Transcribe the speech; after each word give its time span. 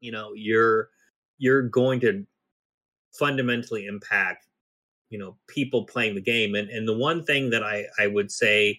you 0.00 0.12
know 0.12 0.32
you're 0.34 0.88
you're 1.38 1.62
going 1.62 2.00
to 2.00 2.24
fundamentally 3.12 3.86
impact 3.86 4.46
you 5.10 5.18
know 5.18 5.36
people 5.48 5.84
playing 5.84 6.14
the 6.14 6.20
game 6.20 6.54
and 6.54 6.70
and 6.70 6.86
the 6.88 6.96
one 6.96 7.24
thing 7.24 7.50
that 7.50 7.62
i 7.62 7.84
i 7.98 8.06
would 8.06 8.30
say 8.30 8.78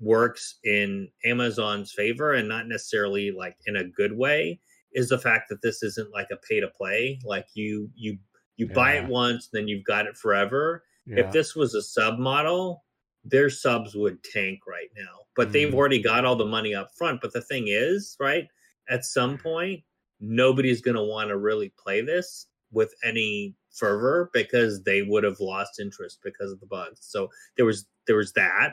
works 0.00 0.58
in 0.64 1.08
amazon's 1.24 1.92
favor 1.92 2.34
and 2.34 2.48
not 2.48 2.68
necessarily 2.68 3.30
like 3.30 3.56
in 3.66 3.76
a 3.76 3.84
good 3.84 4.16
way 4.16 4.58
is 4.92 5.08
the 5.08 5.18
fact 5.18 5.48
that 5.48 5.60
this 5.62 5.82
isn't 5.82 6.12
like 6.12 6.28
a 6.30 6.36
pay 6.48 6.60
to 6.60 6.68
play 6.68 7.18
like 7.24 7.46
you 7.54 7.90
you 7.94 8.16
you 8.56 8.66
yeah. 8.66 8.74
buy 8.74 8.92
it 8.92 9.08
once 9.08 9.48
then 9.52 9.66
you've 9.66 9.84
got 9.84 10.06
it 10.06 10.16
forever 10.16 10.84
yeah. 11.06 11.20
if 11.20 11.32
this 11.32 11.56
was 11.56 11.74
a 11.74 11.82
sub 11.82 12.18
model 12.18 12.84
their 13.24 13.50
subs 13.50 13.94
would 13.94 14.22
tank 14.22 14.60
right 14.68 14.90
now 14.96 15.18
but 15.34 15.48
mm. 15.48 15.52
they've 15.52 15.74
already 15.74 16.00
got 16.00 16.24
all 16.24 16.36
the 16.36 16.44
money 16.44 16.74
up 16.74 16.90
front 16.96 17.20
but 17.20 17.32
the 17.32 17.42
thing 17.42 17.64
is 17.68 18.16
right 18.20 18.46
at 18.88 19.04
some 19.04 19.36
point 19.36 19.82
nobody's 20.20 20.80
going 20.80 20.96
to 20.96 21.02
want 21.02 21.28
to 21.28 21.36
really 21.36 21.72
play 21.78 22.00
this 22.00 22.46
with 22.72 22.94
any 23.04 23.54
fervor 23.70 24.30
because 24.32 24.82
they 24.84 25.02
would 25.02 25.24
have 25.24 25.40
lost 25.40 25.80
interest 25.80 26.18
because 26.24 26.50
of 26.50 26.60
the 26.60 26.66
bugs. 26.66 27.00
So 27.02 27.28
there 27.56 27.66
was 27.66 27.86
there 28.06 28.16
was 28.16 28.32
that, 28.34 28.72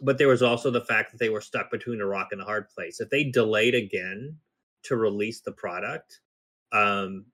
but 0.00 0.18
there 0.18 0.28
was 0.28 0.42
also 0.42 0.70
the 0.70 0.84
fact 0.84 1.12
that 1.12 1.18
they 1.18 1.30
were 1.30 1.40
stuck 1.40 1.70
between 1.70 2.00
a 2.00 2.06
rock 2.06 2.28
and 2.32 2.40
a 2.40 2.44
hard 2.44 2.68
place. 2.68 3.00
If 3.00 3.10
they 3.10 3.24
delayed 3.24 3.74
again 3.74 4.36
to 4.84 4.96
release 4.96 5.40
the 5.40 5.52
product, 5.52 6.20
um, 6.72 7.26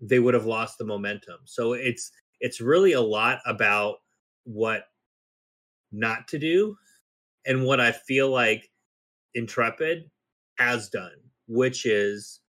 they 0.00 0.18
would 0.18 0.34
have 0.34 0.46
lost 0.46 0.78
the 0.78 0.84
momentum. 0.84 1.38
So 1.44 1.72
it's 1.72 2.10
it's 2.40 2.60
really 2.60 2.92
a 2.92 3.00
lot 3.00 3.38
about 3.46 3.96
what 4.44 4.84
not 5.92 6.28
to 6.28 6.38
do 6.38 6.76
and 7.46 7.64
what 7.64 7.80
I 7.80 7.92
feel 7.92 8.30
like 8.30 8.70
Intrepid 9.34 10.10
has 10.58 10.88
done, 10.88 11.12
which 11.46 11.86
is 11.86 12.40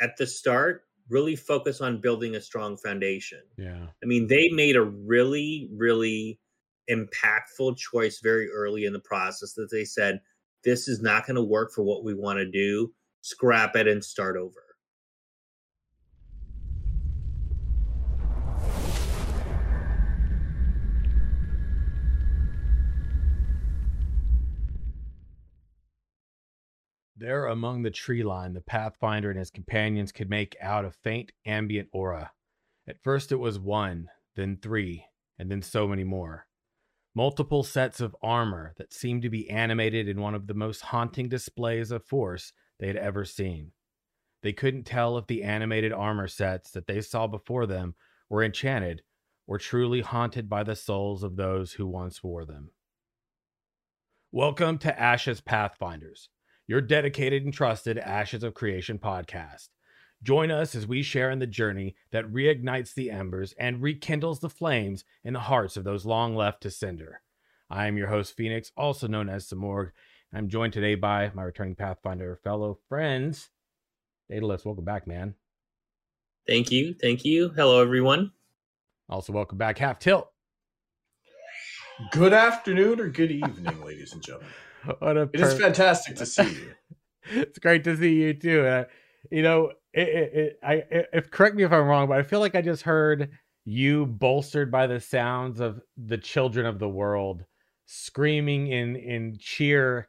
at 0.00 0.16
the 0.16 0.26
start 0.26 0.82
really 1.08 1.36
focus 1.36 1.80
on 1.80 2.00
building 2.00 2.34
a 2.34 2.40
strong 2.40 2.76
foundation. 2.76 3.40
Yeah. 3.56 3.86
I 4.02 4.06
mean, 4.06 4.26
they 4.26 4.48
made 4.50 4.76
a 4.76 4.82
really, 4.82 5.68
really 5.72 6.40
impactful 6.90 7.76
choice 7.76 8.20
very 8.22 8.50
early 8.50 8.84
in 8.84 8.92
the 8.92 9.00
process 9.00 9.52
that 9.54 9.70
they 9.70 9.84
said, 9.84 10.20
this 10.64 10.88
is 10.88 11.00
not 11.00 11.26
going 11.26 11.36
to 11.36 11.42
work 11.42 11.72
for 11.72 11.82
what 11.82 12.04
we 12.04 12.14
want 12.14 12.38
to 12.38 12.50
do. 12.50 12.92
Scrap 13.20 13.76
it 13.76 13.86
and 13.86 14.04
start 14.04 14.36
over. 14.36 14.65
There 27.26 27.46
among 27.46 27.82
the 27.82 27.90
tree 27.90 28.22
line, 28.22 28.52
the 28.52 28.60
Pathfinder 28.60 29.30
and 29.30 29.38
his 29.40 29.50
companions 29.50 30.12
could 30.12 30.30
make 30.30 30.54
out 30.60 30.84
a 30.84 30.92
faint 30.92 31.32
ambient 31.44 31.88
aura. 31.92 32.30
At 32.86 33.02
first 33.02 33.32
it 33.32 33.40
was 33.40 33.58
one, 33.58 34.10
then 34.36 34.58
three, 34.62 35.06
and 35.36 35.50
then 35.50 35.60
so 35.60 35.88
many 35.88 36.04
more. 36.04 36.46
Multiple 37.16 37.64
sets 37.64 38.00
of 38.00 38.14
armor 38.22 38.74
that 38.76 38.92
seemed 38.92 39.22
to 39.22 39.28
be 39.28 39.50
animated 39.50 40.08
in 40.08 40.20
one 40.20 40.36
of 40.36 40.46
the 40.46 40.54
most 40.54 40.82
haunting 40.82 41.28
displays 41.28 41.90
of 41.90 42.04
force 42.04 42.52
they 42.78 42.86
had 42.86 42.94
ever 42.94 43.24
seen. 43.24 43.72
They 44.44 44.52
couldn't 44.52 44.84
tell 44.84 45.18
if 45.18 45.26
the 45.26 45.42
animated 45.42 45.92
armor 45.92 46.28
sets 46.28 46.70
that 46.70 46.86
they 46.86 47.00
saw 47.00 47.26
before 47.26 47.66
them 47.66 47.96
were 48.30 48.44
enchanted 48.44 49.02
or 49.48 49.58
truly 49.58 50.00
haunted 50.00 50.48
by 50.48 50.62
the 50.62 50.76
souls 50.76 51.24
of 51.24 51.34
those 51.34 51.72
who 51.72 51.88
once 51.88 52.22
wore 52.22 52.44
them. 52.44 52.70
Welcome 54.30 54.78
to 54.78 54.96
Ashes 54.96 55.40
Pathfinders 55.40 56.28
your 56.66 56.80
dedicated 56.80 57.44
and 57.44 57.54
trusted 57.54 57.96
Ashes 57.96 58.42
of 58.42 58.54
Creation 58.54 58.98
podcast. 58.98 59.68
Join 60.22 60.50
us 60.50 60.74
as 60.74 60.86
we 60.86 61.02
share 61.02 61.30
in 61.30 61.38
the 61.38 61.46
journey 61.46 61.94
that 62.10 62.32
reignites 62.32 62.94
the 62.94 63.10
embers 63.10 63.54
and 63.58 63.82
rekindles 63.82 64.40
the 64.40 64.50
flames 64.50 65.04
in 65.22 65.34
the 65.34 65.40
hearts 65.40 65.76
of 65.76 65.84
those 65.84 66.04
long 66.04 66.34
left 66.34 66.62
to 66.62 66.70
cinder. 66.70 67.20
I 67.70 67.86
am 67.86 67.96
your 67.96 68.08
host, 68.08 68.36
Phoenix, 68.36 68.72
also 68.76 69.06
known 69.06 69.28
as 69.28 69.48
Samorg. 69.48 69.90
I'm 70.32 70.48
joined 70.48 70.72
today 70.72 70.96
by 70.96 71.30
my 71.34 71.44
returning 71.44 71.76
Pathfinder 71.76 72.40
fellow 72.42 72.78
friends. 72.88 73.50
Daedalus, 74.28 74.64
welcome 74.64 74.84
back, 74.84 75.06
man. 75.06 75.34
Thank 76.48 76.72
you. 76.72 76.94
Thank 77.00 77.24
you. 77.24 77.50
Hello, 77.50 77.80
everyone. 77.80 78.32
Also, 79.08 79.32
welcome 79.32 79.58
back, 79.58 79.78
Half 79.78 80.00
Tilt. 80.00 80.28
Good 82.10 82.32
afternoon 82.32 83.00
or 83.00 83.08
good 83.08 83.30
evening, 83.30 83.84
ladies 83.84 84.12
and 84.12 84.22
gentlemen. 84.22 84.50
What 84.98 85.16
a 85.16 85.22
it 85.22 85.32
per- 85.34 85.48
is 85.48 85.58
fantastic 85.58 86.16
to 86.16 86.26
see 86.26 86.44
you. 86.44 86.72
it's 87.30 87.58
great 87.58 87.84
to 87.84 87.96
see 87.96 88.14
you 88.14 88.34
too. 88.34 88.64
Uh, 88.66 88.84
you 89.30 89.42
know, 89.42 89.72
it, 89.92 90.08
it, 90.08 90.34
it, 90.34 90.58
I 90.62 90.82
if 91.12 91.30
correct 91.30 91.56
me 91.56 91.64
if 91.64 91.72
I'm 91.72 91.86
wrong, 91.86 92.08
but 92.08 92.18
I 92.18 92.22
feel 92.22 92.40
like 92.40 92.54
I 92.54 92.62
just 92.62 92.82
heard 92.82 93.30
you 93.64 94.06
bolstered 94.06 94.70
by 94.70 94.86
the 94.86 95.00
sounds 95.00 95.60
of 95.60 95.80
the 95.96 96.18
children 96.18 96.66
of 96.66 96.78
the 96.78 96.88
world 96.88 97.44
screaming 97.86 98.68
in 98.68 98.96
in 98.96 99.36
cheer 99.38 100.08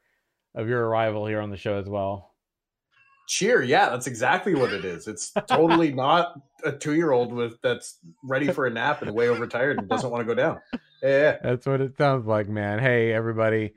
of 0.56 0.68
your 0.68 0.88
arrival 0.88 1.26
here 1.26 1.42
on 1.42 1.50
the 1.50 1.58
show 1.58 1.78
as 1.78 1.88
well. 1.88 2.34
Cheer, 3.28 3.62
yeah, 3.62 3.90
that's 3.90 4.08
exactly 4.08 4.56
what 4.56 4.72
it 4.72 4.86
is. 4.86 5.08
It's 5.08 5.34
totally 5.48 5.92
not 5.94 6.40
a 6.64 6.72
two 6.72 6.94
year 6.94 7.12
old 7.12 7.34
with 7.34 7.62
that's 7.62 7.98
ready 8.24 8.52
for 8.52 8.66
a 8.66 8.70
nap 8.70 9.02
and 9.02 9.14
way 9.14 9.28
overtired 9.30 9.80
and 9.80 9.90
doesn't 9.90 10.10
want 10.10 10.22
to 10.22 10.26
go 10.26 10.36
down. 10.36 10.62
Yeah, 11.02 11.38
that's 11.44 11.66
what 11.66 11.82
it 11.82 11.98
sounds 11.98 12.26
like, 12.26 12.48
man. 12.48 12.80
Hey, 12.80 13.12
everybody 13.12 13.74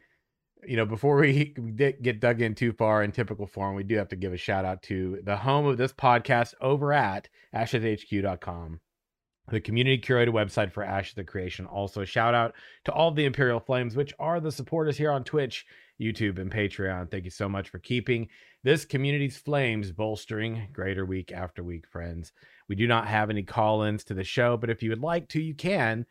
you 0.66 0.76
know, 0.76 0.86
before 0.86 1.16
we 1.16 1.44
get 1.76 2.20
dug 2.20 2.40
in 2.40 2.54
too 2.54 2.72
far 2.72 3.02
in 3.02 3.12
typical 3.12 3.46
form, 3.46 3.74
we 3.74 3.84
do 3.84 3.96
have 3.96 4.08
to 4.08 4.16
give 4.16 4.32
a 4.32 4.36
shout 4.36 4.64
out 4.64 4.82
to 4.84 5.20
the 5.24 5.36
home 5.36 5.66
of 5.66 5.76
this 5.76 5.92
podcast 5.92 6.54
over 6.60 6.92
at 6.92 7.28
asheshq.com, 7.54 8.80
the 9.48 9.60
community 9.60 9.98
curated 9.98 10.30
website 10.30 10.72
for 10.72 10.82
Ashes 10.82 11.18
of 11.18 11.26
Creation. 11.26 11.66
Also, 11.66 12.04
shout 12.04 12.34
out 12.34 12.54
to 12.84 12.92
all 12.92 13.10
the 13.10 13.24
Imperial 13.24 13.60
Flames, 13.60 13.96
which 13.96 14.12
are 14.18 14.40
the 14.40 14.52
supporters 14.52 14.96
here 14.96 15.10
on 15.10 15.24
Twitch, 15.24 15.66
YouTube, 16.00 16.38
and 16.38 16.50
Patreon. 16.50 17.10
Thank 17.10 17.24
you 17.24 17.30
so 17.30 17.48
much 17.48 17.68
for 17.68 17.78
keeping 17.78 18.28
this 18.62 18.84
community's 18.84 19.38
flames 19.38 19.90
bolstering 19.90 20.68
greater 20.72 21.06
week 21.06 21.32
after 21.32 21.62
week, 21.62 21.86
friends. 21.86 22.32
We 22.68 22.76
do 22.76 22.86
not 22.86 23.06
have 23.06 23.30
any 23.30 23.42
call 23.42 23.82
ins 23.82 24.04
to 24.04 24.14
the 24.14 24.24
show, 24.24 24.56
but 24.56 24.70
if 24.70 24.82
you 24.82 24.90
would 24.90 25.00
like 25.00 25.28
to, 25.30 25.42
you 25.42 25.54
can 25.54 26.06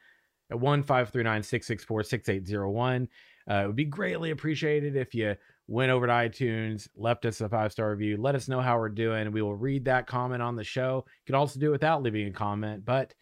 at 0.52 0.60
1539 0.60 1.44
664 1.44 2.04
6801. 2.04 3.08
Uh, 3.50 3.64
it 3.64 3.68
would 3.68 3.76
be 3.76 3.86
greatly 3.86 4.32
appreciated 4.32 4.96
if 4.96 5.16
you 5.16 5.36
went 5.68 5.92
over 5.92 6.08
to 6.08 6.14
iTunes, 6.14 6.88
left 6.96 7.26
us 7.26 7.42
a 7.42 7.50
five 7.50 7.72
star 7.72 7.92
review, 7.92 8.18
let 8.18 8.36
us 8.36 8.48
know 8.48 8.60
how 8.62 8.78
we're 8.78 8.90
doing. 8.90 9.32
We 9.32 9.42
will 9.42 9.56
read 9.56 9.86
that 9.86 10.08
comment 10.08 10.42
on 10.42 10.56
the 10.56 10.64
show. 10.64 11.06
You 11.08 11.26
can 11.26 11.36
also 11.36 11.60
do 11.60 11.68
it 11.70 11.72
without 11.72 12.04
leaving 12.04 12.28
a 12.28 12.32
comment. 12.32 12.86
But 12.86 13.14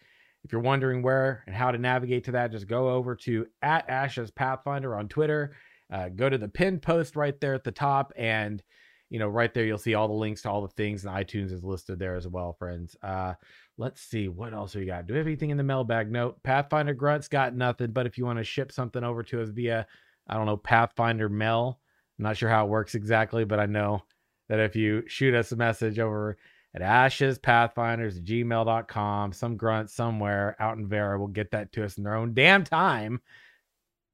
if 0.43 0.51
you're 0.51 0.61
wondering 0.61 1.01
where 1.01 1.43
and 1.45 1.55
how 1.55 1.71
to 1.71 1.77
navigate 1.77 2.23
to 2.25 2.31
that, 2.31 2.51
just 2.51 2.67
go 2.67 2.89
over 2.89 3.15
to 3.15 3.47
at 3.61 3.89
Ashes 3.89 4.31
Pathfinder 4.31 4.95
on 4.95 5.07
Twitter. 5.07 5.55
Uh, 5.91 6.09
go 6.09 6.29
to 6.29 6.37
the 6.37 6.47
pinned 6.47 6.81
post 6.81 7.15
right 7.15 7.39
there 7.39 7.53
at 7.53 7.63
the 7.63 7.71
top, 7.71 8.11
and 8.17 8.61
you 9.09 9.19
know 9.19 9.27
right 9.27 9.53
there 9.53 9.65
you'll 9.65 9.77
see 9.77 9.93
all 9.93 10.07
the 10.07 10.13
links 10.13 10.41
to 10.41 10.49
all 10.49 10.61
the 10.61 10.67
things, 10.69 11.05
and 11.05 11.15
iTunes 11.15 11.51
is 11.51 11.63
listed 11.63 11.97
there 11.97 12.15
as 12.15 12.27
well, 12.27 12.53
friends. 12.53 12.95
Uh, 13.01 13.33
let's 13.77 14.01
see 14.01 14.27
what 14.27 14.53
else 14.53 14.75
we 14.75 14.85
got. 14.85 15.07
Do 15.07 15.13
we 15.13 15.17
have 15.17 15.27
anything 15.27 15.49
in 15.49 15.57
the 15.57 15.63
mailbag? 15.63 16.11
Note 16.11 16.41
Pathfinder 16.43 16.93
Grunts 16.93 17.29
got 17.29 17.55
nothing, 17.55 17.91
but 17.91 18.05
if 18.05 18.17
you 18.17 18.25
want 18.25 18.39
to 18.39 18.43
ship 18.43 18.71
something 18.71 19.03
over 19.03 19.23
to 19.23 19.41
us 19.41 19.49
via 19.49 19.87
I 20.27 20.35
don't 20.35 20.45
know, 20.45 20.57
Pathfinder 20.57 21.29
Mel. 21.29 21.79
I'm 22.17 22.23
not 22.23 22.37
sure 22.37 22.49
how 22.49 22.65
it 22.65 22.69
works 22.69 22.95
exactly, 22.95 23.45
but 23.45 23.59
I 23.59 23.65
know 23.65 24.03
that 24.49 24.59
if 24.59 24.75
you 24.75 25.03
shoot 25.07 25.35
us 25.35 25.51
a 25.51 25.55
message 25.55 25.99
over 25.99 26.37
at 26.75 26.81
ashes 26.81 27.37
pathfinders 27.37 28.19
gmail.com, 28.19 29.33
some 29.33 29.57
grunt 29.57 29.89
somewhere 29.89 30.55
out 30.59 30.77
in 30.77 30.87
Verra 30.87 31.19
will 31.19 31.27
get 31.27 31.51
that 31.51 31.71
to 31.73 31.83
us 31.83 31.97
in 31.97 32.03
their 32.03 32.15
own 32.15 32.33
damn 32.33 32.63
time. 32.63 33.21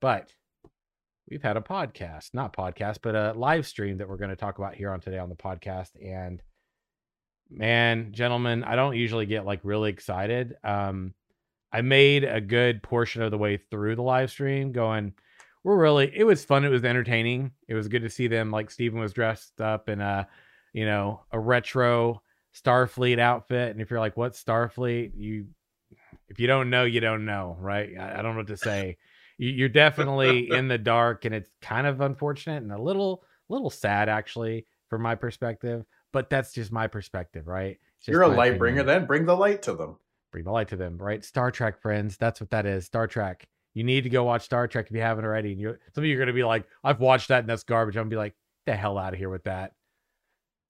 But 0.02 0.32
we've 1.30 1.44
had 1.44 1.58
a 1.58 1.62
podcast, 1.62 2.34
not 2.34 2.56
podcast, 2.56 3.00
but 3.02 3.16
a 3.16 3.34
live 3.34 3.66
stream 3.66 3.98
that 3.98 4.08
we're 4.08 4.18
going 4.18 4.30
to 4.30 4.36
talk 4.36 4.58
about 4.58 4.76
here 4.76 4.92
on 4.92 5.00
today 5.00 5.18
on 5.18 5.30
the 5.30 5.36
podcast. 5.36 5.92
And 6.04 6.42
man, 7.50 8.12
gentlemen, 8.12 8.64
I 8.64 8.76
don't 8.76 8.96
usually 8.96 9.26
get 9.26 9.46
like 9.46 9.62
really 9.64 9.90
excited. 9.90 10.56
Um, 10.64 11.14
I 11.72 11.82
made 11.82 12.24
a 12.24 12.42
good 12.42 12.84
portion 12.84 13.24
of 13.24 13.32
the 13.32 13.38
way 13.38 13.58
through 13.58 13.96
the 13.96 14.04
live 14.04 14.30
stream 14.30 14.72
going, 14.72 15.14
we're 15.64 15.78
really 15.78 16.12
it 16.14 16.26
was 16.26 16.44
fun. 16.44 16.66
It 16.66 16.70
was 16.70 16.84
entertaining. 16.84 17.52
It 17.68 17.74
was 17.74 17.88
good 17.88 18.02
to 18.04 18.10
see 18.10 18.28
them. 18.28 18.52
Like 18.52 18.70
Steven 18.70 19.00
was 19.00 19.14
dressed 19.14 19.62
up 19.62 19.90
in 19.90 20.02
a, 20.02 20.28
you 20.74 20.86
know, 20.86 21.22
a 21.32 21.40
retro 21.40 22.22
Starfleet 22.56 23.20
outfit. 23.20 23.72
And 23.72 23.82
if 23.82 23.90
you're 23.90 24.00
like, 24.00 24.18
what 24.18 24.34
Starfleet? 24.34 25.12
You 25.16 25.48
if 26.28 26.40
you 26.40 26.48
don't 26.48 26.70
know, 26.70 26.84
you 26.84 27.00
don't 27.00 27.26
know, 27.26 27.58
right? 27.60 27.92
I, 28.00 28.20
I 28.20 28.22
don't 28.22 28.34
know 28.34 28.40
what 28.40 28.48
to 28.48 28.58
say. 28.58 28.98
You, 29.38 29.66
are 29.66 29.70
definitely 29.70 30.50
in 30.52 30.68
the 30.68 30.78
dark, 30.78 31.26
and 31.26 31.34
it's 31.34 31.50
kind 31.62 31.88
of 31.88 32.02
unfortunate 32.02 32.64
and 32.64 32.72
a 32.72 32.82
little 32.82 33.24
little 33.50 33.70
sad 33.70 34.10
actually 34.10 34.66
from 34.90 35.02
my 35.02 35.16
perspective. 35.16 35.86
But 36.12 36.30
that's 36.30 36.54
just 36.54 36.72
my 36.72 36.88
perspective, 36.88 37.48
right? 37.48 37.80
You're 38.06 38.22
a 38.22 38.28
light 38.28 38.54
opinion. 38.54 38.60
bringer, 38.60 38.84
then 38.84 39.06
bring 39.06 39.26
the 39.26 39.36
light 39.36 39.62
to 39.64 39.74
them. 39.74 39.98
Bring 40.32 40.44
the 40.44 40.52
light 40.52 40.68
to 40.70 40.76
them, 40.76 40.98
right? 40.98 41.24
Star 41.24 41.52
Trek 41.52 41.82
friends, 41.82 42.18
that's 42.18 42.40
what 42.40 42.50
that 42.52 42.66
is. 42.66 42.86
Star 42.86 43.08
Trek. 43.08 43.48
You 43.74 43.84
need 43.84 44.04
to 44.04 44.10
go 44.10 44.24
watch 44.24 44.44
Star 44.44 44.68
Trek 44.68 44.88
if 44.90 44.96
you 44.96 45.02
haven't 45.02 45.26
already. 45.26 45.52
And 45.52 45.62
you 45.62 45.78
some 45.96 46.04
of 46.04 46.08
you 46.08 46.16
are 46.16 46.18
going 46.20 46.28
to 46.28 46.34
be 46.34 46.44
like, 46.44 46.66
I've 46.84 47.00
watched 47.00 47.30
that 47.30 47.40
and 47.40 47.50
that's 47.50 47.64
garbage. 47.64 47.96
I'm 47.96 48.04
going 48.04 48.10
to 48.12 48.14
be 48.16 48.18
like, 48.20 48.36
the 48.66 48.76
hell 48.76 48.98
out 48.98 49.14
of 49.14 49.20
here 49.20 49.30
with 49.30 49.44
that. 49.46 49.74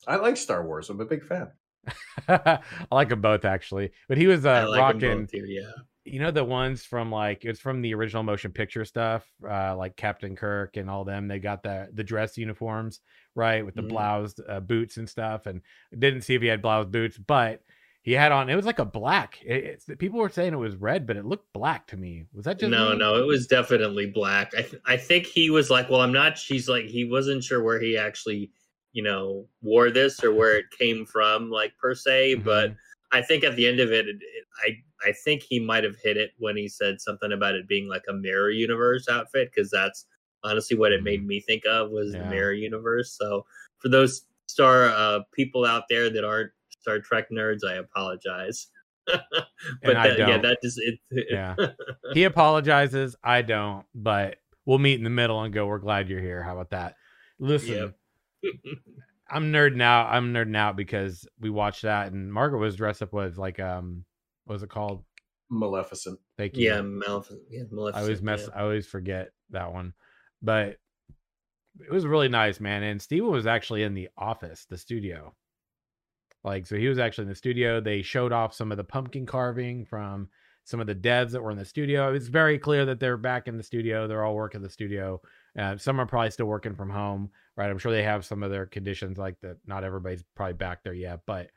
I 0.07 0.15
like 0.17 0.37
Star 0.37 0.65
Wars. 0.65 0.89
I'm 0.89 0.99
a 0.99 1.05
big 1.05 1.23
fan. 1.25 1.51
I 2.27 2.59
like 2.91 3.09
them 3.09 3.21
both 3.21 3.45
actually, 3.45 3.91
but 4.07 4.17
he 4.17 4.27
was 4.27 4.45
uh, 4.45 4.49
I 4.51 4.63
like 4.63 4.95
'em 4.95 4.99
rocking. 5.01 5.27
too, 5.27 5.45
yeah. 5.45 5.71
You 6.05 6.19
know 6.19 6.31
the 6.31 6.43
ones 6.43 6.83
from 6.83 7.11
like 7.11 7.45
it's 7.45 7.59
from 7.61 7.81
the 7.81 7.93
original 7.93 8.23
motion 8.23 8.51
picture 8.51 8.83
stuff, 8.83 9.25
uh, 9.49 9.75
like 9.77 9.95
Captain 9.95 10.35
Kirk 10.35 10.75
and 10.75 10.89
all 10.89 11.05
them. 11.05 11.27
They 11.29 11.39
got 11.39 11.63
the 11.63 11.89
the 11.93 12.03
dress 12.03 12.37
uniforms 12.37 12.99
right 13.35 13.65
with 13.65 13.75
the 13.75 13.83
Mhm. 13.83 13.89
bloused 13.89 14.41
uh, 14.47 14.59
boots 14.59 14.97
and 14.97 15.09
stuff, 15.09 15.45
and 15.45 15.61
didn't 15.97 16.21
see 16.23 16.35
if 16.35 16.41
he 16.41 16.47
had 16.49 16.61
bloused 16.61 16.91
boots, 16.91 17.17
but 17.17 17.61
he 18.03 18.11
had 18.13 18.31
on. 18.31 18.49
It 18.49 18.55
was 18.55 18.65
like 18.65 18.79
a 18.79 18.85
black. 18.85 19.39
It, 19.45 19.63
it's, 19.63 19.85
people 19.97 20.19
were 20.19 20.29
saying 20.29 20.53
it 20.53 20.57
was 20.57 20.75
red, 20.75 21.07
but 21.07 21.17
it 21.17 21.25
looked 21.25 21.51
black 21.53 21.87
to 21.87 21.97
me. 21.97 22.25
Was 22.33 22.45
that 22.45 22.59
just 22.59 22.69
No, 22.69 22.91
me? 22.91 22.97
no, 22.97 23.15
it 23.15 23.25
was 23.25 23.47
definitely 23.47 24.05
black. 24.07 24.53
I 24.57 24.61
th- 24.61 24.81
I 24.85 24.97
think 24.97 25.25
he 25.25 25.49
was 25.49 25.69
like, 25.69 25.89
well, 25.89 26.01
I'm 26.01 26.13
not. 26.13 26.37
She's 26.37 26.69
like, 26.69 26.85
he 26.85 27.05
wasn't 27.05 27.43
sure 27.43 27.63
where 27.63 27.79
he 27.79 27.97
actually, 27.97 28.51
you 28.91 29.01
know, 29.03 29.47
wore 29.61 29.89
this 29.89 30.23
or 30.23 30.33
where 30.33 30.57
it 30.57 30.65
came 30.77 31.05
from, 31.05 31.49
like 31.49 31.75
per 31.77 31.95
se. 31.95 32.35
But 32.35 32.71
Mhm. 32.71 32.77
I 33.13 33.21
think 33.21 33.43
at 33.43 33.55
the 33.55 33.67
end 33.67 33.79
of 33.79 33.91
it, 33.91 34.07
it, 34.07 34.17
it 34.21 34.45
I 34.65 35.09
I 35.09 35.11
think 35.11 35.41
he 35.41 35.59
might 35.59 35.83
have 35.83 35.97
hit 35.97 36.17
it 36.17 36.31
when 36.39 36.55
he 36.57 36.67
said 36.67 36.99
something 37.01 37.31
about 37.31 37.55
it 37.55 37.67
being 37.67 37.87
like 37.87 38.03
a 38.09 38.13
mirror 38.13 38.49
universe 38.51 39.07
outfit 39.09 39.51
because 39.53 39.69
that's 39.71 40.05
honestly 40.43 40.75
what 40.77 40.91
it 40.91 41.03
made 41.03 41.25
me 41.25 41.39
think 41.39 41.63
of 41.65 41.89
was 41.91 42.07
Mm-hmm. 42.07 42.15
Yeah. 42.17 42.23
the 42.23 42.29
mirror 42.35 42.53
universe. 42.53 43.11
So 43.17 43.45
for 43.79 43.87
those 43.89 44.25
star 44.47 44.85
uh, 44.89 45.19
people 45.31 45.63
out 45.65 45.83
there 45.89 46.09
that 46.09 46.23
aren't 46.25 46.51
Star 46.83 46.99
Trek 46.99 47.27
nerds, 47.31 47.59
I 47.67 47.75
apologize. 47.75 48.67
but 49.07 49.21
And 49.81 49.97
I 49.97 50.09
that, 50.09 50.19
yeah, 50.19 50.25
don't. 50.27 50.41
that 50.43 50.57
just 50.63 50.79
it. 50.79 50.99
Yeah. 51.29 51.55
he 52.13 52.25
apologizes. 52.25 53.15
I 53.23 53.41
don't, 53.41 53.85
but 53.95 54.37
we'll 54.65 54.79
meet 54.79 54.97
in 54.97 55.03
the 55.03 55.09
middle 55.09 55.41
and 55.41 55.53
go. 55.53 55.65
We're 55.65 55.79
glad 55.79 56.09
you're 56.09 56.21
here. 56.21 56.43
How 56.43 56.53
about 56.53 56.69
that? 56.71 56.95
Listen, 57.39 57.93
Yep. 58.43 58.53
I'm 59.29 59.51
nerding 59.51 59.81
out. 59.81 60.07
I'm 60.13 60.33
nerding 60.33 60.55
out 60.57 60.75
because 60.75 61.25
we 61.39 61.49
watched 61.49 61.83
that, 61.83 62.11
and 62.11 62.31
Margaret 62.31 62.59
was 62.59 62.75
dressed 62.75 63.01
up 63.01 63.13
with 63.13 63.37
like 63.37 63.59
um, 63.59 64.03
what 64.45 64.53
was 64.53 64.63
it 64.63 64.69
called? 64.69 65.03
Maleficent. 65.49 66.19
Thank 66.37 66.57
you. 66.57 66.69
yeah, 66.69 66.81
Maleficent. 66.81 67.41
Yeah, 67.49 67.63
Maleficent. 67.71 67.95
I 67.97 68.01
always 68.01 68.21
mess. 68.21 68.47
yeah. 68.47 68.59
I 68.59 68.63
always 68.63 68.85
forget 68.85 69.29
that 69.51 69.71
one, 69.73 69.93
but 70.41 70.77
it 71.79 71.91
was 71.91 72.05
really 72.05 72.27
nice, 72.29 72.59
man. 72.59 72.83
And 72.83 73.01
Steven 73.01 73.29
was 73.31 73.47
actually 73.47 73.83
in 73.83 73.93
the 73.93 74.09
office, 74.17 74.65
the 74.69 74.77
studio. 74.77 75.33
Like, 76.43 76.67
so 76.67 76.75
he 76.75 76.87
was 76.87 76.99
actually 76.99 77.23
in 77.23 77.29
the 77.29 77.35
studio. 77.35 77.79
They 77.79 78.01
showed 78.01 78.33
off 78.33 78.53
some 78.53 78.71
of 78.71 78.77
the 78.77 78.83
pumpkin 78.83 79.25
carving 79.25 79.85
from 79.85 80.27
some 80.65 80.79
of 80.79 80.87
the 80.87 80.95
devs 80.95 81.31
that 81.31 81.41
were 81.41 81.51
in 81.51 81.57
the 81.57 81.65
studio. 81.65 82.09
It 82.09 82.13
was 82.13 82.29
very 82.29 82.57
clear 82.57 82.85
that 82.85 82.99
they're 82.99 83.17
back 83.17 83.47
in 83.47 83.57
the 83.57 83.63
studio. 83.63 84.07
They're 84.07 84.23
all 84.23 84.35
working 84.35 84.61
the 84.61 84.69
studio. 84.69 85.21
Uh, 85.57 85.77
some 85.77 85.99
are 85.99 86.05
probably 86.05 86.31
still 86.31 86.45
working 86.45 86.75
from 86.75 86.89
home, 86.89 87.29
right? 87.57 87.69
I'm 87.69 87.77
sure 87.77 87.91
they 87.91 88.03
have 88.03 88.25
some 88.25 88.43
of 88.43 88.51
their 88.51 88.65
conditions 88.65 89.17
like 89.17 89.39
that. 89.41 89.57
Not 89.65 89.83
everybody's 89.83 90.23
probably 90.35 90.53
back 90.53 90.83
there 90.83 90.93
yet, 90.93 91.21
but 91.25 91.49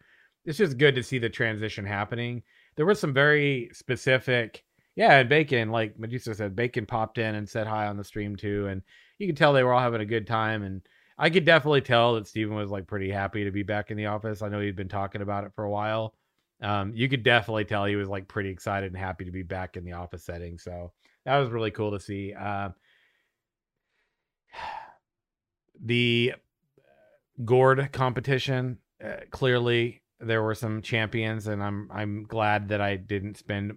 it's 0.45 0.59
just 0.59 0.79
good 0.79 0.95
to 0.97 1.03
see 1.03 1.19
the 1.19 1.29
transition 1.29 1.85
happening. 1.85 2.43
There 2.77 2.87
was 2.87 3.01
some 3.01 3.15
very 3.15 3.71
specific, 3.73 4.65
yeah, 4.97 5.19
and 5.19 5.29
Bacon, 5.29 5.71
like 5.71 5.99
Medusa 5.99 6.35
said, 6.35 6.57
Bacon 6.57 6.87
popped 6.87 7.19
in 7.19 7.35
and 7.35 7.49
said 7.49 7.67
hi 7.67 7.87
on 7.87 7.97
the 7.97 8.05
stream 8.05 8.37
too, 8.37 8.67
and 8.67 8.83
you 9.19 9.27
could 9.27 9.37
tell 9.37 9.53
they 9.53 9.63
were 9.63 9.73
all 9.73 9.81
having 9.81 10.01
a 10.01 10.07
good 10.07 10.27
time. 10.27 10.63
And 10.63 10.83
I 11.19 11.31
could 11.31 11.45
definitely 11.45 11.81
tell 11.81 12.15
that 12.15 12.27
Steven 12.27 12.55
was 12.55 12.71
like 12.71 12.87
pretty 12.87 13.11
happy 13.11 13.45
to 13.45 13.51
be 13.51 13.63
back 13.63 13.91
in 13.91 13.97
the 13.97 14.07
office. 14.07 14.43
I 14.43 14.49
know 14.49 14.61
he'd 14.61 14.77
been 14.77 14.89
talking 14.89 15.23
about 15.23 15.45
it 15.45 15.53
for 15.55 15.65
a 15.65 15.71
while. 15.71 16.15
Um, 16.63 16.93
you 16.95 17.09
could 17.09 17.23
definitely 17.23 17.65
tell 17.65 17.85
he 17.85 17.97
was 17.97 18.09
like 18.09 18.29
pretty 18.29 18.51
excited 18.51 18.93
and 18.93 18.97
happy 18.97 19.25
to 19.25 19.31
be 19.31 19.43
back 19.43 19.77
in 19.77 19.85
the 19.85 19.93
office 19.93 20.25
setting. 20.25 20.59
So 20.59 20.93
that 21.25 21.39
was 21.39 21.51
really 21.51 21.71
cool 21.71 21.93
to 21.93 22.01
see. 22.01 22.35
Uh, 22.47 22.71
the 25.85 26.33
gourd 27.45 27.91
competition 27.93 28.79
uh, 29.05 29.17
clearly 29.31 30.03
there 30.21 30.43
were 30.43 30.55
some 30.55 30.81
champions 30.81 31.47
and 31.47 31.63
i'm 31.63 31.89
i'm 31.93 32.25
glad 32.25 32.69
that 32.69 32.81
i 32.81 32.97
didn't 32.97 33.37
spend 33.37 33.77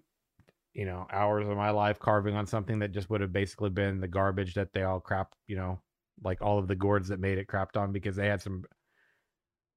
you 0.73 0.85
know 0.85 1.05
hours 1.11 1.47
of 1.47 1.57
my 1.57 1.71
life 1.71 1.99
carving 1.99 2.35
on 2.35 2.47
something 2.47 2.79
that 2.79 2.93
just 2.93 3.09
would 3.09 3.19
have 3.19 3.33
basically 3.33 3.69
been 3.69 3.99
the 3.99 4.07
garbage 4.07 4.53
that 4.53 4.71
they 4.71 4.83
all 4.83 4.99
crap 4.99 5.33
you 5.47 5.57
know 5.57 5.79
like 6.23 6.41
all 6.41 6.59
of 6.59 6.67
the 6.67 6.75
gourds 6.75 7.07
that 7.09 7.19
made 7.19 7.37
it 7.37 7.47
crapped 7.47 7.77
on 7.77 7.91
because 7.91 8.15
they 8.15 8.27
had 8.27 8.41
some 8.41 8.63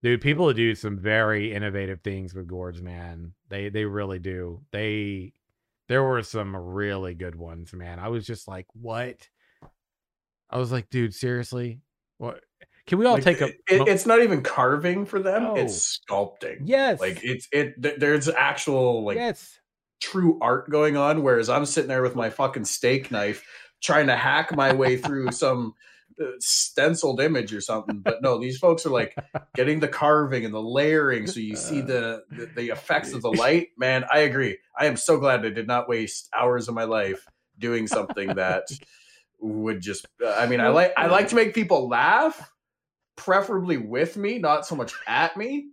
dude 0.03 0.21
people 0.21 0.53
do 0.53 0.75
some 0.75 0.99
very 0.99 1.53
innovative 1.53 2.01
things 2.03 2.35
with 2.35 2.47
gourds 2.47 2.83
man 2.83 3.33
they 3.49 3.69
they 3.69 3.85
really 3.85 4.19
do 4.19 4.61
they 4.73 5.33
there 5.89 6.03
were 6.03 6.23
some 6.23 6.55
really 6.57 7.15
good 7.15 7.37
ones 7.37 7.73
man 7.73 7.99
i 7.99 8.09
was 8.09 8.27
just 8.27 8.49
like 8.49 8.67
what 8.73 9.29
i 10.51 10.59
was 10.59 10.73
like 10.73 10.89
dude 10.91 11.15
seriously 11.15 11.81
what 12.19 12.41
can 12.87 12.99
we 12.99 13.07
all 13.07 13.15
Like, 13.15 13.23
take 13.25 13.41
a 13.41 13.47
it- 13.47 13.89
it's 13.89 14.07
not 14.07 14.21
even 14.23 14.43
carving 14.43 15.07
for 15.07 15.21
them. 15.21 15.45
No. 15.45 15.55
It's 15.55 16.01
sculpting. 16.11 16.63
yes 16.65 16.99
Like 16.99 17.21
it's 17.23 17.47
it. 17.53 17.81
th- 17.81 18.01
There's 18.01 18.29
actual 18.29 19.05
like 19.05 19.17
yes 19.17 19.61
true 20.01 20.37
art 20.43 20.69
going 20.69 20.97
on. 20.97 21.23
Whereas 21.23 21.49
I'm 21.49 21.65
sitting 21.65 21.87
there 21.89 22.03
with 22.03 22.17
my 22.17 22.29
fucking 22.29 22.65
steak 22.65 23.13
knife 23.13 23.47
trying 23.85 24.09
to 24.09 24.17
hack 24.17 24.57
my 24.57 24.73
way 24.73 24.97
through 24.97 25.31
some 25.31 25.75
Uh, 26.23 26.33
stenciled 26.39 27.21
image 27.21 27.53
or 27.55 27.61
something. 27.61 27.99
But 28.01 28.23
no, 28.23 28.39
these 28.39 28.59
folks 28.59 28.87
are 28.87 28.91
like 28.91 29.17
getting 29.55 29.81
the 29.81 29.89
carving 29.89 30.45
and 30.45 30.55
the 30.55 30.63
layering, 30.63 31.27
so 31.27 31.41
you 31.41 31.57
see 31.57 31.81
the 31.81 32.23
the, 32.31 32.47
the 32.55 32.69
effects 32.71 33.13
of 33.13 33.23
the 33.23 33.31
light. 33.39 33.69
Man, 33.77 34.05
I 34.13 34.21
agree. 34.21 34.59
I 34.79 34.87
am 34.87 34.97
so 34.97 35.19
glad 35.19 35.45
I 35.45 35.51
did 35.51 35.67
not 35.67 35.89
waste 35.89 36.29
hours 36.37 36.69
of 36.69 36.75
my 36.75 36.85
life 36.85 37.27
doing 37.59 37.87
something 37.87 38.35
that 38.37 38.65
would 39.41 39.81
just. 39.81 40.07
Uh, 40.25 40.31
I 40.33 40.47
mean, 40.47 40.61
I 40.61 40.69
like 40.69 40.93
I 40.97 41.07
like 41.07 41.29
to 41.29 41.35
make 41.35 41.55
people 41.55 41.89
laugh, 41.89 42.51
preferably 43.17 43.77
with 43.77 44.17
me, 44.17 44.39
not 44.39 44.67
so 44.67 44.75
much 44.77 44.93
at 45.07 45.37
me. 45.37 45.69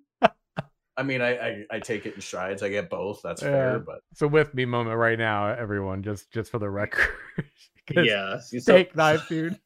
I 0.97 1.03
mean, 1.03 1.21
I, 1.21 1.37
I 1.37 1.65
I 1.71 1.79
take 1.79 2.05
it 2.05 2.15
in 2.15 2.21
strides. 2.21 2.61
I 2.61 2.67
get 2.69 2.89
both. 2.89 3.21
That's 3.23 3.41
Yeah. 3.41 3.49
fair, 3.51 3.79
but 3.79 4.01
It's 4.11 4.21
a 4.21 4.27
with 4.27 4.53
me 4.53 4.65
moment 4.65 4.97
right 4.97 5.17
now, 5.17 5.47
everyone. 5.47 6.03
Just 6.03 6.29
just 6.31 6.51
for 6.51 6.59
the 6.59 6.69
record. 6.69 7.07
yeah. 7.91 8.39
so- 8.39 8.57
Steak 8.59 8.95
knife, 8.97 9.27
dude. 9.29 9.57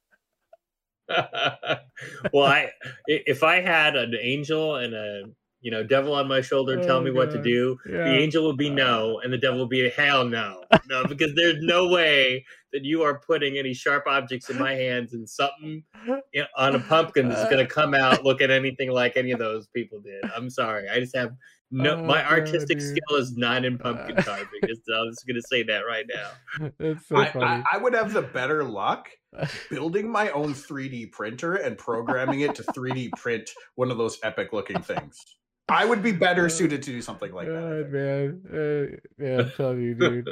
well, 2.33 2.45
I 2.45 2.69
i- 3.09 3.23
if 3.27 3.43
I 3.43 3.61
had 3.61 3.95
an 3.95 4.15
angel 4.19 4.75
and 4.75 4.93
a 4.93 5.23
you 5.61 5.71
know 5.71 5.83
devil 5.83 6.13
on 6.13 6.27
my 6.27 6.41
shoulder 6.41 6.77
Oh, 6.79 6.83
telling 6.83 7.05
me 7.05 7.11
what 7.11 7.31
to 7.31 7.39
oh, 7.39 7.41
do, 7.43 7.77
Yeah. 7.89 8.03
the 8.05 8.17
angel 8.17 8.45
would 8.47 8.57
be 8.57 8.69
no, 8.69 9.19
and 9.23 9.31
the 9.31 9.37
devil 9.37 9.59
would 9.61 9.69
be 9.69 9.89
hell 9.89 10.25
no, 10.25 10.63
no, 10.89 11.05
because 11.07 11.33
there's 11.35 11.61
no 11.61 11.87
way 11.87 12.45
that 12.73 12.83
you 12.83 13.03
are 13.03 13.19
putting 13.19 13.57
any 13.57 13.73
sharp 13.73 14.05
objects 14.07 14.49
in 14.49 14.57
my 14.57 14.73
hands 14.73 15.13
and 15.13 15.29
something 15.29 15.83
you 16.33 16.41
know, 16.41 16.47
on 16.57 16.75
a 16.75 16.79
pumpkin 16.79 17.29
that's 17.29 17.43
going 17.49 17.57
to 17.65 17.71
uh. 17.71 17.73
come 17.73 17.93
out 17.93 18.23
look 18.23 18.41
at 18.41 18.49
anything 18.51 18.91
like 18.91 19.15
any 19.15 19.31
of 19.31 19.39
those 19.39 19.67
people 19.67 19.99
did. 20.01 20.23
I'm 20.35 20.49
sorry, 20.49 20.89
I 20.89 20.99
just 20.99 21.15
have 21.15 21.31
no. 21.73 21.95
Oh, 21.95 22.03
my 22.03 22.23
artistic 22.23 22.79
dude. 22.79 22.87
skill 22.87 23.17
is 23.17 23.35
not 23.35 23.65
in 23.65 23.77
pumpkin 23.77 24.15
carving. 24.23 24.47
Just, 24.65 24.81
I'm 24.93 25.09
just 25.09 25.25
going 25.25 25.35
to 25.35 25.41
say 25.41 25.63
that 25.63 25.81
right 25.81 26.05
now. 26.07 26.69
It's 26.79 27.07
so 27.07 27.17
I, 27.17 27.31
funny. 27.31 27.45
I, 27.45 27.63
I 27.73 27.77
would 27.77 27.93
have 27.93 28.13
the 28.13 28.21
better 28.21 28.63
luck 28.63 29.09
building 29.69 30.09
my 30.09 30.29
own 30.31 30.53
3D 30.53 31.11
printer 31.11 31.55
and 31.55 31.77
programming 31.77 32.41
it 32.41 32.55
to 32.55 32.63
3D 32.63 33.11
print 33.17 33.49
one 33.75 33.91
of 33.91 33.97
those 33.97 34.19
epic 34.23 34.53
looking 34.53 34.81
things. 34.81 35.19
I 35.69 35.85
would 35.85 36.03
be 36.03 36.11
better 36.11 36.49
suited 36.49 36.83
to 36.83 36.91
do 36.91 37.01
something 37.01 37.33
like 37.33 37.47
that. 37.47 37.53
God, 37.53 37.91
think. 37.91 37.93
man. 37.93 38.99
Uh, 39.19 39.23
yeah, 39.23 39.39
I'm 39.39 39.51
telling 39.51 39.81
you, 39.81 39.95
dude. 39.95 40.29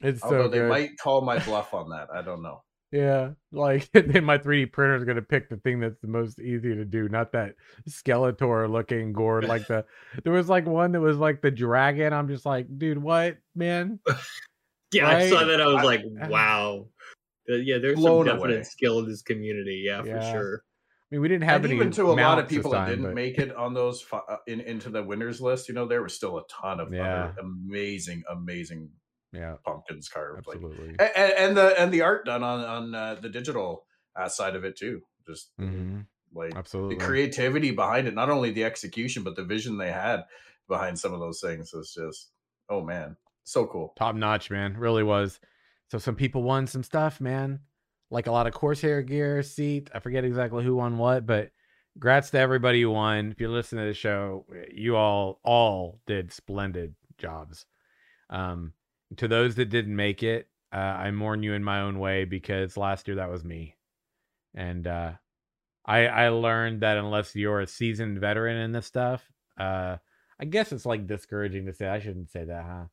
It's 0.00 0.22
Although 0.22 0.44
so 0.44 0.48
they 0.48 0.58
good. 0.58 0.68
might 0.68 0.98
call 0.98 1.20
my 1.20 1.38
bluff 1.38 1.74
on 1.74 1.90
that. 1.90 2.08
I 2.12 2.22
don't 2.22 2.42
know. 2.42 2.62
Yeah, 2.92 3.30
like 3.52 3.90
then 3.94 4.22
my 4.24 4.36
3D 4.38 4.70
printer 4.70 4.96
is 4.96 5.04
gonna 5.04 5.22
pick 5.22 5.48
the 5.48 5.56
thing 5.56 5.80
that's 5.80 5.98
the 6.02 6.08
most 6.08 6.38
easy 6.38 6.74
to 6.74 6.84
do, 6.84 7.08
not 7.08 7.32
that 7.32 7.54
Skeletor 7.88 8.70
looking 8.70 9.12
gourd. 9.14 9.44
Like 9.48 9.66
the 9.66 9.84
there 10.24 10.32
was 10.32 10.48
like 10.50 10.66
one 10.66 10.92
that 10.92 11.00
was 11.00 11.16
like 11.16 11.40
the 11.40 11.50
dragon. 11.50 12.12
I'm 12.12 12.28
just 12.28 12.44
like, 12.46 12.66
dude, 12.78 12.98
what, 12.98 13.38
man? 13.54 13.98
Yeah, 14.92 15.08
I 15.08 15.26
saw 15.30 15.42
that. 15.46 15.58
I 15.58 15.66
was 15.68 15.78
I- 15.78 15.84
like, 15.84 16.02
wow. 16.28 16.86
Uh, 17.50 17.54
Yeah, 17.54 17.78
there's 17.78 17.96
Blown 17.96 18.26
some 18.26 18.36
definite 18.36 18.54
away. 18.56 18.62
skill 18.64 18.98
in 18.98 19.08
this 19.08 19.22
community. 19.22 19.82
Yeah, 19.86 20.02
Yeah. 20.04 20.20
for 20.20 20.38
sure. 20.38 20.62
I 21.10 21.14
mean, 21.14 21.22
we 21.22 21.28
didn't 21.28 21.44
have 21.44 21.64
and 21.64 21.72
any. 21.72 21.76
even 21.76 21.90
to 21.92 22.10
a 22.10 22.12
lot 22.12 22.38
of 22.38 22.46
people 22.46 22.72
that 22.72 22.88
didn't 22.90 23.04
but- 23.06 23.14
make 23.14 23.38
it 23.38 23.56
on 23.56 23.72
those 23.72 24.02
fi- 24.02 24.20
uh, 24.28 24.36
in 24.46 24.60
into 24.60 24.90
the 24.90 25.02
winners 25.02 25.40
list, 25.40 25.66
you 25.66 25.74
know, 25.74 25.86
there 25.86 26.02
was 26.02 26.12
still 26.12 26.36
a 26.36 26.42
ton 26.46 26.78
of 26.78 26.92
Yeah. 26.92 27.24
other 27.30 27.34
amazing, 27.40 28.22
amazing 28.30 28.90
Yeah, 29.32 29.56
pumpkins 29.64 30.08
carved. 30.08 30.46
Like, 30.46 30.56
absolutely. 30.56 30.96
and, 30.98 31.32
and 31.32 31.56
the 31.56 31.80
and 31.80 31.92
the 31.92 32.02
art 32.02 32.26
done 32.26 32.42
on 32.42 32.64
on 32.64 32.94
uh, 32.94 33.14
the 33.20 33.28
digital 33.28 33.84
uh, 34.16 34.28
side 34.28 34.56
of 34.56 34.64
it 34.64 34.76
too. 34.76 35.02
Just 35.26 35.50
hmm 35.58 36.00
like 36.34 36.54
Absolutely. 36.56 36.96
the 36.96 37.04
creativity 37.04 37.70
behind 37.70 38.08
it, 38.08 38.14
not 38.14 38.30
only 38.30 38.50
the 38.50 38.64
execution, 38.64 39.22
but 39.22 39.36
the 39.36 39.44
vision 39.44 39.76
they 39.76 39.92
had 39.92 40.24
behind 40.68 40.98
some 40.98 41.12
of 41.12 41.20
those 41.20 41.40
things 41.40 41.72
was 41.72 41.92
just, 41.92 42.30
oh 42.68 42.82
man, 42.82 43.16
so 43.44 43.66
cool. 43.66 43.92
top 43.98 44.14
notch, 44.14 44.50
man. 44.50 44.76
Really 44.76 45.02
was. 45.02 45.38
So 45.90 45.98
some 45.98 46.14
people 46.14 46.42
won 46.42 46.66
some 46.66 46.82
stuff, 46.82 47.20
man. 47.20 47.60
Like 48.10 48.26
a 48.26 48.32
lot 48.32 48.46
of 48.46 48.54
Corsair 48.54 49.02
gear, 49.02 49.42
seat. 49.42 49.90
I 49.94 49.98
forget 49.98 50.24
exactly 50.24 50.64
who 50.64 50.76
won 50.76 50.98
what, 50.98 51.26
but 51.26 51.50
grats 51.98 52.30
to 52.30 52.38
everybody 52.38 52.82
who 52.82 52.90
won. 52.90 53.30
If 53.30 53.40
you 53.40 53.48
listen 53.48 53.78
to 53.78 53.84
the 53.84 53.94
show, 53.94 54.46
you 54.72 54.96
all 54.96 55.40
all 55.44 56.00
did 56.06 56.32
splendid 56.32 56.94
jobs. 57.18 57.66
Um, 58.30 58.72
to 59.16 59.28
those 59.28 59.54
that 59.56 59.70
didn't 59.70 59.96
make 59.96 60.22
it, 60.22 60.48
uh, 60.72 60.76
I 60.78 61.10
mourn 61.10 61.42
you 61.42 61.52
in 61.52 61.64
my 61.64 61.80
own 61.80 61.98
way 61.98 62.24
because 62.24 62.76
last 62.76 63.08
year 63.08 63.16
that 63.16 63.30
was 63.30 63.44
me, 63.44 63.76
and 64.54 64.86
uh, 64.86 65.12
I 65.84 66.06
I 66.06 66.28
learned 66.28 66.80
that 66.82 66.96
unless 66.98 67.34
you're 67.34 67.60
a 67.60 67.66
seasoned 67.66 68.20
veteran 68.20 68.56
in 68.56 68.72
this 68.72 68.86
stuff, 68.86 69.22
uh, 69.58 69.96
I 70.40 70.44
guess 70.44 70.72
it's 70.72 70.86
like 70.86 71.06
discouraging 71.06 71.66
to 71.66 71.72
say. 71.72 71.88
I 71.88 72.00
shouldn't 72.00 72.30
say 72.30 72.44
that, 72.44 72.64
huh? 72.64 72.84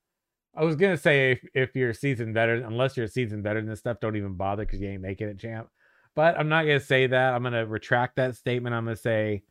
I 0.55 0.63
was 0.63 0.75
gonna 0.75 0.97
say 0.97 1.31
if, 1.31 1.45
if 1.53 1.75
you're 1.75 1.91
a 1.91 1.95
seasoned 1.95 2.33
veteran, 2.33 2.63
unless 2.63 2.97
you're 2.97 3.05
a 3.05 3.09
seasoned 3.09 3.43
veteran 3.43 3.65
in 3.65 3.69
this 3.69 3.79
stuff, 3.79 3.99
don't 4.01 4.15
even 4.15 4.33
bother 4.33 4.65
because 4.65 4.81
you 4.81 4.89
ain't 4.89 5.01
making 5.01 5.29
it, 5.29 5.39
champ. 5.39 5.69
But 6.15 6.37
I'm 6.37 6.49
not 6.49 6.63
gonna 6.63 6.79
say 6.79 7.07
that. 7.07 7.33
I'm 7.33 7.43
gonna 7.43 7.65
retract 7.65 8.17
that 8.17 8.35
statement. 8.35 8.75
I'm 8.75 8.85
gonna 8.85 8.95
say 8.95 9.43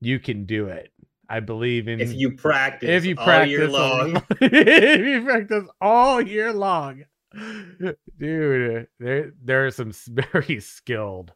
you 0.00 0.20
can 0.20 0.44
do 0.44 0.66
it. 0.66 0.92
I 1.30 1.40
believe 1.40 1.86
in 1.88 2.00
If 2.00 2.12
you 2.14 2.32
practice, 2.32 2.88
if 2.88 3.04
you 3.04 3.16
all 3.16 3.24
practice 3.24 3.50
year 3.50 3.66
a- 3.66 3.70
long, 3.70 4.22
if 4.40 5.06
you 5.06 5.24
practice 5.24 5.64
all 5.80 6.20
year 6.20 6.52
long, 6.52 7.04
dude, 8.18 8.88
there 8.98 9.32
there 9.42 9.66
are 9.66 9.70
some 9.70 9.92
very 10.08 10.60
skilled 10.60 11.32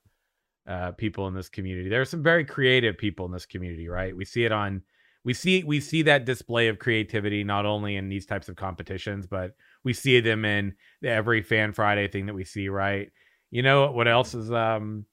uh, 0.66 0.92
people 0.92 1.28
in 1.28 1.34
this 1.34 1.48
community. 1.48 1.88
There 1.88 2.00
are 2.00 2.06
some 2.06 2.22
very 2.22 2.44
creative 2.44 2.98
people 2.98 3.26
in 3.26 3.32
this 3.32 3.46
community, 3.46 3.88
right? 3.88 4.16
We 4.16 4.24
see 4.24 4.44
it 4.44 4.52
on 4.52 4.82
we 5.24 5.32
see 5.32 5.64
we 5.64 5.80
see 5.80 6.02
that 6.02 6.24
display 6.26 6.68
of 6.68 6.78
creativity 6.78 7.44
not 7.44 7.64
only 7.64 7.96
in 7.96 8.08
these 8.08 8.26
types 8.26 8.48
of 8.48 8.56
competitions, 8.56 9.26
but 9.26 9.52
we 9.84 9.92
see 9.92 10.20
them 10.20 10.44
in 10.44 10.74
every 11.02 11.42
Fan 11.42 11.72
Friday 11.72 12.08
thing 12.08 12.26
that 12.26 12.34
we 12.34 12.44
see, 12.44 12.68
right? 12.68 13.10
You 13.50 13.62
know 13.62 13.90
what 13.92 14.08
else 14.08 14.34
is 14.34 14.50
um 14.50 15.06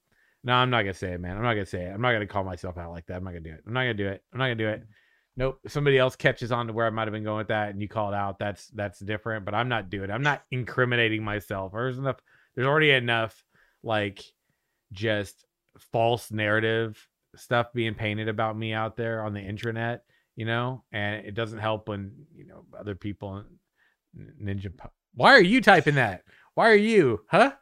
no, 0.44 0.54
I'm 0.54 0.70
not 0.70 0.82
gonna 0.82 0.94
say 0.94 1.12
it, 1.12 1.20
man. 1.20 1.36
I'm 1.36 1.42
not 1.42 1.54
gonna 1.54 1.66
say 1.66 1.84
it. 1.84 1.92
I'm 1.92 2.00
not 2.00 2.12
gonna 2.12 2.26
call 2.26 2.44
myself 2.44 2.78
out 2.78 2.90
like 2.90 3.06
that. 3.06 3.16
I'm 3.16 3.24
not 3.24 3.30
gonna 3.30 3.40
do 3.40 3.52
it. 3.52 3.62
I'm 3.66 3.72
not 3.72 3.82
gonna 3.82 3.94
do 3.94 4.08
it. 4.08 4.22
I'm 4.32 4.38
not 4.38 4.44
gonna 4.44 4.54
do 4.56 4.68
it. 4.68 4.80
Mm-hmm. 4.80 4.92
Nope. 5.36 5.60
Somebody 5.66 5.98
else 5.98 6.16
catches 6.16 6.52
on 6.52 6.66
to 6.66 6.72
where 6.72 6.86
I 6.86 6.90
might 6.90 7.04
have 7.04 7.12
been 7.12 7.24
going 7.24 7.38
with 7.38 7.48
that 7.48 7.70
and 7.70 7.80
you 7.80 7.88
call 7.88 8.12
it 8.12 8.16
out, 8.16 8.38
that's 8.38 8.68
that's 8.68 8.98
different. 8.98 9.44
But 9.44 9.54
I'm 9.54 9.68
not 9.68 9.88
doing 9.88 10.10
it. 10.10 10.12
I'm 10.12 10.22
not 10.22 10.42
incriminating 10.50 11.22
myself. 11.24 11.72
There's 11.72 11.98
enough 11.98 12.16
there's 12.54 12.66
already 12.66 12.90
enough 12.90 13.44
like 13.82 14.22
just 14.92 15.46
false 15.92 16.30
narrative 16.30 17.08
stuff 17.36 17.72
being 17.72 17.94
painted 17.94 18.28
about 18.28 18.58
me 18.58 18.72
out 18.74 18.96
there 18.96 19.24
on 19.24 19.32
the 19.32 19.40
internet, 19.40 20.04
you 20.36 20.44
know, 20.44 20.84
and 20.92 21.24
it 21.24 21.34
doesn't 21.34 21.60
help 21.60 21.88
when, 21.88 22.12
you 22.34 22.46
know, 22.46 22.64
other 22.78 22.94
people 22.94 23.42
ninja 24.14 24.70
why 25.14 25.34
are 25.34 25.42
you 25.42 25.60
typing 25.60 25.94
that? 25.94 26.24
Why 26.54 26.70
are 26.70 26.74
you? 26.74 27.20
Huh? 27.28 27.52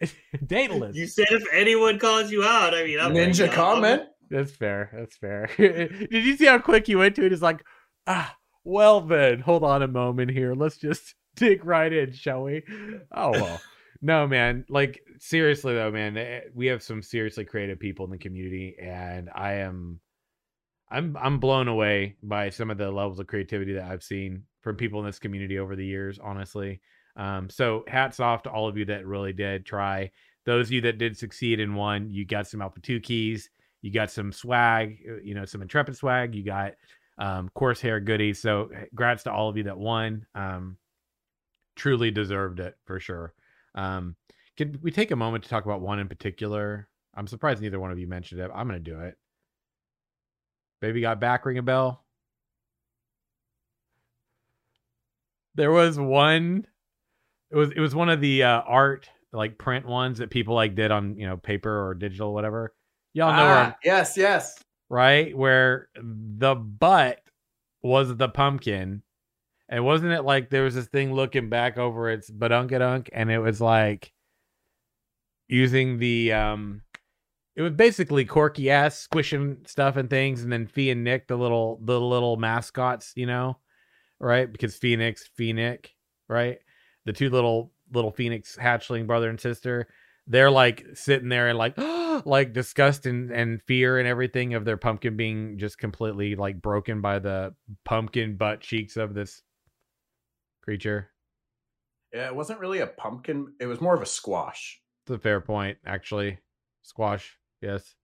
Daedalus. 0.46 0.96
you 0.96 1.06
said 1.06 1.26
if 1.30 1.44
anyone 1.52 1.98
calls 1.98 2.30
you 2.30 2.44
out, 2.44 2.74
I 2.74 2.84
mean, 2.84 3.00
I'm 3.00 3.12
Ninja 3.14 3.46
I'm- 3.46 3.54
comment. 3.54 4.02
That's 4.28 4.52
fair. 4.52 4.90
That's 4.92 5.16
fair. 5.16 5.48
Did 5.56 6.10
you 6.24 6.36
see 6.36 6.46
how 6.46 6.58
quick 6.58 6.88
you 6.88 6.98
went 6.98 7.14
to 7.16 7.24
it? 7.24 7.32
It's 7.32 7.42
like, 7.42 7.62
ah, 8.08 8.34
well 8.64 9.00
then, 9.00 9.40
hold 9.40 9.62
on 9.62 9.82
a 9.82 9.88
moment 9.88 10.32
here. 10.32 10.54
Let's 10.54 10.78
just 10.78 11.14
dig 11.36 11.64
right 11.64 11.92
in, 11.92 12.12
shall 12.12 12.42
we? 12.42 12.62
Oh 13.12 13.30
well. 13.30 13.60
No, 14.02 14.26
man. 14.26 14.64
Like 14.68 15.00
seriously 15.18 15.74
though, 15.74 15.90
man, 15.92 16.16
eh, 16.16 16.40
we 16.54 16.66
have 16.66 16.82
some 16.82 17.02
seriously 17.02 17.44
creative 17.44 17.78
people 17.78 18.04
in 18.04 18.10
the 18.10 18.18
community, 18.18 18.76
and 18.82 19.30
I 19.34 19.54
am, 19.54 20.00
I'm, 20.90 21.16
I'm 21.20 21.38
blown 21.38 21.68
away 21.68 22.16
by 22.22 22.50
some 22.50 22.70
of 22.70 22.78
the 22.78 22.90
levels 22.90 23.20
of 23.20 23.26
creativity 23.28 23.74
that 23.74 23.90
I've 23.90 24.02
seen 24.02 24.42
from 24.60 24.76
people 24.76 24.98
in 25.00 25.06
this 25.06 25.18
community 25.20 25.58
over 25.58 25.76
the 25.76 25.86
years. 25.86 26.18
Honestly, 26.22 26.80
um, 27.16 27.50
so 27.50 27.84
hats 27.88 28.20
off 28.20 28.42
to 28.44 28.50
all 28.50 28.68
of 28.68 28.76
you 28.76 28.84
that 28.86 29.06
really 29.06 29.32
did 29.32 29.66
try. 29.66 30.10
Those 30.44 30.68
of 30.68 30.72
you 30.72 30.80
that 30.82 30.98
did 30.98 31.16
succeed 31.16 31.58
in 31.60 31.74
one, 31.74 32.10
you 32.10 32.24
got 32.24 32.46
some 32.46 32.62
Alpha 32.62 32.80
Two 32.80 33.00
keys 33.00 33.50
you 33.86 33.92
got 33.92 34.10
some 34.10 34.32
swag, 34.32 34.98
uh, 35.08 35.20
you 35.22 35.34
know, 35.34 35.44
some 35.44 35.62
intrepid 35.62 35.96
swag. 35.96 36.34
You 36.34 36.42
got 36.42 36.74
um, 37.18 37.48
hair 37.80 38.00
goodies. 38.00 38.40
So, 38.40 38.68
congrats 38.88 39.22
to 39.22 39.32
all 39.32 39.48
of 39.48 39.56
you 39.56 39.62
that 39.62 39.78
won. 39.78 40.26
Um, 40.34 40.76
truly 41.76 42.10
deserved 42.10 42.58
it 42.58 42.74
for 42.84 42.98
sure. 42.98 43.32
Um, 43.76 44.16
can 44.56 44.80
we 44.82 44.90
take 44.90 45.12
a 45.12 45.16
moment 45.16 45.44
to 45.44 45.50
talk 45.50 45.66
about 45.66 45.82
one 45.82 46.00
in 46.00 46.08
particular? 46.08 46.88
I'm 47.14 47.28
surprised 47.28 47.62
neither 47.62 47.78
one 47.78 47.92
of 47.92 47.98
you 48.00 48.08
mentioned 48.08 48.40
it. 48.40 48.50
I'm 48.52 48.66
going 48.66 48.82
to 48.82 48.90
do 48.90 48.98
it. 49.00 49.16
Baby 50.80 51.00
got 51.02 51.20
back. 51.20 51.46
Ring 51.46 51.58
a 51.58 51.62
bell. 51.62 52.04
There 55.54 55.70
was 55.70 55.96
one. 55.96 56.66
It 57.56 57.58
was 57.58 57.70
it 57.70 57.80
was 57.80 57.94
one 57.94 58.10
of 58.10 58.20
the 58.20 58.42
uh, 58.42 58.60
art 58.66 59.08
like 59.32 59.56
print 59.56 59.86
ones 59.86 60.18
that 60.18 60.28
people 60.28 60.54
like 60.54 60.74
did 60.74 60.90
on 60.90 61.16
you 61.16 61.26
know 61.26 61.38
paper 61.38 61.88
or 61.88 61.94
digital 61.94 62.34
whatever. 62.34 62.74
Y'all 63.14 63.32
know 63.32 63.46
Ah, 63.46 63.76
yes, 63.82 64.14
yes. 64.14 64.62
right? 64.90 65.34
Where 65.34 65.88
the 65.94 66.54
butt 66.54 67.20
was 67.82 68.14
the 68.14 68.28
pumpkin. 68.28 69.02
And 69.70 69.86
wasn't 69.86 70.12
it 70.12 70.20
like 70.22 70.50
there 70.50 70.64
was 70.64 70.74
this 70.74 70.88
thing 70.88 71.14
looking 71.14 71.48
back 71.48 71.78
over 71.78 72.10
its 72.10 72.30
badunkadunk 72.30 73.08
and 73.14 73.30
it 73.30 73.38
was 73.38 73.58
like 73.58 74.12
using 75.48 75.96
the 75.96 76.34
um 76.34 76.82
it 77.54 77.62
was 77.62 77.72
basically 77.72 78.26
corky 78.26 78.68
ass 78.68 78.98
squishing 78.98 79.64
stuff 79.66 79.96
and 79.96 80.10
things 80.10 80.42
and 80.42 80.52
then 80.52 80.66
Fee 80.66 80.90
and 80.90 81.04
Nick 81.04 81.26
the 81.26 81.36
little 81.36 81.80
the 81.82 81.98
little 81.98 82.36
mascots, 82.36 83.12
you 83.16 83.24
know, 83.24 83.56
right? 84.20 84.52
Because 84.52 84.76
Phoenix, 84.76 85.26
Phoenix, 85.36 85.88
right? 86.28 86.58
The 87.06 87.14
two 87.14 87.30
little 87.30 87.72
little 87.90 88.10
Phoenix 88.10 88.58
hatchling 88.60 89.06
brother 89.06 89.30
and 89.30 89.40
sister 89.40 89.88
they're 90.26 90.50
like 90.50 90.84
sitting 90.94 91.28
there 91.28 91.48
and 91.48 91.58
like 91.58 91.76
like 92.26 92.52
disgust 92.52 93.06
and, 93.06 93.30
and 93.30 93.62
fear 93.62 93.98
and 93.98 94.08
everything 94.08 94.54
of 94.54 94.64
their 94.64 94.76
pumpkin 94.76 95.16
being 95.16 95.58
just 95.58 95.78
completely 95.78 96.34
like 96.34 96.60
broken 96.60 97.00
by 97.00 97.18
the 97.18 97.54
pumpkin 97.84 98.36
butt 98.36 98.60
cheeks 98.60 98.96
of 98.96 99.14
this 99.14 99.42
creature. 100.62 101.10
Yeah, 102.12 102.26
it 102.26 102.36
wasn't 102.36 102.60
really 102.60 102.80
a 102.80 102.86
pumpkin. 102.86 103.54
It 103.60 103.66
was 103.66 103.80
more 103.80 103.94
of 103.94 104.02
a 104.02 104.06
squash. 104.06 104.80
It's 105.04 105.14
a 105.14 105.18
fair 105.18 105.40
point, 105.40 105.78
actually. 105.84 106.38
Squash, 106.82 107.38
yes. 107.60 107.94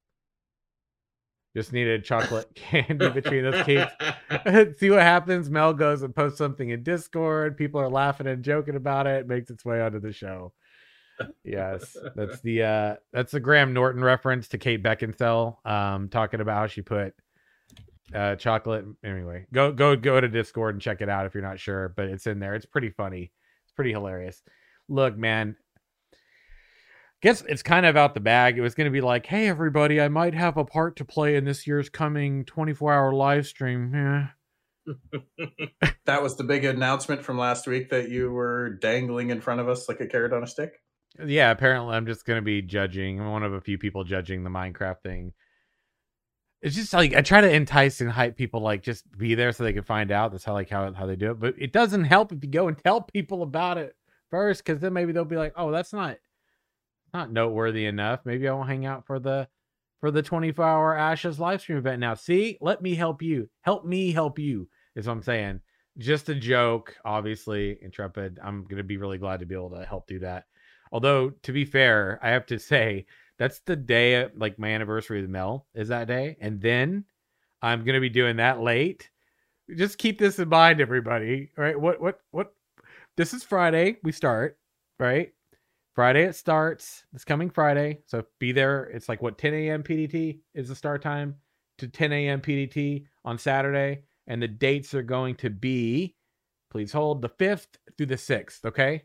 Just 1.55 1.73
needed 1.73 2.05
chocolate 2.05 2.53
candy 2.55 3.11
between 3.11 3.43
those 3.43 3.63
cakes. 3.65 3.93
See 4.79 4.91
what 4.91 5.03
happens. 5.03 5.51
Mel 5.51 5.75
goes 5.75 6.03
and 6.03 6.15
posts 6.15 6.39
something 6.39 6.71
in 6.71 6.83
Discord. 6.83 7.59
People 7.59 7.81
are 7.81 7.91
laughing 7.91 8.27
and 8.27 8.43
joking 8.43 8.77
about 8.77 9.07
it. 9.07 9.27
Makes 9.27 9.51
its 9.51 9.65
way 9.65 9.81
onto 9.83 10.01
the 10.01 10.13
show. 10.13 10.53
Yes, 11.45 11.97
that's 12.17 12.41
the 12.41 12.63
uh 12.63 12.97
that's 13.13 13.33
the 13.33 13.41
Graham 13.41 13.75
Norton 13.75 14.03
reference 14.03 14.49
to 14.49 14.59
Kate 14.59 14.83
Beckinsale, 14.83 15.65
um, 15.67 16.09
talking 16.09 16.41
about 16.41 16.57
how 16.57 16.67
she 16.67 16.83
put 16.83 17.15
uh 18.15 18.35
chocolate. 18.37 18.87
Anyway, 19.05 19.47
go 19.53 19.73
go 19.73 19.95
go 19.95 20.21
to 20.21 20.29
Discord 20.29 20.75
and 20.75 20.83
check 20.83 21.01
it 21.01 21.09
out 21.09 21.27
if 21.27 21.35
you're 21.35 21.43
not 21.43 21.61
sure, 21.61 21.93
but 21.97 22.07
it's 22.07 22.27
in 22.27 22.41
there. 22.41 22.55
It's 22.55 22.67
pretty 22.67 22.91
funny. 22.91 23.31
It's 23.65 23.73
pretty 23.73 23.93
hilarious. 23.93 24.43
Look, 24.89 25.17
man. 25.17 25.57
Guess 27.23 27.43
it's 27.49 27.63
kind 27.63 27.87
of 27.87 27.97
out 27.97 28.15
the 28.15 28.21
bag. 28.21 28.59
It 28.59 28.63
was 28.63 28.75
going 28.75 28.87
to 28.87 28.91
be 28.91 29.01
like, 29.01 29.27
"Hey, 29.27 29.47
everybody, 29.47 30.01
I 30.01 30.09
might 30.09 30.35
have 30.35 30.57
a 30.57 30.65
part 30.65 30.97
to 30.97 31.05
play 31.05 31.37
in 31.37 31.45
this 31.45 31.67
year's 31.69 31.89
coming 31.89 32.45
24-hour 32.45 33.13
live 33.15 33.47
stream." 33.47 33.93
Yeah. 33.95 34.27
That 36.05 36.21
was 36.21 36.37
the 36.37 36.43
big 36.43 36.65
announcement 36.65 37.25
from 37.25 37.39
last 37.39 37.69
week 37.69 37.91
that 37.91 38.11
you 38.11 38.33
were 38.33 38.71
dangling 38.81 39.31
in 39.31 39.41
front 39.41 39.61
of 39.61 39.69
us 39.69 39.89
like 39.89 40.01
a 40.01 40.07
carrot 40.07 40.33
on 40.33 40.43
a 40.43 40.47
stick. 40.49 40.73
Yeah, 41.25 41.53
apparently 41.53 41.95
I'm 41.95 42.07
just 42.07 42.25
gonna 42.25 42.43
be 42.43 42.61
judging. 42.61 43.21
I'm 43.21 43.31
one 43.31 43.45
of 43.45 43.53
a 43.53 43.61
few 43.61 43.79
people 43.79 44.03
judging 44.03 44.43
the 44.43 44.51
Minecraft 44.51 45.01
thing. 45.05 45.33
It's 46.61 46.75
just 46.75 46.93
like 46.93 47.15
I 47.15 47.23
try 47.23 47.41
to 47.41 47.51
entice 47.51 48.01
and 48.01 48.11
hype 48.11 48.37
people, 48.37 48.61
like 48.61 48.83
just 48.83 49.05
be 49.17 49.37
there 49.37 49.53
so 49.53 49.63
they 49.63 49.73
can 49.73 49.85
find 49.85 50.11
out. 50.11 50.33
That's 50.33 50.45
how 50.45 50.55
like 50.55 50.69
how 50.69 50.93
how 50.93 51.07
they 51.07 51.17
do 51.17 51.31
it. 51.31 51.39
But 51.41 51.55
it 51.57 51.73
doesn't 51.73 52.05
help 52.05 52.33
if 52.33 52.43
you 52.43 52.51
go 52.51 52.67
and 52.67 52.77
tell 52.77 53.01
people 53.01 53.45
about 53.45 53.79
it 53.79 53.95
first, 54.29 54.65
because 54.65 54.81
then 54.81 54.93
maybe 54.93 55.13
they'll 55.13 55.25
be 55.25 55.37
like, 55.37 55.53
"Oh, 55.57 55.71
that's 55.71 55.93
not 55.93 56.19
not 57.13 57.33
noteworthy 57.33 57.87
enough. 57.87 58.21
Maybe 58.25 58.49
I 58.49 58.53
won't 58.53 58.69
hang 58.69 58.87
out 58.87 59.07
for 59.07 59.19
the 59.19 59.49
for 60.01 60.11
the 60.11 60.23
24 60.23 60.65
hour 60.65 60.97
Ashes 60.97 61.39
live 61.39 61.61
stream 61.61 61.79
event 61.79 62.01
now." 62.01 62.15
See, 62.15 62.59
let 62.61 62.83
me 62.83 62.95
help 62.95 63.23
you. 63.23 63.49
Help 63.63 63.85
me 63.85 64.13
help 64.13 64.39
you. 64.39 64.69
Is 64.97 65.07
what 65.07 65.15
I'm 65.15 65.23
saying. 65.23 65.61
Just 65.99 66.29
a 66.29 66.35
joke, 66.35 66.97
obviously. 67.05 67.79
Intrepid. 67.83 68.39
I'm 68.43 68.65
gonna 68.65 68.83
be 68.83 68.97
really 68.97 69.19
glad 69.19 69.41
to 69.41 69.47
be 69.47 69.55
able 69.55 69.71
to 69.71 69.85
help 69.85 70.07
do 70.07 70.19
that. 70.21 70.45
Although, 70.91 71.31
to 71.43 71.53
be 71.53 71.65
fair, 71.65 72.19
I 72.23 72.31
have 72.31 72.47
to 72.47 72.59
say 72.59 73.07
that's 73.39 73.61
the 73.61 73.77
day 73.77 74.29
like 74.37 74.59
my 74.59 74.69
anniversary 74.69 75.21
with 75.21 75.31
Mel 75.31 75.67
is 75.75 75.89
that 75.89 76.09
day, 76.09 76.37
and 76.41 76.61
then 76.61 77.05
I'm 77.61 77.85
gonna 77.85 78.01
be 78.01 78.09
doing 78.09 78.37
that 78.37 78.61
late. 78.61 79.11
Just 79.77 79.99
keep 79.99 80.19
this 80.19 80.39
in 80.39 80.49
mind, 80.49 80.81
everybody. 80.81 81.51
All 81.57 81.65
right, 81.65 81.79
what 81.79 82.01
what 82.01 82.21
what? 82.31 82.55
This 83.17 83.35
is 83.35 83.45
Friday. 83.45 83.99
We 84.03 84.13
start 84.13 84.59
right. 84.99 85.33
Friday 85.95 86.25
it 86.25 86.35
starts. 86.35 87.05
This 87.13 87.25
coming 87.25 87.51
Friday, 87.51 88.01
so 88.07 88.25
be 88.39 88.53
there. 88.53 88.85
It's 88.85 89.09
like 89.09 89.21
what 89.21 89.39
10 89.39 89.55
a.m. 89.55 89.83
PDT 89.83 90.39
is 90.55 90.69
the 90.69 90.75
start 90.75 91.03
time 91.03 91.37
to 91.79 91.89
10 91.89 92.13
a.m. 92.13 92.41
PDT 92.41 93.05
on 93.25 93.39
Saturday, 93.39 94.05
and 94.27 94.43
the 94.43 94.49
dates 94.49 94.95
are 94.95 95.03
going 95.03 95.35
to 95.37 95.51
be. 95.51 96.15
Please 96.71 96.93
hold 96.93 97.21
the 97.21 97.29
fifth 97.29 97.79
through 97.97 98.07
the 98.07 98.17
sixth. 98.17 98.65
Okay. 98.65 99.03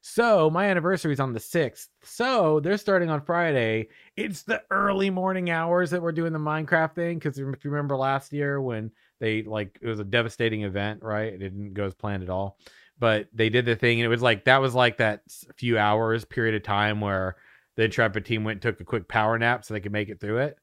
So 0.00 0.48
my 0.48 0.66
anniversary 0.66 1.12
is 1.12 1.20
on 1.20 1.32
the 1.32 1.40
6th. 1.40 1.88
So 2.02 2.60
they're 2.60 2.78
starting 2.78 3.10
on 3.10 3.20
Friday. 3.20 3.88
It's 4.16 4.42
the 4.42 4.62
early 4.70 5.10
morning 5.10 5.50
hours 5.50 5.90
that 5.90 6.00
we're 6.00 6.12
doing 6.12 6.32
the 6.32 6.38
Minecraft 6.38 6.94
thing. 6.94 7.18
Because 7.18 7.38
if 7.38 7.64
you 7.64 7.70
remember 7.70 7.96
last 7.96 8.32
year 8.32 8.60
when 8.60 8.92
they 9.20 9.42
like 9.42 9.76
it 9.82 9.86
was 9.88 9.98
a 9.98 10.04
devastating 10.04 10.62
event, 10.62 11.02
right? 11.02 11.32
It 11.32 11.38
didn't 11.38 11.74
go 11.74 11.84
as 11.84 11.94
planned 11.94 12.22
at 12.22 12.30
all. 12.30 12.58
But 12.98 13.28
they 13.32 13.48
did 13.48 13.64
the 13.64 13.76
thing, 13.76 14.00
and 14.00 14.04
it 14.04 14.08
was 14.08 14.22
like 14.22 14.44
that 14.44 14.60
was 14.60 14.74
like 14.74 14.98
that 14.98 15.22
few 15.56 15.78
hours 15.78 16.24
period 16.24 16.54
of 16.54 16.62
time 16.64 17.00
where 17.00 17.36
The 17.76 17.84
Intrepid 17.84 18.24
team 18.24 18.42
went 18.44 18.56
and 18.56 18.62
took 18.62 18.80
a 18.80 18.84
quick 18.84 19.06
power 19.06 19.38
nap 19.38 19.64
so 19.64 19.72
they 19.72 19.80
could 19.80 19.92
make 19.92 20.08
it 20.08 20.20
through 20.20 20.38
it. 20.38 20.56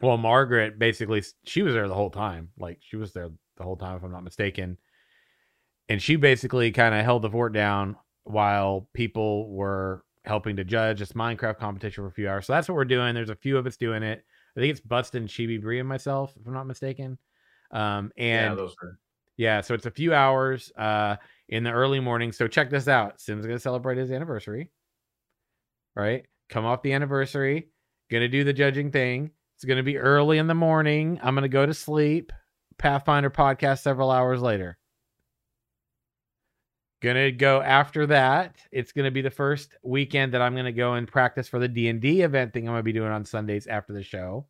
Well, 0.00 0.18
Margaret 0.18 0.78
basically 0.78 1.22
she 1.44 1.62
was 1.62 1.74
there 1.74 1.88
the 1.88 1.94
whole 1.94 2.10
time. 2.10 2.50
Like 2.58 2.78
she 2.80 2.96
was 2.96 3.12
there 3.12 3.30
the 3.56 3.64
whole 3.64 3.76
time, 3.76 3.96
if 3.96 4.04
I'm 4.04 4.12
not 4.12 4.24
mistaken. 4.24 4.78
And 5.88 6.00
she 6.00 6.16
basically 6.16 6.70
kind 6.70 6.94
of 6.94 7.04
held 7.04 7.22
the 7.22 7.30
fort 7.30 7.52
down 7.52 7.96
while 8.24 8.88
people 8.94 9.50
were 9.52 10.04
helping 10.24 10.56
to 10.56 10.64
judge 10.64 11.00
this 11.00 11.12
Minecraft 11.12 11.58
competition 11.58 12.04
for 12.04 12.08
a 12.08 12.12
few 12.12 12.28
hours. 12.28 12.46
So 12.46 12.52
that's 12.52 12.68
what 12.68 12.76
we're 12.76 12.84
doing. 12.84 13.14
There's 13.14 13.30
a 13.30 13.36
few 13.36 13.58
of 13.58 13.66
us 13.66 13.76
doing 13.76 14.02
it. 14.02 14.24
I 14.56 14.60
think 14.60 14.70
it's 14.70 14.80
Bustin, 14.80 15.26
Chibi 15.26 15.60
Bree, 15.60 15.80
and 15.80 15.88
myself, 15.88 16.34
if 16.40 16.46
I'm 16.46 16.54
not 16.54 16.66
mistaken. 16.66 17.18
Um, 17.70 18.12
and 18.16 18.52
yeah, 18.52 18.54
those 18.54 18.74
are 18.82 18.98
yeah, 19.42 19.60
so 19.60 19.74
it's 19.74 19.86
a 19.86 19.90
few 19.90 20.14
hours 20.14 20.70
uh, 20.76 21.16
in 21.48 21.64
the 21.64 21.72
early 21.72 21.98
morning. 21.98 22.30
So 22.30 22.46
check 22.46 22.70
this 22.70 22.86
out. 22.86 23.20
Sim's 23.20 23.44
gonna 23.44 23.58
celebrate 23.58 23.98
his 23.98 24.12
anniversary. 24.12 24.70
Right? 25.96 26.26
Come 26.48 26.64
off 26.64 26.82
the 26.82 26.92
anniversary, 26.92 27.68
gonna 28.08 28.28
do 28.28 28.44
the 28.44 28.52
judging 28.52 28.92
thing. 28.92 29.32
It's 29.56 29.64
gonna 29.64 29.82
be 29.82 29.98
early 29.98 30.38
in 30.38 30.46
the 30.46 30.54
morning. 30.54 31.18
I'm 31.24 31.34
gonna 31.34 31.48
go 31.48 31.66
to 31.66 31.74
sleep. 31.74 32.32
Pathfinder 32.78 33.30
podcast 33.30 33.80
several 33.80 34.12
hours 34.12 34.40
later. 34.40 34.78
Gonna 37.00 37.32
go 37.32 37.60
after 37.60 38.06
that. 38.06 38.54
It's 38.70 38.92
gonna 38.92 39.10
be 39.10 39.22
the 39.22 39.30
first 39.30 39.74
weekend 39.82 40.34
that 40.34 40.42
I'm 40.42 40.54
gonna 40.54 40.70
go 40.70 40.94
and 40.94 41.08
practice 41.08 41.48
for 41.48 41.58
the 41.58 41.66
D 41.66 41.88
and 41.88 42.00
D 42.00 42.22
event 42.22 42.52
thing 42.52 42.68
I'm 42.68 42.74
gonna 42.74 42.84
be 42.84 42.92
doing 42.92 43.10
on 43.10 43.24
Sundays 43.24 43.66
after 43.66 43.92
the 43.92 44.04
show. 44.04 44.46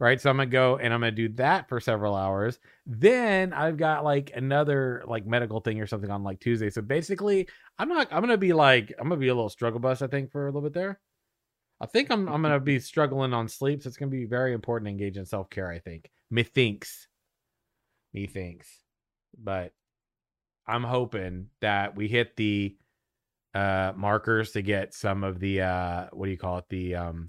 Right, 0.00 0.20
so 0.20 0.30
I'm 0.30 0.36
gonna 0.36 0.46
go 0.46 0.76
and 0.76 0.94
I'm 0.94 1.00
gonna 1.00 1.10
do 1.10 1.28
that 1.30 1.68
for 1.68 1.80
several 1.80 2.14
hours. 2.14 2.60
Then 2.86 3.52
I've 3.52 3.76
got 3.76 4.04
like 4.04 4.30
another 4.34 5.02
like 5.08 5.26
medical 5.26 5.60
thing 5.60 5.80
or 5.80 5.88
something 5.88 6.10
on 6.10 6.22
like 6.22 6.38
Tuesday. 6.38 6.70
So 6.70 6.82
basically, 6.82 7.48
I'm 7.80 7.88
not. 7.88 8.06
I'm 8.12 8.20
gonna 8.20 8.36
be 8.36 8.52
like 8.52 8.94
I'm 8.98 9.08
gonna 9.08 9.20
be 9.20 9.26
a 9.28 9.34
little 9.34 9.48
struggle 9.48 9.80
bus. 9.80 10.00
I 10.00 10.06
think 10.06 10.30
for 10.30 10.44
a 10.46 10.50
little 10.50 10.62
bit 10.62 10.72
there. 10.72 11.00
I 11.80 11.86
think 11.86 12.12
I'm 12.12 12.28
I'm 12.28 12.42
gonna 12.42 12.60
be 12.60 12.78
struggling 12.78 13.34
on 13.34 13.48
sleep. 13.48 13.82
So 13.82 13.88
it's 13.88 13.96
gonna 13.96 14.10
be 14.10 14.24
very 14.24 14.52
important 14.52 14.86
to 14.86 14.90
engage 14.92 15.16
in 15.16 15.26
self 15.26 15.50
care. 15.50 15.68
I 15.68 15.80
think. 15.80 16.10
Methinks. 16.30 17.08
Methinks. 18.14 18.68
But 19.36 19.72
I'm 20.66 20.84
hoping 20.84 21.48
that 21.60 21.96
we 21.96 22.06
hit 22.06 22.36
the 22.36 22.76
uh 23.54 23.92
markers 23.96 24.52
to 24.52 24.62
get 24.62 24.94
some 24.94 25.24
of 25.24 25.40
the 25.40 25.62
uh 25.62 26.06
what 26.12 26.26
do 26.26 26.30
you 26.30 26.38
call 26.38 26.58
it 26.58 26.68
the 26.68 26.94
um? 26.94 27.26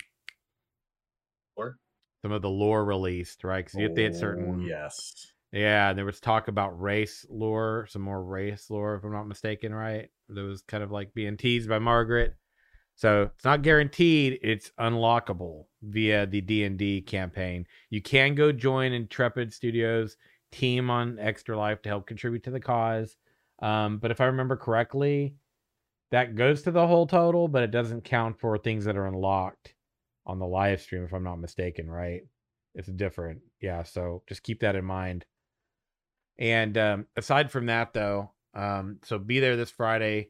Some 2.22 2.32
of 2.32 2.42
the 2.42 2.50
lore 2.50 2.84
released 2.86 3.44
right? 3.44 3.66
Because 3.66 3.78
you 3.78 3.84
have 3.84 3.96
to 3.96 4.02
hit 4.02 4.16
certain 4.16 4.60
Oh, 4.64 4.68
yes. 4.68 5.32
yeah 5.52 5.94
there 5.94 6.06
was 6.06 6.20
talk 6.20 6.48
about 6.48 6.80
race 6.80 7.26
lore 7.30 7.88
some 7.90 8.02
more 8.04 8.24
race 8.24 8.70
lore 8.70 8.96
if 8.96 9.04
i'm 9.04 9.12
not 9.12 9.28
mistaken 9.28 9.74
right? 9.74 10.10
That 10.30 10.42
was 10.42 10.62
kind 10.62 10.84
of 10.84 10.92
like 10.92 11.14
being 11.14 11.38
teased 11.38 11.70
by 11.70 11.80
margaret. 11.80 12.36
So 12.96 13.30
it's 13.34 13.46
not 13.46 13.62
guaranteed 13.62 14.40
it's 14.42 14.72
unlockable 14.80 15.66
via 15.82 16.26
the 16.26 16.42
d&d 16.42 17.02
campaign. 17.04 17.66
You 17.90 18.02
can 18.02 18.36
go 18.36 18.52
join 18.52 18.92
intrepid 18.92 19.54
studios 19.54 20.18
team 20.52 20.90
on 20.90 21.18
extra 21.20 21.58
life 21.58 21.82
to 21.84 21.90
help 21.90 22.06
contribute 22.08 22.44
to 22.44 22.52
the 22.52 22.60
cause 22.60 23.16
um, 23.62 23.98
but 24.00 24.10
if 24.12 24.20
i 24.20 24.26
remember 24.26 24.58
correctly 24.58 25.36
that 26.12 26.36
goes 26.36 26.64
to 26.64 26.72
the 26.72 26.88
whole 26.88 27.06
total 27.06 27.48
but 27.48 27.62
it 27.62 27.70
doesn't 27.70 28.04
count 28.04 28.40
for 28.40 28.58
things 28.58 28.86
that 28.86 28.98
are 28.98 29.06
unlocked 29.06 29.76
on 30.30 30.40
the 30.40 30.48
live 30.48 30.82
stream 30.82 31.04
if 31.04 31.14
i'm 31.14 31.24
not 31.24 31.40
mistaken 31.40 31.90
right 31.90 32.22
it's 32.76 32.88
different 32.88 33.42
yeah 33.62 33.84
so 33.84 34.24
just 34.28 34.44
keep 34.44 34.62
that 34.62 34.76
in 34.76 34.86
mind 34.86 35.26
and 36.40 36.78
um, 36.78 37.06
aside 37.18 37.52
from 37.52 37.66
that, 37.66 37.94
though, 37.94 38.32
um, 38.56 39.00
so 39.04 39.20
be 39.20 39.42
there 39.42 39.58
this 39.58 39.70
Friday, 39.70 40.30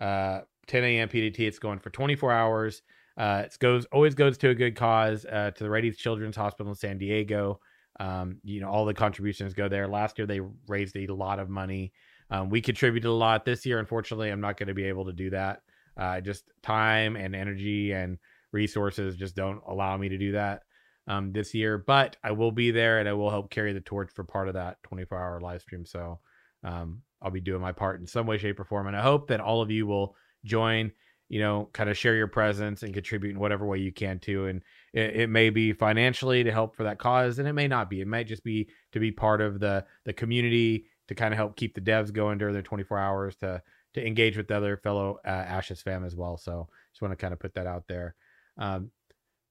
uh, 0.00 0.40
10 0.66 0.84
a.m. 0.84 1.08
PDT. 1.08 1.40
It's 1.40 1.58
going 1.58 1.78
for 1.78 1.90
24 1.90 2.32
hours. 2.32 2.82
Uh, 3.16 3.42
it 3.44 3.54
goes 3.60 3.84
always 3.92 4.14
goes 4.14 4.38
to 4.38 4.48
a 4.48 4.54
good 4.54 4.74
cause 4.74 5.26
uh, 5.26 5.50
to 5.50 5.62
the 5.62 5.68
Rady 5.68 5.92
Children's 5.92 6.36
Hospital 6.36 6.72
in 6.72 6.76
San 6.76 6.96
Diego. 6.96 7.60
Um, 7.98 8.38
you 8.42 8.62
know, 8.62 8.70
all 8.70 8.86
the 8.86 8.94
contributions 8.94 9.52
go 9.52 9.68
there. 9.68 9.86
Last 9.86 10.16
year 10.16 10.26
they 10.26 10.40
raised 10.66 10.96
a 10.96 11.06
lot 11.08 11.38
of 11.38 11.50
money. 11.50 11.92
Um, 12.30 12.48
we 12.48 12.62
contributed 12.62 13.10
a 13.10 13.12
lot 13.12 13.44
this 13.44 13.66
year. 13.66 13.78
Unfortunately, 13.78 14.30
I'm 14.30 14.40
not 14.40 14.56
going 14.56 14.68
to 14.68 14.74
be 14.74 14.84
able 14.84 15.04
to 15.04 15.12
do 15.12 15.28
that. 15.30 15.60
Uh, 15.96 16.22
just 16.22 16.44
time 16.62 17.16
and 17.16 17.34
energy 17.34 17.92
and 17.92 18.16
resources 18.52 19.16
just 19.16 19.36
don't 19.36 19.62
allow 19.66 19.96
me 19.96 20.08
to 20.08 20.18
do 20.18 20.32
that 20.32 20.62
um, 21.06 21.32
this 21.32 21.54
year, 21.54 21.78
but 21.78 22.16
I 22.22 22.32
will 22.32 22.52
be 22.52 22.70
there 22.70 22.98
and 22.98 23.08
I 23.08 23.12
will 23.12 23.30
help 23.30 23.50
carry 23.50 23.72
the 23.72 23.80
torch 23.80 24.10
for 24.14 24.24
part 24.24 24.48
of 24.48 24.54
that 24.54 24.82
24 24.84 25.18
hour 25.18 25.40
live 25.40 25.62
stream. 25.62 25.84
So 25.84 26.20
um, 26.62 27.02
I'll 27.22 27.30
be 27.30 27.40
doing 27.40 27.60
my 27.60 27.72
part 27.72 28.00
in 28.00 28.06
some 28.06 28.26
way, 28.26 28.38
shape, 28.38 28.60
or 28.60 28.64
form. 28.64 28.86
And 28.86 28.96
I 28.96 29.02
hope 29.02 29.28
that 29.28 29.40
all 29.40 29.62
of 29.62 29.70
you 29.70 29.86
will 29.86 30.14
join, 30.44 30.92
you 31.28 31.40
know, 31.40 31.68
kind 31.72 31.90
of 31.90 31.98
share 31.98 32.14
your 32.14 32.28
presence 32.28 32.82
and 32.82 32.94
contribute 32.94 33.32
in 33.32 33.38
whatever 33.38 33.66
way 33.66 33.78
you 33.78 33.92
can 33.92 34.18
too. 34.18 34.46
And 34.46 34.62
it, 34.92 35.16
it 35.16 35.30
may 35.30 35.50
be 35.50 35.72
financially 35.72 36.44
to 36.44 36.52
help 36.52 36.76
for 36.76 36.84
that 36.84 36.98
cause, 36.98 37.38
and 37.38 37.48
it 37.48 37.52
may 37.52 37.68
not 37.68 37.90
be. 37.90 38.00
It 38.00 38.08
might 38.08 38.26
just 38.26 38.44
be 38.44 38.68
to 38.92 39.00
be 39.00 39.12
part 39.12 39.40
of 39.40 39.60
the 39.60 39.84
the 40.04 40.12
community 40.12 40.86
to 41.08 41.14
kind 41.14 41.34
of 41.34 41.38
help 41.38 41.56
keep 41.56 41.74
the 41.74 41.80
devs 41.80 42.12
going 42.12 42.38
during 42.38 42.54
their 42.54 42.62
24 42.62 42.98
hours 42.98 43.36
to 43.36 43.62
to 43.94 44.06
engage 44.06 44.36
with 44.36 44.48
the 44.48 44.56
other 44.56 44.76
fellow 44.76 45.18
uh, 45.24 45.28
Ashes 45.28 45.82
fam 45.82 46.04
as 46.04 46.14
well. 46.14 46.36
So 46.36 46.68
just 46.92 47.02
want 47.02 47.12
to 47.12 47.16
kind 47.16 47.32
of 47.32 47.40
put 47.40 47.54
that 47.54 47.66
out 47.66 47.84
there. 47.88 48.14
Um, 48.58 48.90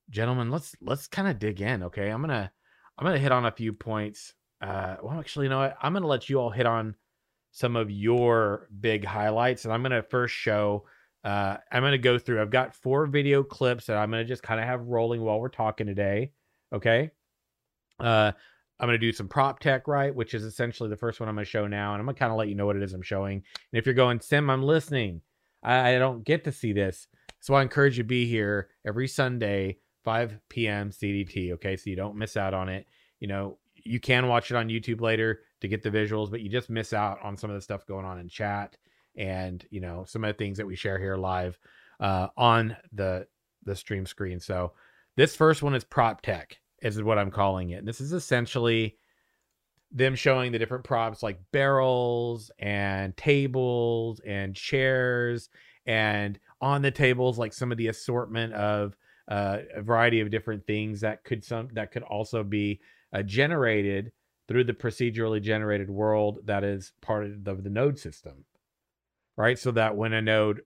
gentlemen 0.09 0.49
let's 0.49 0.75
let's 0.81 1.07
kind 1.07 1.27
of 1.27 1.39
dig 1.39 1.61
in 1.61 1.83
okay? 1.83 2.09
I'm 2.09 2.21
gonna 2.21 2.51
i'm 2.97 3.05
gonna 3.05 3.19
hit 3.19 3.31
on 3.31 3.45
a 3.45 3.51
few 3.51 3.73
points. 3.73 4.33
Uh 4.61 4.95
well 5.01 5.19
actually 5.19 5.45
you 5.45 5.49
know 5.49 5.59
what? 5.59 5.77
I'm 5.81 5.93
gonna 5.93 6.07
let 6.07 6.29
you 6.29 6.39
all 6.39 6.49
hit 6.49 6.65
on 6.65 6.95
some 7.51 7.75
of 7.75 7.89
your 7.89 8.67
big 8.79 9.03
highlights 9.03 9.65
and 9.65 9.73
i'm 9.73 9.81
gonna 9.81 10.03
first 10.03 10.35
show 10.35 10.85
uh 11.23 11.57
i'm 11.71 11.83
gonna 11.83 11.97
go 11.97 12.17
through. 12.17 12.41
I've 12.41 12.51
got 12.51 12.75
four 12.75 13.05
video 13.07 13.43
clips 13.43 13.85
that 13.85 13.97
i'm 13.97 14.11
gonna 14.11 14.25
just 14.25 14.43
kind 14.43 14.59
of 14.59 14.65
have 14.65 14.81
rolling 14.81 15.21
while 15.21 15.39
we're 15.39 15.49
talking 15.49 15.87
today 15.87 16.31
okay? 16.73 17.11
Uh 17.99 18.31
i'm 18.79 18.87
gonna 18.87 18.97
do 18.97 19.11
some 19.11 19.27
prop 19.27 19.59
tech 19.59 19.87
right? 19.87 20.13
Which 20.13 20.33
is 20.33 20.43
essentially 20.43 20.89
the 20.89 20.97
first 20.97 21.19
one 21.19 21.29
i'm 21.29 21.35
gonna 21.35 21.45
show 21.45 21.67
now 21.67 21.93
and 21.93 21.99
i'm 21.99 22.05
gonna 22.05 22.17
kind 22.17 22.31
of 22.31 22.37
let 22.37 22.49
you 22.49 22.55
know 22.55 22.65
what 22.65 22.75
it 22.75 22.83
is 22.83 22.93
i'm 22.93 23.01
showing. 23.01 23.43
And 23.71 23.79
if 23.79 23.85
you're 23.85 23.95
going 23.95 24.19
sim 24.21 24.49
i'm 24.49 24.63
listening. 24.63 25.21
I, 25.61 25.95
I 25.95 25.99
don't 25.99 26.23
get 26.23 26.45
to 26.45 26.53
see 26.53 26.71
this 26.71 27.07
so 27.39 27.53
i 27.53 27.61
encourage 27.61 27.97
you 27.97 28.03
to 28.03 28.07
be 28.07 28.25
here 28.25 28.69
every 28.85 29.07
sunday 29.07 29.77
5 30.03 30.39
p.m. 30.49 30.91
CDT. 30.91 31.51
Okay, 31.53 31.75
so 31.75 31.89
you 31.89 31.95
don't 31.95 32.15
miss 32.15 32.37
out 32.37 32.53
on 32.53 32.69
it. 32.69 32.87
You 33.19 33.27
know, 33.27 33.57
you 33.75 33.99
can 33.99 34.27
watch 34.27 34.51
it 34.51 34.57
on 34.57 34.67
YouTube 34.67 35.01
later 35.01 35.41
to 35.61 35.67
get 35.67 35.83
the 35.83 35.91
visuals, 35.91 36.31
but 36.31 36.41
you 36.41 36.49
just 36.49 36.69
miss 36.69 36.93
out 36.93 37.19
on 37.23 37.37
some 37.37 37.49
of 37.49 37.55
the 37.55 37.61
stuff 37.61 37.85
going 37.85 38.05
on 38.05 38.19
in 38.19 38.27
chat 38.27 38.77
and 39.15 39.65
you 39.71 39.81
know 39.81 40.05
some 40.07 40.23
of 40.23 40.29
the 40.29 40.37
things 40.37 40.57
that 40.57 40.67
we 40.67 40.75
share 40.75 40.97
here 40.99 41.17
live 41.17 41.59
uh, 41.99 42.27
on 42.37 42.75
the 42.93 43.27
the 43.65 43.75
stream 43.75 44.05
screen. 44.05 44.39
So 44.39 44.73
this 45.15 45.35
first 45.35 45.61
one 45.61 45.75
is 45.75 45.83
prop 45.83 46.21
tech, 46.21 46.57
is 46.81 47.01
what 47.03 47.19
I'm 47.19 47.31
calling 47.31 47.71
it. 47.71 47.75
And 47.75 47.87
this 47.87 48.01
is 48.01 48.13
essentially 48.13 48.97
them 49.91 50.15
showing 50.15 50.51
the 50.51 50.59
different 50.59 50.83
props 50.83 51.23
like 51.23 51.39
barrels 51.51 52.51
and 52.59 53.17
tables 53.17 54.21
and 54.25 54.55
chairs 54.55 55.49
and 55.85 56.39
on 56.61 56.81
the 56.81 56.91
tables 56.91 57.37
like 57.37 57.53
some 57.53 57.71
of 57.71 57.77
the 57.77 57.87
assortment 57.87 58.53
of 58.53 58.95
uh, 59.27 59.59
a 59.75 59.81
variety 59.81 60.19
of 60.21 60.29
different 60.29 60.65
things 60.65 61.01
that 61.01 61.23
could 61.23 61.43
some 61.43 61.69
that 61.73 61.91
could 61.91 62.03
also 62.03 62.43
be 62.43 62.79
uh, 63.13 63.21
generated 63.21 64.11
through 64.47 64.63
the 64.63 64.73
procedurally 64.73 65.41
generated 65.41 65.89
world 65.89 66.39
that 66.45 66.63
is 66.63 66.91
part 67.01 67.25
of 67.25 67.43
the, 67.43 67.55
the 67.55 67.69
node 67.69 67.97
system 67.99 68.45
right? 69.37 69.57
So 69.57 69.71
that 69.71 69.95
when 69.95 70.11
a 70.11 70.21
node 70.21 70.61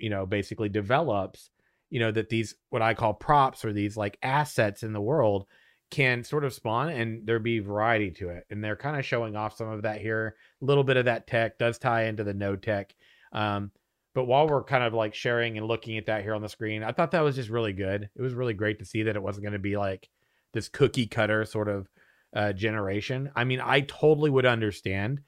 you 0.00 0.10
know 0.10 0.26
basically 0.26 0.68
develops 0.68 1.50
you 1.90 2.00
know 2.00 2.10
that 2.10 2.28
these 2.28 2.56
what 2.70 2.82
i 2.82 2.92
call 2.92 3.14
props 3.14 3.64
or 3.64 3.72
these 3.72 3.96
like 3.96 4.18
assets 4.22 4.82
in 4.82 4.92
the 4.92 5.00
world 5.00 5.46
can 5.90 6.24
sort 6.24 6.44
of 6.44 6.52
spawn 6.52 6.88
and 6.88 7.26
there 7.26 7.38
be 7.38 7.60
variety 7.60 8.10
to 8.10 8.28
it. 8.30 8.44
And 8.50 8.62
they're 8.62 8.76
kind 8.76 8.98
of 8.98 9.04
showing 9.04 9.36
off 9.36 9.56
some 9.56 9.68
of 9.68 9.82
that 9.82 10.00
here. 10.00 10.36
A 10.60 10.64
little 10.64 10.84
bit 10.84 10.96
of 10.96 11.04
that 11.04 11.26
tech 11.26 11.58
does 11.58 11.78
tie 11.78 12.04
into 12.04 12.24
the 12.24 12.34
node 12.34 12.62
tech. 12.62 12.94
Um, 13.32 13.70
but 14.16 14.24
while 14.24 14.48
we're 14.48 14.64
kind 14.64 14.82
of 14.82 14.94
like 14.94 15.14
sharing 15.14 15.58
and 15.58 15.68
looking 15.68 15.98
at 15.98 16.06
that 16.06 16.22
here 16.22 16.34
on 16.34 16.40
the 16.40 16.48
screen, 16.48 16.82
I 16.82 16.92
thought 16.92 17.10
that 17.10 17.20
was 17.20 17.36
just 17.36 17.50
really 17.50 17.74
good. 17.74 18.08
It 18.16 18.22
was 18.22 18.32
really 18.32 18.54
great 18.54 18.78
to 18.78 18.86
see 18.86 19.02
that 19.02 19.14
it 19.14 19.22
wasn't 19.22 19.44
going 19.44 19.52
to 19.52 19.58
be 19.58 19.76
like 19.76 20.08
this 20.54 20.70
cookie 20.70 21.06
cutter 21.06 21.44
sort 21.44 21.68
of 21.68 21.86
uh, 22.34 22.54
generation. 22.54 23.30
I 23.36 23.44
mean, 23.44 23.60
I 23.60 23.82
totally 23.82 24.30
would 24.30 24.46
understand 24.46 25.20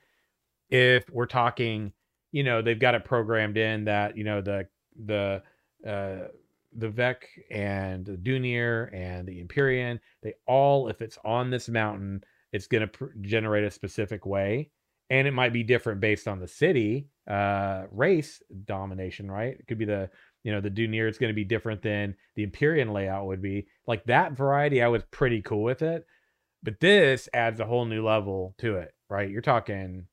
if 0.71 1.05
we're 1.11 1.27
talking, 1.27 1.93
you 2.33 2.43
know, 2.43 2.63
they've 2.63 2.81
got 2.81 2.95
it 2.95 3.05
programmed 3.05 3.59
in 3.59 3.85
that, 3.85 4.17
you 4.17 4.25
know, 4.25 4.41
the, 4.41 4.69
the, 5.05 5.43
uh, 5.87 6.29
the 6.75 6.89
Vek 6.89 7.17
and 7.51 8.07
the 8.07 8.17
Dunir 8.17 8.89
and 8.95 9.29
the 9.29 9.39
Empyrean, 9.39 10.01
they 10.23 10.33
all, 10.47 10.89
if 10.89 11.03
it's 11.03 11.19
on 11.27 11.51
this 11.51 11.69
mountain, 11.69 12.23
it's 12.55 12.67
going 12.67 12.81
to 12.81 12.89
pr- 12.89 13.05
generate 13.21 13.65
a 13.65 13.71
specific 13.71 14.25
way. 14.25 14.71
And 15.11 15.27
it 15.27 15.33
might 15.33 15.53
be 15.53 15.63
different 15.63 16.01
based 16.01 16.29
on 16.29 16.41
the 16.41 16.49
city 16.49 17.09
uh 17.29 17.85
race 17.91 18.43
domination 18.65 19.31
right 19.31 19.57
it 19.61 19.67
could 19.69 19.77
be 19.77 19.85
the 19.85 20.09
you 20.45 20.51
know 20.51 20.63
the 20.63 20.71
Dunir 20.71 21.11
is 21.11 21.19
going 21.19 21.29
to 21.29 21.35
be 21.35 21.45
different 21.45 21.83
than 21.83 22.15
the 22.37 22.43
Empyrean 22.43 22.91
layout 22.95 23.27
would 23.27 23.43
be 23.43 23.67
like 23.87 24.03
that 24.05 24.33
variety 24.33 24.83
I 24.83 24.89
was 24.89 25.03
pretty 25.11 25.43
cool 25.43 25.63
with 25.63 25.83
it 25.83 26.07
but 26.63 26.81
this 26.81 27.29
adds 27.35 27.61
a 27.61 27.67
whole 27.67 27.85
new 27.85 28.03
level 28.03 28.55
to 28.59 28.77
it 28.77 28.95
right 29.11 29.29
you're 29.29 29.43
talking 29.43 30.07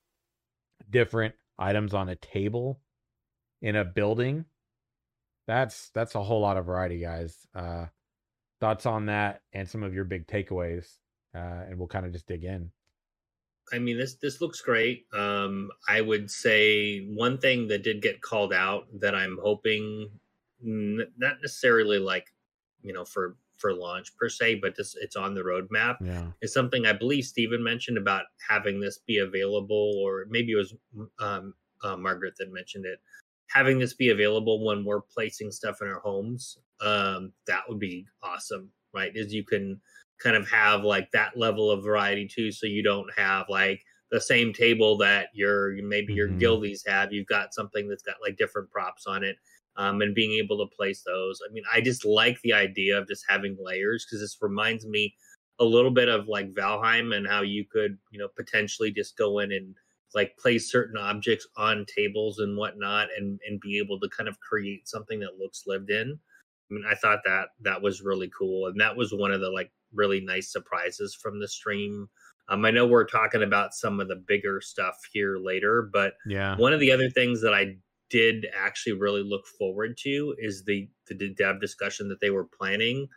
different 0.89 1.35
items 1.57 1.93
on 1.93 2.09
a 2.09 2.17
table 2.17 2.81
in 3.61 3.77
a 3.77 3.85
building 3.85 4.43
that's 5.47 5.89
that's 5.93 6.15
a 6.15 6.23
whole 6.23 6.41
lot 6.41 6.57
of 6.57 6.65
variety, 6.65 6.99
guys. 6.99 7.47
Uh, 7.53 7.85
thoughts 8.59 8.85
on 8.85 9.07
that 9.07 9.41
and 9.53 9.69
some 9.69 9.83
of 9.83 9.93
your 9.93 10.03
big 10.03 10.27
takeaways, 10.27 10.87
uh, 11.35 11.63
and 11.67 11.77
we'll 11.77 11.87
kind 11.87 12.05
of 12.05 12.11
just 12.11 12.27
dig 12.27 12.43
in. 12.43 12.71
I 13.73 13.79
mean, 13.79 13.97
this 13.97 14.15
this 14.15 14.41
looks 14.41 14.61
great. 14.61 15.05
Um, 15.13 15.71
I 15.89 16.01
would 16.01 16.29
say 16.29 17.05
one 17.07 17.37
thing 17.37 17.67
that 17.69 17.83
did 17.83 18.01
get 18.01 18.21
called 18.21 18.53
out 18.53 18.87
that 18.99 19.15
I'm 19.15 19.39
hoping, 19.41 20.09
n- 20.63 21.07
not 21.17 21.37
necessarily 21.41 21.99
like, 21.99 22.33
you 22.81 22.93
know, 22.93 23.05
for 23.05 23.37
for 23.57 23.73
launch 23.73 24.15
per 24.17 24.29
se, 24.29 24.55
but 24.55 24.75
this 24.75 24.95
it's 24.99 25.15
on 25.15 25.33
the 25.33 25.41
roadmap. 25.41 25.97
Yeah. 26.01 26.27
Is 26.41 26.53
something 26.53 26.85
I 26.85 26.93
believe 26.93 27.25
Stephen 27.25 27.63
mentioned 27.63 27.97
about 27.97 28.25
having 28.47 28.79
this 28.79 28.99
be 28.99 29.19
available, 29.19 29.93
or 29.97 30.25
maybe 30.29 30.51
it 30.51 30.57
was 30.57 30.75
um, 31.19 31.53
uh, 31.83 31.97
Margaret 31.97 32.35
that 32.37 32.53
mentioned 32.53 32.85
it. 32.85 32.99
Having 33.47 33.79
this 33.79 33.93
be 33.93 34.09
available 34.09 34.63
when 34.65 34.83
we're 34.83 35.01
placing 35.01 35.51
stuff 35.51 35.81
in 35.81 35.87
our 35.87 35.99
homes, 35.99 36.57
um, 36.81 37.31
that 37.47 37.61
would 37.67 37.79
be 37.79 38.05
awesome, 38.21 38.69
right? 38.93 39.15
Is 39.15 39.33
you 39.33 39.43
can 39.43 39.79
kind 40.19 40.35
of 40.35 40.49
have 40.49 40.83
like 40.83 41.11
that 41.11 41.37
level 41.37 41.69
of 41.71 41.83
variety 41.83 42.27
too, 42.27 42.51
so 42.51 42.65
you 42.65 42.83
don't 42.83 43.09
have 43.17 43.47
like 43.49 43.81
the 44.11 44.21
same 44.21 44.53
table 44.53 44.97
that 44.97 45.29
your 45.33 45.73
maybe 45.83 46.13
your 46.13 46.29
Mhm. 46.29 46.35
guildies 46.39 46.83
have. 46.87 47.11
You've 47.13 47.27
got 47.27 47.53
something 47.53 47.87
that's 47.87 48.03
got 48.03 48.17
like 48.21 48.37
different 48.37 48.69
props 48.71 49.05
on 49.07 49.23
it 49.23 49.37
um, 49.77 50.01
and 50.01 50.15
being 50.15 50.33
able 50.33 50.57
to 50.65 50.75
place 50.75 51.03
those. 51.05 51.39
I 51.47 51.51
mean, 51.51 51.63
I 51.71 51.81
just 51.81 52.05
like 52.05 52.39
the 52.41 52.53
idea 52.53 52.97
of 52.97 53.07
just 53.07 53.25
having 53.27 53.57
layers 53.59 54.05
because 54.05 54.21
this 54.21 54.37
reminds 54.41 54.85
me 54.85 55.15
a 55.59 55.65
little 55.65 55.91
bit 55.91 56.09
of 56.09 56.27
like 56.27 56.53
Valheim 56.53 57.15
and 57.15 57.27
how 57.27 57.41
you 57.41 57.65
could, 57.65 57.97
you 58.11 58.19
know, 58.19 58.27
potentially 58.35 58.91
just 58.91 59.17
go 59.17 59.39
in 59.39 59.51
and 59.51 59.75
like 60.13 60.37
place 60.37 60.71
certain 60.71 60.97
objects 60.97 61.47
on 61.57 61.85
tables 61.93 62.39
and 62.39 62.57
whatnot 62.57 63.09
and 63.17 63.39
and 63.47 63.59
be 63.59 63.77
able 63.79 63.99
to 63.99 64.09
kind 64.15 64.29
of 64.29 64.39
create 64.39 64.87
something 64.87 65.19
that 65.19 65.37
looks 65.37 65.63
lived 65.65 65.89
in. 65.89 66.19
I 66.71 66.73
mean, 66.73 66.85
I 66.87 66.95
thought 66.95 67.19
that 67.25 67.49
that 67.61 67.81
was 67.81 68.01
really 68.01 68.29
cool, 68.37 68.67
and 68.67 68.79
that 68.81 68.97
was 68.97 69.13
one 69.13 69.31
of 69.31 69.41
the 69.41 69.49
like 69.49 69.71
really 69.95 70.21
nice 70.21 70.51
surprises 70.51 71.15
from 71.15 71.39
the 71.39 71.47
stream. 71.47 72.07
Um, 72.49 72.63
I 72.65 72.71
know 72.71 72.85
we're 72.85 73.05
talking 73.07 73.41
about 73.43 73.73
some 73.73 73.99
of 73.99 74.07
the 74.07 74.15
bigger 74.15 74.61
stuff 74.61 74.97
here 75.11 75.37
later, 75.37 75.89
but 75.91 76.13
Yeah. 76.25 76.57
one 76.57 76.73
of 76.73 76.79
the 76.79 76.91
other 76.91 77.09
things 77.09 77.41
that 77.41 77.53
I 77.53 77.77
did 78.09 78.47
actually 78.53 78.93
really 78.93 79.23
look 79.23 79.47
forward 79.47 79.97
to 80.03 80.35
is 80.37 80.63
the 80.65 80.89
the 81.07 81.33
dev 81.33 81.59
discussion 81.59 82.07
that 82.09 82.19
they 82.21 82.29
were 82.29 82.47
planning 82.57 83.07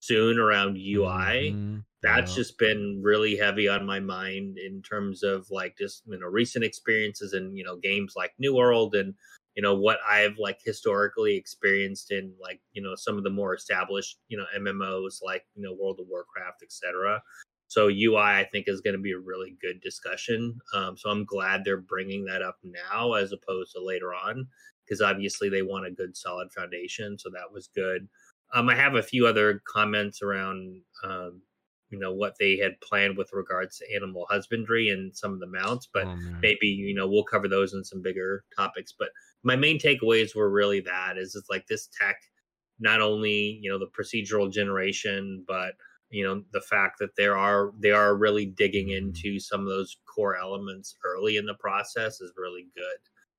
soon 0.00 0.38
around 0.38 0.76
UI. 0.78 1.58
Mhm. 1.58 1.84
That's 2.02 2.32
just 2.34 2.58
been 2.58 3.00
really 3.02 3.36
heavy 3.36 3.68
on 3.68 3.84
my 3.84 3.98
mind 4.00 4.56
in 4.56 4.82
terms 4.82 5.22
of 5.22 5.46
like 5.50 5.76
just 5.76 6.04
you 6.06 6.18
know 6.18 6.26
recent 6.28 6.64
experiences 6.64 7.34
in 7.34 7.56
you 7.56 7.64
know 7.64 7.76
games 7.76 8.14
like 8.16 8.32
New 8.38 8.54
World 8.54 8.94
and 8.94 9.14
you 9.58 9.62
know 9.62 9.74
what 9.74 9.98
I've 10.08 10.38
like 10.38 10.60
historically 10.64 11.34
experienced 11.34 12.12
in 12.12 12.32
like 12.40 12.60
you 12.74 12.80
know 12.80 12.94
some 12.94 13.18
of 13.18 13.24
the 13.24 13.30
more 13.30 13.56
established 13.56 14.18
you 14.28 14.38
know 14.38 14.44
MMOs 14.56 15.16
like 15.20 15.46
you 15.56 15.62
know 15.64 15.72
World 15.74 15.98
of 15.98 16.06
Warcraft, 16.08 16.62
etc. 16.62 17.20
So 17.66 17.88
UI, 17.88 18.16
I 18.22 18.48
think, 18.52 18.68
is 18.68 18.80
going 18.80 18.94
to 18.94 19.02
be 19.02 19.12
a 19.12 19.18
really 19.18 19.56
good 19.60 19.80
discussion. 19.80 20.56
Um, 20.74 20.96
so 20.96 21.10
I'm 21.10 21.24
glad 21.24 21.64
they're 21.64 21.76
bringing 21.80 22.24
that 22.26 22.40
up 22.40 22.56
now 22.62 23.14
as 23.14 23.32
opposed 23.32 23.72
to 23.72 23.84
later 23.84 24.14
on, 24.14 24.46
because 24.84 25.02
obviously 25.02 25.48
they 25.48 25.62
want 25.62 25.86
a 25.86 25.90
good, 25.90 26.16
solid 26.16 26.52
foundation. 26.52 27.18
So 27.18 27.28
that 27.30 27.52
was 27.52 27.68
good. 27.74 28.08
Um, 28.54 28.68
I 28.68 28.76
have 28.76 28.94
a 28.94 29.02
few 29.02 29.26
other 29.26 29.60
comments 29.68 30.22
around, 30.22 30.82
um, 31.04 31.42
you 31.90 31.98
know, 31.98 32.12
what 32.14 32.36
they 32.38 32.56
had 32.58 32.80
planned 32.80 33.16
with 33.18 33.30
regards 33.32 33.78
to 33.78 33.94
animal 33.94 34.26
husbandry 34.30 34.90
and 34.90 35.14
some 35.16 35.32
of 35.34 35.40
the 35.40 35.46
mounts, 35.46 35.88
but 35.92 36.06
Oh, 36.06 36.16
maybe 36.40 36.68
you 36.68 36.94
know 36.94 37.08
we'll 37.08 37.24
cover 37.24 37.48
those 37.48 37.74
in 37.74 37.84
some 37.84 38.02
bigger 38.02 38.44
topics. 38.56 38.94
But 38.98 39.08
my 39.42 39.56
main 39.56 39.78
takeaways 39.78 40.34
were 40.34 40.50
really 40.50 40.80
that 40.80 41.16
is 41.16 41.34
it's 41.34 41.50
like 41.50 41.66
this 41.66 41.88
tech, 41.98 42.16
not 42.80 43.00
only 43.00 43.58
you 43.62 43.70
know 43.70 43.78
the 43.78 43.86
procedural 43.86 44.50
generation, 44.50 45.44
but 45.46 45.74
you 46.10 46.24
know 46.24 46.42
the 46.52 46.60
fact 46.60 46.98
that 46.98 47.16
there 47.16 47.36
are 47.36 47.72
they 47.78 47.90
are 47.90 48.16
really 48.16 48.46
digging 48.46 48.88
mm-hmm. 48.88 49.06
into 49.06 49.38
some 49.38 49.60
of 49.60 49.68
those 49.68 49.98
core 50.12 50.36
elements 50.36 50.96
early 51.04 51.36
in 51.36 51.46
the 51.46 51.54
process 51.54 52.20
is 52.20 52.32
really 52.36 52.66
good. 52.74 52.98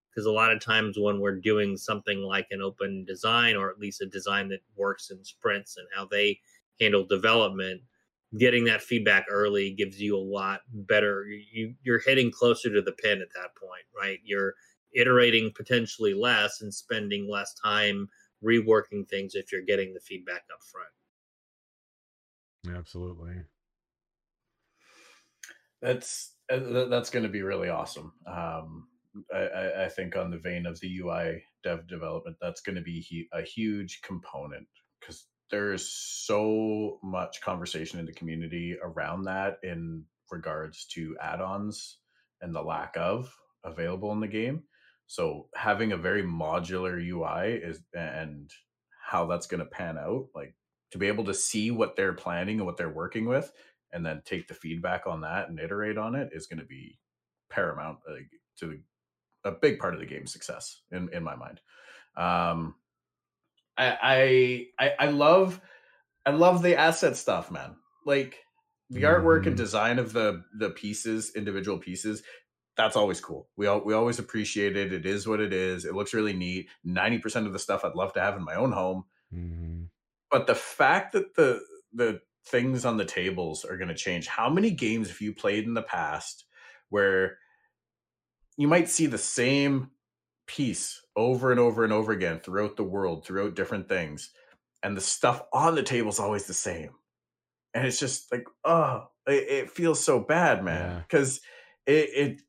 Because 0.10 0.26
a 0.26 0.32
lot 0.32 0.52
of 0.52 0.60
times 0.60 0.98
when 1.00 1.20
we're 1.20 1.40
doing 1.40 1.78
something 1.78 2.20
like 2.22 2.48
an 2.50 2.62
open 2.62 3.06
design 3.06 3.56
or 3.56 3.70
at 3.70 3.80
least 3.80 4.02
a 4.02 4.08
design 4.08 4.50
that 4.50 4.62
works 4.76 5.12
in 5.12 5.24
sprints 5.24 5.78
and 5.78 5.88
how 5.96 6.06
they 6.06 6.40
handle 6.82 7.06
development 7.06 7.82
getting 8.38 8.64
that 8.64 8.82
feedback 8.82 9.26
early 9.30 9.72
gives 9.72 10.00
you 10.00 10.16
a 10.16 10.20
lot 10.20 10.62
better 10.72 11.26
you 11.52 11.74
you're 11.84 12.00
hitting 12.00 12.32
closer 12.32 12.72
to 12.72 12.82
the 12.82 12.92
pin 12.92 13.22
at 13.22 13.34
that 13.34 13.56
point 13.56 13.84
right? 14.00 14.20
You're 14.24 14.54
iterating 14.94 15.52
potentially 15.56 16.14
less 16.14 16.62
and 16.62 16.74
spending 16.74 17.30
less 17.30 17.54
time 17.54 18.08
reworking 18.44 19.08
things 19.08 19.36
if 19.36 19.52
you're 19.52 19.62
getting 19.62 19.94
the 19.94 20.00
feedback 20.00 20.44
up 20.52 20.64
front 20.72 20.90
Absolutely. 22.68 23.36
That's 25.82 26.34
uh, 26.52 26.86
that's 26.90 27.10
going 27.10 27.24
to 27.24 27.30
be 27.30 27.42
really 27.42 27.70
awesome. 27.70 28.12
Um, 28.28 28.88
I, 29.34 29.38
I, 29.38 29.86
I 29.86 29.90
think 29.90 30.16
on 30.16 30.30
the 30.30 30.38
vein 30.38 30.66
of 30.66 30.80
the 30.80 31.00
UI 31.00 31.44
dev 31.64 31.88
development, 31.88 32.38
that's 32.42 32.62
going 32.62 32.76
to 32.76 32.82
be 32.82 33.28
a 33.34 33.42
huge 33.42 34.02
component 34.02 34.68
because 35.00 35.26
there's 35.50 35.90
so 35.90 37.00
much 37.02 37.42
conversation 37.42 38.00
in 38.00 38.06
the 38.06 38.14
community 38.14 38.78
around 38.84 39.24
that 39.24 39.58
in 39.64 40.04
regards 40.32 40.86
to 40.86 41.18
add-ons 41.22 41.98
and 42.42 42.54
the 42.54 42.62
lack 42.62 42.96
of 42.98 43.34
available 43.64 44.12
in 44.12 44.20
the 44.20 44.28
game. 44.28 44.64
So 45.10 45.50
having 45.56 45.92
a 45.94 45.98
very 45.98 46.24
modular 46.24 47.04
UI 47.04 47.48
is 47.56 47.84
and 47.96 48.52
how 49.02 49.28
that's 49.28 49.48
going 49.48 49.60
to 49.62 49.68
pan 49.68 49.98
out, 50.00 50.30
like 50.36 50.56
to 50.92 51.00
be 51.00 51.08
able 51.08 51.26
to 51.26 51.36
see 51.36 51.72
what 51.72 51.98
they're 51.98 52.14
planning 52.14 52.60
and 52.60 52.68
what 52.68 52.78
they're 52.78 52.90
working 52.94 53.26
with 53.26 53.52
and 53.92 54.06
then 54.06 54.22
take 54.26 54.48
the 54.48 54.56
feedback 54.56 55.08
on 55.08 55.22
that 55.22 55.50
and 55.50 55.60
iterate 55.60 55.98
on 55.98 56.16
it 56.16 56.30
is 56.34 56.48
going 56.48 56.60
to 56.62 56.66
be 56.66 57.00
paramount 57.50 58.00
to 58.58 58.82
a 59.44 59.52
big 59.52 59.80
part 59.80 59.94
of 59.94 60.00
the 60.00 60.06
game's 60.06 60.34
success 60.34 60.84
in 60.92 61.10
in 61.14 61.24
my 61.24 61.36
mind. 61.36 61.62
Um, 62.18 62.78
I, 63.78 64.68
I 64.80 64.86
I 64.88 64.96
I 65.08 65.10
love 65.12 65.62
I 66.26 66.32
love 66.32 66.64
the 66.64 66.78
asset 66.78 67.18
stuff, 67.18 67.52
man. 67.52 67.78
Like 68.06 68.44
the 68.90 69.04
artwork 69.04 69.48
and 69.48 69.56
Mhm. 69.56 69.58
design 69.58 70.00
of 70.00 70.14
the 70.14 70.46
the 70.58 70.72
pieces, 70.72 71.36
individual 71.36 71.80
pieces. 71.80 72.24
That's 72.80 72.96
always 72.96 73.20
cool. 73.20 73.50
We 73.58 73.68
all 73.68 73.82
we 73.82 73.94
always 73.94 74.20
appreciate 74.20 74.78
it. 74.78 74.94
It 74.94 75.06
is 75.06 75.28
what 75.28 75.42
it 75.42 75.52
is. 75.52 75.84
It 75.84 75.94
looks 75.94 76.14
really 76.14 76.32
neat. 76.34 76.70
Ninety 76.86 77.20
percent 77.20 77.46
of 77.46 77.52
the 77.52 77.60
stuff 77.60 77.84
I'd 77.84 77.94
love 77.94 78.14
to 78.14 78.22
have 78.22 78.38
in 78.38 78.44
my 78.44 78.56
own 78.56 78.72
home 78.72 79.04
hmm 79.32 79.84
but 80.32 80.46
the 80.48 80.56
fact 80.56 81.12
that 81.14 81.36
the 81.36 81.60
the 81.94 82.22
things 82.46 82.86
on 82.86 82.98
the 82.98 83.06
tables 83.06 83.66
are 83.66 83.78
going 83.78 83.90
to 83.90 83.96
change 83.96 84.28
how 84.28 84.50
many 84.50 84.72
games 84.72 85.10
have 85.10 85.22
you 85.22 85.34
played 85.34 85.66
in 85.66 85.74
the 85.74 85.82
past 85.82 86.46
where 86.90 87.38
you 88.58 88.68
might 88.68 88.90
see 88.90 89.06
the 89.06 89.18
same 89.18 89.92
piece 90.48 91.02
over 91.16 91.52
and 91.52 91.60
over 91.60 91.84
and 91.84 91.94
over 91.94 92.12
again 92.12 92.40
throughout 92.40 92.76
the 92.76 92.84
world 92.84 93.26
throughout 93.26 93.56
different 93.56 93.88
things 93.88 94.32
and 94.84 94.96
the 94.98 95.02
stuff 95.02 95.44
on 95.54 95.76
the 95.76 95.84
table 95.84 96.10
is 96.10 96.20
always 96.20 96.46
the 96.48 96.54
same 96.54 96.92
and 97.74 97.86
it's 97.86 98.00
just 98.00 98.32
like 98.32 98.46
oh 98.66 99.08
it, 99.28 99.48
it 99.50 99.72
feels 99.72 100.04
so 100.04 100.20
bad 100.20 100.64
man 100.64 100.92
Yeah. 100.92 101.00
because 101.02 101.42
it, 101.86 102.10
it 102.14 102.42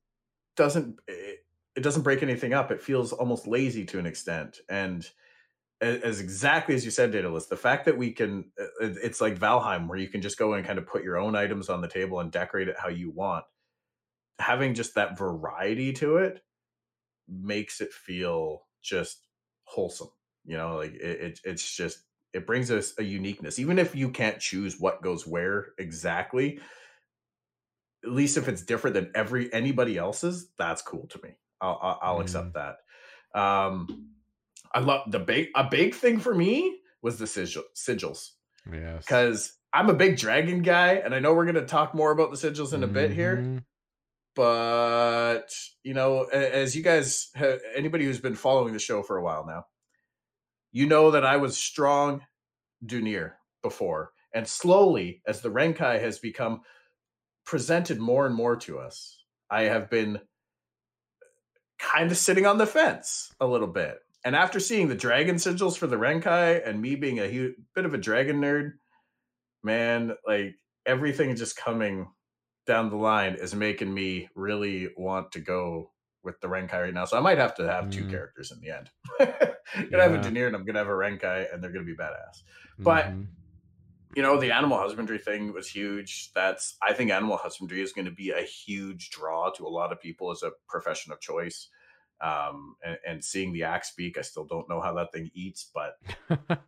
doesn't 0.61 0.99
it, 1.09 1.41
it 1.77 1.81
doesn't 1.83 2.03
break 2.03 2.23
anything 2.23 2.53
up 2.53 2.71
it 2.71 2.83
feels 2.83 3.13
almost 3.13 3.47
lazy 3.47 3.85
to 3.85 3.99
an 3.99 4.07
extent 4.07 4.61
and 4.69 5.11
as 5.81 6.21
exactly 6.21 6.75
as 6.75 6.85
you 6.85 6.91
said, 6.91 7.11
Daedalus, 7.11 7.47
the 7.47 7.57
fact 7.57 7.87
that 7.87 7.97
we 7.97 8.13
can, 8.13 8.45
uh, 8.61 8.67
it's 9.03 9.21
like 9.21 9.39
Valheim, 9.39 9.89
where 9.89 9.99
you 9.99 10.09
can 10.09 10.21
just 10.21 10.39
go 10.39 10.53
and 10.53 10.67
kind 10.67 10.79
of 10.79 10.87
put 10.87 11.03
your 11.03 11.17
own 11.17 11.35
items 11.35 11.71
on 11.71 11.81
the 11.81 11.89
table 11.89 12.21
and 12.21 12.31
decorate 12.31 12.69
it 12.69 12.77
how 12.79 12.89
you 12.89 13.11
want. 13.11 13.45
Having 14.39 14.75
just 14.75 14.95
that 14.95 15.17
variety 15.17 15.93
to 15.95 16.19
it 16.19 16.43
makes 17.29 17.81
it 17.81 17.93
feel 17.93 18.67
just 18.83 19.27
wholesome. 19.65 20.11
You 20.45 20.57
know, 20.57 20.77
like 20.77 20.95
it, 20.95 21.21
it 21.21 21.41
it's 21.45 21.75
just 21.77 22.01
it 22.35 22.47
brings 22.47 22.71
us 22.71 22.95
a 22.99 23.03
uniqueness, 23.03 23.59
even 23.59 23.79
if 23.79 23.95
you 23.95 24.11
can't 24.11 24.39
choose 24.39 24.79
what 24.79 25.03
goes 25.03 25.27
where 25.27 25.69
exactly. 25.79 26.61
At 28.05 28.13
least 28.13 28.37
if 28.37 28.49
it's 28.49 28.63
different 28.63 28.95
than 28.95 29.11
every 29.15 29.53
anybody 29.53 29.99
else's, 29.99 30.49
that's 30.59 30.83
cool 30.83 31.07
to 31.09 31.21
me. 31.23 31.31
I'll 31.61 31.79
I'll, 31.83 31.99
I'll 32.03 32.21
accept 32.21 32.55
that. 32.55 32.77
Um, 33.39 34.09
I 34.75 34.81
love 34.81 35.11
the 35.11 35.19
big 35.19 35.49
a 35.55 35.65
big 35.69 35.95
thing 35.95 36.19
for 36.19 36.35
me 36.35 36.79
was 37.03 37.19
the 37.19 37.27
sigil, 37.27 37.63
sigils 37.75 38.31
Yes. 38.73 39.05
because 39.05 39.53
I'm 39.73 39.89
a 39.91 39.95
big 39.95 40.17
dragon 40.17 40.63
guy, 40.63 40.95
and 40.95 41.15
I 41.15 41.19
know 41.21 41.35
we're 41.35 41.45
going 41.45 41.55
to 41.57 41.67
talk 41.67 41.95
more 41.95 42.11
about 42.11 42.31
the 42.31 42.37
sigils 42.37 42.73
in 42.73 42.83
a 42.83 42.89
bit 42.89 43.11
here. 43.11 43.37
Mhm. 43.37 43.65
But 44.35 45.53
you 45.83 45.93
know, 45.95 46.25
as 46.25 46.75
you 46.77 46.83
guys, 46.83 47.31
anybody 47.75 48.05
who's 48.05 48.21
been 48.21 48.35
following 48.35 48.73
the 48.73 48.79
show 48.79 49.03
for 49.03 49.17
a 49.17 49.23
while 49.23 49.45
now, 49.47 49.67
you 50.73 50.87
know 50.87 51.11
that 51.11 51.25
I 51.27 51.37
was 51.37 51.57
strong 51.59 52.23
Dunir 52.85 53.33
before, 53.63 54.13
and 54.33 54.47
slowly, 54.49 55.21
as 55.27 55.41
the 55.43 55.51
Renkai 55.51 56.01
has 56.01 56.19
become 56.19 56.63
presented 57.55 57.99
more 57.99 58.27
and 58.27 58.35
more 58.35 58.55
to 58.55 58.79
us, 58.79 59.25
I 59.51 59.63
have 59.63 59.91
been 59.91 60.21
kind 61.81 62.09
of 62.13 62.17
sitting 62.17 62.47
on 62.47 62.59
the 62.59 62.67
fence 62.67 63.35
a 63.41 63.47
little 63.47 63.67
bit. 63.67 63.99
and 64.25 64.37
after 64.37 64.61
seeing 64.61 64.87
the 64.87 64.95
dragon 64.95 65.35
sigils 65.35 65.77
for 65.77 65.89
the 65.89 65.97
Renkai 65.97 66.65
and 66.65 66.81
me 66.81 66.95
being 66.95 67.19
a 67.19 67.27
huge, 67.27 67.55
bit 67.75 67.85
of 67.87 67.93
a 67.95 67.99
dragon 67.99 68.41
nerd, 68.41 68.75
man, 69.65 70.13
like 70.25 70.55
everything 70.87 71.35
just 71.35 71.57
coming 71.57 72.07
down 72.67 72.89
the 72.91 72.97
line 72.97 73.35
is 73.35 73.53
making 73.55 73.93
me 73.93 74.29
really 74.37 74.91
want 74.97 75.33
to 75.33 75.41
go 75.41 75.91
with 76.23 76.39
the 76.41 76.47
Renkai 76.47 76.83
right 76.83 76.95
now. 76.95 77.05
So 77.07 77.17
I 77.17 77.21
might 77.21 77.39
have 77.39 77.55
to 77.57 77.67
have 77.67 77.91
two 77.91 78.05
Mm. 78.05 78.11
characters 78.11 78.53
in 78.53 78.61
the 78.61 78.71
end. 78.71 78.91
I'm 79.19 79.27
gonna 79.91 80.03
have 80.05 80.13
a 80.13 80.17
Yeah. 80.17 80.31
Dunir 80.31 80.47
and 80.47 80.55
I'm 80.55 80.65
gonna 80.67 80.79
have 80.79 80.87
a 80.89 80.93
Renkai 80.93 81.53
and 81.53 81.65
they're 81.65 81.73
gonna 81.73 81.85
be 81.87 81.97
badass. 81.97 82.43
But 82.79 83.07
Mhm. 83.07 83.27
You 84.15 84.23
know, 84.23 84.41
the 84.41 84.53
animal 84.53 84.79
husbandry 84.79 85.19
thing 85.19 85.53
was 85.53 85.69
huge. 85.69 86.33
That's 86.35 86.77
I 86.83 86.93
think 86.93 87.11
animal 87.11 87.37
husbandry 87.37 87.81
is 87.83 87.93
going 87.93 88.07
to 88.07 88.11
be 88.11 88.31
a 88.31 88.43
huge 88.43 89.11
draw 89.11 89.51
to 89.53 89.67
a 89.67 89.69
lot 89.69 89.93
of 89.93 90.01
people 90.01 90.31
as 90.31 90.43
a 90.43 90.51
profession 90.69 91.13
of 91.13 91.21
choice. 91.21 91.69
Um, 92.23 92.75
and, 92.85 92.99
and 93.07 93.25
seeing 93.25 93.53
the 93.53 93.63
axe 93.63 93.93
beak, 93.97 94.19
I 94.19 94.23
still 94.23 94.45
don't 94.45 94.69
know 94.69 94.81
how 94.81 94.93
that 94.95 95.11
thing 95.13 95.31
eats, 95.33 95.71
but 95.73 95.97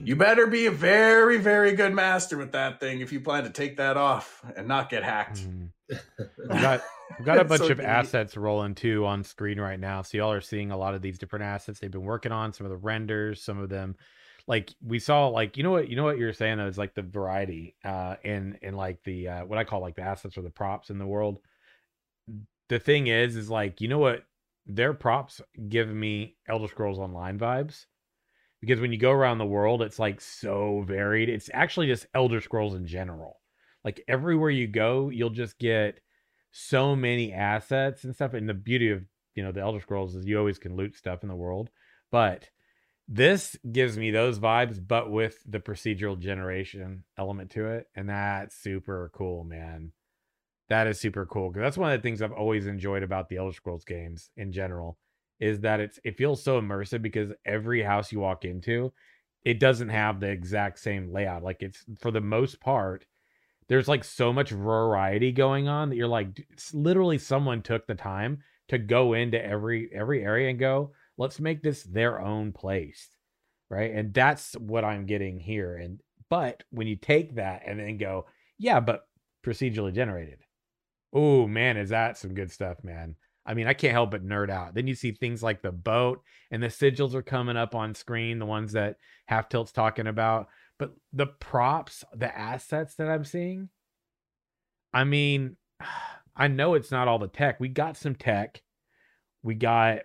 you 0.00 0.16
better 0.16 0.46
be 0.46 0.66
a 0.66 0.70
very, 0.70 1.38
very 1.38 1.72
good 1.72 1.92
master 1.92 2.38
with 2.38 2.52
that 2.52 2.80
thing 2.80 3.00
if 3.00 3.12
you 3.12 3.20
plan 3.20 3.44
to 3.44 3.50
take 3.50 3.76
that 3.76 3.96
off 3.96 4.42
and 4.56 4.66
not 4.68 4.90
get 4.90 5.02
hacked. 5.02 5.46
Mhm. 5.90 5.98
We've 6.38 6.60
got 6.60 6.82
we've 7.18 7.26
got 7.26 7.40
a 7.40 7.44
bunch 7.44 7.62
so 7.62 7.70
of 7.72 7.78
neat. 7.78 7.84
assets 7.84 8.36
rolling 8.36 8.76
too 8.76 9.04
on 9.06 9.24
screen 9.24 9.58
right 9.60 9.80
now. 9.80 10.02
So 10.02 10.18
y'all 10.18 10.30
are 10.30 10.40
seeing 10.40 10.70
a 10.70 10.76
lot 10.76 10.94
of 10.94 11.02
these 11.02 11.18
different 11.18 11.46
assets 11.46 11.80
they've 11.80 11.90
been 11.90 12.04
working 12.04 12.30
on. 12.30 12.52
Some 12.52 12.64
of 12.64 12.70
the 12.70 12.76
renders, 12.76 13.42
some 13.42 13.58
of 13.58 13.68
them, 13.70 13.96
like 14.50 14.74
we 14.84 14.98
saw, 14.98 15.28
like 15.28 15.56
you 15.56 15.62
know 15.62 15.70
what 15.70 15.88
you 15.88 15.96
know 15.96 16.04
what 16.04 16.18
you're 16.18 16.34
saying 16.34 16.58
though 16.58 16.66
is 16.66 16.76
like 16.76 16.94
the 16.94 17.02
variety, 17.02 17.76
uh, 17.84 18.16
and 18.24 18.58
and 18.62 18.76
like 18.76 19.02
the 19.04 19.28
uh, 19.28 19.44
what 19.46 19.58
I 19.58 19.64
call 19.64 19.80
like 19.80 19.96
the 19.96 20.02
assets 20.02 20.36
or 20.36 20.42
the 20.42 20.50
props 20.50 20.90
in 20.90 20.98
the 20.98 21.06
world. 21.06 21.38
The 22.68 22.78
thing 22.78 23.06
is, 23.06 23.36
is 23.36 23.48
like 23.48 23.80
you 23.80 23.88
know 23.88 23.98
what 23.98 24.24
their 24.66 24.92
props 24.92 25.40
give 25.68 25.88
me 25.88 26.36
Elder 26.48 26.68
Scrolls 26.68 26.98
Online 26.98 27.38
vibes. 27.38 27.86
Because 28.60 28.78
when 28.78 28.92
you 28.92 28.98
go 28.98 29.10
around 29.10 29.38
the 29.38 29.46
world, 29.46 29.80
it's 29.80 29.98
like 29.98 30.20
so 30.20 30.84
varied. 30.86 31.30
It's 31.30 31.48
actually 31.54 31.86
just 31.86 32.06
Elder 32.14 32.42
Scrolls 32.42 32.74
in 32.74 32.86
general 32.86 33.40
like 33.84 34.02
everywhere 34.08 34.50
you 34.50 34.66
go 34.66 35.08
you'll 35.10 35.30
just 35.30 35.58
get 35.58 36.00
so 36.52 36.96
many 36.96 37.32
assets 37.32 38.04
and 38.04 38.14
stuff 38.14 38.34
and 38.34 38.48
the 38.48 38.54
beauty 38.54 38.90
of 38.90 39.02
you 39.34 39.42
know 39.42 39.52
the 39.52 39.60
elder 39.60 39.80
scrolls 39.80 40.14
is 40.14 40.26
you 40.26 40.38
always 40.38 40.58
can 40.58 40.76
loot 40.76 40.96
stuff 40.96 41.22
in 41.22 41.28
the 41.28 41.34
world 41.34 41.70
but 42.10 42.48
this 43.12 43.56
gives 43.70 43.98
me 43.98 44.12
those 44.12 44.38
vibes 44.38 44.80
but 44.86 45.10
with 45.10 45.42
the 45.44 45.58
procedural 45.58 46.18
generation 46.18 47.02
element 47.18 47.50
to 47.50 47.66
it 47.66 47.88
and 47.94 48.08
that's 48.08 48.56
super 48.56 49.10
cool 49.12 49.44
man. 49.44 49.92
That 50.68 50.86
is 50.86 51.00
super 51.00 51.26
cool 51.26 51.50
because 51.50 51.62
that's 51.62 51.76
one 51.76 51.90
of 51.90 51.98
the 51.98 52.02
things 52.02 52.22
i've 52.22 52.30
always 52.30 52.66
enjoyed 52.66 53.02
about 53.02 53.28
the 53.28 53.38
elder 53.38 53.52
scrolls 53.52 53.84
games 53.84 54.30
in 54.36 54.52
general 54.52 54.96
is 55.40 55.60
that 55.60 55.80
it's 55.80 55.98
it 56.04 56.16
feels 56.16 56.42
so 56.42 56.60
immersive 56.60 57.02
because 57.02 57.32
every 57.44 57.82
house 57.82 58.12
you 58.12 58.20
walk 58.20 58.44
into 58.44 58.92
it 59.44 59.58
doesn't 59.58 59.88
have 59.88 60.20
the 60.20 60.28
exact 60.28 60.78
same 60.78 61.12
layout. 61.12 61.42
Like 61.42 61.62
it's 61.62 61.84
for 61.98 62.10
the 62.10 62.20
most 62.20 62.60
part 62.60 63.06
there's 63.68 63.88
like 63.88 64.04
so 64.04 64.32
much 64.32 64.50
variety 64.50 65.32
going 65.32 65.68
on 65.68 65.88
that 65.88 65.96
you're 65.96 66.08
like 66.08 66.46
literally 66.72 67.18
someone 67.18 67.62
took 67.62 67.86
the 67.86 67.94
time 67.94 68.38
to 68.68 68.78
go 68.78 69.14
into 69.14 69.42
every 69.42 69.90
every 69.92 70.22
area 70.22 70.50
and 70.50 70.58
go 70.58 70.92
let's 71.20 71.38
make 71.38 71.62
this 71.62 71.84
their 71.84 72.20
own 72.20 72.50
place 72.50 73.10
right? 73.70 73.92
And 73.92 74.12
that's 74.12 74.54
what 74.54 74.84
i'm 74.84 75.06
getting 75.06 75.38
here. 75.38 75.76
And 75.76 76.00
but 76.28 76.62
when 76.70 76.86
you 76.86 76.96
take 76.96 77.36
that 77.36 77.62
and 77.66 77.80
then 77.80 77.96
go 77.96 78.26
yeah 78.58 78.80
but 78.80 79.06
procedurally 79.46 79.94
generated. 79.94 80.40
Oh 81.12 81.46
man 81.46 81.76
is 81.76 81.90
that 81.90 82.18
some 82.18 82.34
good 82.34 82.52
stuff 82.52 82.84
man? 82.84 83.14
I 83.46 83.54
mean 83.54 83.66
i 83.66 83.72
can't 83.72 83.94
help 83.94 84.10
but 84.10 84.26
nerd 84.26 84.50
out. 84.50 84.74
Then 84.74 84.86
you 84.86 84.94
see 84.94 85.12
things 85.12 85.42
like 85.42 85.62
the 85.62 85.72
boat 85.72 86.20
and 86.50 86.62
the 86.62 86.66
sigils 86.66 87.14
are 87.14 87.22
coming 87.22 87.56
up 87.56 87.74
on 87.74 87.94
screen 87.94 88.38
the 88.38 88.46
ones 88.46 88.72
that 88.72 88.96
half 89.26 89.48
tilt's 89.48 89.72
talking 89.72 90.08
about. 90.08 90.48
But 90.78 90.94
the 91.12 91.26
props, 91.26 92.04
the 92.14 92.36
assets 92.36 92.94
that 92.96 93.08
I'm 93.08 93.24
seeing, 93.24 93.68
I 94.92 95.04
mean, 95.04 95.56
I 96.36 96.48
know 96.48 96.72
it's 96.72 96.90
not 96.90 97.06
all 97.06 97.18
the 97.18 97.28
tech. 97.28 97.60
We 97.60 97.68
got 97.68 97.98
some 97.98 98.14
tech. 98.14 98.62
We 99.42 99.54
got, 99.54 100.00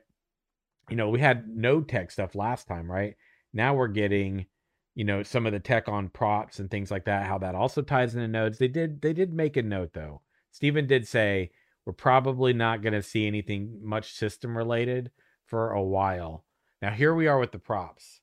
you 0.89 0.95
know, 0.95 1.09
we 1.09 1.19
had 1.19 1.47
no 1.47 1.81
tech 1.81 2.11
stuff 2.11 2.35
last 2.35 2.67
time, 2.67 2.91
right? 2.91 3.15
Now 3.53 3.73
we're 3.73 3.87
getting, 3.87 4.45
you 4.93 5.03
know, 5.03 5.23
some 5.23 5.45
of 5.45 5.53
the 5.53 5.59
tech 5.59 5.87
on 5.87 6.09
props 6.09 6.59
and 6.59 6.69
things 6.69 6.91
like 6.91 7.05
that, 7.05 7.25
how 7.25 7.37
that 7.39 7.55
also 7.55 7.81
ties 7.81 8.15
into 8.15 8.27
nodes. 8.27 8.57
They 8.57 8.67
did 8.67 9.01
they 9.01 9.13
did 9.13 9.33
make 9.33 9.57
a 9.57 9.63
note 9.63 9.93
though. 9.93 10.21
Steven 10.51 10.87
did 10.87 11.07
say 11.07 11.51
we're 11.85 11.93
probably 11.93 12.53
not 12.53 12.81
going 12.81 12.93
to 12.93 13.03
see 13.03 13.27
anything 13.27 13.79
much 13.83 14.13
system 14.13 14.57
related 14.57 15.11
for 15.45 15.71
a 15.71 15.83
while. 15.83 16.45
Now 16.81 16.91
here 16.91 17.13
we 17.13 17.27
are 17.27 17.39
with 17.39 17.51
the 17.51 17.59
props. 17.59 18.21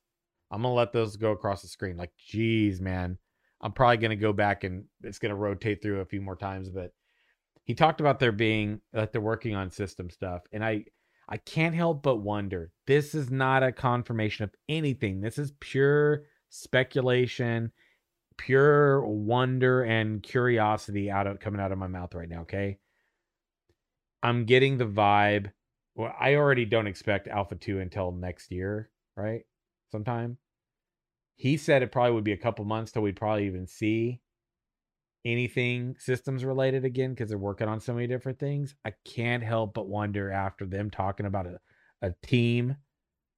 I'm 0.53 0.61
gonna 0.61 0.75
let 0.75 0.93
those 0.93 1.17
go 1.17 1.31
across 1.31 1.63
the 1.63 1.67
screen. 1.67 1.97
Like, 1.97 2.11
geez, 2.15 2.79
man, 2.79 3.17
I'm 3.59 3.71
probably 3.71 3.97
gonna 3.97 4.15
go 4.15 4.33
back 4.33 4.63
and 4.63 4.85
it's 5.01 5.17
gonna 5.17 5.35
rotate 5.35 5.81
through 5.81 6.01
a 6.01 6.05
few 6.05 6.21
more 6.21 6.35
times. 6.35 6.69
But 6.69 6.91
he 7.63 7.73
talked 7.73 8.01
about 8.01 8.19
there 8.19 8.31
being 8.31 8.81
that 8.91 9.11
they're 9.11 9.21
working 9.21 9.55
on 9.55 9.71
system 9.71 10.11
stuff, 10.11 10.43
and 10.51 10.63
I 10.63 10.85
I 11.27 11.37
can't 11.37 11.75
help 11.75 12.03
but 12.03 12.17
wonder. 12.17 12.71
This 12.85 13.15
is 13.15 13.31
not 13.31 13.63
a 13.63 13.71
confirmation 13.71 14.43
of 14.43 14.51
anything. 14.67 15.21
This 15.21 15.37
is 15.37 15.53
pure 15.59 16.23
speculation, 16.49 17.71
pure 18.37 19.05
wonder 19.05 19.83
and 19.83 20.21
curiosity 20.21 21.09
out 21.09 21.27
of 21.27 21.39
coming 21.39 21.61
out 21.61 21.71
of 21.71 21.77
my 21.77 21.87
mouth 21.87 22.13
right 22.13 22.29
now. 22.29 22.41
Okay, 22.41 22.79
I'm 24.21 24.45
getting 24.45 24.77
the 24.77 24.85
vibe. 24.85 25.51
Well, 25.95 26.13
I 26.19 26.35
already 26.35 26.65
don't 26.65 26.87
expect 26.87 27.27
Alpha 27.27 27.55
Two 27.55 27.79
until 27.79 28.11
next 28.11 28.51
year, 28.51 28.89
right? 29.15 29.43
Sometime 29.91 30.37
he 31.35 31.57
said 31.57 31.81
it 31.81 31.91
probably 31.91 32.13
would 32.13 32.23
be 32.23 32.31
a 32.31 32.37
couple 32.37 32.65
months 32.65 32.91
till 32.91 33.01
we'd 33.01 33.15
probably 33.15 33.45
even 33.45 33.67
see 33.67 34.21
anything 35.25 35.95
systems 35.99 36.43
related 36.43 36.85
again 36.85 37.11
because 37.11 37.29
they're 37.29 37.37
working 37.37 37.67
on 37.67 37.79
so 37.79 37.93
many 37.93 38.07
different 38.07 38.39
things. 38.39 38.75
I 38.85 38.93
can't 39.05 39.43
help 39.43 39.73
but 39.73 39.87
wonder 39.87 40.31
after 40.31 40.65
them 40.65 40.89
talking 40.89 41.25
about 41.25 41.47
a, 41.47 41.59
a 42.01 42.13
team 42.23 42.75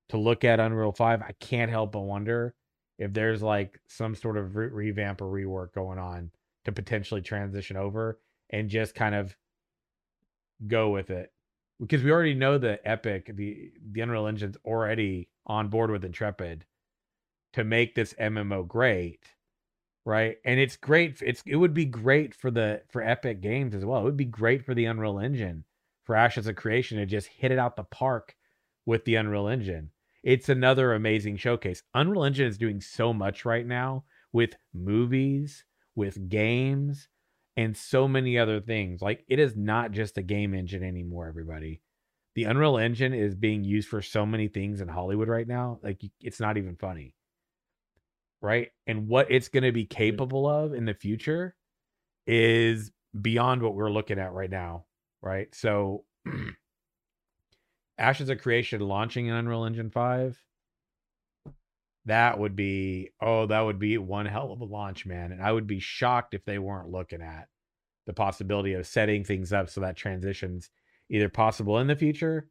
to 0.09 0.17
look 0.17 0.43
at 0.43 0.59
Unreal 0.59 0.91
5, 0.91 1.21
I 1.21 1.31
can't 1.39 1.71
help 1.71 1.91
but 1.91 2.01
wonder 2.01 2.55
if 2.97 3.13
there's 3.13 3.41
like 3.41 3.79
some 3.87 4.15
sort 4.15 4.37
of 4.37 4.55
re- 4.55 4.67
revamp 4.67 5.21
or 5.21 5.25
rework 5.25 5.73
going 5.73 5.99
on 5.99 6.31
to 6.65 6.71
potentially 6.71 7.21
transition 7.21 7.77
over 7.77 8.19
and 8.49 8.69
just 8.69 8.95
kind 8.95 9.15
of 9.15 9.35
go 10.67 10.89
with 10.89 11.09
it. 11.09 11.31
Because 11.79 12.03
we 12.03 12.11
already 12.11 12.35
know 12.35 12.57
the 12.57 12.79
Epic, 12.87 13.31
the 13.35 13.71
the 13.91 14.01
Unreal 14.01 14.27
Engine's 14.27 14.57
already 14.63 15.27
on 15.45 15.67
board 15.67 15.91
with 15.91 16.05
Intrepid 16.05 16.65
to 17.53 17.63
make 17.65 17.95
this 17.95 18.13
MMO 18.13 18.65
great, 18.65 19.19
right? 20.05 20.37
And 20.45 20.59
it's 20.59 20.77
great. 20.77 21.21
It's 21.21 21.43
it 21.45 21.55
would 21.55 21.73
be 21.73 21.85
great 21.85 22.33
for 22.35 22.51
the 22.51 22.81
for 22.91 23.01
Epic 23.01 23.41
Games 23.41 23.75
as 23.75 23.83
well. 23.83 23.99
It 23.99 24.03
would 24.03 24.17
be 24.17 24.25
great 24.25 24.63
for 24.63 24.73
the 24.73 24.85
Unreal 24.85 25.19
Engine 25.19 25.65
for 26.03 26.15
Ashes 26.15 26.47
of 26.47 26.55
Creation 26.55 26.99
to 26.99 27.05
just 27.05 27.27
hit 27.27 27.51
it 27.51 27.59
out 27.59 27.75
the 27.75 27.83
park 27.83 28.35
with 28.85 29.03
the 29.05 29.15
Unreal 29.15 29.47
Engine. 29.47 29.89
It's 30.23 30.49
another 30.49 30.93
amazing 30.93 31.37
showcase. 31.37 31.83
Unreal 31.93 32.23
Engine 32.23 32.47
is 32.47 32.57
doing 32.57 32.79
so 32.81 33.13
much 33.13 33.45
right 33.45 33.65
now 33.65 34.05
with 34.31 34.55
movies, 34.73 35.65
with 35.95 36.29
games, 36.29 37.07
and 37.57 37.75
so 37.75 38.07
many 38.07 38.37
other 38.37 38.61
things. 38.61 39.01
Like 39.01 39.23
it 39.27 39.39
is 39.39 39.55
not 39.55 39.91
just 39.91 40.17
a 40.17 40.23
game 40.23 40.53
engine 40.53 40.83
anymore, 40.83 41.27
everybody. 41.27 41.81
The 42.35 42.43
Unreal 42.43 42.77
Engine 42.77 43.13
is 43.13 43.33
being 43.33 43.63
used 43.63 43.87
for 43.87 44.01
so 44.01 44.25
many 44.25 44.49
things 44.49 44.81
in 44.81 44.87
Hollywood 44.87 45.29
right 45.29 45.47
now. 45.47 45.79
Like 45.81 46.01
it's 46.19 46.39
not 46.39 46.57
even 46.57 46.75
funny. 46.75 47.15
Right? 48.41 48.69
And 48.85 49.07
what 49.07 49.31
it's 49.31 49.49
going 49.49 49.63
to 49.63 49.71
be 49.71 49.83
hmm. 49.83 49.95
capable 49.95 50.47
of 50.47 50.73
in 50.73 50.85
the 50.85 50.93
future 50.93 51.55
is 52.27 52.91
beyond 53.19 53.61
what 53.61 53.75
we're 53.75 53.91
looking 53.91 54.19
at 54.19 54.33
right 54.33 54.49
now, 54.49 54.85
right? 55.21 55.53
So 55.53 56.03
Ashes 57.97 58.29
of 58.29 58.41
Creation 58.41 58.81
launching 58.81 59.27
in 59.27 59.33
Unreal 59.33 59.65
Engine 59.65 59.89
5 59.89 60.37
that 62.05 62.37
would 62.37 62.55
be 62.55 63.09
oh 63.21 63.45
that 63.47 63.61
would 63.61 63.79
be 63.79 63.97
one 63.97 64.25
hell 64.25 64.51
of 64.51 64.61
a 64.61 64.65
launch 64.65 65.05
man 65.05 65.31
and 65.31 65.41
i 65.41 65.51
would 65.51 65.67
be 65.67 65.79
shocked 65.79 66.33
if 66.33 66.45
they 66.45 66.59
weren't 66.59 66.89
looking 66.89 67.21
at 67.21 67.47
the 68.05 68.13
possibility 68.13 68.73
of 68.73 68.85
setting 68.85 69.23
things 69.23 69.51
up 69.51 69.69
so 69.69 69.81
that 69.81 69.95
transitions 69.95 70.69
either 71.09 71.29
possible 71.29 71.79
in 71.79 71.87
the 71.87 71.95
future 71.95 72.47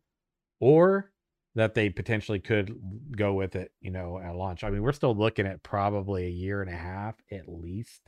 or 0.60 1.12
that 1.54 1.74
they 1.74 1.88
potentially 1.88 2.40
could 2.40 2.76
go 3.16 3.32
with 3.34 3.54
it 3.56 3.72
you 3.80 3.90
know 3.90 4.18
at 4.18 4.34
launch. 4.34 4.64
I 4.64 4.70
mean 4.70 4.82
we're 4.82 4.92
still 4.92 5.14
looking 5.16 5.46
at 5.46 5.62
probably 5.62 6.26
a 6.26 6.30
year 6.30 6.62
and 6.62 6.70
a 6.70 6.76
half 6.76 7.14
at 7.30 7.48
least. 7.48 8.00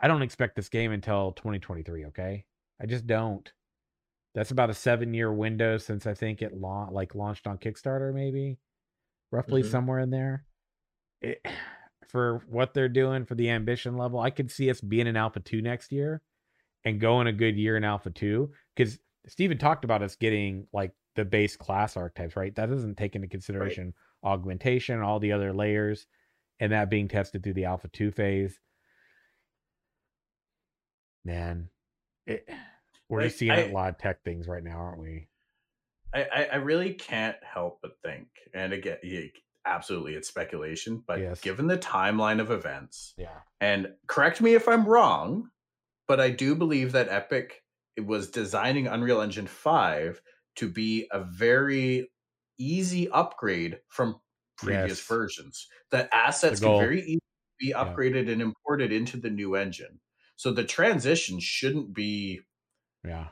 I 0.00 0.08
don't 0.08 0.22
expect 0.22 0.56
this 0.56 0.68
game 0.68 0.92
until 0.92 1.32
2023 1.32 2.06
okay? 2.06 2.44
I 2.80 2.86
just 2.86 3.06
don't. 3.06 3.50
That's 4.34 4.50
about 4.50 4.70
a 4.70 4.74
seven 4.74 5.14
year 5.14 5.32
window 5.32 5.78
since 5.78 6.06
i 6.06 6.14
think 6.14 6.42
it 6.42 6.52
la- 6.54 6.88
like 6.90 7.14
launched 7.14 7.46
on 7.46 7.58
kickstarter 7.58 8.12
maybe 8.12 8.58
roughly 9.30 9.62
Mhm. 9.62 9.70
somewhere 9.70 9.98
in 10.00 10.10
there. 10.10 10.44
It, 11.20 11.44
for 12.08 12.42
what 12.48 12.74
they're 12.74 12.88
doing 12.88 13.24
for 13.24 13.34
the 13.34 13.50
ambition 13.50 13.96
level, 13.96 14.20
I 14.20 14.30
could 14.30 14.48
see 14.50 14.70
us 14.70 14.80
being 14.80 15.08
in 15.08 15.16
Alpha 15.16 15.40
2 15.40 15.60
next 15.60 15.90
year 15.90 16.22
and 16.84 17.00
going 17.00 17.26
a 17.26 17.32
good 17.32 17.56
year 17.56 17.76
in 17.76 17.82
Alpha 17.82 18.10
2 18.10 18.52
because 18.76 18.98
Steven 19.26 19.58
talked 19.58 19.84
about 19.84 20.02
us 20.02 20.14
getting 20.14 20.66
like 20.72 20.92
the 21.16 21.24
base 21.24 21.56
class 21.56 21.96
archetypes, 21.96 22.36
right? 22.36 22.54
That 22.54 22.70
doesn't 22.70 22.96
take 22.96 23.14
into 23.14 23.28
consideration 23.28 23.94
augmentation, 24.22 25.00
all 25.00 25.20
the 25.20 25.32
other 25.32 25.52
layers, 25.52 26.06
and 26.60 26.72
that 26.72 26.90
being 26.90 27.08
tested 27.08 27.42
through 27.42 27.52
the 27.54 27.66
alpha 27.66 27.88
two 27.88 28.10
phase. 28.10 28.58
Man, 31.24 31.68
it, 32.26 32.48
we're 33.08 33.20
Like, 33.20 33.28
just 33.28 33.38
seeing 33.38 33.52
I- 33.52 33.68
a 33.68 33.72
lot 33.72 33.88
of 33.90 33.98
tech 33.98 34.22
things 34.24 34.46
right 34.48 34.62
now, 34.62 34.76
aren't 34.78 34.98
we? 35.00 35.28
I, 36.12 36.48
I, 36.52 36.56
really 36.56 36.94
can't 36.94 37.36
help 37.42 37.80
but 37.82 38.00
think, 38.00 38.28
and 38.54 38.72
again, 38.72 38.98
yeah, 39.02 39.22
absolutely, 39.66 40.14
it's 40.14 40.28
speculation, 40.28 41.02
but 41.04 41.18
Yes. 41.18 41.40
given 41.40 41.66
the 41.66 41.76
timeline 41.76 42.40
of 42.40 42.52
events, 42.52 43.14
Yeah. 43.18 43.40
and 43.60 43.92
correct 44.06 44.40
me 44.40 44.54
if 44.54 44.68
I'm 44.68 44.86
wrong, 44.86 45.50
but 46.06 46.20
I 46.20 46.30
do 46.30 46.54
believe 46.54 46.92
that 46.92 47.08
Epic 47.08 47.64
it 47.96 48.06
was 48.06 48.30
designing 48.30 48.86
Unreal 48.86 49.20
Engine 49.22 49.48
5 49.48 50.22
to 50.56 50.68
be 50.70 51.08
a 51.12 51.24
very 51.24 52.10
easy 52.58 53.08
upgrade 53.10 53.80
from 53.88 54.20
previous 54.58 55.00
Yes. 55.00 55.08
versions. 55.08 55.68
The 55.90 56.12
assets 56.14 56.60
goal. 56.60 56.78
can 56.78 56.88
very 56.88 57.00
easily 57.02 57.20
be 57.58 57.72
Yeah. 57.74 57.96
upgraded 57.96 58.30
and 58.32 58.42
imported 58.42 58.92
into 58.92 59.16
the 59.18 59.30
new 59.30 59.54
engine. 59.56 60.00
So 60.36 60.52
the 60.52 60.64
transition 60.64 61.40
shouldn't 61.40 61.94
be 61.94 62.42
Yeah. 63.04 63.30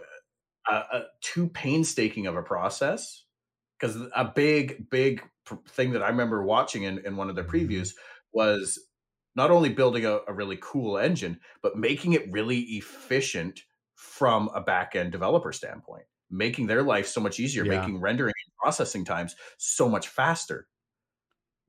a, 0.69 0.75
a 0.75 1.07
too 1.21 1.49
painstaking 1.49 2.27
of 2.27 2.37
a 2.37 2.43
process 2.43 3.25
because 3.79 3.97
a 4.15 4.25
big 4.35 4.89
big 4.91 5.23
pr- 5.45 5.57
thing 5.69 5.93
that 5.93 6.03
i 6.03 6.09
remember 6.09 6.43
watching 6.45 6.85
in, 6.85 6.99
in 7.07 7.17
one 7.17 7.31
of 7.31 7.37
the 7.37 7.45
Mhm. 7.45 7.45
previews 7.45 7.95
was 8.33 8.79
not 9.35 9.51
only 9.51 9.71
building 9.71 10.05
a, 10.07 10.21
a 10.29 10.33
really 10.35 10.59
cool 10.63 10.99
engine 10.99 11.41
but 11.63 11.77
making 11.79 12.13
it 12.15 12.31
really 12.33 12.61
efficient 12.61 13.63
from 13.97 14.49
a 14.55 14.61
back 14.61 14.97
end 14.97 15.13
developer 15.13 15.53
standpoint 15.53 16.05
making 16.33 16.67
their 16.67 16.83
life 16.83 17.07
so 17.07 17.21
much 17.21 17.39
easier 17.39 17.65
Yeah. 17.65 17.79
making 17.79 18.01
rendering 18.01 18.35
and 18.47 18.55
processing 18.57 19.05
times 19.05 19.37
so 19.59 19.89
much 19.89 20.09
faster 20.09 20.67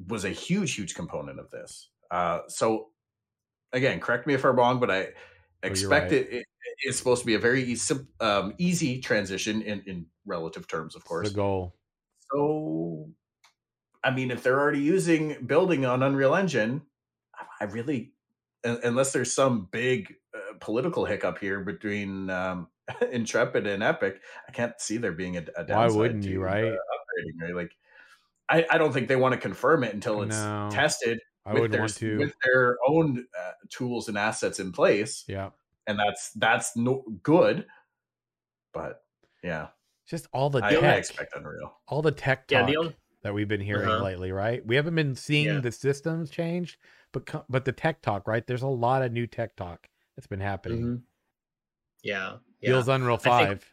was 0.08 0.26
a 0.26 0.30
huge 0.30 0.74
huge 0.74 0.96
component 0.96 1.40
of 1.40 1.52
this 1.52 1.90
uh, 2.12 2.40
so 2.48 2.90
again 3.74 4.00
correct 4.00 4.26
me 4.26 4.34
if 4.34 4.44
i'm 4.46 4.56
wrong 4.56 4.80
but 4.80 4.90
i 4.90 5.10
expect 5.64 6.12
right. 6.12 6.22
it, 6.22 6.34
it 6.34 6.46
it's 6.80 6.98
supposed 6.98 7.22
to 7.22 7.26
be 7.26 7.36
a 7.36 7.40
very 7.40 7.64
easy, 7.64 7.96
um, 8.20 8.54
easy 8.58 9.00
transition 9.00 9.62
in, 9.62 9.82
in 9.86 10.06
relative 10.26 10.68
terms, 10.68 10.96
of 10.96 11.02
It's 11.02 11.08
course. 11.08 11.30
the 11.30 11.36
goal. 11.36 11.76
So, 12.32 13.10
I 14.04 14.12
mean, 14.12 14.32
if 14.32 14.44
they're 14.44 14.60
already 14.60 14.80
using 14.80 15.46
building 15.46 15.86
on 15.86 16.04
Unreal 16.04 16.36
Engine, 16.36 16.82
I- 17.36 17.46
I 17.62 17.64
really, 17.66 18.14
unless 18.64 19.14
there's 19.14 19.32
some 19.32 19.68
big 19.72 20.16
uh, 20.34 20.54
political 20.60 21.06
hiccup 21.06 21.38
here 21.38 21.62
between 21.62 22.30
um, 22.30 22.68
Intrepid 23.12 23.68
and 23.68 23.84
Epic, 23.84 24.22
I 24.48 24.52
can't 24.52 24.80
see 24.80 24.98
there 24.98 25.12
being 25.14 25.38
a, 25.38 25.46
a 25.58 25.64
downside. 25.66 25.70
Why 25.70 25.88
wouldn't 25.90 26.24
to, 26.24 26.30
you, 26.30 26.40
uh, 26.42 26.46
right? 26.46 26.64
upgrading, 26.66 27.42
right? 27.42 27.56
Like, 27.56 27.78
I, 28.50 28.66
I 28.72 28.78
don't 28.80 28.94
think 28.94 29.08
they 29.10 29.16
want 29.18 29.34
to 29.36 29.40
confirm 29.42 29.84
it 29.84 29.94
until 29.94 30.22
it's 30.24 30.56
No. 30.60 30.70
tested 30.70 31.20
I 31.46 31.54
with 31.54 31.72
their 31.72 31.82
want 31.82 31.96
to. 31.98 32.18
with 32.18 32.34
their 32.44 32.78
own 32.88 33.28
uh, 33.40 33.54
tools 33.70 34.10
and 34.10 34.18
assets 34.18 34.60
in 34.60 34.72
place 34.74 35.26
yeah. 35.28 35.52
and 35.88 36.00
that's 36.00 36.32
that's 36.34 36.76
no 36.78 37.04
good. 37.24 37.68
But 38.74 39.06
yeah, 39.44 39.70
Just 40.06 40.28
all 40.34 40.50
the 40.50 40.62
I, 40.62 40.76
tech. 40.76 40.84
I 40.84 40.98
expect 40.98 41.36
Unreal. 41.36 41.82
all 41.88 42.02
the 42.02 42.12
tech 42.12 42.48
Yeah, 42.50 42.60
talk 42.60 42.68
the 42.68 42.78
only 42.78 42.96
that 43.24 43.34
we've 43.34 43.48
been 43.48 43.62
hearing 43.62 43.88
Uh-huh. 43.88 44.04
lately, 44.04 44.32
right? 44.32 44.66
We 44.66 44.76
haven't 44.76 44.96
been 44.96 45.16
seeing 45.16 45.48
Yeah. 45.48 45.62
the 45.62 45.72
systems 45.72 46.30
change, 46.30 46.80
but 47.14 47.26
but 47.50 47.66
the 47.66 47.72
tech 47.74 48.02
talk, 48.02 48.28
right? 48.28 48.46
There's 48.48 48.64
a 48.64 48.68
lot 48.68 49.04
of 49.04 49.12
new 49.14 49.28
tech 49.28 49.56
talk 49.56 49.90
that's 50.16 50.28
been 50.28 50.40
happening. 50.42 50.80
Mhm. 50.80 51.04
yeah, 52.04 52.40
yeah. 52.64 52.84
Unreal 52.88 53.16
I 53.16 53.18
think- 53.18 53.50
Five. 53.50 53.70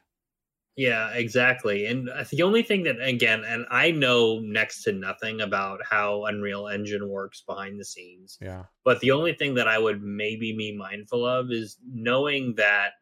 Yeah, 0.77 1.11
exactly. 1.11 1.87
And 1.87 2.09
uh, 2.09 2.25
the 2.31 2.43
only 2.43 2.63
thing 2.63 2.85
that, 2.85 2.97
again, 3.03 3.45
and 3.45 3.67
I 3.71 3.91
know 3.91 4.39
next 4.39 4.83
to 4.85 4.93
nothing 4.93 5.43
about 5.43 5.81
how 5.85 6.25
Unreal 6.25 6.69
Engine 6.69 7.09
works 7.09 7.43
behind 7.47 7.79
the 7.79 7.85
scenes, 7.85 8.39
yeah, 8.41 8.63
but 8.85 9.01
the 9.01 9.11
only 9.11 9.35
thing 9.35 9.55
that 9.55 9.69
I 9.69 9.79
would 9.79 10.01
maybe 10.01 10.55
be 10.57 10.75
mindful 10.75 11.27
of 11.27 11.51
is 11.51 11.77
knowing 11.87 12.55
that 12.57 12.93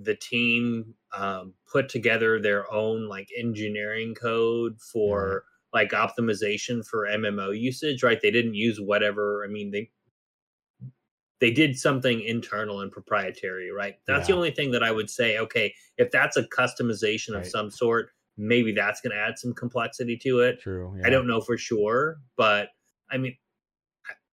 the 0.00 0.14
team 0.14 0.94
um, 1.16 1.54
put 1.72 1.88
together 1.88 2.40
their 2.40 2.70
own 2.72 3.08
like 3.08 3.28
engineering 3.36 4.14
code 4.14 4.80
for 4.80 5.44
like 5.72 5.90
optimization 5.90 6.86
for 6.86 7.06
MMO 7.06 7.58
usage, 7.58 8.02
right? 8.02 8.20
They 8.20 8.30
didn't 8.30 8.54
use 8.54 8.80
whatever. 8.80 9.44
I 9.44 9.48
mean, 9.50 9.70
they 9.70 9.90
they 11.40 11.50
did 11.50 11.78
something 11.78 12.20
internal 12.20 12.80
and 12.82 12.92
proprietary, 12.92 13.70
right? 13.70 13.94
That's 14.06 14.26
the 14.28 14.34
only 14.34 14.50
thing 14.50 14.70
that 14.72 14.82
I 14.82 14.90
would 14.90 15.08
say. 15.10 15.38
Okay, 15.38 15.74
if 15.96 16.10
that's 16.10 16.36
a 16.36 16.44
customization 16.44 17.34
of 17.34 17.46
some 17.46 17.70
sort, 17.70 18.10
maybe 18.36 18.72
that's 18.72 19.00
going 19.00 19.12
to 19.12 19.18
add 19.18 19.38
some 19.38 19.54
complexity 19.54 20.16
to 20.18 20.40
it. 20.40 20.60
true. 20.60 20.98
I 21.04 21.10
don't 21.10 21.26
know 21.26 21.40
for 21.40 21.56
sure, 21.58 22.20
but 22.36 22.68
I 23.10 23.16
mean, 23.18 23.36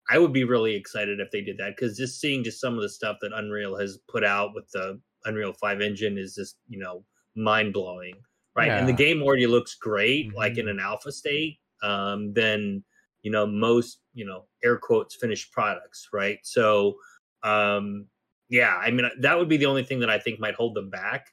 I- 0.09 0.19
would 0.19 0.33
be 0.33 0.45
really 0.45 0.75
excited 0.75 1.19
if 1.21 1.31
they 1.31 1.41
did 1.41 1.59
that 1.59 1.75
because 1.77 1.97
just 1.97 2.21
seeing 2.21 2.45
just 2.45 2.61
some 2.61 2.75
of 2.75 2.83
the 2.83 2.89
stuff 2.89 3.17
that 3.23 3.33
Unreal 3.35 3.77
has 3.77 3.99
put 4.09 4.25
out 4.25 4.55
with 4.55 4.71
the 4.71 5.01
Unreal 5.25 5.53
Five 5.53 5.81
engine 5.81 6.17
is 6.19 6.35
just 6.35 6.59
you 6.69 6.79
know 6.79 7.05
mind 7.35 7.73
blowing, 7.73 8.15
right? 8.55 8.71
And 8.71 8.89
the 8.89 8.93
game 8.93 9.23
already 9.23 9.47
looks 9.47 9.75
great, 9.75 10.33
like 10.35 10.59
in 10.59 10.67
Mhm. 10.67 10.71
an 10.71 10.81
alpha 10.81 11.11
state. 11.13 11.59
Um, 11.83 12.33
than 12.33 12.83
you 13.27 13.33
know 13.33 13.45
most 13.45 14.03
you 14.15 14.25
know 14.25 14.45
air 14.63 14.79
quotes 14.79 15.17
finished 15.17 15.51
products, 15.51 16.11
right? 16.13 16.39
So, 16.45 16.95
um, 17.43 18.07
yeah, 18.49 18.77
I 18.77 18.93
mean 18.93 19.11
that 19.19 19.37
would 19.37 19.49
be 19.49 19.57
the 19.57 19.67
only 19.67 19.83
thing 19.83 19.99
that 19.99 20.11
I 20.11 20.21
think 20.21 20.39
might 20.39 20.55
hold 20.55 20.77
them 20.77 20.91
back. 20.91 21.27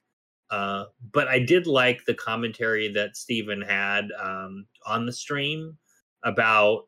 Uh, 0.49 0.86
but 1.12 1.27
I 1.27 1.38
did 1.38 1.67
like 1.67 2.03
the 2.06 2.15
commentary 2.15 2.91
that 2.93 3.15
Steven 3.15 3.62
had 3.62 4.06
um, 4.19 4.65
on 4.88 5.06
the 5.06 5.13
stream 5.13 5.77
about 6.23 6.86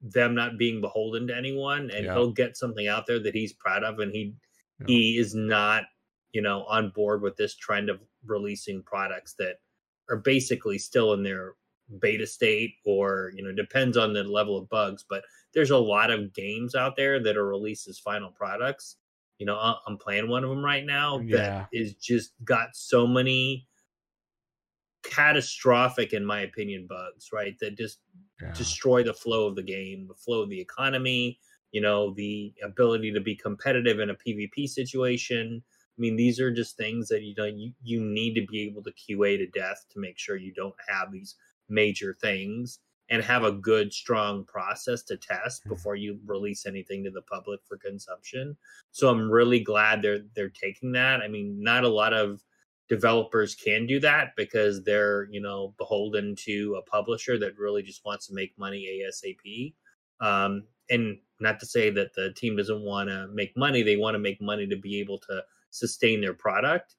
them 0.00 0.34
not 0.34 0.58
being 0.58 0.80
beholden 0.80 1.28
to 1.28 1.36
anyone, 1.36 1.92
and 1.92 2.06
Yeah. 2.06 2.14
he'll 2.14 2.32
get 2.32 2.56
something 2.56 2.88
out 2.88 3.06
there 3.06 3.20
that 3.20 3.34
he's 3.34 3.52
proud 3.52 3.84
of, 3.84 4.00
and 4.00 4.12
he 4.12 4.34
Yeah. 4.80 4.86
he 4.88 5.18
is 5.18 5.36
not, 5.36 5.84
you 6.32 6.42
know, 6.42 6.64
on 6.64 6.90
board 6.90 7.22
with 7.22 7.36
this 7.36 7.54
trend 7.54 7.88
of 7.90 8.00
releasing 8.24 8.82
products 8.82 9.34
that 9.34 9.60
are 10.10 10.16
basically 10.18 10.78
still 10.78 11.12
in 11.12 11.22
their 11.22 11.54
beta 12.00 12.26
state 12.26 12.74
or 12.84 13.32
you 13.36 13.42
know 13.42 13.52
depends 13.52 13.96
on 13.96 14.12
the 14.12 14.24
level 14.24 14.56
of 14.58 14.68
bugs 14.68 15.04
but 15.08 15.24
there's 15.54 15.70
a 15.70 15.78
lot 15.78 16.10
of 16.10 16.32
games 16.34 16.74
out 16.74 16.96
there 16.96 17.22
that 17.22 17.36
are 17.36 17.46
released 17.46 17.86
as 17.88 17.98
final 17.98 18.30
products 18.30 18.96
you 19.38 19.46
know 19.46 19.56
i'm 19.86 19.96
playing 19.96 20.28
one 20.28 20.42
of 20.42 20.50
them 20.50 20.64
right 20.64 20.84
now 20.84 21.24
Yeah. 21.24 21.30
that 21.30 21.52
is 21.72 21.94
just 21.94 22.32
got 22.44 22.74
so 22.74 23.06
many 23.06 23.68
catastrophic 25.02 26.12
in 26.12 26.24
my 26.24 26.40
opinion 26.40 26.86
bugs 26.88 27.28
right 27.32 27.58
that 27.60 27.76
just 27.76 28.00
Yeah. 28.40 28.48
destroy 28.52 29.02
the 29.02 29.14
flow 29.14 29.46
of 29.46 29.54
the 29.56 29.62
game 29.62 30.08
the 30.08 30.14
flow 30.14 30.42
of 30.42 30.50
the 30.50 30.60
economy 30.60 31.38
you 31.70 31.80
know 31.80 32.12
the 32.14 32.52
ability 32.62 33.12
to 33.12 33.20
be 33.20 33.36
competitive 33.36 34.00
in 34.00 34.10
a 34.10 34.14
pvp 34.14 34.68
situation 34.68 35.62
i 35.96 36.00
mean 36.00 36.16
these 36.16 36.40
are 36.40 36.50
just 36.50 36.76
things 36.76 37.08
that 37.08 37.22
you 37.22 37.34
know 37.36 37.44
you, 37.44 37.72
you 37.82 38.00
need 38.00 38.34
to 38.34 38.44
be 38.46 38.62
able 38.62 38.82
to 38.82 38.92
qa 38.92 39.38
to 39.38 39.46
death 39.46 39.84
to 39.90 40.00
make 40.00 40.18
sure 40.18 40.36
you 40.36 40.52
don't 40.52 40.74
have 40.88 41.12
these 41.12 41.36
major 41.68 42.16
things 42.20 42.80
and 43.08 43.22
have 43.22 43.44
a 43.44 43.52
good 43.52 43.92
strong 43.92 44.44
process 44.44 45.02
to 45.04 45.16
test 45.16 45.64
Mhm. 45.64 45.68
before 45.70 45.96
you 45.96 46.20
release 46.26 46.66
anything 46.66 47.04
to 47.04 47.10
the 47.10 47.22
public 47.22 47.60
for 47.68 47.76
consumption. 47.78 48.56
So 48.90 49.08
i'm 49.08 49.30
really 49.30 49.60
glad 49.60 50.02
they're 50.02 50.24
they're 50.34 50.50
taking 50.50 50.92
that. 50.92 51.20
I 51.22 51.28
mean 51.28 51.62
not 51.62 51.84
a 51.84 51.88
lot 51.88 52.12
of 52.12 52.42
developers 52.88 53.54
can 53.54 53.86
do 53.86 53.98
that 54.00 54.34
because 54.36 54.82
they're 54.84 55.28
you 55.30 55.40
know 55.40 55.74
beholden 55.78 56.34
to 56.36 56.74
a 56.76 56.82
publisher 56.82 57.38
that 57.38 57.58
really 57.58 57.82
just 57.82 58.04
wants 58.04 58.26
to 58.28 58.34
make 58.34 58.56
money 58.58 58.86
asap 59.04 59.74
um, 60.20 60.64
and 60.88 61.18
not 61.40 61.58
to 61.60 61.66
say 61.66 61.90
that 61.90 62.14
the 62.14 62.32
team 62.34 62.56
doesn't 62.56 62.82
want 62.82 63.08
to 63.08 63.28
make 63.28 63.56
money 63.56 63.82
they 63.82 63.96
want 63.96 64.14
to 64.14 64.18
make 64.20 64.40
money 64.40 64.66
to 64.68 64.76
be 64.76 65.00
able 65.00 65.18
to 65.18 65.42
sustain 65.70 66.20
their 66.20 66.34
product 66.34 66.94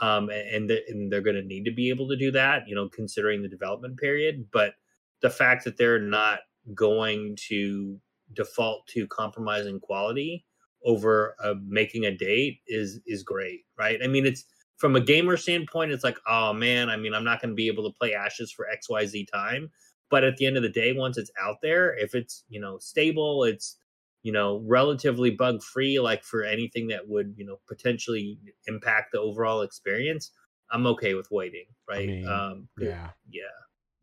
um, 0.00 0.30
and, 0.30 0.68
th- 0.68 0.84
and 0.88 1.12
they're 1.12 1.20
going 1.20 1.36
to 1.36 1.42
need 1.42 1.64
to 1.64 1.72
be 1.72 1.88
able 1.88 2.08
to 2.08 2.16
do 2.16 2.30
that 2.30 2.62
you 2.66 2.74
know 2.74 2.88
considering 2.88 3.42
the 3.42 3.48
development 3.48 3.98
period 3.98 4.46
but 4.52 4.74
the 5.22 5.30
fact 5.30 5.64
that 5.64 5.76
they're 5.76 6.00
not 6.00 6.40
going 6.74 7.36
to 7.48 7.98
default 8.34 8.86
to 8.88 9.06
compromising 9.08 9.80
quality 9.80 10.44
over 10.84 11.34
uh, 11.42 11.54
making 11.66 12.04
a 12.04 12.16
date 12.16 12.60
is 12.66 13.00
is 13.06 13.22
great 13.22 13.60
right? 13.78 13.98
I 14.02 14.06
mean 14.06 14.26
it's 14.26 14.44
from 14.76 14.94
a 14.94 15.00
gamer 15.00 15.36
standpoint 15.36 15.90
it's 15.90 16.04
like 16.04 16.18
oh 16.28 16.52
man 16.52 16.88
i 16.88 16.96
mean 16.96 17.12
i'm 17.12 17.24
not 17.24 17.40
going 17.40 17.50
to 17.50 17.54
be 17.56 17.66
able 17.66 17.82
to 17.82 17.98
play 17.98 18.14
ashes 18.14 18.52
for 18.52 18.66
xyz 18.76 19.26
time. 19.32 19.70
But 20.10 20.24
at 20.24 20.38
the 20.38 20.46
end 20.46 20.56
of 20.56 20.62
the 20.62 20.70
day 20.70 20.92
once 20.92 21.18
it's 21.18 21.30
out 21.40 21.56
there 21.62 21.96
if 21.96 22.14
it's 22.14 22.44
you 22.48 22.60
know 22.60 22.78
stable 22.78 23.44
it's 23.44 23.76
you 24.22 24.32
know 24.32 24.62
relatively 24.66 25.30
bug 25.30 25.62
free 25.62 26.00
like 26.00 26.24
for 26.24 26.42
anything 26.42 26.88
that 26.88 27.08
would 27.08 27.34
you 27.36 27.44
know 27.46 27.56
potentially 27.68 28.38
impact 28.66 29.12
the 29.12 29.20
overall 29.20 29.62
experience 29.62 30.32
i'm 30.72 30.86
okay 30.86 31.14
with 31.14 31.28
waiting 31.30 31.66
right 31.88 32.06
mean, 32.06 32.28
um 32.28 32.68
yeah. 32.78 33.10
yeah 33.30 33.42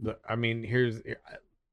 Look, 0.01 0.19
I 0.27 0.35
mean, 0.35 0.63
here's 0.63 1.01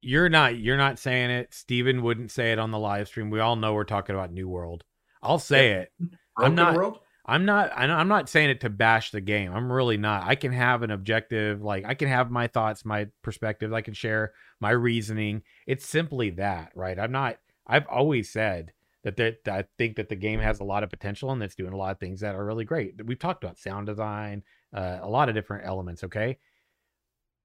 you're 0.01 0.29
not 0.29 0.57
you're 0.57 0.77
not 0.77 0.99
saying 0.99 1.31
it. 1.31 1.53
Steven 1.55 2.03
wouldn't 2.03 2.31
say 2.31 2.53
it 2.53 2.59
on 2.59 2.71
the 2.71 2.79
live 2.79 3.09
stream. 3.09 3.31
We 3.31 3.41
all 3.41 3.57
know 3.57 3.75
we're 3.75 3.85
talking 3.85 4.15
about 4.15 4.33
New 4.33 4.49
World. 4.49 4.85
I'll 5.23 5.39
say 5.39 5.73
it. 5.73 5.93
I'm 6.37 6.55
not- 6.55 6.77
World? 6.77 6.99
I'm 7.25 7.45
not 7.45 7.71
I'm 7.77 8.09
not 8.09 8.29
saying 8.29 8.51
it 8.51 8.63
to 8.63 8.71
bash 8.71 9.13
the 9.13 9.21
game. 9.21 9.53
I'm 9.55 9.71
really 9.71 9.97
not. 9.97 10.25
I 10.25 10.35
can 10.35 10.51
have 10.51 10.83
an 10.83 10.91
objective, 10.91 11.63
like 11.63 11.85
I 11.87 11.95
can 11.95 12.09
have 12.09 12.33
my 12.33 12.49
thoughts, 12.49 12.85
my 12.85 13.07
perspective. 13.23 13.73
I 13.73 13.81
can 13.81 13.95
share 13.95 14.33
my 14.61 14.71
reasoning. 14.71 15.43
It's 15.69 15.87
simply 15.87 16.31
that, 16.31 16.73
right? 16.75 16.99
I'm 16.99 17.13
not 17.13 17.39
I've 17.67 17.87
always 17.87 18.31
said 18.31 18.73
that, 19.05 19.17
that 19.17 19.49
I 19.49 19.65
think 19.79 19.97
that 19.97 20.09
the 20.09 20.17
game 20.17 20.41
has 20.41 20.61
a 20.61 20.65
lot 20.65 20.83
of 20.83 20.91
potential 20.91 21.31
and 21.31 21.43
it's 21.43 21.55
doing 21.55 21.73
a 21.73 21.77
lot 21.77 21.93
of 21.93 22.01
things 22.01 22.21
that 22.21 22.35
are 22.35 22.45
really 22.45 22.65
great. 22.65 23.05
We've 23.05 23.19
talked 23.19 23.43
about 23.43 23.59
sound 23.59 23.87
design, 23.87 24.43
uh, 24.75 24.99
a 25.03 25.09
lot 25.09 25.29
of 25.29 25.35
different 25.35 25.67
elements, 25.67 26.05
okay? 26.05 26.39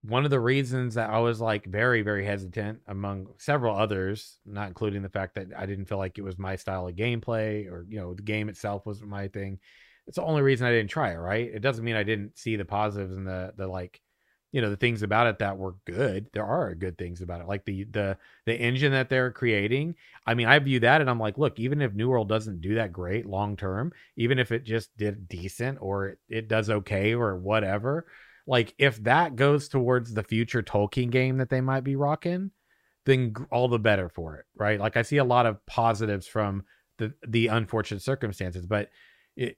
one 0.03 0.23
of 0.23 0.31
the 0.31 0.39
reasons 0.39 0.95
that 0.95 1.09
I 1.09 1.19
was 1.19 1.41
like 1.41 1.65
very, 1.65 2.01
very 2.01 2.25
hesitant 2.25 2.79
among 2.87 3.27
several 3.37 3.75
others, 3.75 4.39
not 4.45 4.67
including 4.67 5.01
the 5.01 5.09
fact 5.09 5.35
that 5.35 5.47
I 5.57 5.65
didn't 5.65 5.85
feel 5.85 5.97
like 5.97 6.17
it 6.17 6.23
was 6.23 6.37
my 6.37 6.55
style 6.55 6.87
of 6.87 6.95
gameplay 6.95 7.69
or, 7.69 7.85
you 7.89 7.99
know, 7.99 8.13
the 8.13 8.21
game 8.21 8.47
itself 8.47 8.85
wasn't 8.85 9.09
my 9.09 9.27
thing. 9.27 9.59
It's 10.05 10.15
the 10.15 10.23
only 10.23 10.41
reason 10.41 10.65
I 10.65 10.71
didn't 10.71 10.91
try 10.91 11.11
it, 11.11 11.17
right? 11.17 11.49
It 11.53 11.61
doesn't 11.61 11.83
mean 11.83 11.95
I 11.95 12.03
didn't 12.03 12.37
see 12.37 12.55
the 12.55 12.63
positives 12.63 13.17
and 13.17 13.27
the, 13.27 13.53
the 13.57 13.67
like, 13.67 13.99
you 14.51 14.61
know, 14.61 14.69
the 14.69 14.77
things 14.77 15.03
about 15.03 15.27
it 15.27 15.39
that 15.39 15.57
were 15.57 15.75
good. 15.85 16.27
There 16.33 16.45
are 16.45 16.73
good 16.73 16.97
things 16.97 17.21
about 17.21 17.41
it. 17.41 17.47
Like 17.47 17.65
the, 17.65 17.83
the, 17.85 18.17
the 18.45 18.55
engine 18.55 18.93
that 18.93 19.09
they're 19.09 19.31
creating. 19.31 19.95
I 20.25 20.33
mean, 20.33 20.47
I 20.47 20.57
view 20.59 20.79
that 20.81 21.01
and 21.01 21.09
I'm 21.09 21.19
like, 21.19 21.37
look, 21.37 21.59
even 21.59 21.81
if 21.81 21.93
New 21.93 22.09
World 22.09 22.29
doesn't 22.29 22.61
do 22.61 22.75
that 22.75 22.93
great 22.93 23.25
long 23.25 23.57
term, 23.57 23.91
even 24.15 24.39
if 24.39 24.51
it 24.51 24.63
just 24.63 24.95
did 24.97 25.27
decent 25.27 25.79
or 25.81 26.07
it, 26.07 26.19
it 26.29 26.47
does 26.47 26.69
okay 26.69 27.13
or 27.13 27.35
whatever, 27.35 28.07
like 28.47 28.73
if 28.77 29.03
that 29.03 29.35
goes 29.35 29.67
towards 29.67 30.13
the 30.13 30.23
future 30.23 30.63
Tolkien 30.63 31.11
game 31.11 31.37
that 31.37 31.49
they 31.49 31.61
might 31.61 31.83
be 31.83 31.97
rocking, 31.97 32.51
then 33.05 33.33
all 33.51 33.67
the 33.67 33.79
better 33.79 34.09
for 34.09 34.35
it, 34.37 34.45
right? 34.55 34.79
Like 34.79 34.97
I 34.97 35.01
see 35.01 35.17
a 35.17 35.23
lot 35.23 35.45
of 35.45 35.65
positives 35.65 36.27
from 36.27 36.63
the 36.97 37.13
the 37.27 37.47
unfortunate 37.47 38.01
circumstances, 38.01 38.65
but 38.65 38.89
it 39.35 39.57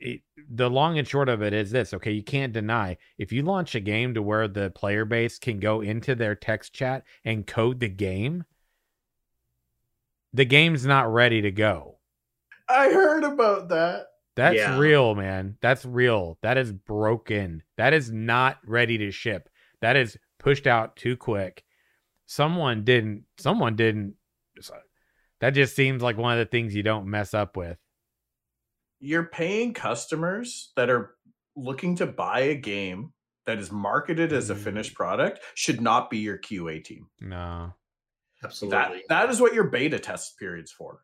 it, 0.00 0.20
the 0.50 0.70
long 0.70 0.98
and 0.98 1.08
short 1.08 1.28
of 1.28 1.42
it 1.42 1.52
is 1.52 1.70
this 1.70 1.92
okay 1.92 2.12
you 2.12 2.22
can't 2.22 2.52
deny 2.52 2.96
if 3.18 3.32
you 3.32 3.42
launch 3.42 3.74
a 3.74 3.80
game 3.80 4.14
to 4.14 4.22
where 4.22 4.46
the 4.46 4.70
player 4.70 5.04
base 5.04 5.38
can 5.38 5.58
go 5.58 5.80
into 5.80 6.14
their 6.14 6.34
text 6.34 6.72
chat 6.72 7.04
and 7.24 7.46
code 7.46 7.80
the 7.80 7.88
game 7.88 8.44
the 10.32 10.44
game's 10.44 10.86
not 10.86 11.12
ready 11.12 11.40
to 11.40 11.50
go 11.50 11.98
i 12.68 12.88
heard 12.90 13.24
about 13.24 13.68
that 13.68 14.06
that's 14.38 14.54
yeah. 14.54 14.78
real, 14.78 15.16
man. 15.16 15.56
That's 15.60 15.84
real. 15.84 16.38
That 16.42 16.58
is 16.58 16.70
broken. 16.70 17.64
That 17.76 17.92
is 17.92 18.12
not 18.12 18.58
ready 18.64 18.96
to 18.98 19.10
ship. 19.10 19.48
That 19.80 19.96
is 19.96 20.16
pushed 20.38 20.68
out 20.68 20.94
too 20.94 21.16
quick. 21.16 21.64
Someone 22.26 22.84
didn't 22.84 23.24
someone 23.36 23.74
didn't 23.74 24.14
that 25.40 25.50
just 25.50 25.74
seems 25.74 26.02
like 26.02 26.16
one 26.16 26.34
of 26.34 26.38
the 26.38 26.48
things 26.48 26.72
you 26.72 26.84
don't 26.84 27.10
mess 27.10 27.34
up 27.34 27.56
with. 27.56 27.78
You're 29.00 29.26
paying 29.26 29.74
customers 29.74 30.72
that 30.76 30.90
are 30.90 31.14
looking 31.56 31.96
to 31.96 32.06
buy 32.06 32.40
a 32.40 32.54
game 32.54 33.12
that 33.46 33.58
is 33.58 33.72
marketed 33.72 34.32
as 34.32 34.50
a 34.50 34.54
mm. 34.54 34.58
finished 34.58 34.94
product 34.94 35.40
should 35.54 35.80
not 35.80 36.10
be 36.10 36.18
your 36.18 36.38
QA 36.38 36.84
team. 36.84 37.08
No. 37.20 37.72
Absolutely. 38.44 38.78
That, 38.78 39.26
that 39.26 39.30
is 39.30 39.40
what 39.40 39.54
your 39.54 39.64
beta 39.64 39.98
test 39.98 40.38
period's 40.38 40.70
for. 40.70 41.00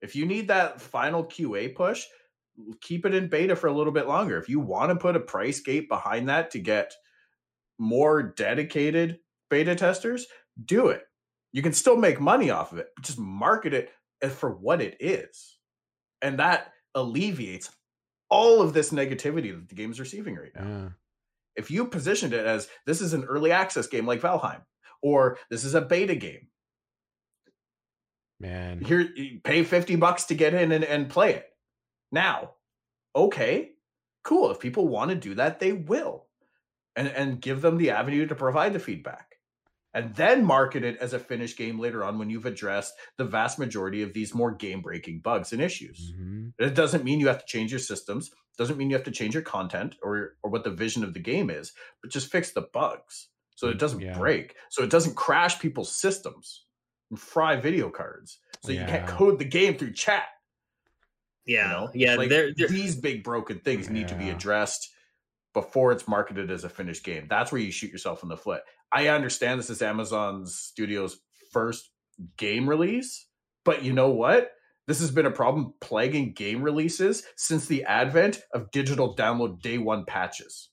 If 0.00 0.14
you 0.14 0.26
need 0.26 0.48
that 0.48 0.80
final 0.80 1.24
QA 1.24 1.74
push, 1.74 2.04
keep 2.80 3.06
it 3.06 3.14
in 3.14 3.28
beta 3.28 3.56
for 3.56 3.68
a 3.68 3.72
little 3.72 3.92
bit 3.92 4.06
longer. 4.06 4.38
If 4.38 4.48
you 4.48 4.60
want 4.60 4.90
to 4.90 4.96
put 4.96 5.16
a 5.16 5.20
price 5.20 5.60
gate 5.60 5.88
behind 5.88 6.28
that 6.28 6.50
to 6.52 6.58
get 6.58 6.92
more 7.78 8.22
dedicated 8.22 9.18
beta 9.48 9.74
testers, 9.74 10.26
do 10.64 10.88
it. 10.88 11.02
You 11.52 11.62
can 11.62 11.72
still 11.72 11.96
make 11.96 12.20
money 12.20 12.50
off 12.50 12.72
of 12.72 12.78
it, 12.78 12.88
but 12.94 13.04
just 13.04 13.18
market 13.18 13.74
it 13.74 13.90
for 14.30 14.50
what 14.50 14.80
it 14.80 14.96
is. 15.00 15.58
And 16.20 16.38
that 16.38 16.72
alleviates 16.94 17.70
all 18.28 18.62
of 18.62 18.72
this 18.72 18.90
negativity 18.90 19.54
that 19.54 19.68
the 19.68 19.74
game 19.74 19.90
is 19.90 20.00
receiving 20.00 20.36
right 20.36 20.54
now. 20.54 20.66
Yeah. 20.66 20.88
If 21.54 21.70
you 21.70 21.86
positioned 21.86 22.32
it 22.32 22.46
as 22.46 22.68
this 22.86 23.00
is 23.00 23.12
an 23.12 23.24
early 23.24 23.52
access 23.52 23.86
game 23.86 24.06
like 24.06 24.22
Valheim, 24.22 24.62
or 25.02 25.38
this 25.50 25.64
is 25.64 25.74
a 25.74 25.82
beta 25.82 26.14
game, 26.14 26.48
man, 28.40 28.80
here 28.80 29.08
pay 29.44 29.64
50 29.64 29.96
bucks 29.96 30.24
to 30.24 30.34
get 30.34 30.54
in 30.54 30.72
and, 30.72 30.84
and 30.84 31.10
play 31.10 31.34
it 31.34 31.46
now, 32.12 32.50
okay, 33.16 33.70
cool. 34.22 34.50
If 34.50 34.60
people 34.60 34.86
want 34.86 35.10
to 35.10 35.16
do 35.16 35.34
that, 35.34 35.58
they 35.58 35.72
will. 35.72 36.26
And 36.94 37.08
and 37.08 37.40
give 37.40 37.62
them 37.62 37.78
the 37.78 37.90
avenue 37.90 38.26
to 38.26 38.34
provide 38.34 38.74
the 38.74 38.78
feedback. 38.78 39.36
And 39.94 40.14
then 40.14 40.44
market 40.44 40.84
it 40.84 40.96
as 40.98 41.12
a 41.12 41.18
finished 41.18 41.58
game 41.58 41.78
later 41.78 42.02
on 42.02 42.18
when 42.18 42.30
you've 42.30 42.46
addressed 42.46 42.94
the 43.18 43.24
vast 43.24 43.58
majority 43.58 44.02
of 44.02 44.14
these 44.14 44.34
more 44.34 44.50
game-breaking 44.50 45.20
bugs 45.20 45.52
and 45.52 45.60
issues. 45.60 46.14
Mm-hmm. 46.16 46.48
It 46.58 46.74
doesn't 46.74 47.04
mean 47.04 47.20
you 47.20 47.28
have 47.28 47.40
to 47.40 47.46
change 47.46 47.70
your 47.70 47.78
systems, 47.78 48.30
doesn't 48.56 48.76
mean 48.78 48.90
you 48.90 48.96
have 48.96 49.04
to 49.04 49.10
change 49.10 49.34
your 49.34 49.42
content 49.42 49.96
or 50.02 50.36
or 50.42 50.50
what 50.50 50.64
the 50.64 50.70
vision 50.70 51.04
of 51.04 51.14
the 51.14 51.20
game 51.20 51.50
is, 51.50 51.72
but 52.00 52.10
just 52.10 52.30
fix 52.30 52.52
the 52.52 52.68
bugs 52.72 53.28
so 53.54 53.68
it 53.68 53.78
doesn't 53.78 54.00
yeah. 54.00 54.18
break, 54.18 54.56
so 54.70 54.82
it 54.82 54.90
doesn't 54.90 55.14
crash 55.14 55.58
people's 55.60 55.94
systems 55.94 56.64
and 57.10 57.18
fry 57.18 57.56
video 57.56 57.90
cards. 57.90 58.38
So 58.64 58.72
yeah. 58.72 58.80
you 58.80 58.86
can't 58.86 59.06
code 59.06 59.38
the 59.38 59.44
game 59.44 59.76
through 59.76 59.92
chat. 59.92 60.24
Yeah, 61.44 61.64
you 61.64 61.68
know? 61.68 61.90
yeah. 61.94 62.14
Like 62.16 62.28
they're, 62.28 62.52
they're, 62.56 62.68
these 62.68 62.96
big 62.96 63.24
broken 63.24 63.58
things 63.58 63.86
yeah. 63.86 63.92
need 63.92 64.08
to 64.08 64.14
be 64.14 64.30
addressed 64.30 64.90
before 65.54 65.92
it's 65.92 66.08
marketed 66.08 66.50
as 66.50 66.64
a 66.64 66.68
finished 66.68 67.04
game. 67.04 67.26
That's 67.28 67.52
where 67.52 67.60
you 67.60 67.70
shoot 67.70 67.90
yourself 67.90 68.22
in 68.22 68.28
the 68.28 68.36
foot. 68.36 68.62
I 68.90 69.08
understand 69.08 69.58
this 69.58 69.70
is 69.70 69.82
Amazon 69.82 70.46
Studios' 70.46 71.18
first 71.52 71.90
game 72.36 72.68
release, 72.68 73.26
but 73.64 73.82
you 73.82 73.92
know 73.92 74.10
what? 74.10 74.50
This 74.88 75.00
has 75.00 75.10
been 75.10 75.26
a 75.26 75.30
problem 75.30 75.74
plaguing 75.80 76.32
game 76.32 76.62
releases 76.62 77.22
since 77.36 77.66
the 77.66 77.84
advent 77.84 78.42
of 78.52 78.70
digital 78.72 79.14
download 79.14 79.60
day 79.60 79.78
one 79.78 80.04
patches. 80.04 80.70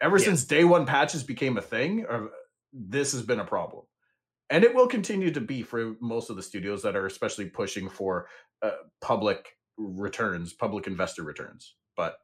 Ever 0.00 0.18
yeah. 0.18 0.24
since 0.24 0.44
day 0.44 0.64
one 0.64 0.86
patches 0.86 1.22
became 1.22 1.56
a 1.56 1.62
thing, 1.62 2.06
this 2.72 3.12
has 3.12 3.22
been 3.22 3.40
a 3.40 3.44
problem 3.44 3.84
and 4.50 4.64
it 4.64 4.74
will 4.74 4.86
continue 4.86 5.30
to 5.30 5.40
be 5.40 5.62
for 5.62 5.94
most 6.00 6.30
of 6.30 6.36
the 6.36 6.42
studios 6.42 6.82
that 6.82 6.96
are 6.96 7.06
especially 7.06 7.46
pushing 7.46 7.88
for 7.88 8.26
uh, 8.62 8.70
public 9.00 9.56
returns, 9.76 10.52
public 10.52 10.86
investor 10.86 11.22
returns. 11.22 11.74
But 11.96 12.16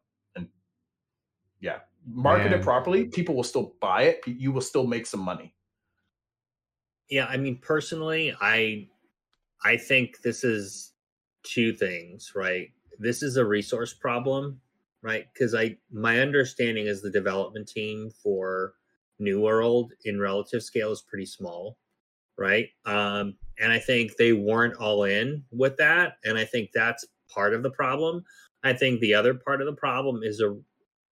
yeah, 1.65 1.79
market 2.07 2.51
Man. 2.51 2.61
it 2.61 2.63
properly, 2.63 3.07
people 3.07 3.35
will 3.35 3.43
still 3.43 3.75
buy 3.81 4.03
it. 4.03 4.21
You 4.27 4.53
will 4.53 4.61
still 4.61 4.87
make 4.87 5.07
some 5.07 5.21
money. 5.21 5.55
Yeah, 7.09 7.27
I 7.27 7.39
mean, 7.39 7.59
personally, 7.59 8.35
I 8.41 8.89
I 9.65 9.79
think 9.79 10.21
this 10.23 10.45
is 10.45 10.93
two 11.43 11.73
things, 11.73 12.33
right? 12.35 12.69
This 12.99 13.23
is 13.23 13.39
a 13.39 13.45
resource 13.45 13.95
problem, 13.95 14.61
right? 15.03 15.25
Because 15.33 15.55
I 15.55 15.79
my 15.91 16.21
understanding 16.21 16.87
is 16.87 17.01
the 17.01 17.11
development 17.11 17.67
team 17.67 18.11
for 18.23 18.75
New 19.19 19.41
World 19.41 19.93
in 20.05 20.21
relative 20.21 20.63
scale 20.63 20.93
is 20.93 21.01
pretty 21.01 21.27
small 21.27 21.79
right? 22.39 22.69
Um, 22.85 23.37
and 23.59 23.73
I 23.73 23.79
think 23.79 24.17
they 24.17 24.33
weren't 24.33 24.77
all 24.77 25.05
in 25.05 25.45
with 25.51 25.77
that, 25.77 26.15
and 26.25 26.37
I 26.37 26.45
think 26.45 26.71
that's 26.75 27.05
part 27.33 27.55
of 27.55 27.63
the 27.63 27.71
problem. 27.71 28.25
I 28.63 28.73
think 28.73 29.01
the 29.01 29.15
other 29.15 29.35
part 29.35 29.61
of 29.61 29.67
the 29.67 29.75
problem 29.75 30.23
is 30.23 30.41
a 30.41 30.57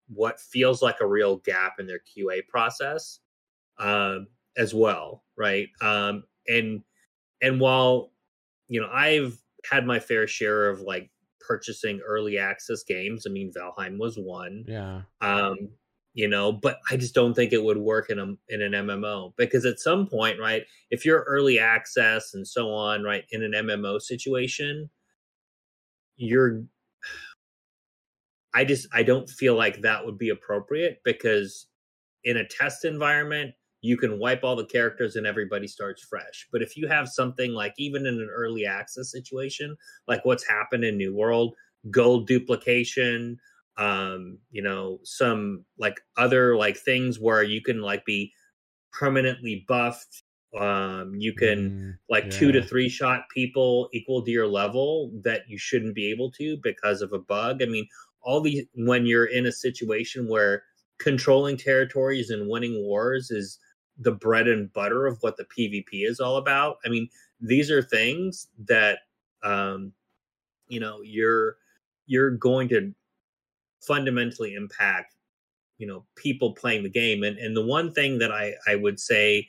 what 0.07 0.39
feels 0.39 0.81
like 0.81 0.97
a 1.01 1.07
real 1.07 1.37
gap 1.37 1.79
in 1.79 1.87
their 1.87 1.99
QA 1.99 2.47
process 2.47 3.19
um, 3.79 4.27
as 4.57 4.73
well, 4.73 5.23
right? 5.37 5.67
Um, 5.81 6.23
and 6.47 6.81
and 7.41 7.59
while 7.59 8.11
you 8.67 8.81
know 8.81 8.89
I've 8.91 9.37
had 9.69 9.85
my 9.85 9.99
fair 9.99 10.27
share 10.27 10.69
of 10.69 10.81
like 10.81 11.09
purchasing 11.39 12.01
early 12.05 12.37
access 12.37 12.83
games. 12.83 13.25
I 13.27 13.29
mean, 13.29 13.51
Valheim 13.51 13.99
was 13.99 14.17
one. 14.17 14.65
Yeah. 14.67 15.01
Um, 15.21 15.69
you 16.15 16.27
know 16.27 16.51
but 16.51 16.79
i 16.89 16.97
just 16.97 17.13
don't 17.13 17.35
think 17.35 17.53
it 17.53 17.63
would 17.63 17.77
work 17.77 18.09
in 18.09 18.17
a 18.17 18.23
in 18.49 18.61
an 18.61 18.71
mmo 18.71 19.33
because 19.35 19.65
at 19.65 19.79
some 19.79 20.07
point 20.07 20.39
right 20.39 20.63
if 20.89 21.05
you're 21.05 21.23
early 21.27 21.59
access 21.59 22.33
and 22.33 22.47
so 22.47 22.73
on 22.73 23.03
right 23.03 23.25
in 23.29 23.43
an 23.43 23.51
mmo 23.51 24.01
situation 24.01 24.89
you're 26.15 26.63
i 28.55 28.63
just 28.63 28.87
i 28.93 29.03
don't 29.03 29.29
feel 29.29 29.55
like 29.55 29.81
that 29.81 30.03
would 30.03 30.17
be 30.17 30.29
appropriate 30.29 30.99
because 31.03 31.67
in 32.23 32.37
a 32.37 32.47
test 32.47 32.85
environment 32.85 33.53
you 33.81 33.97
can 33.97 34.17
wipe 34.17 34.43
all 34.43 34.55
the 34.55 34.65
characters 34.65 35.15
and 35.15 35.27
everybody 35.27 35.67
starts 35.67 36.03
fresh 36.03 36.47
but 36.51 36.61
if 36.61 36.75
you 36.75 36.87
have 36.87 37.07
something 37.07 37.51
like 37.51 37.73
even 37.77 38.05
in 38.07 38.15
an 38.15 38.29
early 38.33 38.65
access 38.65 39.11
situation 39.11 39.75
like 40.07 40.25
what's 40.25 40.47
happened 40.47 40.83
in 40.83 40.97
new 40.97 41.13
world 41.15 41.53
gold 41.91 42.27
duplication 42.27 43.37
um 43.77 44.37
you 44.51 44.61
know 44.61 44.99
some 45.03 45.63
like 45.77 45.99
other 46.17 46.55
like 46.55 46.77
things 46.77 47.19
where 47.19 47.43
you 47.43 47.61
can 47.61 47.81
like 47.81 48.03
be 48.05 48.31
permanently 48.91 49.65
buffed 49.67 50.23
um 50.57 51.13
you 51.15 51.33
can 51.33 51.69
mm, 51.69 51.93
like 52.09 52.23
yeah. 52.25 52.39
two 52.39 52.51
to 52.51 52.61
three 52.61 52.87
shot 52.87 53.23
people 53.33 53.89
equal 53.91 54.23
to 54.23 54.31
your 54.31 54.47
level 54.47 55.11
that 55.23 55.41
you 55.47 55.57
shouldn't 55.57 55.93
be 55.93 56.09
able 56.09 56.31
to 56.31 56.57
because 56.63 57.01
of 57.01 57.11
a 57.11 57.19
bug 57.19 57.61
i 57.61 57.65
mean 57.65 57.85
all 58.25 58.41
these 58.41 58.65
when 58.75 59.05
you're 59.05 59.27
in 59.27 59.45
a 59.45 59.51
situation 59.51 60.27
where 60.27 60.63
controlling 60.99 61.55
territories 61.55 62.29
and 62.29 62.49
winning 62.49 62.75
wars 62.83 63.31
is 63.31 63.59
the 63.99 64.11
bread 64.11 64.47
and 64.47 64.73
butter 64.73 65.05
of 65.05 65.17
what 65.21 65.37
the 65.37 65.45
pvp 65.45 65.85
is 65.91 66.19
all 66.19 66.37
about 66.37 66.77
i 66.85 66.89
mean 66.89 67.07
these 67.39 67.71
are 67.71 67.81
things 67.81 68.47
that 68.67 68.99
um 69.43 69.93
you 70.67 70.79
know 70.79 71.01
you're 71.01 71.55
you're 72.07 72.31
going 72.31 72.67
to 72.67 72.93
fundamentally 73.81 74.55
impact 74.55 75.15
you 75.77 75.87
know 75.87 76.05
people 76.15 76.53
playing 76.53 76.83
the 76.83 76.89
game. 76.89 77.23
And 77.23 77.37
and 77.37 77.55
the 77.55 77.65
one 77.65 77.93
thing 77.93 78.17
that 78.19 78.31
i 78.31 78.53
i 78.67 78.75
would 78.75 78.99
say 78.99 79.47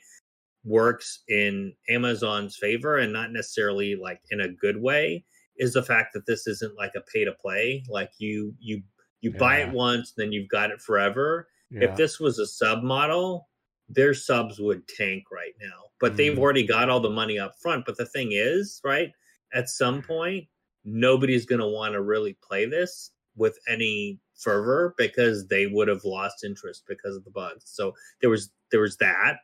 works 0.63 1.23
in 1.29 1.73
amazon's 1.89 2.57
favor 2.57 2.97
and 2.97 3.13
not 3.13 3.31
necessarily 3.31 3.95
like 3.95 4.19
in 4.31 4.41
a 4.41 4.49
good 4.49 4.81
way 4.81 5.23
is 5.57 5.73
the 5.73 5.83
fact 5.83 6.13
that 6.13 6.25
this 6.25 6.47
isn't 6.47 6.77
like 6.77 6.91
a 6.95 7.01
pay 7.01 7.25
to 7.25 7.31
play 7.33 7.83
like 7.89 8.11
you 8.17 8.53
you 8.59 8.81
you 9.21 9.31
yeah. 9.31 9.39
buy 9.39 9.57
it 9.57 9.71
once 9.71 10.13
then 10.15 10.31
you've 10.31 10.49
got 10.49 10.71
it 10.71 10.81
forever 10.81 11.47
yeah. 11.71 11.89
if 11.89 11.95
this 11.95 12.19
was 12.19 12.39
a 12.39 12.47
sub 12.47 12.83
model 12.83 13.47
their 13.89 14.13
subs 14.13 14.59
would 14.59 14.87
tank 14.87 15.23
right 15.31 15.53
now 15.61 15.83
but 15.99 16.13
mm. 16.13 16.17
they've 16.17 16.39
already 16.39 16.65
got 16.65 16.89
all 16.89 16.99
the 16.99 17.09
money 17.09 17.39
up 17.39 17.53
front 17.61 17.85
but 17.85 17.97
the 17.97 18.05
thing 18.05 18.29
is 18.31 18.81
right 18.83 19.11
at 19.53 19.69
some 19.69 20.01
point 20.01 20.45
nobody's 20.87 21.45
going 21.45 21.61
to 21.61 21.67
want 21.67 21.93
to 21.93 22.01
really 22.01 22.37
play 22.41 22.65
this 22.65 23.11
with 23.35 23.57
any 23.69 24.19
fervor 24.35 24.95
because 24.97 25.47
they 25.47 25.67
would 25.67 25.87
have 25.87 26.05
lost 26.05 26.43
interest 26.43 26.83
because 26.87 27.15
of 27.15 27.23
the 27.23 27.31
bugs. 27.31 27.63
So 27.65 27.93
there 28.21 28.29
was 28.29 28.49
there 28.71 28.81
was 28.81 28.97
that, 28.97 29.39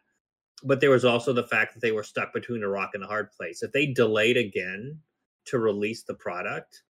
but 0.64 0.80
there 0.80 0.89
was 0.89 1.05
also 1.05 1.34
the 1.34 1.47
fact 1.47 1.74
that 1.74 1.82
they 1.82 1.91
were 1.91 2.03
stuck 2.03 2.34
between 2.34 2.64
a 2.64 2.68
rock 2.68 2.91
and 2.93 3.03
a 3.03 3.07
hard 3.07 3.32
place. 3.32 3.61
If 3.61 3.72
they 3.72 3.88
delayed 3.88 4.38
again 4.38 4.99
to 5.46 5.60
release 5.60 6.04
the 6.04 6.14
product, 6.14 6.84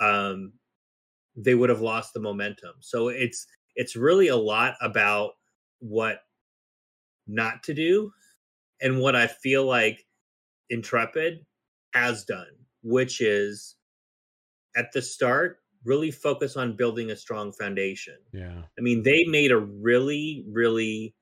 um, 0.00 0.52
they 1.36 1.54
would 1.54 1.70
have 1.70 1.80
lost 1.80 2.14
the 2.14 2.20
momentum. 2.20 2.74
So 2.80 3.08
it's 3.08 3.46
it's 3.76 3.96
really 3.96 4.28
a 4.28 4.36
lot 4.36 4.74
about 4.80 5.32
what 5.78 6.20
not 7.26 7.62
to 7.64 7.74
do 7.74 8.10
and 8.80 8.98
what 8.98 9.14
I 9.14 9.26
feel 9.26 9.64
like 9.64 10.04
Intrepid 10.70 11.44
has 11.94 12.24
done, 12.24 12.46
which 12.82 13.20
is 13.20 13.76
at 14.76 14.92
the 14.92 15.02
start 15.02 15.58
really 15.84 16.10
focus 16.10 16.56
on 16.56 16.76
building 16.76 17.10
a 17.10 17.16
strong 17.16 17.52
foundation. 17.52 18.16
Yeah. 18.32 18.62
I 18.78 18.80
mean, 18.80 19.02
they 19.02 19.24
made 19.24 19.52
a 19.52 19.58
really, 19.58 20.44
really 20.50 21.14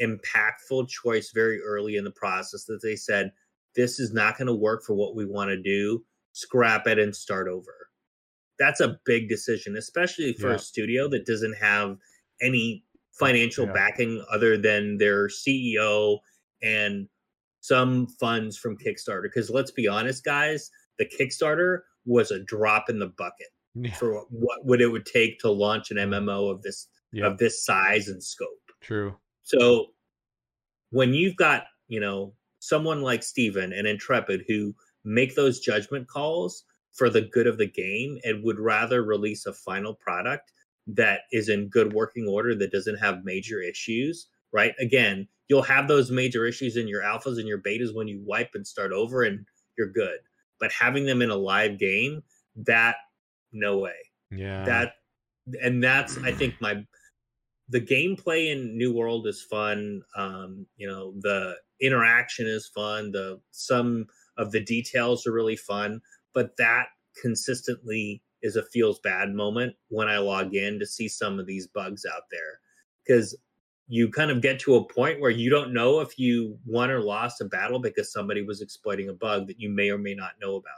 impactful 0.00 0.88
choice 0.88 1.30
very 1.34 1.60
early 1.60 1.96
in 1.96 2.04
the 2.04 2.10
process 2.10 2.64
that 2.64 2.80
they 2.82 2.96
said, 2.96 3.32
this 3.76 3.98
is 3.98 4.12
not 4.12 4.38
going 4.38 4.46
to 4.46 4.54
work 4.54 4.84
for 4.84 4.94
what 4.94 5.16
we 5.16 5.24
want 5.24 5.50
to 5.50 5.60
do. 5.60 6.04
Scrap 6.34 6.86
it 6.86 6.98
and 6.98 7.14
start 7.14 7.48
over. 7.48 7.74
That's 8.58 8.80
a 8.80 8.98
big 9.06 9.28
decision, 9.28 9.76
especially 9.76 10.34
for 10.34 10.50
yeah. 10.50 10.56
a 10.56 10.58
studio 10.58 11.08
that 11.08 11.26
doesn't 11.26 11.56
have 11.56 11.96
any 12.42 12.84
financial 13.12 13.66
yeah. 13.66 13.72
backing 13.72 14.24
other 14.32 14.58
than 14.58 14.98
their 14.98 15.28
CEO 15.28 16.18
and 16.62 17.08
some 17.60 18.06
funds 18.20 18.58
from 18.58 18.76
Kickstarter. 18.76 19.22
Because 19.22 19.48
let's 19.48 19.70
be 19.70 19.88
honest, 19.88 20.24
guys, 20.24 20.70
the 20.98 21.06
Kickstarter 21.06 21.80
was 22.04 22.30
a 22.30 22.42
drop 22.44 22.90
in 22.90 22.98
the 22.98 23.12
bucket 23.16 23.48
yeah. 23.74 23.94
for 23.94 24.24
what 24.30 24.64
would 24.64 24.80
it 24.80 24.88
would 24.88 25.06
take 25.06 25.38
to 25.40 25.50
launch 25.50 25.90
an 25.90 25.96
MMO 25.96 26.50
of 26.50 26.62
this 26.62 26.88
yeah. 27.12 27.26
of 27.26 27.38
this 27.38 27.64
size 27.64 28.08
and 28.08 28.22
scope. 28.22 28.48
True. 28.82 29.16
So 29.42 29.86
when 30.90 31.14
you've 31.14 31.36
got, 31.36 31.64
you 31.88 32.00
know, 32.00 32.34
someone 32.58 33.02
like 33.02 33.22
Steven 33.22 33.72
and 33.72 33.86
Intrepid 33.86 34.44
who 34.48 34.74
make 35.04 35.34
those 35.34 35.60
judgment 35.60 36.08
calls 36.08 36.64
for 36.92 37.10
the 37.10 37.22
good 37.22 37.46
of 37.46 37.58
the 37.58 37.66
game 37.66 38.18
and 38.24 38.42
would 38.44 38.58
rather 38.58 39.02
release 39.02 39.46
a 39.46 39.52
final 39.52 39.94
product 39.94 40.52
that 40.86 41.20
is 41.32 41.48
in 41.48 41.68
good 41.68 41.92
working 41.92 42.28
order 42.28 42.54
that 42.54 42.72
doesn't 42.72 42.98
have 42.98 43.24
major 43.24 43.60
issues, 43.60 44.28
right? 44.52 44.74
Again, 44.78 45.26
you'll 45.48 45.62
have 45.62 45.88
those 45.88 46.10
major 46.10 46.46
issues 46.46 46.76
in 46.76 46.88
your 46.88 47.02
alphas 47.02 47.38
and 47.38 47.48
your 47.48 47.60
betas 47.60 47.94
when 47.94 48.08
you 48.08 48.22
wipe 48.24 48.50
and 48.54 48.66
start 48.66 48.92
over 48.92 49.22
and 49.22 49.44
you're 49.76 49.90
good. 49.90 50.18
But 50.60 50.72
having 50.72 51.04
them 51.04 51.20
in 51.20 51.30
a 51.30 51.36
live 51.36 51.78
game, 51.78 52.22
that 52.56 52.96
no 53.52 53.78
way. 53.78 53.96
Yeah. 54.30 54.64
That 54.64 54.92
and 55.62 55.82
that's 55.82 56.18
I 56.18 56.32
think 56.32 56.54
my 56.60 56.84
the 57.68 57.80
gameplay 57.80 58.52
in 58.52 58.76
New 58.76 58.92
World 58.92 59.26
is 59.26 59.42
fun. 59.42 60.02
Um, 60.16 60.66
you 60.76 60.86
know, 60.86 61.14
the 61.20 61.56
interaction 61.80 62.46
is 62.46 62.68
fun. 62.68 63.10
The 63.10 63.40
some 63.50 64.06
of 64.36 64.52
the 64.52 64.60
details 64.60 65.26
are 65.26 65.32
really 65.32 65.56
fun, 65.56 66.00
but 66.32 66.56
that 66.58 66.86
consistently 67.20 68.22
is 68.42 68.56
a 68.56 68.62
feels 68.62 68.98
bad 69.00 69.32
moment 69.32 69.74
when 69.88 70.08
I 70.08 70.18
log 70.18 70.54
in 70.54 70.78
to 70.78 70.86
see 70.86 71.08
some 71.08 71.38
of 71.38 71.46
these 71.46 71.66
bugs 71.66 72.04
out 72.04 72.24
there. 72.30 72.60
Because 73.06 73.36
you 73.86 74.10
kind 74.10 74.30
of 74.30 74.40
get 74.40 74.58
to 74.60 74.76
a 74.76 74.84
point 74.84 75.20
where 75.20 75.30
you 75.30 75.50
don't 75.50 75.74
know 75.74 76.00
if 76.00 76.18
you 76.18 76.58
won 76.66 76.90
or 76.90 77.00
lost 77.00 77.40
a 77.40 77.44
battle 77.44 77.78
because 77.78 78.12
somebody 78.12 78.42
was 78.42 78.62
exploiting 78.62 79.08
a 79.08 79.14
bug 79.14 79.46
that 79.46 79.60
you 79.60 79.68
may 79.68 79.90
or 79.90 79.98
may 79.98 80.14
not 80.14 80.32
know 80.40 80.56
about 80.56 80.72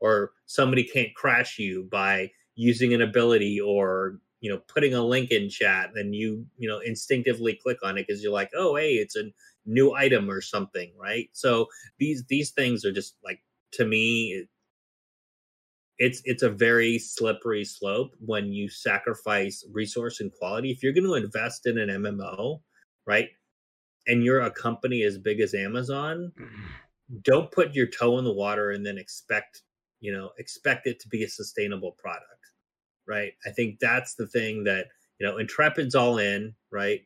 or 0.00 0.32
somebody 0.46 0.82
can't 0.82 1.14
crash 1.14 1.58
you 1.58 1.88
by 1.90 2.30
using 2.56 2.92
an 2.92 3.00
ability 3.00 3.60
or 3.60 4.18
you 4.40 4.50
know 4.50 4.58
putting 4.66 4.92
a 4.92 5.00
link 5.00 5.30
in 5.30 5.48
chat 5.48 5.90
then 5.94 6.12
you 6.12 6.44
you 6.58 6.68
know 6.68 6.80
instinctively 6.80 7.58
click 7.62 7.78
on 7.82 7.96
it 7.96 8.06
because 8.06 8.22
you're 8.22 8.32
like 8.32 8.50
oh 8.56 8.74
hey 8.74 8.94
it's 8.94 9.16
a 9.16 9.22
new 9.66 9.92
item 9.92 10.30
or 10.30 10.40
something 10.40 10.92
right? 11.00 11.28
So 11.32 11.66
these 11.98 12.24
these 12.28 12.50
things 12.50 12.84
are 12.84 12.92
just 12.92 13.16
like 13.24 13.40
to 13.72 13.84
me 13.84 14.46
it's 15.98 16.22
it's 16.24 16.42
a 16.42 16.50
very 16.50 16.98
slippery 16.98 17.64
slope 17.64 18.12
when 18.18 18.52
you 18.52 18.68
sacrifice 18.68 19.64
resource 19.72 20.20
and 20.20 20.32
quality. 20.32 20.70
If 20.70 20.82
you're 20.82 20.92
going 20.92 21.06
to 21.06 21.14
invest 21.14 21.66
in 21.66 21.78
an 21.78 21.88
mmo 21.88 22.60
right 23.06 23.28
and 24.06 24.24
you're 24.24 24.40
a 24.40 24.50
company 24.50 25.02
as 25.02 25.18
big 25.18 25.40
as 25.40 25.54
amazon 25.54 26.32
mm-hmm. 26.40 27.16
don't 27.22 27.50
put 27.50 27.74
your 27.74 27.86
toe 27.86 28.18
in 28.18 28.24
the 28.24 28.32
water 28.32 28.70
and 28.70 28.86
then 28.86 28.96
expect 28.98 29.62
you 30.00 30.12
know 30.12 30.30
expect 30.38 30.86
it 30.86 31.00
to 31.00 31.08
be 31.08 31.24
a 31.24 31.28
sustainable 31.28 31.92
product 31.92 32.42
right? 33.06 33.32
I 33.46 33.50
think 33.50 33.78
that's 33.80 34.14
the 34.14 34.26
thing 34.26 34.64
that 34.64 34.86
you 35.18 35.26
know 35.26 35.38
intrepid's 35.38 35.94
all 35.94 36.18
in 36.18 36.54
right? 36.70 37.00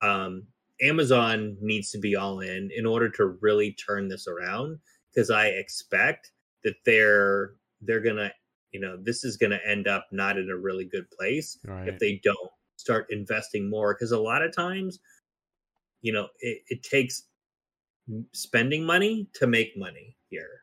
Um 0.00 0.46
amazon 0.82 1.56
needs 1.60 1.90
to 1.90 1.98
be 1.98 2.16
all 2.16 2.40
in 2.40 2.70
in 2.74 2.86
order 2.86 3.08
to 3.08 3.38
really 3.40 3.72
turn 3.72 4.08
this 4.08 4.26
around 4.26 4.78
because 5.14 5.30
i 5.30 5.46
expect 5.46 6.32
that 6.64 6.74
they're 6.84 7.52
they're 7.80 8.00
gonna 8.00 8.30
you 8.72 8.80
know 8.80 8.96
this 9.02 9.24
is 9.24 9.36
gonna 9.36 9.60
end 9.66 9.86
up 9.86 10.06
not 10.12 10.38
in 10.38 10.50
a 10.50 10.56
really 10.56 10.84
good 10.84 11.08
place 11.10 11.58
right. 11.64 11.88
if 11.88 11.98
they 11.98 12.20
don't 12.22 12.50
start 12.76 13.06
investing 13.10 13.68
more 13.68 13.94
because 13.94 14.12
a 14.12 14.18
lot 14.18 14.42
of 14.42 14.54
times 14.54 14.98
you 16.00 16.12
know 16.12 16.28
it, 16.40 16.62
it 16.68 16.82
takes 16.82 17.24
spending 18.32 18.84
money 18.84 19.28
to 19.34 19.46
make 19.46 19.76
money 19.76 20.16
here 20.28 20.62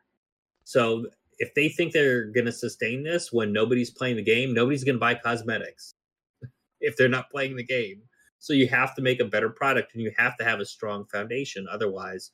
so 0.64 1.06
if 1.40 1.54
they 1.54 1.70
think 1.70 1.92
they're 1.92 2.26
going 2.26 2.44
to 2.44 2.52
sustain 2.52 3.02
this 3.02 3.32
when 3.32 3.52
nobody's 3.52 3.90
playing 3.90 4.16
the 4.16 4.22
game, 4.22 4.52
nobody's 4.54 4.84
going 4.84 4.94
to 4.94 5.00
buy 5.00 5.14
cosmetics 5.14 5.94
if 6.80 6.96
they're 6.96 7.08
not 7.08 7.30
playing 7.30 7.56
the 7.56 7.64
game. 7.64 8.02
So 8.40 8.52
you 8.52 8.66
have 8.68 8.94
to 8.96 9.02
make 9.02 9.20
a 9.20 9.24
better 9.24 9.50
product 9.50 9.94
and 9.94 10.02
you 10.02 10.12
have 10.16 10.36
to 10.38 10.44
have 10.44 10.60
a 10.60 10.64
strong 10.64 11.04
foundation. 11.06 11.66
Otherwise, 11.70 12.32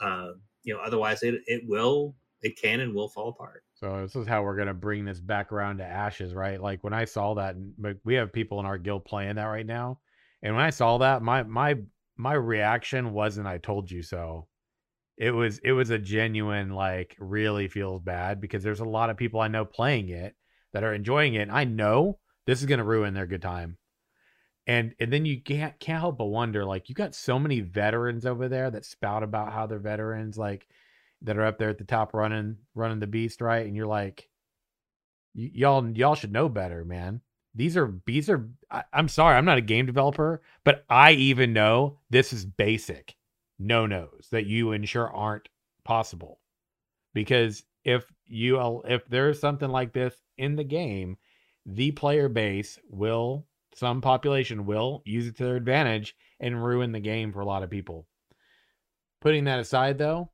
um, 0.00 0.40
you 0.62 0.72
know, 0.72 0.80
otherwise 0.80 1.22
it, 1.22 1.42
it 1.46 1.62
will, 1.66 2.14
it 2.42 2.60
can 2.60 2.80
and 2.80 2.94
will 2.94 3.08
fall 3.08 3.28
apart. 3.28 3.64
So 3.74 4.02
this 4.02 4.16
is 4.16 4.26
how 4.26 4.42
we're 4.42 4.56
going 4.56 4.68
to 4.68 4.74
bring 4.74 5.04
this 5.04 5.20
back 5.20 5.52
around 5.52 5.78
to 5.78 5.84
ashes, 5.84 6.34
right? 6.34 6.60
Like 6.60 6.82
when 6.82 6.92
I 6.92 7.04
saw 7.04 7.34
that, 7.34 7.56
we 8.04 8.14
have 8.14 8.32
people 8.32 8.60
in 8.60 8.66
our 8.66 8.78
guild 8.78 9.04
playing 9.04 9.36
that 9.36 9.44
right 9.44 9.66
now. 9.66 10.00
And 10.42 10.54
when 10.54 10.64
I 10.64 10.70
saw 10.70 10.98
that, 10.98 11.22
my, 11.22 11.42
my, 11.42 11.76
my 12.16 12.34
reaction 12.34 13.12
wasn't, 13.12 13.46
I 13.46 13.58
told 13.58 13.90
you 13.90 14.02
so 14.02 14.46
it 15.18 15.32
was 15.32 15.58
it 15.58 15.72
was 15.72 15.90
a 15.90 15.98
genuine 15.98 16.70
like 16.70 17.16
really 17.18 17.68
feels 17.68 18.00
bad 18.00 18.40
because 18.40 18.62
there's 18.62 18.80
a 18.80 18.84
lot 18.84 19.10
of 19.10 19.16
people 19.16 19.40
I 19.40 19.48
know 19.48 19.64
playing 19.64 20.10
it 20.10 20.36
that 20.72 20.84
are 20.84 20.94
enjoying 20.94 21.34
it. 21.34 21.48
I 21.50 21.64
know 21.64 22.18
this 22.46 22.60
is 22.60 22.66
going 22.66 22.78
to 22.78 22.84
ruin 22.84 23.14
their 23.14 23.26
good 23.26 23.42
time. 23.42 23.76
And 24.68 24.94
and 25.00 25.12
then 25.12 25.24
you 25.24 25.40
can't 25.40 25.78
can't 25.80 26.00
help 26.00 26.18
but 26.18 26.26
wonder 26.26 26.64
like 26.64 26.88
you 26.88 26.94
got 26.94 27.14
so 27.14 27.38
many 27.38 27.60
veterans 27.60 28.26
over 28.26 28.48
there 28.48 28.70
that 28.70 28.84
spout 28.84 29.22
about 29.24 29.52
how 29.52 29.66
they're 29.66 29.80
veterans 29.80 30.38
like 30.38 30.68
that 31.22 31.36
are 31.38 31.46
up 31.46 31.58
there 31.58 31.70
at 31.70 31.78
the 31.78 31.84
top 31.84 32.14
running 32.14 32.58
running 32.74 33.00
the 33.00 33.06
beast 33.06 33.40
right 33.40 33.66
and 33.66 33.74
you're 33.74 33.86
like 33.86 34.28
y- 35.34 35.50
y'all 35.54 35.88
y'all 35.96 36.14
should 36.14 36.32
know 36.32 36.48
better 36.48 36.84
man 36.84 37.22
these 37.54 37.76
are 37.76 37.94
these 38.06 38.28
are 38.30 38.48
I, 38.70 38.84
i'm 38.92 39.08
sorry 39.08 39.36
i'm 39.36 39.46
not 39.46 39.58
a 39.58 39.62
game 39.62 39.86
developer 39.86 40.42
but 40.64 40.84
i 40.90 41.12
even 41.12 41.54
know 41.54 41.98
this 42.10 42.32
is 42.32 42.44
basic 42.44 43.16
no 43.58 43.86
nos 43.86 44.28
that 44.30 44.46
you 44.46 44.72
ensure 44.72 45.10
aren't 45.12 45.48
possible. 45.88 46.38
Because 47.14 47.64
if 47.82 48.04
you 48.26 48.82
if 48.86 49.06
there's 49.08 49.40
something 49.40 49.70
like 49.70 49.92
this 49.92 50.14
in 50.36 50.56
the 50.56 50.64
game, 50.64 51.16
the 51.66 51.90
player 51.92 52.28
base 52.28 52.78
will 52.88 53.46
some 53.78 54.00
population 54.00 54.66
will 54.66 55.02
use 55.04 55.26
it 55.26 55.36
to 55.36 55.44
their 55.44 55.56
advantage 55.56 56.14
and 56.40 56.62
ruin 56.62 56.92
the 56.92 57.00
game 57.00 57.32
for 57.32 57.40
a 57.40 57.46
lot 57.46 57.62
of 57.62 57.70
people. 57.70 58.06
Putting 59.20 59.44
that 59.44 59.60
aside 59.60 59.98
though, 59.98 60.30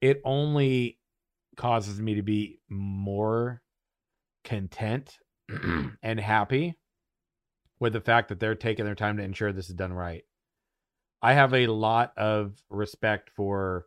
it 0.00 0.20
only 0.24 0.98
causes 1.56 2.00
me 2.00 2.14
to 2.14 2.22
be 2.22 2.60
more 2.68 3.62
content 4.44 5.18
and 6.02 6.20
happy 6.20 6.76
with 7.78 7.92
the 7.92 8.00
fact 8.00 8.28
that 8.28 8.40
they're 8.40 8.54
taking 8.54 8.84
their 8.84 8.94
time 8.94 9.16
to 9.16 9.22
ensure 9.22 9.52
this 9.52 9.68
is 9.68 9.74
done 9.74 9.92
right. 9.92 10.24
I 11.22 11.34
have 11.34 11.52
a 11.52 11.66
lot 11.66 12.12
of 12.16 12.54
respect 12.70 13.30
for 13.36 13.86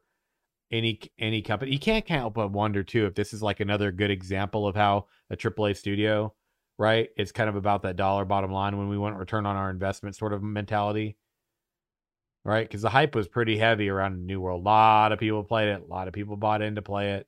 any 0.71 0.99
any 1.19 1.41
company. 1.41 1.71
You 1.71 1.79
can't 1.79 2.07
help 2.07 2.35
but 2.35 2.51
wonder 2.51 2.83
too 2.83 3.05
if 3.05 3.15
this 3.15 3.33
is 3.33 3.41
like 3.41 3.59
another 3.59 3.91
good 3.91 4.11
example 4.11 4.67
of 4.67 4.75
how 4.75 5.07
a 5.29 5.37
AAA 5.37 5.77
studio 5.77 6.33
right? 6.77 7.09
It's 7.17 7.31
kind 7.31 7.49
of 7.49 7.55
about 7.55 7.83
that 7.83 7.95
dollar 7.95 8.25
bottom 8.25 8.51
line 8.51 8.77
when 8.77 8.89
we 8.89 8.97
want 8.97 9.17
return 9.17 9.45
on 9.45 9.55
our 9.55 9.69
investment 9.69 10.15
sort 10.15 10.33
of 10.33 10.43
mentality. 10.43 11.17
Right? 12.45 12.67
Because 12.67 12.81
the 12.81 12.89
hype 12.89 13.15
was 13.15 13.27
pretty 13.27 13.57
heavy 13.57 13.87
around 13.87 14.25
New 14.25 14.41
World. 14.41 14.61
A 14.61 14.63
lot 14.65 15.13
of 15.13 15.19
people 15.19 15.43
played 15.43 15.69
it. 15.69 15.81
A 15.81 15.89
lot 15.89 16.09
of 16.09 16.13
people 16.13 16.35
bought 16.35 16.61
in 16.61 16.75
to 16.75 16.81
play 16.81 17.13
it. 17.13 17.27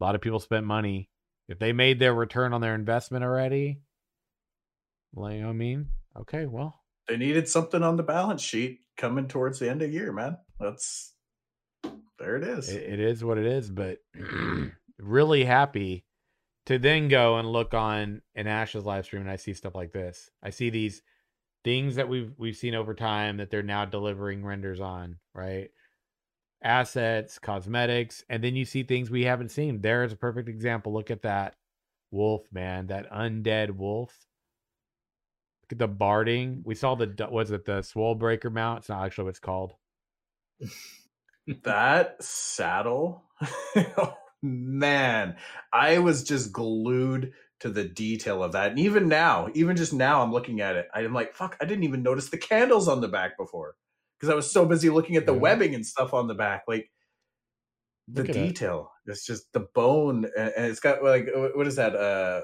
A 0.00 0.04
lot 0.04 0.14
of 0.14 0.20
people 0.20 0.38
spent 0.38 0.66
money. 0.66 1.10
If 1.48 1.58
they 1.58 1.72
made 1.72 1.98
their 1.98 2.14
return 2.14 2.52
on 2.52 2.60
their 2.60 2.76
investment 2.76 3.24
already, 3.24 3.80
well, 5.12 5.32
you 5.32 5.42
know 5.42 5.50
I 5.50 5.52
mean? 5.52 5.88
Okay, 6.16 6.46
well. 6.46 6.80
They 7.08 7.16
needed 7.16 7.48
something 7.48 7.82
on 7.82 7.96
the 7.96 8.02
balance 8.02 8.40
sheet 8.40 8.80
coming 8.96 9.28
towards 9.28 9.58
the 9.58 9.68
end 9.68 9.82
of 9.82 9.88
the 9.88 9.94
year, 9.94 10.12
man. 10.12 10.38
That's 10.60 11.12
there 12.18 12.36
it 12.36 12.44
is. 12.44 12.68
It, 12.68 12.82
it 12.84 13.00
is 13.00 13.24
what 13.24 13.38
it 13.38 13.46
is, 13.46 13.70
but 13.70 13.98
really 14.98 15.44
happy 15.44 16.04
to 16.66 16.78
then 16.78 17.08
go 17.08 17.36
and 17.36 17.50
look 17.50 17.74
on 17.74 18.22
an 18.34 18.46
Ashes 18.46 18.84
live 18.84 19.04
stream 19.04 19.22
and 19.22 19.30
I 19.30 19.36
see 19.36 19.52
stuff 19.52 19.74
like 19.74 19.92
this. 19.92 20.30
I 20.42 20.50
see 20.50 20.70
these 20.70 21.02
things 21.62 21.96
that 21.96 22.08
we've 22.08 22.32
we've 22.38 22.56
seen 22.56 22.74
over 22.74 22.94
time 22.94 23.38
that 23.38 23.50
they're 23.50 23.62
now 23.62 23.84
delivering 23.84 24.44
renders 24.44 24.80
on, 24.80 25.16
right? 25.34 25.70
Assets, 26.62 27.38
cosmetics, 27.38 28.24
and 28.28 28.42
then 28.42 28.56
you 28.56 28.64
see 28.64 28.82
things 28.82 29.10
we 29.10 29.24
haven't 29.24 29.50
seen. 29.50 29.80
There 29.80 30.04
is 30.04 30.12
a 30.12 30.16
perfect 30.16 30.48
example. 30.48 30.92
Look 30.92 31.10
at 31.10 31.22
that 31.22 31.56
wolf, 32.10 32.42
man, 32.52 32.86
that 32.86 33.10
undead 33.10 33.72
wolf. 33.72 34.26
Look 35.64 35.72
at 35.72 35.78
the 35.78 35.88
barding. 35.88 36.62
We 36.64 36.74
saw 36.74 36.94
the 36.94 37.28
was 37.30 37.50
it 37.50 37.66
the 37.66 37.82
swole 37.82 38.14
breaker 38.14 38.50
mount? 38.50 38.80
It's 38.80 38.88
not 38.88 39.04
actually 39.04 39.24
what 39.24 39.30
it's 39.30 39.38
called. 39.38 39.74
that 41.64 42.22
saddle 42.22 43.24
man 44.44 45.34
i 45.72 45.98
was 45.98 46.22
just 46.22 46.52
glued 46.52 47.32
to 47.60 47.70
the 47.70 47.84
detail 47.84 48.42
of 48.42 48.52
that 48.52 48.70
and 48.70 48.78
even 48.78 49.08
now 49.08 49.48
even 49.54 49.74
just 49.74 49.92
now 49.92 50.22
i'm 50.22 50.32
looking 50.32 50.60
at 50.60 50.76
it 50.76 50.86
i'm 50.94 51.14
like 51.14 51.34
fuck 51.34 51.56
i 51.60 51.64
didn't 51.64 51.84
even 51.84 52.02
notice 52.02 52.28
the 52.28 52.36
candles 52.36 52.88
on 52.88 53.00
the 53.00 53.08
back 53.08 53.38
before 53.38 53.74
because 54.18 54.30
i 54.30 54.34
was 54.34 54.50
so 54.50 54.66
busy 54.66 54.90
looking 54.90 55.16
at 55.16 55.24
the 55.24 55.32
yeah. 55.32 55.40
webbing 55.40 55.74
and 55.74 55.86
stuff 55.86 56.12
on 56.12 56.26
the 56.26 56.34
back 56.34 56.64
like 56.68 56.90
the 58.08 58.22
detail 58.22 58.90
it. 59.06 59.12
it's 59.12 59.24
just 59.24 59.50
the 59.54 59.66
bone 59.74 60.26
and 60.36 60.52
it's 60.56 60.80
got 60.80 61.02
like 61.02 61.26
what 61.54 61.66
is 61.66 61.76
that 61.76 61.96
uh 61.96 62.42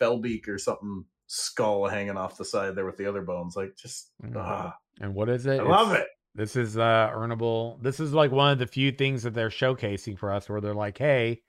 felbeak 0.00 0.48
or 0.48 0.56
something 0.56 1.04
skull 1.26 1.86
hanging 1.86 2.16
off 2.16 2.38
the 2.38 2.44
side 2.44 2.74
there 2.74 2.86
with 2.86 2.96
the 2.96 3.04
other 3.04 3.20
bones 3.20 3.54
like 3.54 3.76
just 3.76 4.12
mm. 4.24 4.34
ah. 4.34 4.74
and 5.00 5.14
what 5.14 5.28
is 5.28 5.44
it 5.44 5.60
i 5.60 5.62
love 5.62 5.92
it 5.92 6.06
this 6.38 6.54
is 6.54 6.78
uh 6.78 7.10
earnable. 7.12 7.82
This 7.82 7.98
is 7.98 8.14
like 8.14 8.30
one 8.30 8.52
of 8.52 8.60
the 8.60 8.66
few 8.68 8.92
things 8.92 9.24
that 9.24 9.34
they're 9.34 9.48
showcasing 9.48 10.16
for 10.16 10.32
us 10.32 10.48
where 10.48 10.60
they're 10.60 10.72
like, 10.72 10.96
"Hey, 10.96 11.42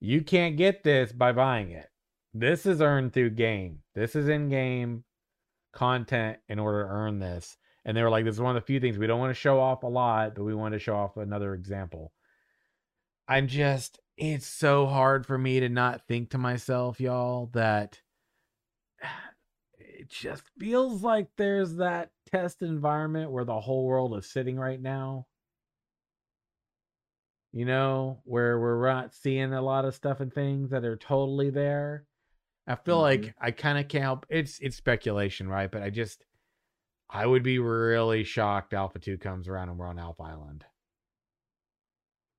you 0.00 0.22
can't 0.22 0.56
get 0.56 0.82
this 0.82 1.12
by 1.12 1.30
buying 1.30 1.70
it. 1.70 1.86
This 2.34 2.66
is 2.66 2.82
earned 2.82 3.12
through 3.12 3.30
game. 3.30 3.82
This 3.94 4.16
is 4.16 4.28
in-game 4.28 5.04
content 5.72 6.38
in 6.48 6.58
order 6.58 6.82
to 6.82 6.90
earn 6.90 7.20
this." 7.20 7.56
And 7.84 7.96
they 7.96 8.02
were 8.02 8.10
like, 8.10 8.24
"This 8.24 8.34
is 8.34 8.40
one 8.40 8.56
of 8.56 8.60
the 8.60 8.66
few 8.66 8.80
things 8.80 8.98
we 8.98 9.06
don't 9.06 9.20
want 9.20 9.30
to 9.30 9.40
show 9.40 9.60
off 9.60 9.84
a 9.84 9.86
lot, 9.86 10.34
but 10.34 10.42
we 10.42 10.52
want 10.52 10.72
to 10.72 10.80
show 10.80 10.96
off 10.96 11.16
another 11.16 11.54
example." 11.54 12.12
I'm 13.28 13.46
just 13.46 14.00
it's 14.16 14.48
so 14.48 14.86
hard 14.86 15.26
for 15.26 15.38
me 15.38 15.60
to 15.60 15.68
not 15.68 16.08
think 16.08 16.30
to 16.30 16.38
myself, 16.38 16.98
y'all, 16.98 17.50
that 17.52 18.00
it 19.78 20.10
just 20.10 20.42
feels 20.58 21.04
like 21.04 21.28
there's 21.36 21.76
that 21.76 22.10
test 22.30 22.62
environment 22.62 23.30
where 23.30 23.44
the 23.44 23.60
whole 23.60 23.84
world 23.84 24.16
is 24.16 24.30
sitting 24.30 24.56
right 24.56 24.80
now. 24.80 25.26
You 27.52 27.64
know, 27.64 28.20
where 28.24 28.58
we're 28.58 28.86
not 28.86 29.14
seeing 29.14 29.52
a 29.52 29.62
lot 29.62 29.84
of 29.84 29.94
stuff 29.94 30.20
and 30.20 30.32
things 30.32 30.70
that 30.70 30.84
are 30.84 30.96
totally 30.96 31.50
there. 31.50 32.04
I 32.66 32.74
feel 32.76 32.96
mm-hmm. 32.96 33.24
like 33.24 33.34
I 33.40 33.50
kind 33.50 33.78
of 33.78 33.88
can't 33.88 34.04
help. 34.04 34.26
It's 34.28 34.58
it's 34.60 34.76
speculation, 34.76 35.48
right? 35.48 35.70
But 35.70 35.82
I 35.82 35.90
just 35.90 36.24
I 37.08 37.24
would 37.26 37.42
be 37.42 37.58
really 37.58 38.24
shocked 38.24 38.74
Alpha 38.74 38.98
Two 38.98 39.16
comes 39.16 39.48
around 39.48 39.70
and 39.70 39.78
we're 39.78 39.88
on 39.88 39.98
Alpha 39.98 40.22
Island. 40.22 40.64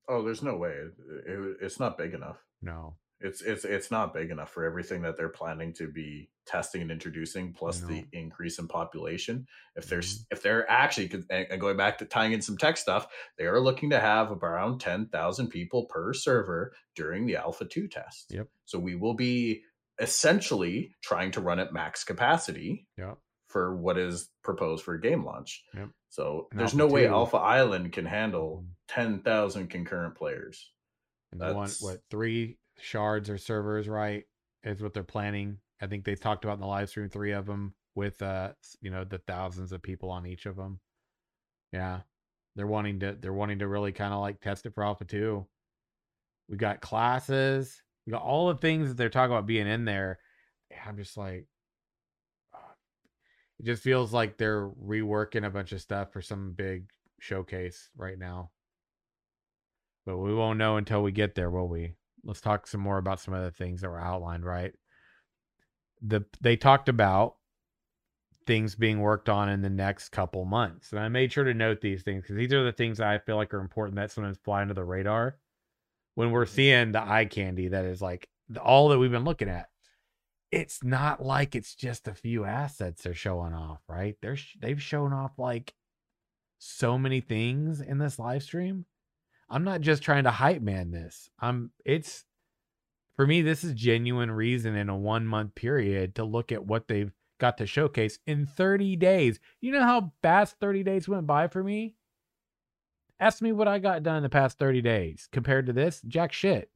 Oh, 0.08 0.24
there's 0.24 0.44
no 0.44 0.56
way. 0.56 0.72
It, 0.72 0.94
it, 1.26 1.58
it's 1.62 1.80
not 1.80 1.98
big 1.98 2.14
enough. 2.14 2.38
No, 2.62 2.96
it's 3.22 3.42
it's 3.42 3.66
it's 3.66 3.92
not 3.92 4.14
big 4.14 4.32
enough 4.32 4.50
for 4.50 4.64
everything 4.64 5.02
that 5.02 5.18
they're 5.18 5.30
planning 5.30 5.74
to 5.74 5.88
be 5.92 6.30
testing 6.46 6.82
and 6.82 6.90
introducing 6.90 7.54
plus 7.54 7.82
the 7.82 8.06
increase 8.14 8.58
in 8.60 8.68
population 8.68 9.46
if 9.76 9.88
they're 9.88 10.00
mm-hmm. 10.00 10.24
if 10.32 10.42
they're 10.42 10.70
actually 10.70 11.12
and 11.30 11.60
going 11.60 11.78
back 11.78 11.98
to 11.98 12.06
tying 12.06 12.32
in 12.32 12.42
some 12.42 12.58
tech 12.58 12.78
stuff 12.78 13.08
they 13.38 13.46
are 13.46 13.60
looking 13.60 13.90
to 13.90 14.00
have 14.00 14.32
around 14.32 14.80
10,000 14.80 15.48
people 15.50 15.86
per 15.86 16.14
server 16.14 16.74
during 16.96 17.26
the 17.26 17.36
alpha 17.36 17.66
2 17.66 17.88
test 17.88 18.28
yep 18.32 18.48
so 18.66 18.80
we 18.80 18.96
will 18.96 19.14
be 19.14 19.62
essentially 20.00 20.96
trying 21.04 21.30
to 21.30 21.42
run 21.42 21.60
at 21.60 21.74
max 21.74 22.04
capacity 22.04 22.88
yeah 22.98 23.14
for 23.48 23.76
what 23.76 23.98
is 23.98 24.30
proposed 24.44 24.84
for 24.84 24.98
game 24.98 25.26
launch 25.26 25.64
yep. 25.76 25.90
so 26.10 26.48
and 26.52 26.60
there's 26.60 26.72
alpha 26.72 26.78
no 26.78 26.88
2. 26.88 26.94
way 26.94 27.08
alpha 27.08 27.38
island 27.38 27.92
can 27.92 28.06
handle 28.06 28.64
mm-hmm. 28.64 29.02
10,000 29.02 29.68
concurrent 29.68 30.16
players 30.16 30.72
and 31.32 31.42
That's... 31.42 31.54
want 31.54 31.76
what 31.82 32.00
three 32.10 32.58
shards 32.82 33.30
or 33.30 33.38
servers, 33.38 33.88
right? 33.88 34.24
Is 34.64 34.82
what 34.82 34.94
they're 34.94 35.04
planning. 35.04 35.58
I 35.82 35.88
think 35.88 36.04
they 36.04 36.16
talked 36.16 36.44
about 36.44 36.56
in 36.56 36.62
the 36.62 36.68
live 36.68 36.90
stream 36.90 37.10
three 37.10 37.32
of 37.32 37.46
them 37.46 37.74
with 37.96 38.22
uh 38.22 38.52
you 38.82 38.92
know 38.92 39.04
the 39.04 39.18
thousands 39.20 39.72
of 39.72 39.82
people 39.82 40.10
on 40.10 40.26
each 40.26 40.46
of 40.46 40.56
them. 40.56 40.80
Yeah. 41.72 42.02
They're 42.56 42.68
wanting 42.68 43.00
to 43.02 43.18
they're 43.20 43.34
wanting 43.34 43.60
to 43.60 43.68
really 43.68 43.92
kind 43.92 44.14
of 44.14 44.20
like 44.20 44.42
test 44.42 44.66
it 44.66 44.74
for 44.74 44.84
alpha 44.84 45.06
2. 45.06 45.46
We 46.50 46.58
got 46.58 46.82
classes. 46.82 47.82
We 48.06 48.12
got 48.12 48.24
all 48.24 48.48
the 48.48 48.56
things 48.56 48.90
that 48.90 48.98
they're 48.98 49.10
talking 49.10 49.32
about 49.32 49.46
being 49.46 49.68
in 49.68 49.86
there. 49.86 50.20
I'm 50.86 50.98
just 50.98 51.16
like 51.18 51.48
it 53.60 53.66
just 53.66 53.84
feels 53.84 54.14
like 54.14 54.38
they're 54.38 54.70
reworking 54.70 55.46
a 55.46 55.50
bunch 55.50 55.74
of 55.74 55.82
stuff 55.82 56.14
for 56.14 56.22
some 56.22 56.54
big 56.54 56.90
showcase 57.20 57.90
right 57.96 58.18
now. 58.18 58.52
But 60.06 60.18
we 60.18 60.34
won't 60.34 60.58
know 60.58 60.78
until 60.78 61.04
we 61.04 61.12
get 61.12 61.36
there, 61.36 61.52
will 61.52 61.68
we? 61.68 61.96
Let's 62.24 62.42
talk 62.42 62.68
some 62.68 62.82
more 62.82 62.98
about 62.98 63.20
some 63.20 63.34
of 63.34 63.44
the 63.44 63.52
things 63.52 63.82
that 63.82 63.90
were 63.90 64.00
outlined, 64.00 64.46
right? 64.46 64.74
The 66.02 66.26
they 66.42 66.56
talked 66.56 66.90
about 66.90 67.36
things 68.50 68.76
being 68.76 69.00
worked 69.00 69.30
on 69.30 69.48
in 69.50 69.62
the 69.62 69.70
next 69.70 70.10
couple 70.10 70.44
months. 70.44 70.92
And 70.92 71.00
I 71.00 71.08
made 71.08 71.32
sure 71.32 71.44
to 71.44 71.54
note 71.54 71.82
these 71.82 72.02
things 72.02 72.24
because 72.24 72.36
these 72.36 72.52
are 72.52 72.64
the 72.64 72.72
things 72.72 72.98
that 72.98 73.08
I 73.08 73.20
feel 73.20 73.36
like 73.36 73.54
are 73.54 73.60
important 73.60 73.96
that 73.98 74.12
sometimes 74.12 74.40
fly 74.44 74.62
under 74.62 74.74
the 74.74 74.84
radar 74.84 75.38
when 76.16 76.32
we're 76.32 76.46
mm-hmm. 76.46 76.56
seeing 76.56 76.92
the 76.92 77.02
eye 77.02 77.26
candy 77.26 77.68
that 77.68 77.86
is 77.86 78.02
like 78.02 78.28
all 78.60 78.90
that 78.90 78.98
we've 78.98 79.12
been 79.12 79.24
looking 79.24 79.50
at. 79.50 79.68
It's 80.52 80.84
not 80.84 81.24
like 81.24 81.54
it's 81.54 81.76
just 81.76 82.08
a 82.08 82.16
few 82.16 82.44
assets 82.44 83.04
they're 83.04 83.14
showing 83.14 83.54
off, 83.54 83.82
right? 83.88 84.16
They're 84.20 84.38
they've 84.60 84.82
shown 84.82 85.14
off 85.14 85.38
like 85.38 85.76
so 86.58 86.98
many 86.98 87.22
things 87.22 87.82
in 87.82 88.00
this 88.00 88.18
live 88.18 88.42
stream 88.42 88.86
I'm 89.50 89.64
not 89.64 89.82
just 89.82 90.04
trying 90.04 90.26
to 90.26 90.32
hype 90.32 90.62
man 90.62 90.92
this. 90.92 91.30
I'm 91.40 91.72
it's 91.84 92.26
for 93.16 93.26
me 93.26 93.42
this 93.42 93.64
is 93.64 93.74
genuine 93.74 94.32
reason 94.32 94.76
in 94.76 94.90
a 94.90 94.98
1 94.98 95.26
month 95.26 95.56
period 95.56 96.16
to 96.16 96.24
look 96.24 96.52
at 96.52 96.66
what 96.66 96.88
they've 96.88 97.12
got 97.40 97.58
to 97.58 97.66
showcase 97.66 98.20
in 98.28 98.46
30 98.46 98.96
days. 98.98 99.40
You 99.62 99.72
know 99.72 99.84
how 99.84 100.14
fast 100.22 100.58
30 100.60 100.84
days 100.84 101.08
went 101.08 101.26
by 101.26 101.48
for 101.48 101.64
me? 101.64 101.96
Ask 103.20 103.42
me 103.42 103.52
what 103.52 103.68
I 103.68 103.80
got 103.80 104.04
done 104.04 104.18
in 104.18 104.24
the 104.24 104.30
past 104.30 104.60
30 104.60 104.82
days 104.82 105.28
compared 105.32 105.66
to 105.66 105.74
this, 105.74 106.02
jack 106.08 106.32
shit. 106.32 106.70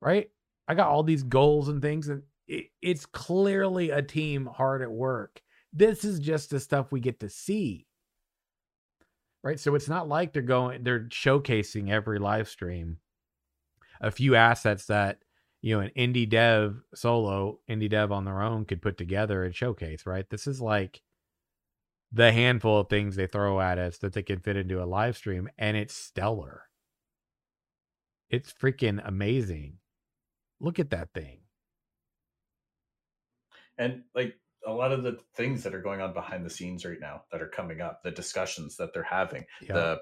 Right? 0.00 0.30
I 0.66 0.74
got 0.74 0.88
all 0.88 1.02
these 1.02 1.22
goals 1.22 1.68
and 1.68 1.82
things 1.82 2.08
and 2.08 2.22
it, 2.48 2.70
it's 2.80 3.06
clearly 3.06 3.90
a 3.90 4.02
team 4.02 4.46
hard 4.46 4.82
at 4.82 4.90
work. 4.90 5.42
This 5.72 6.04
is 6.04 6.18
just 6.18 6.50
the 6.50 6.58
stuff 6.58 6.90
we 6.90 7.00
get 7.00 7.20
to 7.20 7.28
see 7.28 7.86
right? 9.42 9.58
So 9.58 9.74
it's 9.74 9.88
not 9.88 10.08
like 10.08 10.32
they're 10.32 10.42
going, 10.42 10.82
they're 10.84 11.04
showcasing 11.04 11.90
every 11.90 12.18
live 12.18 12.48
stream 12.48 12.98
a 14.00 14.10
few 14.10 14.34
assets 14.34 14.86
that 14.86 15.18
you 15.62 15.74
know 15.74 15.80
an 15.80 15.90
indie 15.96 16.28
dev 16.28 16.82
solo 16.94 17.58
indie 17.68 17.90
dev 17.90 18.10
on 18.10 18.24
their 18.24 18.40
own 18.40 18.64
could 18.64 18.82
put 18.82 18.96
together 18.96 19.44
and 19.44 19.54
showcase, 19.54 20.06
right? 20.06 20.28
This 20.30 20.46
is 20.46 20.60
like 20.60 21.02
the 22.12 22.32
handful 22.32 22.80
of 22.80 22.88
things 22.88 23.14
they 23.14 23.26
throw 23.26 23.60
at 23.60 23.78
us 23.78 23.98
that 23.98 24.14
they 24.14 24.22
can 24.22 24.40
fit 24.40 24.56
into 24.56 24.82
a 24.82 24.86
live 24.86 25.16
stream, 25.16 25.48
and 25.58 25.76
it's 25.76 25.94
stellar. 25.94 26.64
It's 28.30 28.52
freaking 28.52 29.00
amazing. 29.04 29.78
Look 30.60 30.78
at 30.78 30.90
that 30.90 31.12
thing. 31.12 31.38
And 33.78 34.02
like 34.14 34.36
a 34.66 34.72
lot 34.72 34.92
of 34.92 35.02
the 35.02 35.18
things 35.34 35.62
that 35.62 35.74
are 35.74 35.80
going 35.80 36.00
on 36.00 36.12
behind 36.12 36.44
the 36.44 36.50
scenes 36.50 36.84
right 36.84 37.00
now 37.00 37.22
that 37.32 37.40
are 37.40 37.48
coming 37.48 37.80
up, 37.80 38.02
the 38.02 38.10
discussions 38.10 38.76
that 38.76 38.92
they're 38.92 39.02
having, 39.02 39.44
yeah. 39.62 39.72
the, 39.72 40.00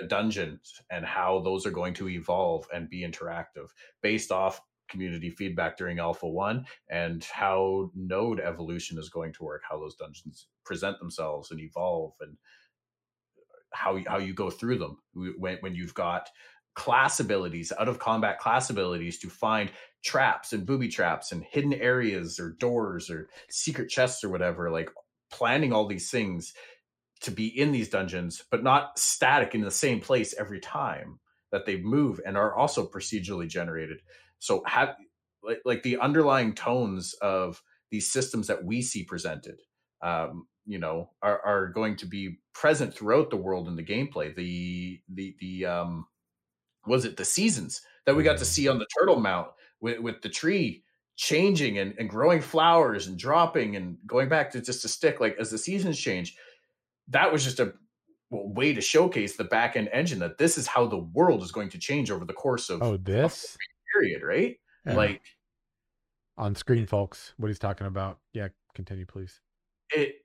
the 0.00 0.06
dungeons 0.06 0.74
and 0.90 1.04
how 1.04 1.40
those 1.40 1.66
are 1.66 1.70
going 1.70 1.94
to 1.94 2.08
evolve 2.08 2.66
and 2.72 2.88
be 2.88 3.02
interactive 3.02 3.68
based 4.02 4.30
off 4.30 4.60
community 4.88 5.30
feedback 5.30 5.76
during 5.76 5.98
alpha 5.98 6.28
1 6.28 6.64
and 6.90 7.24
how 7.24 7.90
node 7.96 8.38
evolution 8.40 8.98
is 8.98 9.08
going 9.08 9.32
to 9.32 9.42
work 9.42 9.62
how 9.68 9.76
those 9.76 9.96
dungeons 9.96 10.46
present 10.64 10.96
themselves 11.00 11.50
and 11.50 11.60
evolve 11.60 12.12
and 12.20 12.36
how 13.72 13.98
how 14.06 14.18
you 14.18 14.32
go 14.32 14.48
through 14.48 14.78
them 14.78 14.96
when 15.38 15.56
when 15.60 15.74
you've 15.74 15.94
got 15.94 16.28
class 16.74 17.20
abilities 17.20 17.72
out 17.78 17.88
of 17.88 17.98
combat 17.98 18.38
class 18.38 18.70
abilities 18.70 19.18
to 19.18 19.28
find 19.28 19.70
traps 20.06 20.52
and 20.52 20.64
booby 20.64 20.86
traps 20.86 21.32
and 21.32 21.42
hidden 21.42 21.74
areas 21.74 22.38
or 22.38 22.50
doors 22.60 23.10
or 23.10 23.28
secret 23.50 23.88
chests 23.88 24.22
or 24.22 24.28
whatever 24.28 24.70
like 24.70 24.88
planning 25.32 25.72
all 25.72 25.84
these 25.84 26.12
things 26.12 26.54
to 27.20 27.32
be 27.32 27.48
in 27.58 27.72
these 27.72 27.88
dungeons 27.88 28.44
but 28.52 28.62
not 28.62 28.96
static 28.96 29.52
in 29.56 29.62
the 29.62 29.70
same 29.70 30.00
place 30.00 30.32
every 30.38 30.60
time 30.60 31.18
that 31.50 31.66
they 31.66 31.76
move 31.78 32.20
and 32.24 32.36
are 32.36 32.54
also 32.54 32.86
procedurally 32.86 33.48
generated 33.48 33.98
so 34.38 34.62
have 34.64 34.94
like, 35.42 35.60
like 35.64 35.82
the 35.82 35.98
underlying 35.98 36.54
tones 36.54 37.12
of 37.20 37.60
these 37.90 38.08
systems 38.08 38.46
that 38.46 38.64
we 38.64 38.80
see 38.80 39.02
presented 39.02 39.58
um, 40.02 40.46
you 40.66 40.78
know 40.78 41.10
are, 41.20 41.40
are 41.44 41.66
going 41.70 41.96
to 41.96 42.06
be 42.06 42.38
present 42.54 42.94
throughout 42.94 43.28
the 43.28 43.36
world 43.36 43.66
in 43.66 43.74
the 43.74 43.84
gameplay 43.84 44.32
the 44.36 45.00
the 45.14 45.34
the 45.40 45.66
um 45.66 46.06
was 46.86 47.04
it 47.04 47.16
the 47.16 47.24
seasons 47.24 47.80
that 48.04 48.14
we 48.14 48.22
got 48.22 48.34
to 48.34 48.44
mm-hmm. 48.44 48.44
see 48.44 48.68
on 48.68 48.78
the 48.78 48.86
turtle 48.96 49.18
mount 49.18 49.48
with, 49.80 50.00
with 50.00 50.22
the 50.22 50.28
tree 50.28 50.82
changing 51.16 51.78
and, 51.78 51.94
and 51.98 52.10
growing 52.10 52.40
flowers 52.40 53.06
and 53.06 53.18
dropping 53.18 53.76
and 53.76 53.96
going 54.06 54.28
back 54.28 54.50
to 54.50 54.60
just 54.60 54.84
a 54.84 54.88
stick 54.88 55.18
like 55.18 55.36
as 55.40 55.50
the 55.50 55.58
seasons 55.58 55.98
change 55.98 56.36
that 57.08 57.32
was 57.32 57.42
just 57.42 57.60
a 57.60 57.72
way 58.30 58.72
to 58.72 58.80
showcase 58.80 59.36
the 59.36 59.44
back 59.44 59.76
end 59.76 59.88
engine 59.92 60.18
that 60.18 60.36
this 60.36 60.58
is 60.58 60.66
how 60.66 60.86
the 60.86 60.98
world 60.98 61.42
is 61.42 61.52
going 61.52 61.68
to 61.70 61.78
change 61.78 62.10
over 62.10 62.24
the 62.24 62.32
course 62.32 62.68
of 62.68 62.82
oh 62.82 62.96
this? 62.98 63.56
period 63.94 64.22
right? 64.22 64.56
Yeah. 64.84 64.94
like 64.94 65.22
on 66.36 66.54
screen 66.54 66.86
folks 66.86 67.32
what 67.38 67.48
he's 67.48 67.58
talking 67.58 67.86
about. 67.86 68.18
Yeah 68.32 68.48
continue 68.74 69.06
please. 69.06 69.40
It 69.90 70.16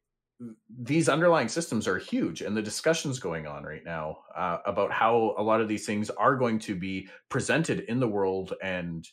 these 0.80 1.08
underlying 1.08 1.48
systems 1.48 1.88
are 1.88 2.00
huge 2.00 2.42
and 2.42 2.58
the 2.58 2.62
discussions 2.62 3.20
going 3.20 3.46
on 3.46 3.64
right 3.64 3.86
now 3.86 4.18
uh, 4.36 4.58
about 4.66 4.92
how 4.92 5.36
a 5.38 5.44
lot 5.44 5.62
of 5.62 5.68
these 5.68 5.86
things 5.86 6.10
are 6.10 6.36
going 6.36 6.58
to 6.58 6.76
be 6.76 7.08
presented 7.30 7.82
in 7.82 8.00
the 8.00 8.08
world 8.08 8.54
and 8.64 9.08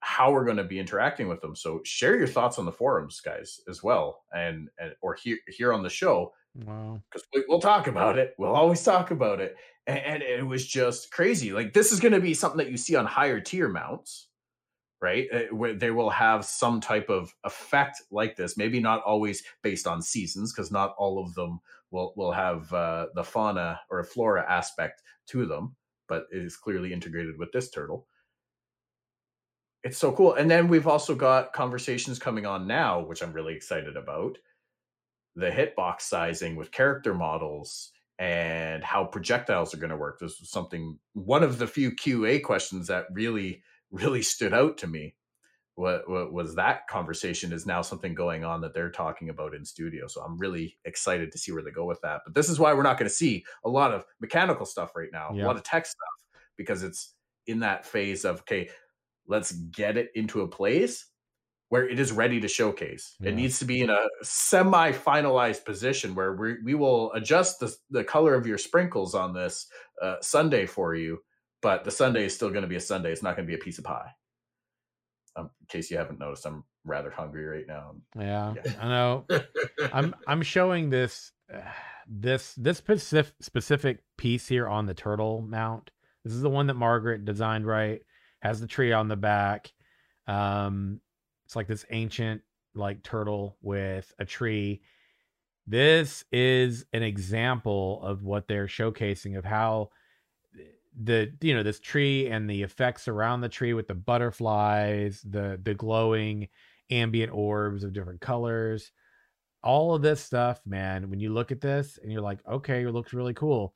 how 0.00 0.32
we're 0.32 0.44
going 0.44 0.56
to 0.56 0.64
be 0.64 0.78
interacting 0.78 1.28
with 1.28 1.40
them 1.40 1.54
so 1.54 1.80
share 1.84 2.16
your 2.16 2.26
thoughts 2.26 2.58
on 2.58 2.64
the 2.64 2.72
forums 2.72 3.20
guys 3.20 3.60
as 3.68 3.82
well 3.82 4.24
and, 4.34 4.68
and 4.78 4.94
or 5.00 5.14
here 5.14 5.38
here 5.48 5.72
on 5.72 5.82
the 5.82 5.90
show 5.90 6.32
wow 6.54 7.00
because 7.10 7.26
we, 7.34 7.44
will 7.48 7.60
talk 7.60 7.86
about 7.86 8.18
it 8.18 8.34
we'll 8.38 8.54
always 8.54 8.82
talk 8.82 9.10
about 9.10 9.40
it 9.40 9.56
and, 9.86 9.98
and 9.98 10.22
it 10.22 10.46
was 10.46 10.66
just 10.66 11.10
crazy 11.10 11.52
like 11.52 11.72
this 11.72 11.92
is 11.92 12.00
going 12.00 12.12
to 12.12 12.20
be 12.20 12.34
something 12.34 12.58
that 12.58 12.70
you 12.70 12.76
see 12.76 12.96
on 12.96 13.06
higher 13.06 13.40
tier 13.40 13.68
mounts 13.68 14.28
right? 15.00 15.28
Uh, 15.32 15.54
where 15.54 15.74
they 15.74 15.90
will 15.90 16.10
have 16.10 16.44
some 16.44 16.80
type 16.80 17.08
of 17.08 17.34
effect 17.44 18.02
like 18.10 18.36
this. 18.36 18.56
Maybe 18.56 18.80
not 18.80 19.02
always 19.02 19.42
based 19.62 19.86
on 19.86 20.02
seasons, 20.02 20.52
because 20.52 20.70
not 20.70 20.94
all 20.98 21.22
of 21.22 21.34
them 21.34 21.60
will 21.90 22.12
will 22.16 22.32
have 22.32 22.72
uh, 22.72 23.06
the 23.14 23.24
fauna 23.24 23.80
or 23.90 24.04
flora 24.04 24.44
aspect 24.48 25.02
to 25.28 25.46
them, 25.46 25.74
but 26.08 26.26
it 26.32 26.42
is 26.42 26.56
clearly 26.56 26.92
integrated 26.92 27.38
with 27.38 27.52
this 27.52 27.70
turtle. 27.70 28.06
It's 29.82 29.98
so 29.98 30.12
cool. 30.12 30.34
And 30.34 30.50
then 30.50 30.68
we've 30.68 30.86
also 30.86 31.14
got 31.14 31.52
conversations 31.52 32.18
coming 32.18 32.46
on 32.46 32.66
now, 32.66 33.00
which 33.00 33.22
I'm 33.22 33.32
really 33.32 33.54
excited 33.54 33.96
about. 33.96 34.38
The 35.36 35.50
hitbox 35.50 36.02
sizing 36.02 36.56
with 36.56 36.70
character 36.70 37.14
models 37.14 37.92
and 38.18 38.84
how 38.84 39.04
projectiles 39.04 39.72
are 39.72 39.78
going 39.78 39.90
to 39.90 39.96
work. 39.96 40.18
This 40.18 40.38
was 40.40 40.50
something, 40.50 40.98
one 41.14 41.42
of 41.42 41.58
the 41.58 41.66
few 41.66 41.92
QA 41.92 42.42
questions 42.42 42.88
that 42.88 43.06
really 43.12 43.62
really 43.92 44.22
stood 44.22 44.54
out 44.54 44.78
to 44.78 44.86
me 44.86 45.14
what, 45.80 46.08
what 46.10 46.32
was 46.32 46.54
that 46.56 46.86
conversation 46.88 47.52
is 47.52 47.64
now 47.64 47.80
something 47.80 48.14
going 48.14 48.44
on 48.44 48.60
that 48.60 48.74
they're 48.74 48.90
talking 48.90 49.30
about 49.30 49.54
in 49.54 49.64
studio. 49.64 50.06
So 50.08 50.20
I'm 50.20 50.36
really 50.36 50.76
excited 50.84 51.32
to 51.32 51.38
see 51.38 51.52
where 51.52 51.62
they 51.62 51.70
go 51.70 51.86
with 51.86 52.00
that. 52.02 52.20
But 52.24 52.34
this 52.34 52.50
is 52.50 52.58
why 52.58 52.74
we're 52.74 52.82
not 52.82 52.98
going 52.98 53.08
to 53.08 53.14
see 53.14 53.44
a 53.64 53.68
lot 53.68 53.94
of 53.94 54.04
mechanical 54.20 54.66
stuff 54.66 54.94
right 54.94 55.08
now, 55.10 55.30
yeah. 55.32 55.44
a 55.44 55.46
lot 55.46 55.56
of 55.56 55.62
tech 55.62 55.86
stuff, 55.86 56.42
because 56.58 56.82
it's 56.82 57.14
in 57.46 57.60
that 57.60 57.86
phase 57.86 58.26
of 58.26 58.40
okay, 58.40 58.68
let's 59.26 59.52
get 59.52 59.96
it 59.96 60.10
into 60.14 60.42
a 60.42 60.48
place 60.48 61.06
where 61.68 61.88
it 61.88 62.00
is 62.00 62.10
ready 62.10 62.40
to 62.40 62.48
showcase. 62.48 63.14
Yeah. 63.20 63.30
It 63.30 63.36
needs 63.36 63.60
to 63.60 63.64
be 63.64 63.80
in 63.80 63.90
a 63.90 64.06
semi-finalized 64.22 65.64
position 65.64 66.14
where 66.14 66.34
we 66.34 66.56
we 66.64 66.74
will 66.74 67.12
adjust 67.12 67.60
the 67.60 67.74
the 67.90 68.04
color 68.04 68.34
of 68.34 68.46
your 68.46 68.58
sprinkles 68.58 69.14
on 69.14 69.32
this 69.32 69.66
uh, 70.02 70.16
sundae 70.20 70.66
for 70.66 70.94
you 70.94 71.20
but 71.62 71.84
the 71.84 71.90
sundae 71.90 72.24
is 72.24 72.34
still 72.34 72.50
going 72.50 72.62
to 72.62 72.68
be 72.68 72.76
a 72.76 72.80
sundae. 72.80 73.12
It's 73.12 73.22
not 73.22 73.36
going 73.36 73.46
to 73.46 73.50
be 73.50 73.58
a 73.58 73.62
piece 73.62 73.78
of 73.78 73.84
pie. 73.84 74.10
Um, 75.36 75.50
in 75.60 75.66
case 75.68 75.90
you 75.90 75.98
haven't 75.98 76.18
noticed, 76.18 76.46
I'm 76.46 76.64
rather 76.84 77.10
hungry 77.10 77.44
right 77.44 77.66
now. 77.66 77.94
Yeah, 78.18 78.54
yeah. 78.64 78.72
I 78.80 78.88
know. 78.88 79.26
I'm 79.92 80.14
I'm 80.26 80.42
showing 80.42 80.90
this 80.90 81.32
uh, 81.52 81.60
this 82.08 82.54
this 82.54 82.78
specific 82.78 83.34
specific 83.40 83.98
piece 84.16 84.48
here 84.48 84.68
on 84.68 84.86
the 84.86 84.94
turtle 84.94 85.42
mount. 85.42 85.90
This 86.24 86.34
is 86.34 86.42
the 86.42 86.50
one 86.50 86.66
that 86.66 86.74
Margaret 86.74 87.24
designed. 87.24 87.66
Right, 87.66 88.02
has 88.40 88.60
the 88.60 88.66
tree 88.66 88.92
on 88.92 89.08
the 89.08 89.16
back. 89.16 89.72
Um, 90.26 91.00
it's 91.46 91.56
like 91.56 91.66
this 91.66 91.84
ancient 91.90 92.42
like 92.74 93.02
turtle 93.02 93.56
with 93.62 94.12
a 94.18 94.24
tree. 94.24 94.82
This 95.66 96.24
is 96.32 96.86
an 96.92 97.02
example 97.02 98.02
of 98.02 98.24
what 98.24 98.48
they're 98.48 98.66
showcasing 98.66 99.36
of 99.36 99.44
how 99.44 99.90
the 101.02 101.32
you 101.40 101.54
know 101.54 101.62
this 101.62 101.80
tree 101.80 102.28
and 102.28 102.48
the 102.48 102.62
effects 102.62 103.08
around 103.08 103.40
the 103.40 103.48
tree 103.48 103.74
with 103.74 103.86
the 103.86 103.94
butterflies 103.94 105.24
the 105.28 105.58
the 105.62 105.74
glowing 105.74 106.48
ambient 106.90 107.32
orbs 107.32 107.84
of 107.84 107.92
different 107.92 108.20
colors 108.20 108.90
all 109.62 109.94
of 109.94 110.02
this 110.02 110.20
stuff 110.20 110.60
man 110.66 111.08
when 111.08 111.20
you 111.20 111.32
look 111.32 111.52
at 111.52 111.60
this 111.60 111.98
and 112.02 112.10
you're 112.10 112.20
like 112.20 112.40
okay 112.50 112.82
it 112.82 112.90
looks 112.90 113.12
really 113.12 113.34
cool 113.34 113.74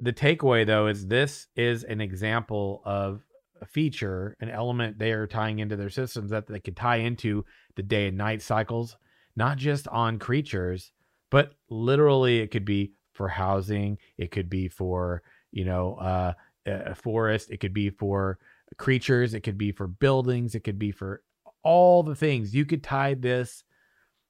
the 0.00 0.12
takeaway 0.12 0.66
though 0.66 0.88
is 0.88 1.06
this 1.06 1.46
is 1.54 1.84
an 1.84 2.00
example 2.00 2.82
of 2.84 3.22
a 3.60 3.66
feature 3.66 4.36
an 4.40 4.50
element 4.50 4.98
they 4.98 5.12
are 5.12 5.26
tying 5.26 5.58
into 5.58 5.76
their 5.76 5.90
systems 5.90 6.30
that 6.30 6.46
they 6.46 6.60
could 6.60 6.76
tie 6.76 6.96
into 6.96 7.44
the 7.74 7.82
day 7.82 8.08
and 8.08 8.16
night 8.16 8.42
cycles 8.42 8.96
not 9.34 9.56
just 9.56 9.88
on 9.88 10.18
creatures 10.18 10.92
but 11.30 11.54
literally 11.70 12.38
it 12.38 12.50
could 12.50 12.64
be 12.64 12.92
for 13.12 13.28
housing 13.28 13.98
it 14.18 14.30
could 14.30 14.50
be 14.50 14.68
for 14.68 15.22
you 15.56 15.64
know, 15.64 15.94
uh, 15.94 16.34
a 16.66 16.94
forest. 16.94 17.50
It 17.50 17.60
could 17.60 17.72
be 17.72 17.88
for 17.88 18.38
creatures. 18.76 19.32
It 19.32 19.40
could 19.40 19.56
be 19.56 19.72
for 19.72 19.86
buildings. 19.86 20.54
It 20.54 20.64
could 20.64 20.78
be 20.78 20.92
for 20.92 21.22
all 21.62 22.02
the 22.02 22.14
things. 22.14 22.54
You 22.54 22.66
could 22.66 22.84
tie 22.84 23.14
this 23.14 23.64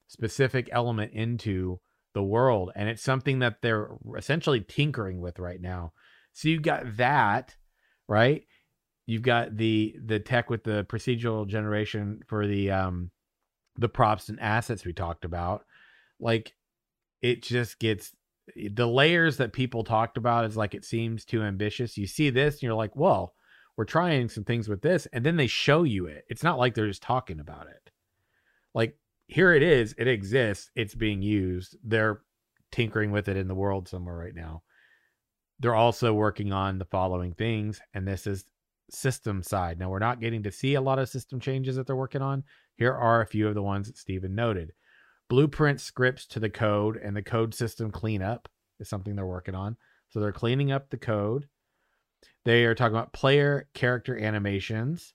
specific 0.07 0.69
element 0.71 1.11
into 1.11 1.81
the 2.13 2.23
world, 2.23 2.71
and 2.75 2.87
it's 2.87 3.03
something 3.03 3.39
that 3.39 3.61
they're 3.61 3.89
essentially 4.17 4.61
tinkering 4.61 5.19
with 5.19 5.37
right 5.37 5.59
now. 5.59 5.91
So 6.31 6.47
you've 6.47 6.61
got 6.61 6.95
that, 6.95 7.57
right? 8.07 8.45
You've 9.07 9.23
got 9.23 9.57
the 9.57 9.95
the 10.05 10.19
tech 10.19 10.49
with 10.49 10.63
the 10.63 10.85
procedural 10.85 11.47
generation 11.47 12.21
for 12.27 12.45
the 12.45 12.69
um 12.69 13.09
the 13.77 13.89
props 13.89 14.29
and 14.29 14.39
assets 14.39 14.85
we 14.85 14.93
talked 14.93 15.25
about. 15.25 15.65
Like 16.19 16.53
it 17.21 17.41
just 17.41 17.79
gets 17.79 18.13
the 18.55 18.87
layers 18.87 19.37
that 19.37 19.53
people 19.53 19.83
talked 19.83 20.17
about 20.17 20.45
is 20.45 20.57
like 20.57 20.75
it 20.75 20.85
seems 20.85 21.25
too 21.25 21.41
ambitious. 21.41 21.97
You 21.97 22.05
see 22.05 22.29
this 22.29 22.55
and 22.55 22.63
you're 22.63 22.73
like, 22.73 22.95
well, 22.95 23.33
we're 23.77 23.85
trying 23.85 24.27
some 24.27 24.43
things 24.43 24.67
with 24.67 24.81
this, 24.81 25.07
and 25.13 25.25
then 25.25 25.37
they 25.37 25.47
show 25.47 25.83
you 25.83 26.07
it. 26.07 26.25
It's 26.29 26.43
not 26.43 26.57
like 26.57 26.73
they're 26.75 26.87
just 26.87 27.03
talking 27.03 27.39
about 27.39 27.67
it. 27.67 27.91
Like 28.73 28.97
here 29.27 29.53
it 29.53 29.63
is, 29.63 29.95
it 29.97 30.07
exists, 30.07 30.69
it's 30.75 30.95
being 30.95 31.21
used. 31.21 31.77
They're 31.83 32.21
tinkering 32.71 33.11
with 33.11 33.29
it 33.29 33.37
in 33.37 33.47
the 33.47 33.55
world 33.55 33.87
somewhere 33.87 34.15
right 34.15 34.35
now. 34.35 34.63
They're 35.59 35.75
also 35.75 36.13
working 36.13 36.51
on 36.51 36.77
the 36.77 36.85
following 36.85 37.33
things, 37.33 37.79
and 37.93 38.07
this 38.07 38.27
is 38.27 38.43
system 38.89 39.43
side. 39.43 39.79
Now 39.79 39.89
we're 39.89 39.99
not 39.99 40.21
getting 40.21 40.43
to 40.43 40.51
see 40.51 40.75
a 40.75 40.81
lot 40.81 40.99
of 40.99 41.09
system 41.09 41.39
changes 41.39 41.75
that 41.75 41.87
they're 41.87 41.95
working 41.95 42.21
on. 42.21 42.43
Here 42.77 42.93
are 42.93 43.21
a 43.21 43.27
few 43.27 43.47
of 43.47 43.55
the 43.55 43.63
ones 43.63 43.87
that 43.87 43.97
Steven 43.97 44.35
noted 44.35 44.73
blueprint 45.29 45.81
scripts 45.81 46.25
to 46.27 46.39
the 46.39 46.49
code 46.49 46.97
and 46.97 47.15
the 47.15 47.21
code 47.21 47.53
system 47.53 47.91
cleanup 47.91 48.47
is 48.79 48.89
something 48.89 49.15
they're 49.15 49.25
working 49.25 49.55
on. 49.55 49.75
So 50.09 50.19
they're 50.19 50.31
cleaning 50.31 50.71
up 50.71 50.89
the 50.89 50.97
code. 50.97 51.47
They 52.45 52.65
are 52.65 52.75
talking 52.75 52.95
about 52.95 53.13
player 53.13 53.67
character 53.73 54.17
animations, 54.17 55.13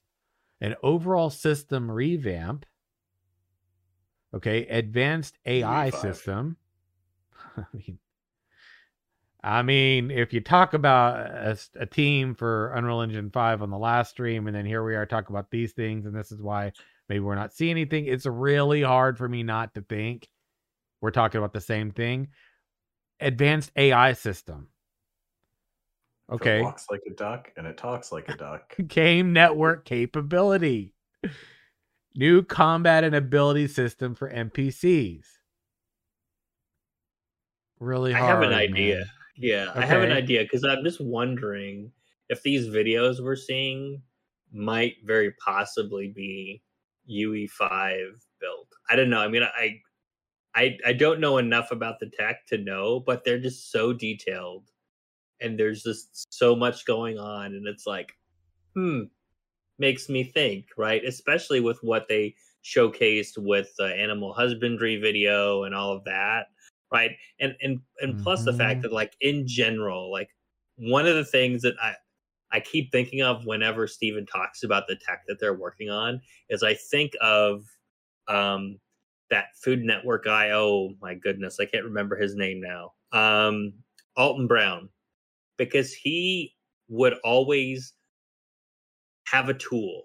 an 0.61 0.75
overall 0.83 1.29
system 1.29 1.89
revamp. 1.89 2.65
Okay, 4.35 4.65
advanced 4.67 5.37
AI 5.45 5.89
system. 5.91 6.57
I 7.57 7.65
mean, 7.73 7.99
I 9.43 9.61
mean, 9.61 10.09
if 10.09 10.31
you 10.31 10.39
talk 10.39 10.73
about 10.73 11.17
a, 11.17 11.57
a, 11.77 11.85
team 11.85 12.33
for 12.33 12.71
Unreal 12.73 13.01
Engine 13.01 13.29
5 13.29 13.61
on 13.61 13.69
the 13.69 13.77
last 13.77 14.11
stream, 14.11 14.47
and 14.47 14.55
then 14.55 14.65
here 14.65 14.85
we 14.85 14.95
are 14.95 15.05
talking 15.05 15.35
about 15.35 15.51
these 15.51 15.73
things, 15.73 16.05
and 16.05 16.15
this 16.15 16.31
is 16.31 16.41
why 16.41 16.71
Maybe 17.09 17.19
we're 17.19 17.35
not 17.35 17.53
seeing 17.53 17.71
anything. 17.71 18.05
It's 18.05 18.25
really 18.25 18.81
hard 18.81 19.17
for 19.17 19.27
me 19.27 19.43
not 19.43 19.73
to 19.75 19.81
think 19.81 20.27
we're 21.01 21.11
talking 21.11 21.37
about 21.37 21.53
the 21.53 21.61
same 21.61 21.91
thing. 21.91 22.29
Advanced 23.19 23.71
AI 23.75 24.13
system. 24.13 24.69
Okay. 26.31 26.59
It 26.59 26.63
walks 26.63 26.87
like 26.89 27.01
a 27.05 27.13
duck 27.13 27.51
and 27.57 27.67
it 27.67 27.77
talks 27.77 28.11
like 28.11 28.29
a 28.29 28.37
duck. 28.37 28.75
Game 28.87 29.33
network 29.33 29.85
capability. 29.85 30.93
New 32.15 32.43
combat 32.43 33.03
and 33.03 33.15
ability 33.15 33.67
system 33.67 34.15
for 34.15 34.31
NPCs. 34.31 35.25
Really 37.79 38.13
hard. 38.13 38.23
I 38.23 38.27
have 38.27 38.41
an 38.41 38.53
idea. 38.53 38.95
Man. 38.95 39.05
Yeah, 39.35 39.69
okay. 39.71 39.79
I 39.81 39.85
have 39.85 40.01
an 40.01 40.11
idea 40.11 40.43
because 40.43 40.63
I'm 40.63 40.83
just 40.83 41.01
wondering 41.01 41.91
if 42.29 42.43
these 42.43 42.67
videos 42.67 43.23
we're 43.23 43.35
seeing 43.35 44.01
might 44.51 44.97
very 45.03 45.31
possibly 45.43 46.09
be 46.09 46.61
UE5 47.05 48.23
built. 48.39 48.67
I 48.89 48.95
don't 48.95 49.09
know. 49.09 49.19
I 49.19 49.27
mean, 49.27 49.43
I 49.43 49.81
I 50.55 50.77
I 50.85 50.93
don't 50.93 51.21
know 51.21 51.37
enough 51.39 51.71
about 51.71 51.99
the 51.99 52.09
tech 52.09 52.47
to 52.47 52.57
know, 52.59 52.99
but 53.01 53.23
they're 53.25 53.39
just 53.39 53.71
so 53.71 53.93
detailed 53.93 54.69
and 55.41 55.59
there's 55.59 55.83
just 55.83 56.33
so 56.33 56.55
much 56.55 56.85
going 56.85 57.19
on 57.19 57.47
and 57.55 57.67
it's 57.67 57.87
like 57.87 58.13
hmm 58.75 59.03
makes 59.79 60.09
me 60.09 60.23
think, 60.23 60.67
right? 60.77 61.03
Especially 61.05 61.59
with 61.59 61.79
what 61.83 62.07
they 62.07 62.35
showcased 62.63 63.37
with 63.37 63.75
the 63.77 63.85
animal 63.95 64.33
husbandry 64.33 64.97
video 64.97 65.63
and 65.63 65.75
all 65.75 65.91
of 65.93 66.03
that, 66.05 66.47
right? 66.93 67.11
And 67.39 67.55
and 67.61 67.79
and 68.01 68.23
plus 68.23 68.41
mm-hmm. 68.41 68.51
the 68.51 68.57
fact 68.57 68.75
mm-hmm. 68.75 68.81
that 68.83 68.93
like 68.93 69.13
in 69.19 69.47
general, 69.47 70.11
like 70.11 70.29
one 70.77 71.07
of 71.07 71.15
the 71.15 71.25
things 71.25 71.63
that 71.63 71.73
I 71.81 71.95
I 72.51 72.59
keep 72.59 72.91
thinking 72.91 73.21
of 73.21 73.45
whenever 73.45 73.87
Steven 73.87 74.25
talks 74.25 74.63
about 74.63 74.87
the 74.87 74.95
tech 74.95 75.23
that 75.27 75.39
they're 75.39 75.55
working 75.55 75.89
on 75.89 76.21
is 76.49 76.63
I 76.63 76.75
think 76.75 77.13
of 77.19 77.65
um 78.27 78.79
that 79.29 79.47
Food 79.61 79.79
Network 79.79 80.25
guy. 80.25 80.51
Oh 80.51 80.93
my 81.01 81.15
goodness, 81.15 81.59
I 81.59 81.65
can't 81.65 81.83
remember 81.83 82.15
his 82.15 82.35
name 82.35 82.61
now. 82.61 82.91
Um 83.11 83.73
Alton 84.15 84.47
Brown. 84.47 84.89
Because 85.57 85.93
he 85.93 86.55
would 86.89 87.13
always 87.23 87.93
have 89.27 89.49
a 89.49 89.53
tool. 89.53 90.03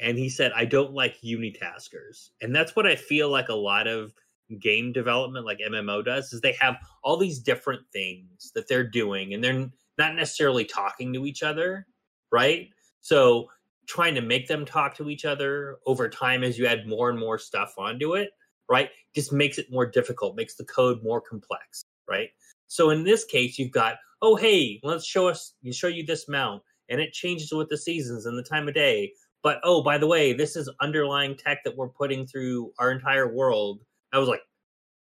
And 0.00 0.16
he 0.16 0.28
said, 0.28 0.52
I 0.54 0.64
don't 0.64 0.92
like 0.92 1.20
unitaskers. 1.22 2.28
And 2.40 2.54
that's 2.54 2.76
what 2.76 2.86
I 2.86 2.96
feel 2.96 3.30
like 3.30 3.48
a 3.48 3.54
lot 3.54 3.86
of 3.86 4.12
game 4.60 4.92
development, 4.92 5.46
like 5.46 5.58
MMO 5.58 6.04
does, 6.04 6.32
is 6.32 6.40
they 6.40 6.56
have 6.60 6.76
all 7.02 7.16
these 7.16 7.38
different 7.38 7.82
things 7.92 8.50
that 8.54 8.68
they're 8.68 8.88
doing 8.88 9.34
and 9.34 9.42
they're 9.42 9.68
not 9.98 10.14
necessarily 10.14 10.64
talking 10.64 11.12
to 11.12 11.26
each 11.26 11.42
other, 11.42 11.86
right? 12.32 12.68
So 13.00 13.48
trying 13.86 14.14
to 14.14 14.20
make 14.20 14.46
them 14.48 14.64
talk 14.64 14.94
to 14.96 15.10
each 15.10 15.24
other 15.24 15.78
over 15.86 16.08
time 16.08 16.44
as 16.44 16.58
you 16.58 16.66
add 16.66 16.86
more 16.86 17.10
and 17.10 17.18
more 17.18 17.38
stuff 17.38 17.74
onto 17.78 18.14
it, 18.14 18.30
right? 18.68 18.90
Just 19.14 19.32
makes 19.32 19.58
it 19.58 19.70
more 19.70 19.86
difficult, 19.86 20.36
makes 20.36 20.56
the 20.56 20.64
code 20.64 21.02
more 21.02 21.20
complex, 21.20 21.84
right? 22.08 22.28
So 22.66 22.90
in 22.90 23.02
this 23.02 23.24
case, 23.24 23.58
you've 23.58 23.72
got, 23.72 23.96
oh 24.22 24.36
hey, 24.36 24.80
let's 24.82 25.06
show 25.06 25.28
us 25.28 25.54
you 25.62 25.72
show 25.72 25.88
you 25.88 26.04
this 26.04 26.28
mount 26.28 26.62
and 26.88 27.00
it 27.00 27.12
changes 27.12 27.52
with 27.52 27.68
the 27.68 27.78
seasons 27.78 28.26
and 28.26 28.38
the 28.38 28.42
time 28.42 28.68
of 28.68 28.74
day. 28.74 29.12
But 29.42 29.60
oh, 29.62 29.82
by 29.82 29.98
the 29.98 30.06
way, 30.06 30.32
this 30.32 30.56
is 30.56 30.70
underlying 30.80 31.36
tech 31.36 31.64
that 31.64 31.76
we're 31.76 31.88
putting 31.88 32.26
through 32.26 32.72
our 32.78 32.90
entire 32.90 33.32
world. 33.32 33.80
I 34.12 34.18
was 34.18 34.28
like, 34.28 34.42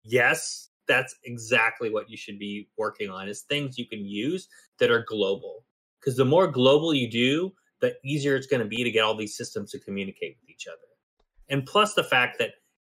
yes, 0.03 0.69
that's 0.87 1.15
exactly 1.23 1.89
what 1.89 2.09
you 2.09 2.17
should 2.17 2.39
be 2.39 2.67
working 2.77 3.09
on 3.09 3.27
is 3.29 3.41
things 3.41 3.77
you 3.77 3.87
can 3.87 4.05
use 4.05 4.47
that 4.79 4.91
are 4.91 5.05
global. 5.07 5.65
Because 5.99 6.17
the 6.17 6.25
more 6.25 6.47
global 6.47 6.93
you 6.93 7.09
do, 7.09 7.53
the 7.81 7.95
easier 8.03 8.35
it's 8.35 8.47
going 8.47 8.61
to 8.61 8.67
be 8.67 8.83
to 8.83 8.91
get 8.91 9.03
all 9.03 9.15
these 9.15 9.37
systems 9.37 9.71
to 9.71 9.79
communicate 9.79 10.37
with 10.41 10.49
each 10.49 10.67
other. 10.67 10.77
And 11.49 11.65
plus 11.65 11.93
the 11.93 12.03
fact 12.03 12.39
that 12.39 12.51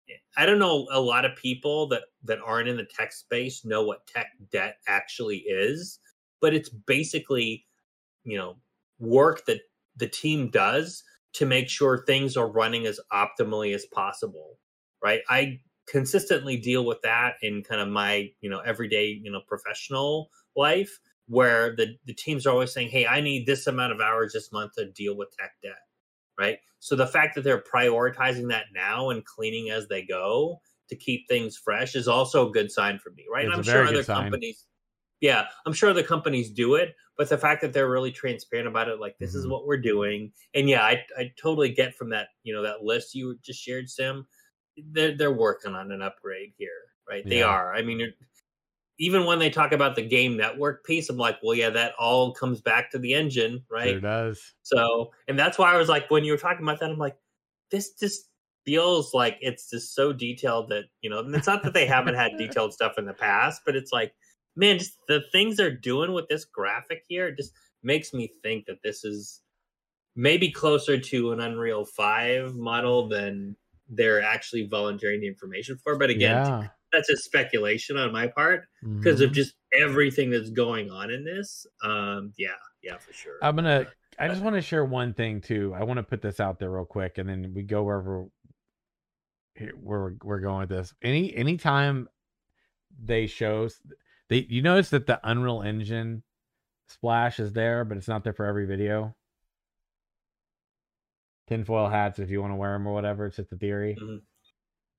eh, 0.09 0.13
I 0.37 0.45
don't 0.45 0.59
know 0.59 0.87
a 0.91 0.99
lot 0.99 1.25
of 1.25 1.35
people 1.35 1.87
that 1.89 2.03
that 2.23 2.39
aren't 2.45 2.67
in 2.67 2.77
the 2.77 2.85
tech 2.85 3.13
space 3.13 3.65
know 3.65 3.83
what 3.83 4.07
tech 4.07 4.27
debt 4.51 4.77
actually 4.87 5.37
is, 5.47 5.99
but 6.41 6.53
it's 6.53 6.69
basically, 6.69 7.65
you 8.23 8.37
know, 8.37 8.57
work 8.99 9.45
that 9.45 9.61
the 9.97 10.07
team 10.07 10.49
does 10.49 11.03
to 11.33 11.45
make 11.45 11.69
sure 11.69 12.03
things 12.03 12.37
are 12.37 12.47
running 12.47 12.85
as 12.85 12.99
optimally 13.11 13.73
as 13.75 13.85
possible 13.87 14.57
right 15.03 15.21
i 15.29 15.59
consistently 15.87 16.57
deal 16.57 16.85
with 16.85 17.01
that 17.03 17.35
in 17.41 17.63
kind 17.63 17.81
of 17.81 17.87
my 17.87 18.29
you 18.41 18.49
know 18.49 18.59
everyday 18.59 19.07
you 19.23 19.31
know 19.31 19.41
professional 19.47 20.29
life 20.55 20.99
where 21.27 21.75
the 21.75 21.95
the 22.05 22.13
teams 22.13 22.45
are 22.45 22.51
always 22.51 22.73
saying 22.73 22.89
hey 22.89 23.05
i 23.05 23.21
need 23.21 23.45
this 23.45 23.67
amount 23.67 23.91
of 23.91 23.99
hours 23.99 24.33
this 24.33 24.51
month 24.51 24.73
to 24.73 24.89
deal 24.91 25.15
with 25.15 25.29
tech 25.37 25.51
debt 25.61 25.73
right 26.39 26.57
so 26.79 26.95
the 26.95 27.07
fact 27.07 27.35
that 27.35 27.43
they're 27.43 27.63
prioritizing 27.63 28.49
that 28.49 28.65
now 28.73 29.09
and 29.09 29.25
cleaning 29.25 29.69
as 29.69 29.87
they 29.87 30.03
go 30.03 30.59
to 30.89 30.95
keep 30.95 31.27
things 31.27 31.57
fresh 31.57 31.95
is 31.95 32.07
also 32.07 32.49
a 32.49 32.51
good 32.51 32.71
sign 32.71 32.97
for 32.97 33.11
me 33.11 33.25
right 33.31 33.47
i'm 33.51 33.63
sure 33.63 33.85
other 33.85 34.03
sign. 34.03 34.23
companies 34.23 34.65
yeah, 35.21 35.45
I'm 35.65 35.73
sure 35.73 35.93
the 35.93 36.03
companies 36.03 36.51
do 36.51 36.75
it, 36.75 36.95
but 37.17 37.29
the 37.29 37.37
fact 37.37 37.61
that 37.61 37.73
they're 37.73 37.89
really 37.89 38.11
transparent 38.11 38.67
about 38.67 38.89
it, 38.89 38.99
like 38.99 39.17
this 39.17 39.31
mm-hmm. 39.31 39.39
is 39.39 39.47
what 39.47 39.65
we're 39.65 39.81
doing, 39.81 40.31
and 40.53 40.69
yeah, 40.69 40.83
I 40.83 41.03
I 41.17 41.31
totally 41.41 41.69
get 41.69 41.95
from 41.95 42.09
that 42.09 42.27
you 42.43 42.53
know 42.53 42.61
that 42.63 42.83
list 42.83 43.15
you 43.15 43.37
just 43.41 43.61
shared, 43.61 43.89
Sim. 43.89 44.27
They're 44.77 45.15
they're 45.17 45.31
working 45.33 45.73
on 45.73 45.91
an 45.91 46.01
upgrade 46.01 46.53
here, 46.57 46.69
right? 47.09 47.23
Yeah. 47.25 47.29
They 47.29 47.43
are. 47.43 47.73
I 47.73 47.81
mean, 47.81 48.13
even 48.99 49.25
when 49.25 49.39
they 49.39 49.49
talk 49.49 49.71
about 49.71 49.95
the 49.95 50.07
game 50.07 50.37
network 50.37 50.85
piece, 50.85 51.09
I'm 51.09 51.17
like, 51.17 51.37
well, 51.43 51.55
yeah, 51.55 51.69
that 51.69 51.93
all 51.99 52.33
comes 52.33 52.61
back 52.61 52.91
to 52.91 52.99
the 52.99 53.13
engine, 53.13 53.63
right? 53.69 53.97
It 53.97 54.01
does. 54.01 54.53
So, 54.63 55.11
and 55.27 55.37
that's 55.37 55.57
why 55.57 55.73
I 55.73 55.77
was 55.77 55.89
like, 55.89 56.09
when 56.09 56.23
you 56.23 56.31
were 56.31 56.37
talking 56.37 56.63
about 56.63 56.79
that, 56.79 56.89
I'm 56.89 56.97
like, 56.97 57.17
this 57.71 57.93
just 57.93 58.29
feels 58.65 59.13
like 59.13 59.37
it's 59.41 59.69
just 59.69 59.93
so 59.93 60.11
detailed 60.11 60.69
that 60.69 60.85
you 61.01 61.09
know, 61.09 61.19
and 61.19 61.35
it's 61.35 61.47
not 61.47 61.63
that 61.63 61.73
they 61.73 61.85
haven't 61.85 62.15
had 62.15 62.31
detailed 62.37 62.73
stuff 62.73 62.97
in 62.97 63.05
the 63.05 63.13
past, 63.13 63.61
but 63.65 63.75
it's 63.75 63.91
like 63.91 64.13
man, 64.55 64.79
just 64.79 64.97
the 65.07 65.21
things 65.31 65.57
they're 65.57 65.75
doing 65.75 66.13
with 66.13 66.27
this 66.27 66.45
graphic 66.45 67.03
here 67.07 67.31
just 67.31 67.53
makes 67.83 68.13
me 68.13 68.31
think 68.41 68.65
that 68.65 68.81
this 68.83 69.03
is 69.03 69.41
maybe 70.15 70.49
closer 70.49 70.97
to 70.97 71.31
an 71.31 71.41
Unreal 71.41 71.85
5 71.85 72.55
model 72.55 73.07
than 73.07 73.55
they're 73.89 74.21
actually 74.21 74.67
volunteering 74.67 75.21
the 75.21 75.27
information 75.27 75.77
for. 75.83 75.97
But 75.97 76.09
again, 76.09 76.45
yeah. 76.45 76.67
that's 76.91 77.09
a 77.09 77.17
speculation 77.17 77.97
on 77.97 78.11
my 78.11 78.27
part 78.27 78.65
because 78.81 79.19
mm-hmm. 79.19 79.25
of 79.25 79.33
just 79.33 79.53
everything 79.79 80.29
that's 80.29 80.49
going 80.49 80.89
on 80.89 81.11
in 81.11 81.23
this. 81.23 81.65
Um, 81.83 82.33
yeah, 82.37 82.49
yeah, 82.81 82.97
for 82.97 83.13
sure. 83.13 83.37
I'm 83.41 83.55
gonna. 83.55 83.87
I 84.17 84.29
just 84.29 84.41
want 84.41 84.55
to 84.55 84.61
share 84.61 84.85
one 84.85 85.13
thing 85.13 85.41
too. 85.41 85.73
I 85.75 85.83
want 85.83 85.97
to 85.97 86.03
put 86.03 86.21
this 86.21 86.39
out 86.39 86.57
there 86.59 86.71
real 86.71 86.85
quick, 86.85 87.17
and 87.17 87.27
then 87.27 87.53
we 87.53 87.63
go 87.63 87.83
wherever 87.83 88.25
where 89.81 90.15
we're 90.23 90.39
going 90.39 90.61
with 90.61 90.69
this. 90.69 90.93
Any 91.01 91.35
anytime 91.35 92.07
they 93.03 93.27
show 93.27 93.69
they 94.29 94.45
you 94.49 94.61
notice 94.61 94.89
that 94.89 95.07
the 95.07 95.19
Unreal 95.23 95.61
Engine 95.61 96.23
splash 96.87 97.39
is 97.39 97.53
there, 97.53 97.85
but 97.85 97.97
it's 97.97 98.07
not 98.07 98.23
there 98.23 98.33
for 98.33 98.45
every 98.45 98.65
video. 98.65 99.15
Tinfoil 101.47 101.89
hats, 101.89 102.19
if 102.19 102.29
you 102.29 102.41
want 102.41 102.51
to 102.51 102.57
wear 102.57 102.73
them 102.73 102.87
or 102.87 102.93
whatever, 102.93 103.25
it's 103.25 103.37
just 103.37 103.51
a 103.51 103.57
theory. 103.57 103.97
Mm-hmm. 104.01 104.17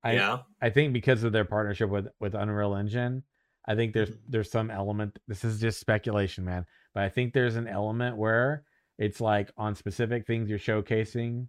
I, 0.05 0.13
yeah, 0.13 0.39
I 0.63 0.71
think 0.71 0.93
because 0.93 1.25
of 1.25 1.33
their 1.33 1.45
partnership 1.45 1.91
with 1.91 2.09
with 2.21 2.35
Unreal 2.35 2.77
Engine, 2.77 3.25
I 3.67 3.75
think 3.75 3.93
there's 3.93 4.11
mm-hmm. 4.11 4.31
there's 4.31 4.51
some 4.51 4.71
element. 4.71 5.19
This 5.27 5.45
is 5.45 5.61
just 5.61 5.81
speculation, 5.81 6.45
man, 6.45 6.67
but 6.95 7.03
I 7.03 7.09
think 7.09 7.33
there's 7.33 7.57
an 7.57 7.67
element 7.67 8.17
where 8.17 8.65
it's 8.99 9.21
like 9.21 9.51
on 9.57 9.75
specific 9.75 10.27
things 10.27 10.49
you're 10.49 10.59
showcasing. 10.59 11.49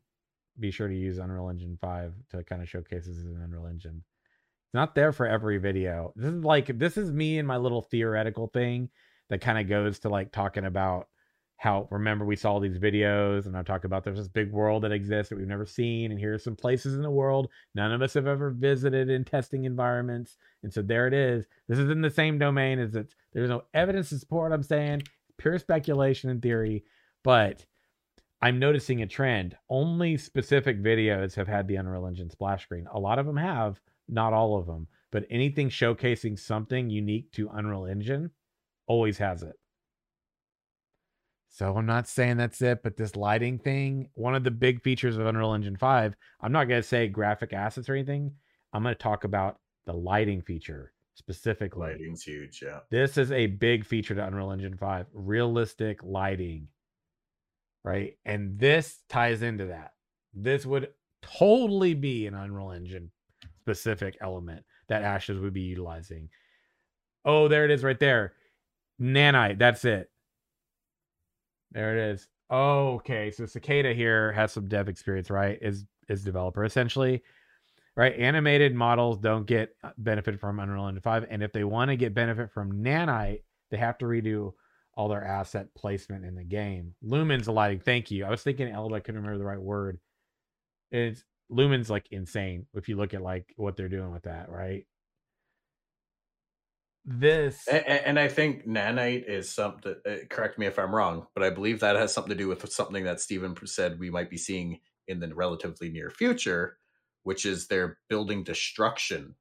Be 0.59 0.71
sure 0.71 0.87
to 0.87 0.95
use 0.95 1.19
Unreal 1.19 1.49
Engine 1.49 1.77
five 1.79 2.13
to 2.31 2.43
kind 2.43 2.63
of 2.63 2.69
showcase 2.69 3.05
this 3.05 3.17
as 3.17 3.25
an 3.25 3.41
Unreal 3.43 3.67
Engine. 3.67 4.03
It's 4.67 4.73
not 4.73 4.95
there 4.95 5.11
for 5.11 5.27
every 5.27 5.59
video. 5.59 6.13
This 6.15 6.33
is 6.33 6.43
like 6.43 6.79
this 6.79 6.97
is 6.97 7.11
me 7.11 7.37
and 7.37 7.47
my 7.47 7.57
little 7.57 7.83
theoretical 7.83 8.47
thing 8.47 8.89
that 9.29 9.41
kind 9.41 9.59
of 9.59 9.69
goes 9.69 9.99
to 9.99 10.09
like 10.09 10.31
talking 10.31 10.65
about 10.65 11.07
how 11.57 11.87
remember 11.89 12.23
we 12.23 12.35
saw 12.35 12.59
these 12.59 12.77
videos 12.77 13.47
and 13.47 13.57
I 13.57 13.63
talk 13.63 13.83
about 13.83 14.03
there's 14.03 14.19
this 14.19 14.27
big 14.27 14.51
world 14.51 14.83
that 14.83 14.91
exists 14.91 15.29
that 15.29 15.37
we've 15.37 15.47
never 15.47 15.65
seen 15.65 16.11
and 16.11 16.19
here's 16.19 16.43
some 16.43 16.55
places 16.55 16.93
in 16.93 17.01
the 17.01 17.11
world 17.11 17.49
none 17.73 17.91
of 17.91 18.01
us 18.01 18.13
have 18.13 18.27
ever 18.27 18.51
visited 18.51 19.09
in 19.09 19.25
testing 19.25 19.65
environments 19.65 20.37
and 20.63 20.71
so 20.71 20.81
there 20.81 21.07
it 21.07 21.13
is. 21.13 21.45
This 21.67 21.79
is 21.79 21.89
in 21.89 22.01
the 22.01 22.09
same 22.09 22.37
domain 22.37 22.79
as 22.79 22.95
it's 22.95 23.15
there's 23.33 23.49
no 23.49 23.63
evidence 23.73 24.09
to 24.09 24.19
support 24.19 24.51
what 24.51 24.55
I'm 24.55 24.63
saying 24.63 25.03
pure 25.37 25.57
speculation 25.57 26.29
and 26.29 26.41
theory 26.41 26.83
but 27.23 27.65
I'm 28.39 28.59
noticing 28.59 29.01
a 29.01 29.07
trend. 29.07 29.57
Only 29.67 30.15
specific 30.15 30.81
videos 30.81 31.35
have 31.35 31.47
had 31.47 31.67
the 31.67 31.77
Unreal 31.77 32.05
Engine 32.05 32.29
splash 32.29 32.63
screen. 32.63 32.85
A 32.93 32.99
lot 32.99 33.17
of 33.17 33.25
them 33.25 33.37
have 33.37 33.81
not 34.07 34.31
all 34.31 34.57
of 34.57 34.67
them, 34.67 34.87
but 35.11 35.25
anything 35.31 35.69
showcasing 35.69 36.37
something 36.37 36.89
unique 36.89 37.31
to 37.31 37.49
Unreal 37.51 37.87
Engine 37.87 38.29
always 38.85 39.17
has 39.17 39.41
it. 39.41 39.55
So 41.57 41.75
I'm 41.75 41.87
not 41.87 42.07
saying 42.07 42.37
that's 42.37 42.61
it, 42.61 42.83
but 42.83 42.97
this 42.97 43.15
lighting 43.15 43.57
thing, 43.57 44.09
one 44.13 44.35
of 44.35 44.43
the 44.43 44.51
big 44.51 44.79
features 44.83 45.17
of 45.17 45.25
Unreal 45.25 45.55
Engine 45.55 45.75
5, 45.75 46.15
I'm 46.39 46.51
not 46.51 46.67
going 46.67 46.83
to 46.83 46.87
say 46.87 47.07
graphic 47.07 47.51
assets 47.51 47.89
or 47.89 47.95
anything. 47.95 48.31
I'm 48.73 48.83
going 48.83 48.93
to 48.93 48.99
talk 48.99 49.23
about 49.23 49.57
the 49.87 49.93
lighting 49.93 50.43
feature 50.43 50.93
specifically. 51.15 51.93
Lighting's 51.93 52.21
huge, 52.21 52.61
yeah. 52.61 52.81
This 52.91 53.17
is 53.17 53.31
a 53.31 53.47
big 53.47 53.87
feature 53.87 54.13
to 54.13 54.23
Unreal 54.23 54.51
Engine 54.51 54.77
5, 54.77 55.07
realistic 55.13 56.03
lighting. 56.03 56.67
Right? 57.83 58.19
And 58.23 58.59
this 58.59 58.99
ties 59.09 59.41
into 59.41 59.65
that. 59.65 59.93
This 60.35 60.63
would 60.63 60.89
totally 61.23 61.95
be 61.95 62.27
an 62.27 62.35
Unreal 62.35 62.69
Engine 62.69 63.09
specific 63.61 64.15
element 64.21 64.63
that 64.89 65.01
Ashes 65.01 65.39
would 65.39 65.53
be 65.53 65.61
utilizing. 65.61 66.29
Oh, 67.25 67.47
there 67.47 67.65
it 67.65 67.71
is 67.71 67.83
right 67.83 67.99
there. 67.99 68.33
Nanite, 69.01 69.57
that's 69.57 69.85
it. 69.85 70.11
There 71.71 71.97
it 71.97 72.11
is. 72.11 72.27
Okay. 72.51 73.31
So 73.31 73.45
Cicada 73.45 73.93
here 73.93 74.31
has 74.31 74.51
some 74.51 74.67
dev 74.67 74.87
experience, 74.87 75.29
right? 75.29 75.57
Is 75.61 75.85
is 76.09 76.23
developer 76.23 76.63
essentially. 76.63 77.23
Right? 77.95 78.15
Animated 78.15 78.75
models 78.75 79.17
don't 79.17 79.47
get 79.47 79.75
uh, 79.83 79.89
benefit 79.97 80.39
from 80.39 80.59
Unreal 80.59 80.87
Engine 80.87 81.01
5. 81.01 81.25
And 81.31 81.41
if 81.41 81.51
they 81.51 81.63
want 81.63 81.89
to 81.89 81.97
get 81.97 82.13
benefit 82.13 82.51
from 82.51 82.83
Nanite, 82.83 83.41
they 83.71 83.77
have 83.77 83.97
to 83.97 84.05
redo 84.05 84.53
all 84.93 85.09
their 85.09 85.23
asset 85.23 85.67
placement 85.75 86.23
in 86.23 86.35
the 86.35 86.43
game. 86.43 86.93
Lumen's 87.01 87.47
lighting. 87.47 87.79
Thank 87.79 88.11
you. 88.11 88.23
I 88.23 88.29
was 88.29 88.43
thinking 88.43 88.67
Elba. 88.67 88.95
I 88.95 88.99
couldn't 88.99 89.21
remember 89.21 89.39
the 89.39 89.45
right 89.45 89.61
word. 89.61 89.99
It's 90.91 91.23
Lumen's 91.49 91.89
like 91.89 92.07
insane 92.11 92.65
if 92.73 92.89
you 92.89 92.97
look 92.97 93.13
at 93.13 93.21
like 93.21 93.53
what 93.57 93.75
they're 93.75 93.89
doing 93.89 94.11
with 94.11 94.23
that, 94.23 94.49
right? 94.49 94.85
This 97.09 97.67
And, 97.71 97.85
and 97.87 98.19
I 98.19 98.27
think 98.27 98.67
nanite 98.67 99.23
is 99.27 99.49
something. 99.49 99.95
Uh, 100.05 100.15
correct 100.29 100.59
me 100.59 100.65
if 100.65 100.77
I'm 100.77 100.93
wrong, 100.93 101.27
but 101.33 101.43
I 101.43 101.49
believe 101.49 101.79
that 101.79 101.95
has 101.95 102.13
something 102.13 102.31
to 102.31 102.35
do 102.35 102.49
with 102.49 102.69
something 102.71 103.05
that 103.05 103.21
Steven 103.21 103.55
said 103.65 103.97
we 103.97 104.09
might 104.09 104.29
be 104.29 104.37
seeing 104.37 104.81
in 105.07 105.21
the 105.21 105.33
relatively 105.33 105.89
near 105.89 106.09
future, 106.09 106.77
which 107.23 107.45
is 107.45 107.67
their 107.67 107.99
building 108.09 108.43
destruction 108.43 109.35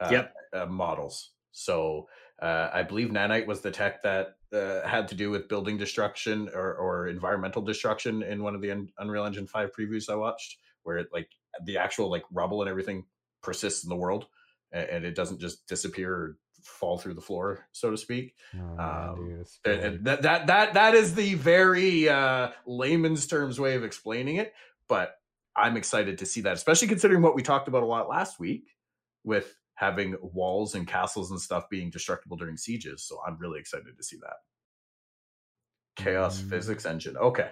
uh, 0.00 0.10
Yep. 0.12 0.34
uh, 0.54 0.66
models. 0.66 1.30
So 1.50 2.08
uh, 2.40 2.70
I 2.72 2.84
believe 2.84 3.08
nanite 3.08 3.46
was 3.46 3.60
the 3.62 3.70
tech 3.70 4.02
that 4.04 4.36
uh, 4.52 4.86
had 4.86 5.08
to 5.08 5.14
do 5.16 5.30
with 5.30 5.48
building 5.48 5.78
destruction 5.78 6.48
or, 6.54 6.74
or 6.74 7.08
environmental 7.08 7.62
destruction 7.62 8.22
in 8.22 8.42
one 8.42 8.54
of 8.54 8.60
the 8.62 8.70
Un- 8.70 8.88
Unreal 8.98 9.24
Engine 9.24 9.46
Five 9.46 9.70
previews 9.76 10.08
I 10.08 10.14
watched, 10.14 10.58
where 10.84 10.98
it 10.98 11.08
like 11.12 11.30
the 11.64 11.78
actual 11.78 12.10
like 12.10 12.24
rubble 12.30 12.62
and 12.62 12.70
everything 12.70 13.04
persists 13.42 13.82
in 13.82 13.90
the 13.90 13.96
world, 13.96 14.26
and, 14.72 14.88
and 14.88 15.04
it 15.04 15.14
doesn't 15.14 15.40
just 15.40 15.66
disappear 15.66 16.14
or 16.14 16.38
fall 16.64 16.98
through 16.98 17.14
the 17.14 17.20
floor, 17.20 17.66
so 17.72 17.90
to 17.90 17.96
speak. 17.96 18.34
Oh, 18.54 18.78
Um, 18.78 19.44
and 19.64 20.04
that 20.04 20.22
that 20.22 20.46
that 20.46 20.74
that 20.74 20.94
is 20.94 21.14
the 21.14 21.34
very 21.34 22.08
uh, 22.08 22.50
layman's 22.66 23.26
terms 23.26 23.58
way 23.60 23.74
of 23.74 23.84
explaining 23.84 24.36
it. 24.36 24.52
But 24.88 25.14
I'm 25.56 25.76
excited 25.76 26.18
to 26.18 26.26
see 26.26 26.40
that, 26.42 26.54
especially 26.54 26.88
considering 26.88 27.22
what 27.22 27.34
we 27.34 27.42
talked 27.42 27.68
about 27.68 27.82
a 27.82 27.86
lot 27.86 28.08
last 28.08 28.40
week 28.40 28.68
with 29.24 29.54
having 29.74 30.16
walls 30.20 30.74
and 30.74 30.86
castles 30.86 31.30
and 31.30 31.40
stuff 31.40 31.68
being 31.70 31.90
destructible 31.90 32.36
during 32.36 32.56
sieges. 32.56 33.02
So 33.04 33.20
I'm 33.26 33.38
really 33.38 33.60
excited 33.60 33.96
to 33.96 34.02
see 34.02 34.16
that. 34.22 34.36
Chaos 35.96 36.40
Mm. 36.40 36.48
physics 36.50 36.86
engine. 36.86 37.16
Okay, 37.16 37.50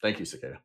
thank 0.00 0.18
you, 0.18 0.24
Cicada. 0.24 0.60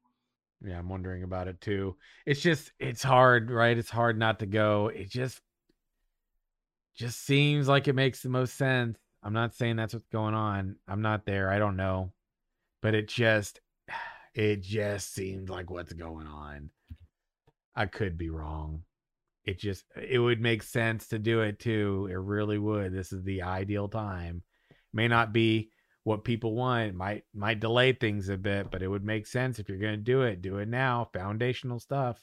Yeah, 0.66 0.80
I'm 0.80 0.90
wondering 0.90 1.24
about 1.24 1.48
it 1.48 1.62
too. 1.62 1.98
It's 2.26 2.42
just 2.42 2.72
it's 2.80 3.04
hard, 3.04 3.52
right? 3.52 3.78
It's 3.78 3.90
hard 3.90 4.18
not 4.18 4.40
to 4.40 4.46
go. 4.46 4.88
It 4.88 5.10
just 5.10 5.42
just 6.98 7.26
seems 7.26 7.68
like 7.68 7.88
it 7.88 7.94
makes 7.94 8.22
the 8.22 8.30
most 8.30 8.56
sense. 8.56 8.98
I'm 9.24 9.34
not 9.34 9.54
saying 9.54 9.76
that's 9.76 9.94
what's 9.94 10.08
going 10.08 10.34
on. 10.34 10.78
I'm 10.88 11.02
not 11.02 11.26
there. 11.26 11.52
I 11.52 11.60
don't 11.60 11.78
know. 11.78 12.12
But 12.82 12.96
it 12.96 13.08
just 13.08 13.62
it 14.34 14.62
just 14.62 15.14
seems 15.14 15.50
like 15.50 15.70
what's 15.70 15.94
going 15.94 16.28
on. 16.28 16.72
I 17.76 17.86
could 17.86 18.18
be 18.18 18.30
wrong. 18.30 18.84
It 19.46 19.60
just 19.60 19.86
it 19.96 20.20
would 20.20 20.42
make 20.42 20.64
sense 20.64 21.08
to 21.10 21.20
do 21.20 21.42
it 21.42 21.60
too. 21.60 22.08
It 22.12 22.16
really 22.16 22.58
would. 22.58 22.94
This 22.94 23.14
is 23.14 23.24
the 23.24 23.44
ideal 23.44 23.88
time. 23.88 24.42
May 24.92 25.08
not 25.08 25.32
be 25.32 25.70
what 26.04 26.24
people 26.24 26.56
want. 26.56 26.96
Might 26.96 27.24
might 27.34 27.60
delay 27.60 27.94
things 27.94 28.30
a 28.30 28.38
bit, 28.38 28.72
but 28.72 28.82
it 28.82 28.88
would 28.88 29.06
make 29.06 29.28
sense 29.28 29.60
if 29.60 29.70
you're 29.70 29.78
going 29.78 29.98
to 29.98 29.98
do 29.98 30.24
it. 30.24 30.42
Do 30.42 30.58
it 30.58 30.68
now. 30.68 31.10
Foundational 31.14 31.80
stuff, 31.80 32.20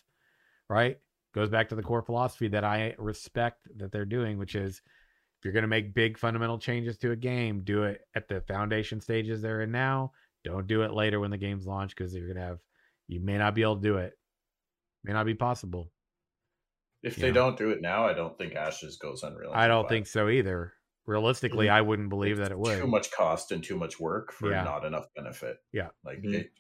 right? 0.69 0.99
Goes 1.35 1.49
back 1.51 1.69
to 1.71 1.75
the 1.75 1.83
core 1.83 2.03
philosophy 2.03 2.47
that 2.49 2.63
I 2.65 2.95
respect 2.97 3.67
that 3.79 3.91
they're 3.91 4.05
doing, 4.05 4.39
which 4.39 4.55
is 4.55 4.81
if 5.39 5.45
you're 5.45 5.53
going 5.53 5.63
to 5.63 5.69
make 5.69 5.93
big 5.93 6.17
fundamental 6.17 6.59
changes 6.59 6.97
to 6.99 7.11
a 7.11 7.17
game, 7.17 7.63
do 7.65 7.83
it 7.83 8.03
at 8.15 8.29
the 8.29 8.41
foundation 8.43 9.01
stages 9.01 9.43
they're 9.43 9.63
in 9.63 9.73
now. 9.73 10.13
Don't 10.45 10.67
do 10.69 10.83
it 10.83 10.93
later 10.93 11.19
when 11.19 11.31
the 11.33 11.37
game's 11.39 11.67
launched 11.67 11.97
because 11.97 12.15
you're 12.15 12.27
going 12.29 12.37
to 12.37 12.43
have 12.43 12.59
you 13.09 13.21
may 13.21 13.37
not 13.37 13.55
be 13.55 13.63
able 13.63 13.77
to 13.77 13.83
do 13.83 13.97
it. 13.97 14.13
May 15.03 15.13
not 15.13 15.27
be 15.27 15.35
possible. 15.35 15.91
If 17.03 17.19
Yeah. 17.19 17.27
they 17.27 17.33
don't 17.33 17.59
do 17.59 17.71
it 17.71 17.83
now, 17.83 18.07
I 18.07 18.15
don't 18.15 18.39
think 18.39 18.55
Ashes 18.55 18.97
goes 18.97 19.23
Unreal. 19.25 19.51
I 19.53 19.67
don't 19.67 19.89
think 19.89 20.07
so 20.07 20.29
either. 20.29 20.73
Realistically. 21.07 21.69
I 21.69 21.83
wouldn't 21.83 22.09
believe 22.09 22.39
that 22.39 22.51
it 22.53 22.59
would. 22.59 22.81
Too 22.81 22.87
much 22.87 23.11
cost 23.11 23.53
and 23.53 23.63
too 23.63 23.77
much 23.77 24.01
work 24.01 24.33
for 24.33 24.51
Yeah. 24.51 24.65
not 24.65 24.85
enough 24.87 25.13
benefit. 25.15 25.59
Yeah. 25.73 25.91
like 26.05 26.23
Mhm. 26.23 26.35
it, 26.35 26.53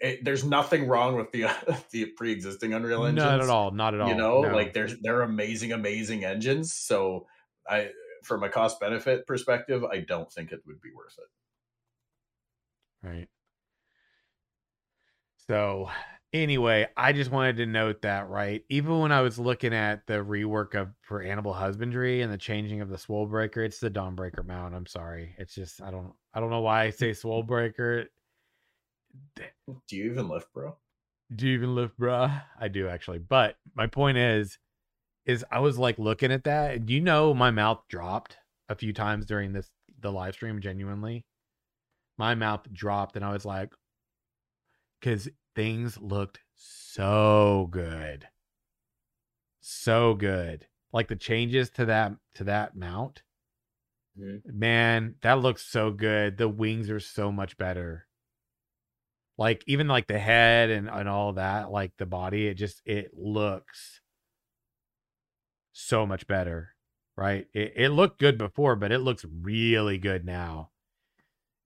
it, 0.00 0.24
there's 0.24 0.44
nothing 0.44 0.86
wrong 0.88 1.16
with 1.16 1.30
the 1.32 1.46
the 1.90 2.06
pre-existing 2.16 2.74
Unreal 2.74 3.04
engines. 3.04 3.24
Not 3.24 3.40
at 3.40 3.48
all. 3.48 3.70
Not 3.70 3.94
at 3.94 4.00
all. 4.00 4.08
You 4.08 4.14
know, 4.14 4.42
No. 4.42 4.54
like 4.54 4.72
they're 4.72 4.88
they're 5.02 5.22
amazing, 5.22 5.72
amazing 5.72 6.24
engines. 6.24 6.74
So 6.74 7.26
I, 7.68 7.90
from 8.22 8.42
a 8.42 8.48
cost 8.48 8.80
benefit 8.80 9.26
perspective, 9.26 9.84
I 9.84 10.00
don't 10.00 10.32
think 10.32 10.52
it 10.52 10.60
would 10.66 10.80
be 10.80 10.90
worth 10.96 11.16
it. 11.18 13.06
Right. 13.06 13.28
So, 15.48 15.90
anyway, 16.32 16.86
I 16.96 17.12
just 17.12 17.30
wanted 17.32 17.56
to 17.56 17.66
note 17.66 18.02
that, 18.02 18.28
right? 18.28 18.62
Even 18.68 19.00
when 19.00 19.10
I 19.12 19.22
was 19.22 19.38
looking 19.38 19.74
at 19.74 20.06
the 20.06 20.14
rework 20.14 20.74
of 20.80 20.90
for 21.02 21.20
animal 21.20 21.52
husbandry 21.52 22.22
and 22.22 22.32
the 22.32 22.38
changing 22.38 22.80
of 22.80 22.88
the 22.88 22.98
swole 22.98 23.26
breaker, 23.26 23.62
it's 23.64 23.80
the 23.80 23.90
dawn 23.90 24.14
breaker 24.14 24.42
mount. 24.44 24.74
I'm 24.74 24.86
sorry. 24.86 25.34
It's 25.38 25.54
just 25.54 25.82
I 25.82 25.90
don't 25.90 26.12
I 26.32 26.40
don't 26.40 26.50
know 26.50 26.60
why 26.60 26.84
I 26.84 26.90
say 26.90 27.12
swole 27.12 27.42
breaker. 27.42 28.06
Do 29.88 29.96
you 29.96 30.10
even 30.10 30.28
lift, 30.28 30.52
bro? 30.52 30.76
Do 31.34 31.46
you 31.46 31.54
even 31.54 31.74
lift, 31.74 31.98
bruh? 31.98 32.42
I 32.58 32.68
do 32.68 32.88
actually. 32.88 33.18
But 33.18 33.56
my 33.74 33.86
point 33.86 34.18
is, 34.18 34.58
is 35.24 35.44
I 35.50 35.60
was 35.60 35.78
like 35.78 35.98
looking 35.98 36.32
at 36.32 36.44
that, 36.44 36.74
and 36.74 36.90
you 36.90 37.00
know, 37.00 37.32
my 37.32 37.50
mouth 37.50 37.82
dropped 37.88 38.38
a 38.68 38.74
few 38.74 38.92
times 38.92 39.24
during 39.24 39.52
this 39.52 39.70
the 40.00 40.12
live 40.12 40.34
stream. 40.34 40.60
Genuinely, 40.60 41.24
my 42.18 42.34
mouth 42.34 42.66
dropped, 42.72 43.16
and 43.16 43.24
I 43.24 43.32
was 43.32 43.44
like, 43.44 43.72
because 45.00 45.28
things 45.54 45.98
looked 45.98 46.40
so 46.54 47.68
good, 47.70 48.28
so 49.60 50.14
good. 50.14 50.66
Like 50.92 51.08
the 51.08 51.16
changes 51.16 51.70
to 51.70 51.86
that 51.86 52.12
to 52.34 52.44
that 52.44 52.76
mount, 52.76 53.22
Mhm. 54.18 54.44
man, 54.44 55.14
that 55.22 55.38
looks 55.40 55.62
so 55.64 55.90
good. 55.90 56.36
The 56.36 56.48
wings 56.48 56.90
are 56.90 57.00
so 57.00 57.32
much 57.32 57.56
better 57.56 58.06
like 59.38 59.64
even 59.66 59.88
like 59.88 60.06
the 60.06 60.18
head 60.18 60.70
and 60.70 60.88
and 60.88 61.08
all 61.08 61.34
that 61.34 61.70
like 61.70 61.92
the 61.98 62.06
body 62.06 62.46
it 62.46 62.54
just 62.54 62.82
it 62.84 63.10
looks 63.14 64.00
so 65.72 66.06
much 66.06 66.26
better 66.26 66.72
right? 67.16 67.46
It, 67.52 67.72
it 67.76 67.88
looked 67.90 68.20
good 68.20 68.38
before 68.38 68.76
but 68.76 68.92
it 68.92 69.00
looks 69.00 69.24
really 69.24 69.98
good 69.98 70.24
now. 70.24 70.70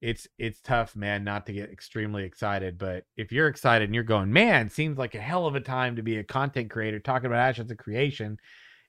It's 0.01 0.27
it's 0.37 0.61
tough 0.61 0.95
man 0.95 1.23
not 1.23 1.47
to 1.47 1.53
get 1.53 1.71
extremely 1.71 2.23
excited 2.23 2.77
but 2.77 3.05
if 3.15 3.31
you're 3.31 3.47
excited 3.47 3.85
and 3.85 3.95
you're 3.95 4.03
going 4.03 4.31
man 4.31 4.69
seems 4.69 4.97
like 4.97 5.15
a 5.15 5.19
hell 5.19 5.47
of 5.47 5.55
a 5.55 5.59
time 5.59 5.95
to 5.95 6.03
be 6.03 6.17
a 6.17 6.23
content 6.23 6.69
creator 6.69 6.99
talking 6.99 7.25
about 7.25 7.39
ashes 7.39 7.71
of 7.71 7.77
creation 7.77 8.37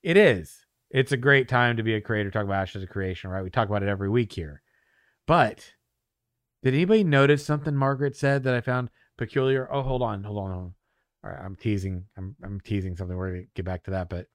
it 0.02 0.16
is. 0.16 0.64
It's 0.90 1.12
a 1.12 1.16
great 1.16 1.48
time 1.48 1.76
to 1.78 1.82
be 1.82 1.94
a 1.94 2.00
creator 2.00 2.30
talking 2.30 2.48
about 2.48 2.62
ashes 2.62 2.82
of 2.82 2.90
creation 2.90 3.30
right? 3.30 3.42
We 3.42 3.50
talk 3.50 3.68
about 3.68 3.82
it 3.82 3.88
every 3.88 4.10
week 4.10 4.32
here. 4.32 4.62
But 5.26 5.72
did 6.62 6.74
anybody 6.74 7.04
notice 7.04 7.44
something 7.44 7.74
Margaret 7.74 8.16
said 8.16 8.44
that 8.44 8.54
I 8.54 8.60
found 8.60 8.90
peculiar? 9.16 9.68
Oh, 9.70 9.82
hold 9.82 10.02
on, 10.02 10.24
hold 10.24 10.38
on, 10.38 10.50
hold 10.50 10.64
on. 10.64 10.74
All 11.24 11.30
right, 11.30 11.44
I'm 11.44 11.56
teasing. 11.56 12.04
I'm 12.16 12.36
I'm 12.42 12.60
teasing 12.60 12.96
something. 12.96 13.16
We're 13.16 13.30
gonna 13.30 13.44
get 13.54 13.64
back 13.64 13.84
to 13.84 13.90
that. 13.92 14.08
But 14.08 14.26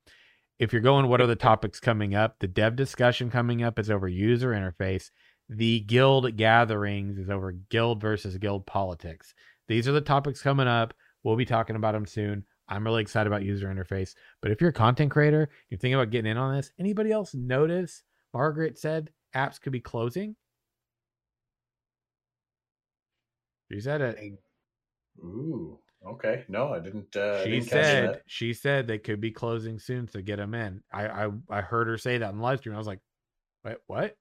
if 0.60 0.72
you're 0.72 0.82
going, 0.82 1.08
what 1.08 1.22
are 1.22 1.28
the 1.28 1.36
topics 1.36 1.80
coming 1.80 2.16
up? 2.16 2.40
The 2.40 2.48
dev 2.48 2.76
discussion 2.76 3.30
coming 3.30 3.64
up 3.64 3.80
is 3.80 3.90
over 3.90 4.08
user 4.08 4.52
interface. 4.52 5.10
The 5.50 5.82
guild 5.82 6.38
gatherings 6.38 7.18
is 7.18 7.30
over 7.30 7.52
guild 7.52 8.02
versus 8.02 8.38
guild 8.38 8.66
politics. 8.66 9.34
These 9.68 9.88
are 9.88 9.94
the 9.94 10.02
topics 10.02 10.42
coming 10.42 10.68
up. 10.68 10.94
We'll 11.24 11.36
be 11.36 11.46
talking 11.46 11.76
about 11.76 11.94
them 11.94 12.06
soon. 12.06 12.46
I'm 12.68 12.86
really 12.86 13.02
excited 13.02 13.28
about 13.28 13.44
user 13.44 13.68
interface. 13.68 14.14
But 14.42 14.52
if 14.52 14.62
you're 14.62 14.70
a 14.70 14.74
content 14.74 15.12
creator, 15.12 15.50
you're 15.70 15.78
thinking 15.78 15.96
about 15.96 16.12
getting 16.12 16.32
in 16.32 16.38
on 16.38 16.56
this. 16.56 16.72
Anybody 16.80 17.12
else 17.12 17.34
notice 17.34 18.04
Margaret 18.34 18.78
said 18.78 19.12
apps 19.36 19.60
could 19.60 19.74
be 19.74 19.80
closing? 19.80 20.36
She 23.74 23.82
said 23.82 24.02
it. 24.02 24.20
Ooh, 25.20 25.80
okay. 26.06 26.46
No, 26.48 26.74
I 26.74 26.80
didn't. 26.80 27.16
Uh, 27.16 27.44
she 27.44 27.50
didn't 27.50 27.70
said 27.70 28.22
she 28.28 28.54
said 28.54 28.86
they 28.88 29.00
could 29.00 29.20
be 29.20 29.32
closing 29.32 29.80
soon 29.80 30.06
to 30.08 30.22
get 30.22 30.36
them 30.38 30.54
in. 30.54 30.84
I 30.92 31.08
I, 31.26 31.30
I 31.50 31.62
heard 31.62 31.88
her 31.88 31.98
say 31.98 32.20
that 32.20 32.30
in 32.30 32.38
the 32.38 32.44
live 32.44 32.60
stream. 32.60 32.76
I 32.76 32.78
was 32.78 32.86
like, 32.86 33.00
wait, 33.66 33.78
what? 33.88 34.16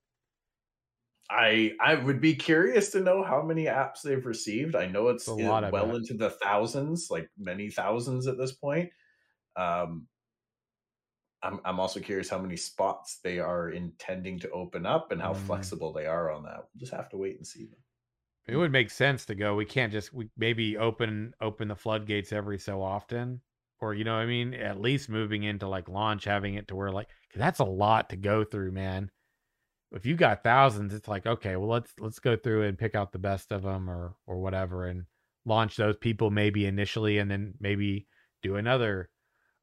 I 1.30 1.72
I 1.80 1.94
would 1.96 2.20
be 2.22 2.34
curious 2.34 2.90
to 2.92 3.00
know 3.00 3.22
how 3.22 3.42
many 3.42 3.66
apps 3.66 4.00
they've 4.02 4.24
received. 4.24 4.74
I 4.74 4.86
know 4.86 5.08
it's 5.08 5.24
It's 5.24 5.36
a 5.36 5.40
in- 5.40 5.48
lot, 5.48 5.64
I 5.64 5.70
well 5.70 5.86
bet. 5.88 5.96
into 5.96 6.14
the 6.14 6.30
thousands, 6.30 7.08
like 7.10 7.28
many 7.36 7.68
thousands 7.70 8.26
at 8.26 8.38
this 8.38 8.52
point. 8.52 8.90
Um, 9.56 10.08
I'm 11.42 11.60
I'm 11.64 11.78
also 11.78 12.00
curious 12.00 12.30
how 12.30 12.38
many 12.38 12.56
spots 12.56 13.18
they 13.22 13.38
are 13.38 13.68
intending 13.70 14.38
to 14.40 14.50
open 14.50 14.86
up 14.86 15.12
and 15.12 15.20
how 15.20 15.34
Mm. 15.34 15.36
flexible 15.46 15.92
they 15.92 16.06
are 16.06 16.30
on 16.30 16.44
that. 16.44 16.56
We'll 16.58 16.80
just 16.80 16.92
have 16.92 17.10
to 17.10 17.18
wait 17.18 17.36
and 17.36 17.46
see. 17.46 17.68
It 18.46 18.56
would 18.56 18.72
make 18.72 18.90
sense 18.90 19.24
to 19.26 19.34
go. 19.34 19.54
We 19.54 19.64
can't 19.64 19.92
just 19.92 20.12
we 20.12 20.28
maybe 20.36 20.76
open 20.76 21.34
open 21.40 21.68
the 21.68 21.76
floodgates 21.76 22.32
every 22.32 22.58
so 22.58 22.82
often, 22.82 23.40
or 23.80 23.94
you 23.94 24.04
know, 24.04 24.14
I 24.14 24.26
mean, 24.26 24.54
at 24.54 24.80
least 24.80 25.08
moving 25.08 25.44
into 25.44 25.68
like 25.68 25.88
launch, 25.88 26.24
having 26.24 26.54
it 26.54 26.68
to 26.68 26.76
where 26.76 26.90
like 26.90 27.08
that's 27.34 27.60
a 27.60 27.64
lot 27.64 28.10
to 28.10 28.16
go 28.16 28.44
through, 28.44 28.72
man. 28.72 29.10
If 29.92 30.06
you 30.06 30.16
got 30.16 30.42
thousands, 30.42 30.92
it's 30.94 31.08
like 31.08 31.26
okay, 31.26 31.56
well 31.56 31.68
let's 31.68 31.92
let's 32.00 32.18
go 32.18 32.36
through 32.36 32.64
and 32.64 32.78
pick 32.78 32.94
out 32.94 33.12
the 33.12 33.18
best 33.18 33.52
of 33.52 33.62
them 33.62 33.88
or 33.88 34.16
or 34.26 34.40
whatever, 34.40 34.86
and 34.86 35.04
launch 35.44 35.76
those 35.76 35.96
people 35.96 36.30
maybe 36.30 36.66
initially, 36.66 37.18
and 37.18 37.30
then 37.30 37.54
maybe 37.60 38.08
do 38.42 38.56
another 38.56 39.08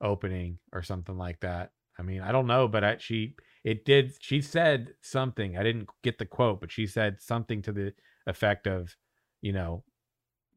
opening 0.01 0.59
or 0.71 0.83
something 0.83 1.17
like 1.17 1.39
that. 1.41 1.71
I 1.97 2.01
mean, 2.01 2.21
I 2.21 2.31
don't 2.31 2.47
know, 2.47 2.69
but 2.69 2.83
I, 2.83 2.97
she 2.97 3.35
it 3.65 3.83
did. 3.83 4.13
She 4.21 4.41
said 4.41 4.93
something. 5.01 5.57
I 5.57 5.63
didn't 5.63 5.89
get 6.01 6.17
the 6.17 6.25
quote, 6.25 6.61
but 6.61 6.71
she 6.71 6.87
said 6.87 7.21
something 7.21 7.61
to 7.63 7.73
the 7.73 7.93
effect 8.27 8.67
of, 8.67 8.95
you 9.41 9.53
know, 9.53 9.83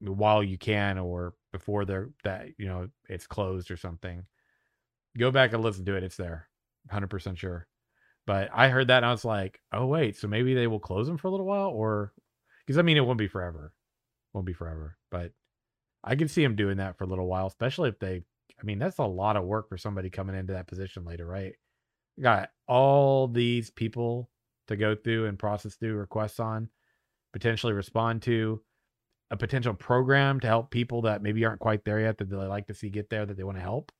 while 0.00 0.42
you 0.42 0.58
can 0.58 0.98
or 0.98 1.34
before 1.52 1.84
they're 1.84 2.10
that 2.24 2.48
you 2.58 2.66
know 2.66 2.88
it's 3.08 3.26
closed 3.26 3.70
or 3.70 3.76
something. 3.76 4.24
Go 5.16 5.30
back 5.30 5.52
and 5.52 5.62
listen 5.62 5.84
to 5.84 5.96
it. 5.96 6.02
It's 6.02 6.16
there, 6.16 6.48
hundred 6.90 7.10
percent 7.10 7.38
sure. 7.38 7.66
But 8.26 8.50
I 8.52 8.68
heard 8.68 8.88
that 8.88 8.98
and 8.98 9.06
I 9.06 9.12
was 9.12 9.24
like, 9.24 9.60
oh 9.72 9.86
wait, 9.86 10.16
so 10.16 10.28
maybe 10.28 10.54
they 10.54 10.66
will 10.66 10.80
close 10.80 11.06
them 11.06 11.18
for 11.18 11.28
a 11.28 11.30
little 11.30 11.46
while, 11.46 11.68
or 11.68 12.12
because 12.66 12.78
I 12.78 12.82
mean 12.82 12.96
it 12.96 13.04
won't 13.04 13.18
be 13.18 13.28
forever, 13.28 13.74
won't 14.32 14.46
be 14.46 14.52
forever. 14.52 14.96
But 15.10 15.32
I 16.04 16.16
can 16.16 16.28
see 16.28 16.42
them 16.42 16.56
doing 16.56 16.78
that 16.78 16.96
for 16.96 17.04
a 17.04 17.08
little 17.08 17.26
while, 17.26 17.46
especially 17.46 17.88
if 17.90 17.98
they. 17.98 18.22
I 18.60 18.64
mean, 18.64 18.78
that's 18.78 18.98
a 18.98 19.04
lot 19.04 19.36
of 19.36 19.44
work 19.44 19.68
for 19.68 19.76
somebody 19.76 20.08
coming 20.08 20.36
into 20.36 20.52
that 20.52 20.68
position 20.68 21.04
later, 21.04 21.26
right? 21.26 21.54
You 22.16 22.22
got 22.22 22.50
all 22.68 23.26
these 23.26 23.70
people 23.70 24.30
to 24.68 24.76
go 24.76 24.94
through 24.94 25.26
and 25.26 25.38
process 25.38 25.74
through 25.74 25.94
requests 25.94 26.38
on, 26.38 26.68
potentially 27.32 27.72
respond 27.72 28.22
to 28.22 28.62
a 29.30 29.36
potential 29.36 29.74
program 29.74 30.40
to 30.40 30.46
help 30.46 30.70
people 30.70 31.02
that 31.02 31.22
maybe 31.22 31.44
aren't 31.44 31.60
quite 31.60 31.84
there 31.84 32.00
yet 32.00 32.18
that 32.18 32.28
they 32.28 32.36
like 32.36 32.66
to 32.66 32.74
see 32.74 32.90
get 32.90 33.08
there 33.10 33.24
that 33.24 33.36
they 33.36 33.44
want 33.44 33.56
to 33.56 33.62
help. 33.62 33.90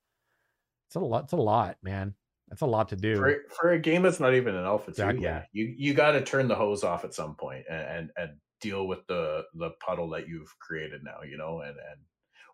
It's 0.89 0.97
a 0.97 1.01
lot. 1.01 1.25
It's 1.25 1.33
a 1.33 1.37
lot, 1.37 1.79
man. 1.83 2.15
That's 2.49 2.61
a 2.61 2.67
lot 2.67 2.91
to 2.91 2.97
do 2.97 3.17
for, 3.17 3.35
for 3.59 3.71
a 3.71 3.79
game 3.79 4.03
that's 4.03 4.21
not 4.21 4.35
even 4.35 4.55
an 4.55 4.65
alpha. 4.67 4.91
Exactly. 4.91 5.25
Yeah, 5.25 5.45
you 5.53 5.75
you 5.77 5.95
got 5.95 6.13
to 6.13 6.23
turn 6.23 6.49
the 6.49 6.55
hose 6.55 6.85
off 6.85 7.05
at 7.05 7.15
some 7.15 7.35
point 7.35 7.65
and, 7.71 7.81
and 7.81 8.11
and 8.17 8.31
deal 8.61 8.87
with 8.87 9.07
the 9.07 9.45
the 9.55 9.71
puddle 9.85 10.11
that 10.11 10.29
you've 10.29 10.55
created 10.59 11.03
now. 11.03 11.23
You 11.23 11.39
know, 11.39 11.61
and 11.61 11.77
and 11.79 12.01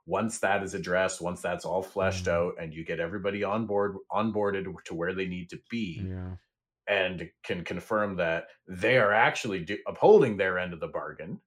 once 0.06 0.38
that 0.38 0.62
is 0.62 0.74
addressed, 0.74 1.20
once 1.20 1.42
that's 1.42 1.64
all 1.64 1.82
fleshed 1.82 2.26
Mhm. 2.26 2.32
out, 2.32 2.54
and 2.60 2.72
you 2.72 2.84
get 2.84 3.00
everybody 3.00 3.42
on 3.42 3.66
board 3.66 3.96
onboarded 4.12 4.72
to 4.84 4.94
where 4.94 5.14
they 5.14 5.26
need 5.26 5.50
to 5.50 5.58
be, 5.68 6.04
Yeah. 6.08 6.36
And 6.88 7.28
can 7.44 7.64
confirm 7.64 8.16
that 8.16 8.46
they 8.66 8.98
are 8.98 9.12
actually 9.12 9.60
do, 9.64 9.78
upholding 9.86 10.36
their 10.36 10.58
end 10.58 10.72
of 10.72 10.80
the 10.80 10.88
bargain 10.88 11.40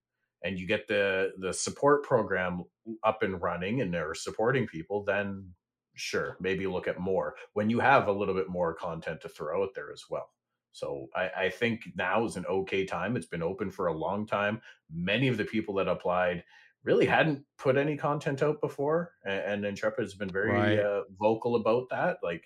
and 0.44 0.60
you 0.60 0.68
get 0.68 0.88
the 0.88 1.32
the 1.39 1.54
support 1.54 2.04
program 2.04 2.64
up 3.04 3.24
and 3.24 3.42
running 3.42 3.82
and 3.82 3.94
they're 3.94 4.14
supporting 4.16 4.68
people 4.68 5.04
then 5.04 5.48
sure 5.96 6.38
maybe 6.39 6.68
look 6.68 6.88
at 6.88 7.00
more 7.00 7.36
when 7.54 7.70
you 7.70 7.80
have 7.80 8.08
a 8.08 8.12
little 8.12 8.34
bit 8.36 8.50
more 8.50 8.74
content 8.74 9.20
to 9.22 9.30
throw 9.30 9.64
out 9.64 9.70
there 9.76 9.92
as 9.92 10.04
well. 10.10 10.30
So 10.72 11.08
I, 11.16 11.30
I 11.38 11.50
think 11.50 11.82
now 11.96 12.24
is 12.24 12.38
an 12.38 12.46
okay 12.46 12.86
time. 12.86 13.18
It's 13.18 13.26
been 13.28 13.44
open 13.44 13.70
for 13.70 13.88
a 13.88 13.94
long 13.94 14.26
time. 14.26 14.62
Many 14.89 15.28
of 15.28 15.38
the 15.38 15.44
people 15.44 15.74
that 15.76 15.89
applied 15.89 16.44
really 16.84 17.06
hadn't 17.06 17.44
put 17.58 17.78
any 17.78 17.98
content 17.98 18.42
out 18.42 18.62
before 18.62 19.12
and, 19.26 19.39
and 19.42 19.66
intrepid 19.66 20.04
has 20.06 20.14
been 20.16 20.30
very 20.30 20.50
Right. 20.52 20.80
uh, 20.80 21.04
vocal 21.20 21.58
about 21.58 21.89
that 21.89 22.18
like 22.24 22.44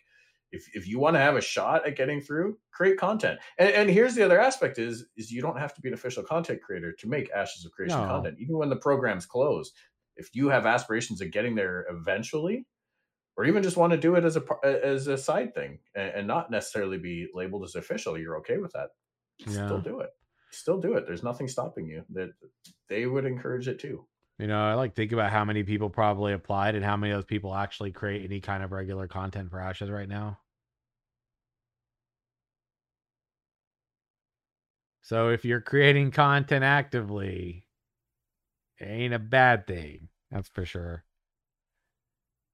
if, 0.55 0.67
if 0.75 0.87
you 0.87 0.99
want 0.99 1.15
to 1.15 1.19
have 1.19 1.35
a 1.35 1.41
shot 1.41 1.85
at 1.87 1.95
getting 1.95 2.21
through 2.21 2.57
create 2.71 2.97
content 2.97 3.39
and, 3.59 3.69
and 3.71 3.89
here's 3.89 4.15
the 4.15 4.23
other 4.23 4.39
aspect 4.39 4.77
is 4.79 5.05
is 5.17 5.31
you 5.31 5.41
don't 5.41 5.59
have 5.59 5.73
to 5.73 5.81
be 5.81 5.87
an 5.89 5.93
official 5.93 6.23
content 6.23 6.61
creator 6.61 6.91
to 6.93 7.07
make 7.07 7.29
ashes 7.31 7.65
of 7.65 7.71
creation 7.71 8.03
No. 8.03 8.05
content 8.05 8.37
even 8.39 8.57
when 8.57 8.69
the 8.69 8.75
program's 8.75 9.25
closed 9.25 9.75
if 10.17 10.29
you 10.33 10.49
have 10.49 10.65
aspirations 10.65 11.21
of 11.21 11.31
getting 11.31 11.55
there 11.55 11.85
eventually 11.89 12.65
or 13.37 13.45
even 13.45 13.63
just 13.63 13.77
want 13.77 13.91
to 13.91 13.97
do 13.99 14.15
it 14.15 14.23
as 14.25 14.37
a 14.37 14.43
as 14.63 15.07
a 15.07 15.17
side 15.17 15.53
thing 15.53 15.79
and, 15.95 16.09
and 16.11 16.27
not 16.27 16.51
necessarily 16.51 16.97
be 16.97 17.27
labeled 17.33 17.63
as 17.63 17.75
official 17.75 18.17
you're 18.17 18.37
okay 18.37 18.57
with 18.57 18.73
that 18.73 18.89
Yeah. 19.45 19.51
still 19.51 19.81
do 19.81 19.99
it 19.99 20.11
still 20.51 20.79
do 20.79 20.95
it 20.95 21.05
there's 21.07 21.23
nothing 21.23 21.47
stopping 21.47 21.87
you 21.87 22.05
that 22.09 22.29
they 22.89 23.05
would 23.05 23.25
encourage 23.25 23.67
it 23.67 23.79
too 23.79 24.07
You 24.39 24.47
know, 24.47 24.59
I 24.65 24.73
like 24.73 24.95
think 24.95 25.11
about 25.13 25.31
how 25.31 25.45
many 25.45 25.63
people 25.63 25.89
probably 25.89 26.33
applied 26.33 26.75
and 26.75 26.83
how 26.83 26.97
many 26.97 27.11
of 27.13 27.17
those 27.17 27.25
people 27.25 27.55
actually 27.55 27.91
create 27.91 28.23
any 28.25 28.41
kind 28.41 28.63
of 28.63 28.71
regular 28.71 29.07
content 29.07 29.49
for 29.49 29.59
Ashes 29.59 29.89
right 29.89 30.09
now. 30.09 30.39
So 35.05 35.29
if 35.29 35.45
you're 35.45 35.61
creating 35.61 36.09
content 36.09 36.63
actively, 36.63 37.67
it 38.79 38.85
ain't 38.85 39.13
a 39.13 39.19
bad 39.19 39.67
thing. 39.67 40.09
That's 40.31 40.49
for 40.49 40.65
sure. 40.65 41.03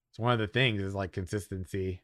It's 0.09 0.19
one 0.19 0.33
of 0.33 0.39
the 0.39 0.47
things 0.47 0.81
is 0.81 0.93
like 0.93 1.13
consistency, 1.13 2.01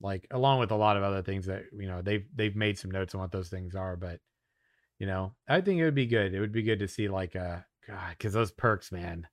like 0.00 0.28
along 0.30 0.60
with 0.60 0.70
a 0.70 0.76
lot 0.76 0.96
of 0.96 1.02
other 1.02 1.22
things 1.22 1.46
that 1.46 1.64
you 1.76 1.88
know 1.88 2.00
they've 2.00 2.24
they've 2.32 2.54
made 2.54 2.78
some 2.78 2.92
notes 2.92 3.12
on 3.16 3.20
what 3.22 3.32
those 3.32 3.48
things 3.48 3.74
are, 3.74 3.96
but 3.96 4.20
you 5.00 5.06
know 5.08 5.34
I 5.48 5.62
think 5.62 5.80
it 5.80 5.84
would 5.84 5.96
be 5.96 6.06
good. 6.06 6.32
It 6.32 6.38
would 6.38 6.52
be 6.52 6.62
good 6.62 6.78
to 6.78 6.86
see 6.86 7.08
like 7.08 7.34
a 7.34 7.66
God 7.88 8.10
because 8.10 8.32
those 8.32 8.52
perks, 8.52 8.92
man. 8.92 9.26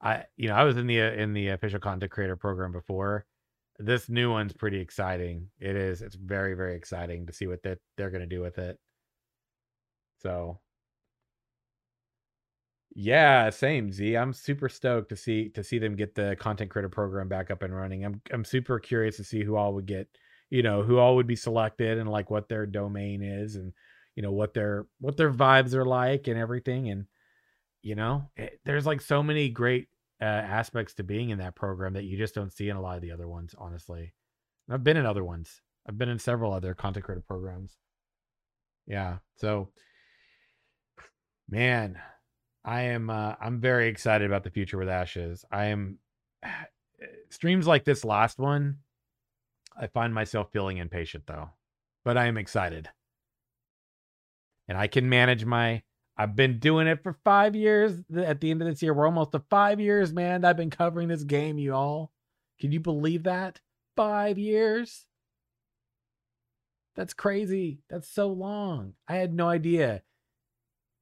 I 0.00 0.24
you 0.38 0.48
know 0.48 0.54
I 0.54 0.64
was 0.64 0.78
in 0.78 0.86
the 0.86 1.02
uh, 1.02 1.10
in 1.10 1.34
the 1.34 1.48
official 1.48 1.80
content 1.80 2.12
creator 2.12 2.36
program 2.36 2.72
before. 2.72 3.26
This 3.78 4.08
new 4.08 4.30
one's 4.30 4.54
pretty 4.54 4.80
exciting. 4.80 5.48
It 5.60 5.76
is. 5.76 6.00
It's 6.00 6.16
very 6.16 6.54
very 6.54 6.76
exciting 6.76 7.26
to 7.26 7.34
see 7.34 7.46
what 7.46 7.62
that 7.64 7.76
they're 7.98 8.10
gonna 8.10 8.24
do 8.24 8.40
with 8.40 8.56
it. 8.56 8.78
So 10.22 10.60
yeah, 12.94 13.50
same 13.50 13.90
Z. 13.90 14.16
I'm 14.16 14.32
super 14.32 14.68
stoked 14.68 15.08
to 15.10 15.16
see 15.16 15.48
to 15.50 15.64
see 15.64 15.78
them 15.78 15.96
get 15.96 16.14
the 16.14 16.36
content 16.38 16.70
creator 16.70 16.88
program 16.88 17.28
back 17.28 17.50
up 17.50 17.62
and 17.62 17.74
running. 17.74 18.04
I'm 18.04 18.20
I'm 18.32 18.44
super 18.44 18.78
curious 18.78 19.16
to 19.16 19.24
see 19.24 19.42
who 19.42 19.56
all 19.56 19.74
would 19.74 19.86
get, 19.86 20.08
you 20.50 20.62
know, 20.62 20.82
who 20.82 20.98
all 20.98 21.16
would 21.16 21.26
be 21.26 21.36
selected 21.36 21.98
and 21.98 22.10
like 22.10 22.30
what 22.30 22.48
their 22.48 22.66
domain 22.66 23.22
is 23.22 23.56
and 23.56 23.72
you 24.14 24.22
know 24.22 24.32
what 24.32 24.54
their 24.54 24.86
what 25.00 25.16
their 25.16 25.32
vibes 25.32 25.74
are 25.74 25.86
like 25.86 26.28
and 26.28 26.38
everything 26.38 26.90
and 26.90 27.06
you 27.82 27.94
know, 27.96 28.30
it, 28.36 28.60
there's 28.64 28.86
like 28.86 29.00
so 29.00 29.22
many 29.22 29.48
great 29.48 29.88
uh, 30.20 30.24
aspects 30.24 30.94
to 30.94 31.02
being 31.02 31.30
in 31.30 31.38
that 31.38 31.56
program 31.56 31.94
that 31.94 32.04
you 32.04 32.16
just 32.16 32.34
don't 32.34 32.52
see 32.52 32.68
in 32.68 32.76
a 32.76 32.80
lot 32.80 32.96
of 32.96 33.02
the 33.02 33.10
other 33.10 33.28
ones, 33.28 33.54
honestly. 33.58 34.14
And 34.68 34.74
I've 34.74 34.84
been 34.84 34.96
in 34.96 35.06
other 35.06 35.24
ones. 35.24 35.60
I've 35.88 35.98
been 35.98 36.08
in 36.08 36.18
several 36.20 36.52
other 36.52 36.74
content 36.74 37.04
creator 37.04 37.24
programs. 37.26 37.76
Yeah. 38.86 39.18
So 39.36 39.70
man, 41.52 42.00
I 42.64 42.82
am 42.82 43.10
uh, 43.10 43.34
I'm 43.40 43.60
very 43.60 43.88
excited 43.88 44.26
about 44.26 44.42
the 44.42 44.50
future 44.50 44.78
with 44.78 44.88
Ashes. 44.88 45.44
I 45.52 45.66
am 45.66 45.98
streams 47.28 47.66
like 47.66 47.84
this 47.84 48.04
last 48.04 48.38
one. 48.38 48.78
I 49.78 49.86
find 49.86 50.12
myself 50.12 50.50
feeling 50.52 50.78
impatient 50.78 51.26
though, 51.26 51.50
but 52.04 52.16
I 52.16 52.26
am 52.26 52.38
excited, 52.38 52.88
and 54.66 54.76
I 54.76 54.88
can 54.88 55.08
manage 55.08 55.44
my. 55.44 55.82
I've 56.16 56.36
been 56.36 56.58
doing 56.58 56.86
it 56.86 57.02
for 57.02 57.16
five 57.24 57.56
years. 57.56 57.94
At 58.14 58.40
the 58.40 58.50
end 58.50 58.60
of 58.60 58.68
this 58.68 58.82
year, 58.82 58.92
we're 58.92 59.06
almost 59.06 59.32
to 59.32 59.42
five 59.50 59.80
years, 59.80 60.12
man. 60.12 60.44
I've 60.44 60.58
been 60.58 60.70
covering 60.70 61.08
this 61.08 61.24
game, 61.24 61.58
you 61.58 61.74
all. 61.74 62.12
Can 62.60 62.70
you 62.70 62.80
believe 62.80 63.22
that? 63.24 63.60
Five 63.96 64.38
years. 64.38 65.06
That's 66.96 67.14
crazy. 67.14 67.80
That's 67.88 68.08
so 68.08 68.28
long. 68.28 68.92
I 69.08 69.16
had 69.16 69.32
no 69.32 69.48
idea 69.48 70.02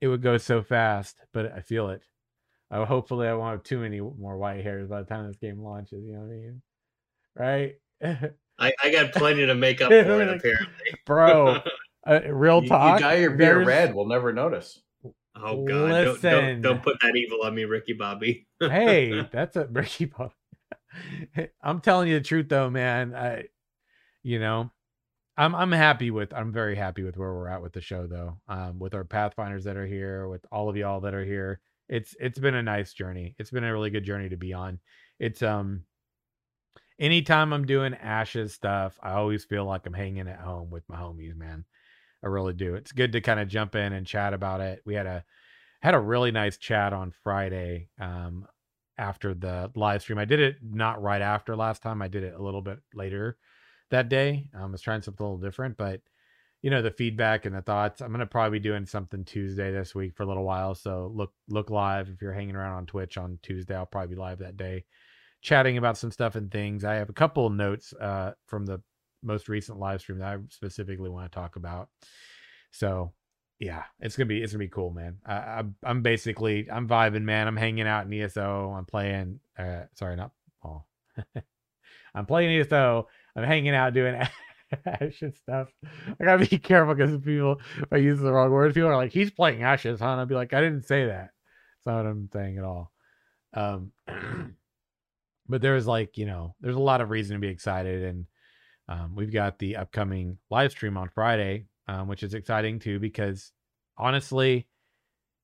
it 0.01 0.09
would 0.09 0.23
go 0.23 0.37
so 0.39 0.63
fast, 0.63 1.17
but 1.33 1.53
I 1.53 1.61
feel 1.61 1.91
it. 1.91 2.03
Uh, 2.71 2.85
hopefully, 2.85 3.27
I 3.27 3.35
won't 3.35 3.53
have 3.53 3.63
too 3.63 3.79
many 3.81 4.01
more 4.01 4.37
white 4.39 4.63
hairs 4.63 4.89
by 4.89 5.01
the 5.03 5.07
time 5.09 5.27
this 5.27 5.37
game 5.37 5.61
launches. 5.61 6.05
You 6.05 6.13
know 6.15 6.21
what 6.21 6.27
I 6.27 6.37
mean? 6.37 6.63
Right, 7.37 8.33
I, 8.59 8.73
I 8.83 8.91
got 8.93 9.13
plenty 9.13 9.47
to 9.47 9.55
make 9.55 9.81
up 9.81 9.89
for 9.89 9.95
it, 10.23 10.29
apparently. 10.29 10.67
bro. 11.07 11.59
Uh, 12.07 12.21
real 12.33 12.63
talk. 12.63 12.99
you 13.01 13.05
dye 13.07 13.17
your 13.17 13.33
beard 13.33 13.57
there's- 13.59 13.67
red 13.67 13.95
we'll 13.95 14.07
never 14.09 14.33
notice 14.33 14.81
Oh 15.37 15.65
God! 15.65 15.67
Don't, 15.67 15.91
Listen. 15.91 16.31
don't 16.31 16.61
don't 16.63 16.83
put 16.83 16.97
that 17.03 17.15
evil 17.15 17.43
on 17.45 17.55
me, 17.55 17.65
Ricky 17.65 17.93
Bobby. 17.93 18.47
hey, 18.61 19.29
that's 19.33 19.55
a 19.57 19.67
Ricky 19.67 20.07
Bobby. 20.07 20.35
I'm 21.63 21.81
telling 21.81 22.09
you 22.09 22.15
the 22.19 22.25
truth 22.25 22.49
though, 22.49 22.69
man. 22.69 23.15
I, 23.15 23.45
you 24.23 24.41
know, 24.41 24.71
I'm 25.37 25.55
I'm 25.55 25.73
happy 25.73 26.11
with 26.11 26.33
I'm 26.35 26.53
very 26.53 26.77
happy 26.77 27.03
with 27.03 27.17
where 27.17 27.33
we're 27.33 27.49
at 27.49 27.63
with 27.63 27.73
the 27.73 27.81
show 27.81 28.07
though. 28.07 28.39
Um, 28.49 28.79
with 28.79 28.95
our 28.95 29.05
Pathfinders 29.05 29.65
that 29.65 29.77
are 29.77 29.87
here, 29.87 30.29
with 30.29 30.45
all 30.53 30.69
of 30.69 30.77
y'all 30.77 31.01
that 31.01 31.15
are 31.15 31.25
here. 31.25 31.61
It's 31.89 32.15
it's 32.21 32.39
been 32.39 32.55
a 32.55 32.63
nice 32.63 32.93
journey. 32.93 33.35
It's 33.39 33.51
been 33.51 33.65
a 33.65 33.73
really 33.73 33.91
good 33.91 34.05
journey 34.05 34.29
to 34.29 34.37
be 34.37 34.53
on. 34.53 34.79
It's 35.19 35.43
um 35.43 35.85
anytime 36.99 37.53
I'm 37.53 37.67
doing 37.67 37.95
ashes 37.95 38.53
stuff, 38.55 38.99
I 39.03 39.13
always 39.13 39.45
feel 39.45 39.65
like 39.65 39.87
I'm 39.87 39.95
hanging 39.95 40.29
at 40.29 40.41
home 40.41 40.71
with 40.71 40.89
my 40.89 40.97
homies, 40.97 41.37
man. 41.37 41.65
I 42.23 42.29
really 42.29 42.53
do. 42.53 42.75
It's 42.75 42.93
good 42.93 43.13
to 43.13 43.21
kind 43.21 43.41
of 43.41 43.49
jump 43.49 43.75
in 43.75 43.93
and 43.93 44.07
chat 44.07 44.35
about 44.35 44.61
it. 44.61 44.83
We 44.85 44.95
had 44.95 45.07
a 45.07 45.25
had 45.81 45.95
a 45.95 46.01
really 46.01 46.31
nice 46.31 46.59
chat 46.59 46.93
on 46.93 47.13
Friday 47.23 47.89
um 48.01 48.47
after 48.99 49.33
the 49.33 49.71
live 49.75 50.03
stream. 50.03 50.19
I 50.19 50.27
did 50.27 50.41
it 50.41 50.57
not 50.63 51.03
right 51.03 51.23
after 51.23 51.57
last 51.57 51.83
time. 51.83 52.03
I 52.03 52.09
did 52.09 52.25
it 52.25 52.35
a 52.35 52.43
little 52.43 52.63
bit 52.63 52.79
later 52.95 53.39
that 53.91 54.09
day. 54.09 54.49
Um, 54.55 54.63
I 54.63 54.67
was 54.67 54.83
trying 54.83 55.03
something 55.03 55.25
a 55.25 55.29
little 55.29 55.45
different, 55.45 55.77
but 55.77 56.01
you 56.63 56.71
know 56.71 56.83
the 56.83 56.91
feedback 56.91 57.47
and 57.47 57.55
the 57.55 57.63
thoughts. 57.63 58.01
I'm 58.01 58.11
gonna 58.11 58.27
probably 58.27 58.59
be 58.59 58.69
doing 58.69 58.87
something 58.87 59.25
Tuesday 59.25 59.73
this 59.73 59.95
week 59.95 60.15
for 60.15 60.25
a 60.25 60.27
little 60.27 60.45
while. 60.45 60.75
So 60.75 61.11
look 61.15 61.33
look 61.49 61.71
live 61.71 62.09
if 62.09 62.21
you're 62.21 62.35
hanging 62.35 62.57
around 62.57 62.77
on 62.77 62.87
Twitch 62.87 63.17
on 63.17 63.39
Tuesday. 63.43 63.75
I'll 63.75 63.87
probably 63.87 64.15
be 64.15 64.21
live 64.21 64.39
that 64.39 64.57
day, 64.57 64.85
chatting 65.43 65.79
about 65.79 65.97
some 65.97 66.11
stuff 66.11 66.35
and 66.35 66.51
things. 66.51 66.85
I 66.85 66.95
have 66.95 67.09
a 67.09 67.15
couple 67.15 67.49
notes 67.51 67.95
uh, 67.95 68.33
from 68.47 68.67
the 68.67 68.83
most 69.23 69.49
recent 69.49 69.79
live 69.79 70.01
stream 70.01 70.19
that 70.19 70.35
I 70.35 70.39
specifically 70.49 71.11
want 71.11 71.31
to 71.31 71.35
talk 71.35 71.57
about. 71.57 71.89
So 72.73 73.13
yeah, 73.59 73.85
it's 74.01 74.17
gonna 74.17 74.27
be 74.27 74.43
it's 74.43 74.53
gonna 74.53 74.65
be 74.65 74.69
cool, 74.69 74.91
man. 74.91 75.19
I, 75.25 75.35
I 75.35 75.63
I'm 75.85 76.03
basically 76.03 76.69
I'm 76.71 76.89
vibing, 76.89 77.23
man. 77.23 77.47
I'm 77.47 77.57
hanging 77.57 77.87
out 77.87 78.07
in 78.07 78.13
ESO. 78.13 78.75
I'm 78.77 78.87
playing. 78.87 79.41
Uh, 79.59 79.83
sorry, 79.95 80.17
not 80.17 80.33
oh, 80.65 80.85
I'm 82.15 82.27
playing 82.27 82.59
ESO. 82.61 83.07
I'm 83.37 83.45
hanging 83.45 83.75
out 83.75 83.95
doing 83.95 84.15
ashes 84.87 85.37
stuff. 85.39 85.69
I 86.21 86.25
gotta 86.25 86.47
be 86.47 86.59
careful 86.59 86.95
because 86.95 87.19
people, 87.21 87.61
if 87.79 87.93
I 87.93 87.97
use 87.97 88.21
the 88.21 88.33
wrong 88.33 88.51
words, 88.51 88.75
people 88.75 88.91
are 88.91 88.97
like, 88.97 89.13
"He's 89.13 89.31
playing 89.31 89.63
ashes," 89.63 90.01
huh? 90.01 90.09
And 90.09 90.21
I'd 90.21 90.29
be 90.29 90.35
like, 90.35 90.53
"I 90.53 90.61
didn't 90.61 90.87
say 90.87 91.07
that. 91.07 91.31
That's 91.31 91.87
not 91.87 92.05
what 92.05 92.07
I'm 92.07 92.29
saying 92.33 92.59
at 92.59 92.65
all." 92.65 92.93
Um, 93.55 93.93
but 95.49 95.63
there's 95.63 95.87
like, 95.87 96.17
you 96.17 96.27
know, 96.27 96.55
there's 96.61 96.77
a 96.77 96.81
lot 96.81 97.01
of 97.01 97.11
reason 97.11 97.35
to 97.35 97.41
be 97.41 97.49
excited, 97.49 98.03
and 98.05 98.27
um, 98.89 99.15
we've 99.15 99.33
got 99.33 99.59
the 99.59 99.77
upcoming 99.77 100.39
live 100.51 100.73
stream 100.73 100.97
on 100.97 101.09
Friday, 101.09 101.67
um, 101.89 102.09
which 102.09 102.23
is 102.23 102.35
exciting 102.35 102.79
too 102.79 102.99
because 102.99 103.53
honestly, 103.97 104.67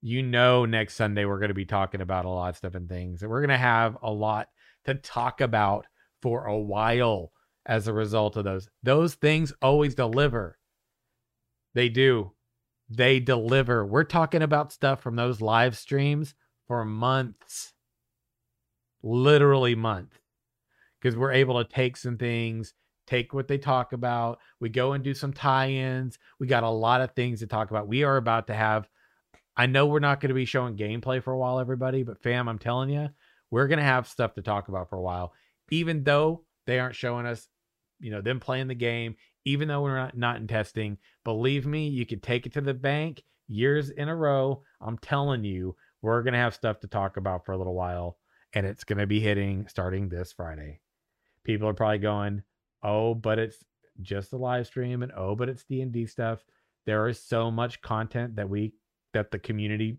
you 0.02 0.22
know, 0.22 0.64
next 0.64 0.94
Sunday 0.94 1.24
we're 1.24 1.38
going 1.38 1.48
to 1.48 1.54
be 1.54 1.64
talking 1.64 2.00
about 2.00 2.24
a 2.24 2.28
lot 2.28 2.50
of 2.50 2.56
stuff 2.56 2.74
and 2.74 2.88
things, 2.88 3.22
and 3.22 3.30
we're 3.30 3.40
going 3.40 3.50
to 3.50 3.56
have 3.56 3.96
a 4.02 4.10
lot 4.10 4.48
to 4.84 4.94
talk 4.94 5.40
about 5.40 5.86
for 6.22 6.46
a 6.46 6.56
while 6.56 7.32
as 7.66 7.88
a 7.88 7.92
result 7.92 8.36
of 8.36 8.44
those. 8.44 8.68
Those 8.82 9.14
things 9.14 9.52
always 9.60 9.94
deliver. 9.94 10.58
They 11.74 11.88
do. 11.88 12.32
They 12.88 13.20
deliver. 13.20 13.84
We're 13.84 14.04
talking 14.04 14.42
about 14.42 14.72
stuff 14.72 15.02
from 15.02 15.16
those 15.16 15.40
live 15.40 15.76
streams 15.76 16.34
for 16.66 16.84
months. 16.84 17.74
Literally 19.02 19.74
months. 19.74 20.16
Because 21.00 21.16
we're 21.16 21.32
able 21.32 21.62
to 21.62 21.70
take 21.70 21.96
some 21.96 22.16
things, 22.16 22.72
take 23.06 23.34
what 23.34 23.48
they 23.48 23.58
talk 23.58 23.92
about. 23.92 24.38
We 24.60 24.68
go 24.68 24.92
and 24.92 25.04
do 25.04 25.12
some 25.12 25.32
tie-ins. 25.32 26.18
We 26.40 26.46
got 26.46 26.62
a 26.62 26.70
lot 26.70 27.00
of 27.00 27.12
things 27.12 27.40
to 27.40 27.46
talk 27.46 27.70
about. 27.70 27.88
We 27.88 28.04
are 28.04 28.16
about 28.16 28.46
to 28.46 28.54
have 28.54 28.88
I 29.58 29.64
know 29.64 29.86
we're 29.86 30.00
not 30.00 30.20
going 30.20 30.28
to 30.28 30.34
be 30.34 30.44
showing 30.44 30.76
gameplay 30.76 31.22
for 31.22 31.32
a 31.32 31.38
while 31.38 31.58
everybody, 31.58 32.02
but 32.02 32.22
fam, 32.22 32.46
I'm 32.46 32.58
telling 32.58 32.90
you, 32.90 33.08
we're 33.50 33.68
going 33.68 33.78
to 33.78 33.84
have 33.84 34.06
stuff 34.06 34.34
to 34.34 34.42
talk 34.42 34.68
about 34.68 34.90
for 34.90 34.96
a 34.96 35.02
while 35.02 35.32
even 35.70 36.04
though 36.04 36.42
they 36.66 36.78
aren't 36.78 36.94
showing 36.94 37.26
us 37.26 37.48
you 38.00 38.10
know 38.10 38.20
them 38.20 38.40
playing 38.40 38.68
the 38.68 38.74
game 38.74 39.16
even 39.46 39.68
though 39.68 39.80
we're 39.80 39.96
not, 39.96 40.16
not 40.16 40.36
in 40.36 40.48
testing. 40.48 40.98
Believe 41.24 41.66
me 41.66 41.88
you 41.88 42.04
could 42.04 42.22
take 42.22 42.46
it 42.46 42.52
to 42.54 42.60
the 42.60 42.74
bank 42.74 43.22
years 43.46 43.90
in 43.90 44.08
a 44.08 44.16
row. 44.16 44.62
I'm 44.80 44.98
telling 44.98 45.44
you 45.44 45.76
we're 46.02 46.22
going 46.22 46.34
to 46.34 46.40
have 46.40 46.54
stuff 46.54 46.80
to 46.80 46.88
talk 46.88 47.16
about 47.16 47.46
for 47.46 47.52
a 47.52 47.56
little 47.56 47.74
while 47.74 48.18
and 48.52 48.66
it's 48.66 48.84
going 48.84 48.98
to 48.98 49.06
be 49.06 49.20
hitting 49.20 49.66
starting 49.68 50.08
this 50.08 50.32
friday. 50.32 50.80
People 51.44 51.68
are 51.68 51.74
probably 51.74 51.98
going 51.98 52.42
oh 52.82 53.14
but 53.14 53.38
it's 53.38 53.64
just 54.02 54.32
a 54.32 54.36
live 54.36 54.66
stream 54.66 55.02
and 55.02 55.12
oh 55.16 55.34
but 55.34 55.48
it's 55.48 55.64
d&d 55.64 56.06
stuff. 56.06 56.44
There 56.84 57.08
is 57.08 57.22
so 57.22 57.50
much 57.50 57.80
content 57.80 58.36
that 58.36 58.48
we 58.48 58.74
that 59.12 59.30
the 59.30 59.38
community 59.38 59.98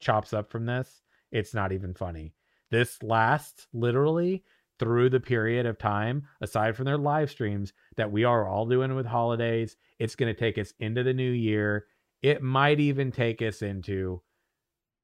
chops 0.00 0.32
up 0.32 0.50
from 0.50 0.66
this 0.66 1.02
it's 1.30 1.54
not 1.54 1.72
even 1.72 1.94
funny. 1.94 2.32
This 2.70 3.02
lasts 3.02 3.66
literally 3.72 4.44
through 4.78 5.10
the 5.10 5.20
period 5.20 5.66
of 5.66 5.78
time, 5.78 6.26
aside 6.40 6.76
from 6.76 6.84
their 6.84 6.98
live 6.98 7.30
streams 7.30 7.72
that 7.96 8.10
we 8.10 8.24
are 8.24 8.48
all 8.48 8.66
doing 8.66 8.94
with 8.94 9.06
holidays. 9.06 9.76
It's 9.98 10.16
going 10.16 10.32
to 10.32 10.38
take 10.38 10.58
us 10.58 10.72
into 10.78 11.02
the 11.02 11.14
new 11.14 11.30
year. 11.30 11.86
It 12.22 12.42
might 12.42 12.80
even 12.80 13.10
take 13.10 13.42
us 13.42 13.62
into 13.62 14.22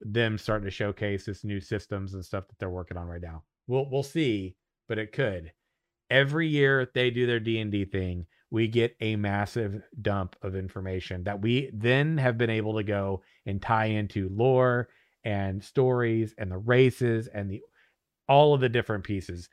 them 0.01 0.39
starting 0.39 0.67
to 0.67 0.71
showcase 0.71 1.27
this 1.27 1.45
new 1.45 1.61
systems 1.61 2.15
and 2.15 2.25
stuff 2.25 2.49
that 2.49 2.59
they're 2.59 2.71
working 2.71 2.97
on 2.97 3.07
right 3.07 3.23
now. 3.23 3.43
We'll 3.67 3.89
we'll 3.91 4.03
see, 4.03 4.57
but 4.89 4.99
it 4.99 5.13
could. 5.13 5.53
Every 6.11 6.49
year 6.49 6.89
they 6.95 7.11
do 7.11 7.27
their 7.27 7.41
D&D 7.41 7.87
thing, 7.87 8.27
we 8.51 8.69
get 8.69 8.95
a 9.01 9.17
massive 9.17 9.83
dump 10.01 10.37
of 10.43 10.55
information 10.55 11.25
that 11.25 11.41
we 11.41 11.71
then 11.73 12.19
have 12.19 12.39
been 12.39 12.51
able 12.51 12.77
to 12.77 12.85
go 12.85 13.23
and 13.47 13.61
tie 13.61 13.87
into 13.87 14.29
lore 14.29 14.89
and 15.25 15.63
stories 15.65 16.35
and 16.39 16.53
the 16.53 16.59
races 16.59 17.27
and 17.27 17.51
the 17.51 17.63
all 18.29 18.55
of 18.55 18.61
the 18.61 18.69
different 18.69 19.05
pieces 19.05 19.49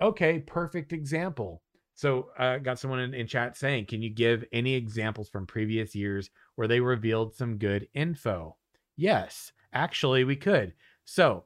okay, 0.00 0.38
perfect 0.40 0.92
example. 0.92 1.62
So 1.94 2.28
I 2.38 2.46
uh, 2.46 2.58
got 2.58 2.78
someone 2.78 3.00
in, 3.00 3.12
in 3.12 3.26
chat 3.26 3.56
saying, 3.56 3.86
can 3.86 4.02
you 4.02 4.10
give 4.10 4.44
any 4.52 4.74
examples 4.74 5.28
from 5.28 5.46
previous 5.46 5.94
years 5.94 6.30
where 6.54 6.68
they 6.68 6.80
revealed 6.80 7.34
some 7.34 7.58
good 7.58 7.88
info? 7.92 8.56
Yes, 8.96 9.52
actually, 9.72 10.22
we 10.22 10.36
could. 10.36 10.74
So 11.04 11.44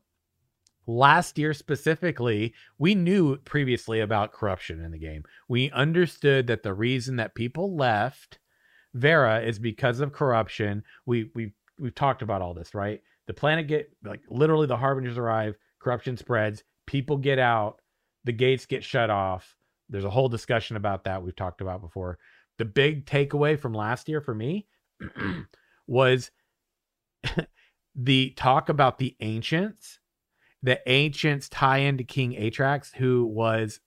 last 0.87 1.39
year 1.39 1.55
specifically, 1.55 2.53
we 2.79 2.95
knew 2.95 3.39
previously 3.39 4.01
about 4.01 4.33
corruption 4.33 4.85
in 4.85 4.91
the 4.91 4.99
game. 4.99 5.24
We 5.49 5.70
understood 5.70 6.47
that 6.49 6.62
the 6.62 6.74
reason 6.74 7.16
that 7.16 7.35
people 7.35 7.77
left 7.77 8.39
Verra 8.95 9.41
is 9.41 9.59
because 9.59 10.01
of 10.01 10.12
corruption. 10.12 10.83
We 11.07 11.31
we 11.35 11.53
we've 11.79 11.95
talked 11.95 12.23
about 12.23 12.43
all 12.43 12.55
this, 12.55 12.74
right? 12.74 13.01
The 13.27 13.35
planet 13.35 13.69
get 13.69 13.91
like 14.05 14.20
literally 14.29 14.66
the 14.66 14.77
harbingers 14.77 15.19
arrive, 15.19 15.57
corruption 15.79 16.16
spreads, 16.16 16.62
people 16.87 17.16
get 17.16 17.39
out, 17.39 17.81
the 18.24 18.32
gates 18.32 18.66
get 18.66 18.85
shut 18.85 19.11
off. 19.11 19.57
There's 19.89 20.05
a 20.05 20.11
whole 20.11 20.28
discussion 20.28 20.77
about 20.77 21.05
that 21.05 21.23
we've 21.23 21.36
talked 21.36 21.61
about 21.61 21.81
before. 21.81 22.19
The 22.59 22.65
big 22.65 23.07
takeaway 23.07 23.59
from 23.59 23.74
last 23.74 24.09
year 24.09 24.20
for 24.20 24.35
me 24.35 24.66
was 25.86 26.31
the 27.94 28.31
talk 28.31 28.69
about 28.69 28.99
the 28.99 29.16
ancients. 29.20 29.99
The 30.62 30.81
ancients 30.89 31.49
tie 31.49 31.78
into 31.78 32.05
King 32.05 32.32
Atrax, 32.32 32.94
who 32.94 33.27
was 33.27 33.81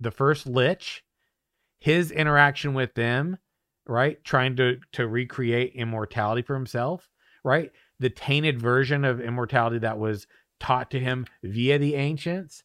the 0.00 0.10
first 0.10 0.46
lich. 0.46 1.04
His 1.80 2.10
interaction 2.10 2.72
with 2.72 2.94
them, 2.94 3.36
right, 3.86 4.22
trying 4.24 4.56
to 4.56 4.78
to 4.92 5.06
recreate 5.06 5.74
immortality 5.74 6.42
for 6.42 6.54
himself, 6.54 7.10
right? 7.42 7.70
The 7.98 8.10
tainted 8.10 8.60
version 8.60 9.04
of 9.04 9.20
immortality 9.20 9.78
that 9.80 9.98
was 9.98 10.26
taught 10.60 10.90
to 10.92 11.00
him 11.00 11.26
via 11.42 11.78
the 11.78 11.94
ancients 11.96 12.62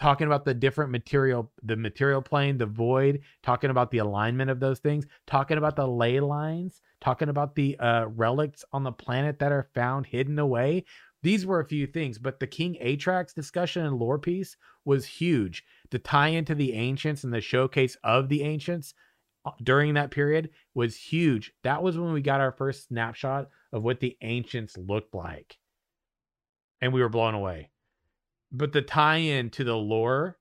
talking 0.00 0.26
about 0.26 0.44
the 0.44 0.54
different 0.54 0.90
material, 0.90 1.50
the 1.62 1.76
material 1.76 2.20
plane, 2.22 2.58
the 2.58 2.66
void, 2.66 3.20
talking 3.42 3.70
about 3.70 3.90
the 3.90 3.98
alignment 3.98 4.50
of 4.50 4.60
those 4.60 4.78
things, 4.78 5.06
talking 5.26 5.58
about 5.58 5.76
the 5.76 5.86
ley 5.86 6.20
lines, 6.20 6.82
talking 7.00 7.28
about 7.28 7.54
the 7.54 7.78
uh, 7.78 8.06
relics 8.06 8.64
on 8.72 8.84
the 8.84 8.92
planet 8.92 9.38
that 9.38 9.52
are 9.52 9.70
found 9.74 10.06
hidden 10.06 10.38
away. 10.38 10.84
These 11.22 11.46
were 11.46 11.60
a 11.60 11.66
few 11.66 11.86
things, 11.86 12.18
but 12.18 12.38
the 12.38 12.46
King 12.46 12.76
Atrax 12.82 13.34
discussion 13.34 13.84
and 13.84 13.98
lore 13.98 14.18
piece 14.18 14.56
was 14.84 15.04
huge. 15.04 15.64
The 15.90 15.98
tie 15.98 16.28
into 16.28 16.54
the 16.54 16.74
ancients 16.74 17.24
and 17.24 17.32
the 17.32 17.40
showcase 17.40 17.96
of 18.04 18.28
the 18.28 18.42
ancients 18.42 18.94
uh, 19.44 19.52
during 19.62 19.94
that 19.94 20.10
period 20.10 20.50
was 20.74 20.96
huge. 20.96 21.52
That 21.64 21.82
was 21.82 21.98
when 21.98 22.12
we 22.12 22.20
got 22.20 22.40
our 22.40 22.52
first 22.52 22.88
snapshot 22.88 23.48
of 23.72 23.82
what 23.82 24.00
the 24.00 24.16
ancients 24.20 24.76
looked 24.76 25.14
like. 25.14 25.58
And 26.80 26.92
we 26.92 27.00
were 27.00 27.08
blown 27.08 27.34
away 27.34 27.70
but 28.50 28.72
the 28.72 28.82
tie-in 28.82 29.50
to 29.50 29.64
the 29.64 29.76
lore 29.76 30.38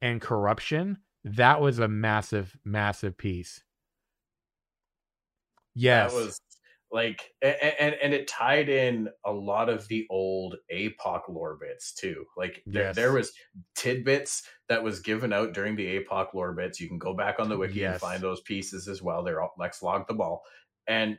and 0.00 0.20
corruption 0.20 0.98
that 1.24 1.60
was 1.60 1.78
a 1.78 1.88
massive 1.88 2.56
massive 2.64 3.16
piece. 3.16 3.62
Yes. 5.74 6.12
that 6.12 6.18
was 6.18 6.40
like 6.90 7.32
and 7.42 7.94
and 8.02 8.14
it 8.14 8.26
tied 8.26 8.68
in 8.68 9.08
a 9.24 9.32
lot 9.32 9.68
of 9.68 9.86
the 9.88 10.06
old 10.10 10.56
apoc 10.72 11.28
lore 11.28 11.58
bits 11.60 11.92
too. 11.92 12.24
Like 12.36 12.62
there, 12.66 12.84
yes. 12.84 12.96
there 12.96 13.12
was 13.12 13.32
tidbits 13.74 14.42
that 14.68 14.82
was 14.82 15.00
given 15.00 15.32
out 15.32 15.52
during 15.52 15.76
the 15.76 15.98
apoc 16.00 16.32
lore 16.34 16.52
bits. 16.52 16.80
You 16.80 16.88
can 16.88 16.98
go 16.98 17.14
back 17.14 17.38
on 17.38 17.48
the 17.48 17.58
wiki 17.58 17.80
yes. 17.80 17.92
and 17.92 18.00
find 18.00 18.22
those 18.22 18.40
pieces 18.40 18.88
as 18.88 19.02
well. 19.02 19.22
They're 19.22 19.42
all 19.42 19.54
lex 19.58 19.82
logged 19.82 20.08
them 20.08 20.20
all 20.20 20.42
and 20.86 21.18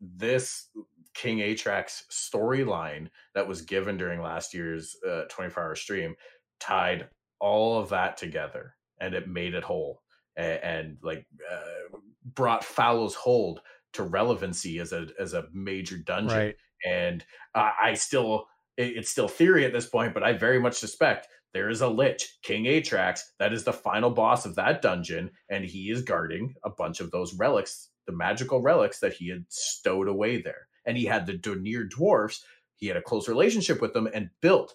this 0.00 0.68
King 1.14 1.38
Atrax 1.38 2.02
storyline 2.10 3.08
that 3.34 3.48
was 3.48 3.62
given 3.62 3.96
during 3.96 4.20
last 4.20 4.54
year's 4.54 4.96
uh, 5.08 5.22
24 5.30 5.62
hour 5.62 5.74
stream 5.74 6.14
tied 6.60 7.08
all 7.40 7.78
of 7.78 7.90
that 7.90 8.16
together 8.16 8.74
and 9.00 9.14
it 9.14 9.28
made 9.28 9.54
it 9.54 9.64
whole 9.64 10.02
and, 10.36 10.62
and 10.62 10.96
like 11.02 11.26
uh, 11.50 11.98
brought 12.24 12.64
Fallows 12.64 13.14
Hold 13.14 13.60
to 13.94 14.02
relevancy 14.02 14.78
as 14.78 14.92
a 14.92 15.06
as 15.18 15.34
a 15.34 15.46
major 15.52 15.96
dungeon. 15.98 16.38
Right. 16.38 16.56
And 16.84 17.24
uh, 17.54 17.70
I 17.80 17.94
still 17.94 18.46
it, 18.76 18.96
it's 18.96 19.10
still 19.10 19.28
theory 19.28 19.64
at 19.64 19.72
this 19.72 19.86
point, 19.86 20.14
but 20.14 20.22
I 20.22 20.32
very 20.32 20.60
much 20.60 20.74
suspect 20.74 21.28
there 21.52 21.70
is 21.70 21.82
a 21.82 21.88
lich, 21.88 22.38
King 22.42 22.64
Atrax, 22.64 23.20
that 23.38 23.52
is 23.52 23.62
the 23.62 23.72
final 23.72 24.10
boss 24.10 24.44
of 24.44 24.56
that 24.56 24.82
dungeon, 24.82 25.30
and 25.48 25.64
he 25.64 25.90
is 25.90 26.02
guarding 26.02 26.54
a 26.64 26.70
bunch 26.70 26.98
of 27.00 27.12
those 27.12 27.32
relics, 27.34 27.90
the 28.08 28.12
magical 28.12 28.60
relics 28.60 28.98
that 28.98 29.12
he 29.12 29.28
had 29.28 29.44
stowed 29.48 30.08
away 30.08 30.42
there 30.42 30.66
and 30.86 30.96
he 30.96 31.04
had 31.04 31.26
the 31.26 31.34
Dunir 31.34 31.88
dwarfs. 31.88 32.44
He 32.76 32.86
had 32.86 32.96
a 32.96 33.02
close 33.02 33.28
relationship 33.28 33.80
with 33.80 33.92
them 33.92 34.08
and 34.12 34.30
built. 34.40 34.74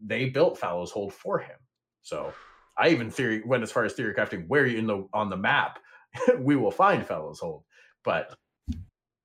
They 0.00 0.28
built 0.28 0.58
Fallows 0.58 0.90
Hold 0.90 1.12
for 1.12 1.38
him. 1.38 1.56
So 2.02 2.32
I 2.78 2.88
even 2.88 3.10
theory 3.10 3.42
went 3.44 3.62
as 3.62 3.72
far 3.72 3.84
as 3.84 3.92
theory 3.92 4.14
crafting 4.14 4.46
where 4.48 4.66
in 4.66 4.86
the 4.86 5.06
on 5.12 5.28
the 5.28 5.36
map 5.36 5.78
we 6.38 6.56
will 6.56 6.70
find 6.70 7.04
Fallows 7.04 7.40
Hold. 7.40 7.64
But 8.04 8.34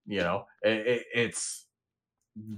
you 0.06 0.20
know, 0.20 0.46
it, 0.62 1.06
it's 1.14 1.66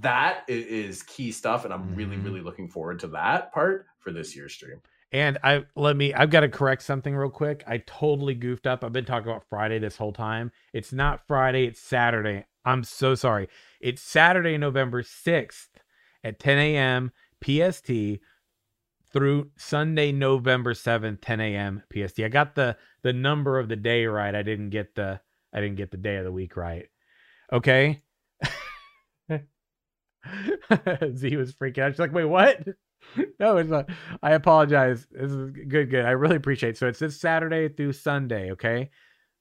that 0.00 0.42
is 0.48 1.02
key 1.04 1.32
stuff, 1.32 1.64
and 1.64 1.72
I'm 1.72 1.94
really, 1.94 2.16
mm-hmm. 2.16 2.24
really 2.24 2.40
looking 2.40 2.68
forward 2.68 2.98
to 3.00 3.08
that 3.08 3.52
part 3.52 3.86
for 4.00 4.12
this 4.12 4.34
year's 4.34 4.52
stream. 4.52 4.80
And 5.10 5.38
I 5.42 5.64
let 5.74 5.96
me 5.96 6.12
I've 6.12 6.30
got 6.30 6.40
to 6.40 6.48
correct 6.48 6.82
something 6.82 7.14
real 7.14 7.30
quick. 7.30 7.64
I 7.66 7.78
totally 7.86 8.34
goofed 8.34 8.66
up. 8.66 8.84
I've 8.84 8.92
been 8.92 9.06
talking 9.06 9.30
about 9.30 9.44
Friday 9.48 9.78
this 9.78 9.96
whole 9.96 10.12
time. 10.12 10.52
It's 10.74 10.92
not 10.92 11.26
Friday, 11.26 11.66
it's 11.66 11.80
Saturday. 11.80 12.44
I'm 12.68 12.84
so 12.84 13.14
sorry. 13.14 13.48
It's 13.80 14.02
Saturday, 14.02 14.58
November 14.58 15.02
6th 15.02 15.68
at 16.22 16.38
10 16.38 16.58
a.m. 16.58 17.12
PST 17.42 17.90
through 19.10 19.50
Sunday, 19.56 20.12
November 20.12 20.74
7th, 20.74 21.18
10 21.22 21.40
a.m. 21.40 21.82
PST. 21.90 22.20
I 22.20 22.28
got 22.28 22.54
the 22.54 22.76
the 23.02 23.14
number 23.14 23.58
of 23.58 23.70
the 23.70 23.76
day 23.76 24.04
right. 24.04 24.34
I 24.34 24.42
didn't 24.42 24.68
get 24.68 24.94
the 24.94 25.18
I 25.54 25.62
didn't 25.62 25.76
get 25.76 25.90
the 25.90 25.96
day 25.96 26.16
of 26.16 26.24
the 26.24 26.32
week 26.32 26.58
right. 26.58 26.86
Okay. 27.50 28.02
Z 29.30 29.38
was 31.36 31.54
freaking 31.54 31.78
out. 31.78 31.92
She's 31.92 31.98
like, 31.98 32.12
wait, 32.12 32.26
what? 32.26 32.68
no, 33.40 33.56
it's 33.56 33.70
not. 33.70 33.88
I 34.22 34.32
apologize. 34.32 35.06
This 35.10 35.32
is 35.32 35.52
good, 35.68 35.88
good. 35.88 36.04
I 36.04 36.10
really 36.10 36.36
appreciate 36.36 36.70
it. 36.70 36.76
So 36.76 36.86
it's 36.86 36.98
this 36.98 37.18
Saturday 37.18 37.70
through 37.70 37.94
Sunday, 37.94 38.50
okay? 38.52 38.90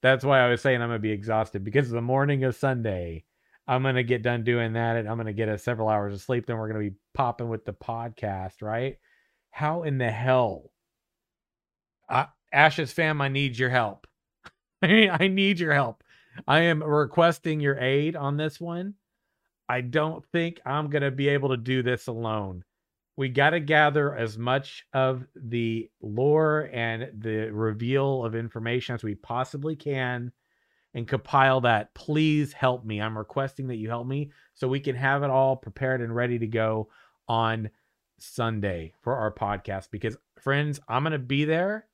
That's 0.02 0.24
why 0.24 0.40
I 0.40 0.49
was 0.49 0.61
saying 0.61 0.82
I'm 0.82 0.90
gonna 0.90 0.99
be 0.99 1.11
exhausted 1.11 1.64
because 1.64 1.90
the 1.90 2.02
morning 2.02 2.44
of 2.44 2.56
Sunday, 2.56 3.24
I'm 3.68 3.84
gonna 3.84 4.03
get 4.03 4.22
done 4.22 4.44
doing 4.44 4.74
that 4.74 4.95
and 4.95 5.10
I'm 5.10 5.18
gonna 5.18 5.34
get 5.34 5.49
a 5.49 5.57
several 5.57 5.90
hours 5.90 6.14
of 6.14 6.22
sleep. 6.22 6.45
Then 6.45 6.57
we're 6.57 6.68
gonna 6.68 6.80
be 6.80 6.95
popping 7.14 7.49
with 7.49 7.65
the 7.65 7.74
podcast, 7.74 8.61
right? 8.61 8.98
How 9.52 9.84
in 9.84 9.98
the 9.98 10.11
hell? 10.11 10.72
Uh, 12.07 12.26
Ashes 12.53 12.91
fam, 12.91 13.22
I 13.22 13.28
need 13.28 13.57
your 13.57 13.69
help. 13.69 14.07
I 14.82 15.28
need 15.28 15.60
your 15.60 15.74
help. 15.74 16.03
I 16.48 16.61
am 16.61 16.84
requesting 16.84 17.60
your 17.60 17.80
aid 17.80 18.15
on 18.15 18.38
this 18.38 18.61
one. 18.61 18.94
I 19.68 19.82
don't 19.82 20.24
think 20.32 20.61
I'm 20.65 20.90
to 20.91 21.11
be 21.11 21.30
able 21.30 21.49
to 21.49 21.57
do 21.57 21.84
this 21.84 22.07
alone. 22.07 22.64
We 23.18 23.30
got 23.30 23.49
to 23.49 23.60
gather 23.60 24.15
as 24.15 24.38
much 24.38 24.85
of 24.94 25.26
the 25.35 25.89
lore 26.02 26.69
and 26.72 27.10
the 27.19 27.49
reveal 27.52 28.23
of 28.23 28.35
information 28.35 28.94
as 28.94 29.03
we 29.03 29.15
possibly 29.15 29.76
can 29.76 30.31
and 30.94 31.07
compile 31.07 31.61
that. 31.61 31.95
Please 31.95 32.53
help 32.53 32.85
me. 32.85 33.02
I'm 33.02 33.18
requesting 33.18 33.68
that 33.68 33.77
you 33.77 33.89
help 33.89 34.06
me 34.06 34.31
so 34.53 34.68
we 34.68 34.80
can 34.80 34.95
have 34.95 35.23
it 35.23 35.31
all 35.31 35.56
prepared 35.56 36.02
and 36.02 36.15
ready 36.15 36.38
to 36.39 36.48
go 36.48 36.89
on 37.27 37.72
Sunday 38.19 38.94
for 39.02 39.15
our 39.15 39.34
podcast 39.34 39.89
because, 39.91 40.15
friends, 40.39 40.80
I'm 40.88 41.03
going 41.03 41.11
to 41.14 41.19
be 41.19 41.44
there, 41.45 41.88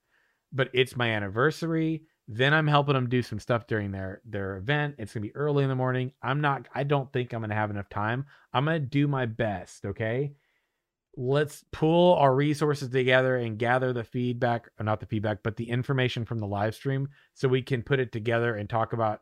but 0.52 0.70
it's 0.74 0.98
my 0.98 1.10
anniversary. 1.10 2.04
Then 2.28 2.54
I'm 2.54 2.68
helping 2.68 2.96
them 2.96 3.10
do 3.10 3.22
some 3.22 3.40
stuff 3.40 3.68
during 3.68 3.92
their 3.92 4.22
their 4.24 4.56
event. 4.56 4.96
It's 4.98 5.14
gonna 5.14 5.26
be 5.26 5.36
early 5.36 5.64
in 5.64 5.70
the 5.70 5.76
morning. 5.76 6.14
I'm 6.22 6.40
not. 6.40 6.70
I 6.74 6.84
don't 6.84 7.12
think 7.12 7.34
I'm 7.34 7.42
gonna 7.42 7.54
have 7.54 7.70
enough 7.70 7.90
time. 7.90 8.26
I'm 8.54 8.64
gonna 8.64 8.80
do 8.80 9.10
my 9.10 9.26
best. 9.26 9.84
Okay. 9.84 10.32
Let's 11.16 11.64
pull 11.72 12.16
our 12.16 12.34
resources 12.34 12.90
together 12.90 13.36
and 13.38 13.60
gather 13.60 13.94
the 13.94 14.04
feedback, 14.04 14.70
or 14.80 14.84
not 14.84 15.00
the 15.00 15.06
feedback, 15.06 15.44
but 15.44 15.58
the 15.58 15.70
information 15.70 16.26
from 16.26 16.40
the 16.40 16.48
live 16.48 16.74
stream, 16.74 17.10
so 17.34 17.48
we 17.48 17.62
can 17.62 17.84
put 17.84 18.00
it 18.00 18.12
together 18.12 18.56
and 18.56 18.68
talk 18.68 18.94
about 18.94 19.22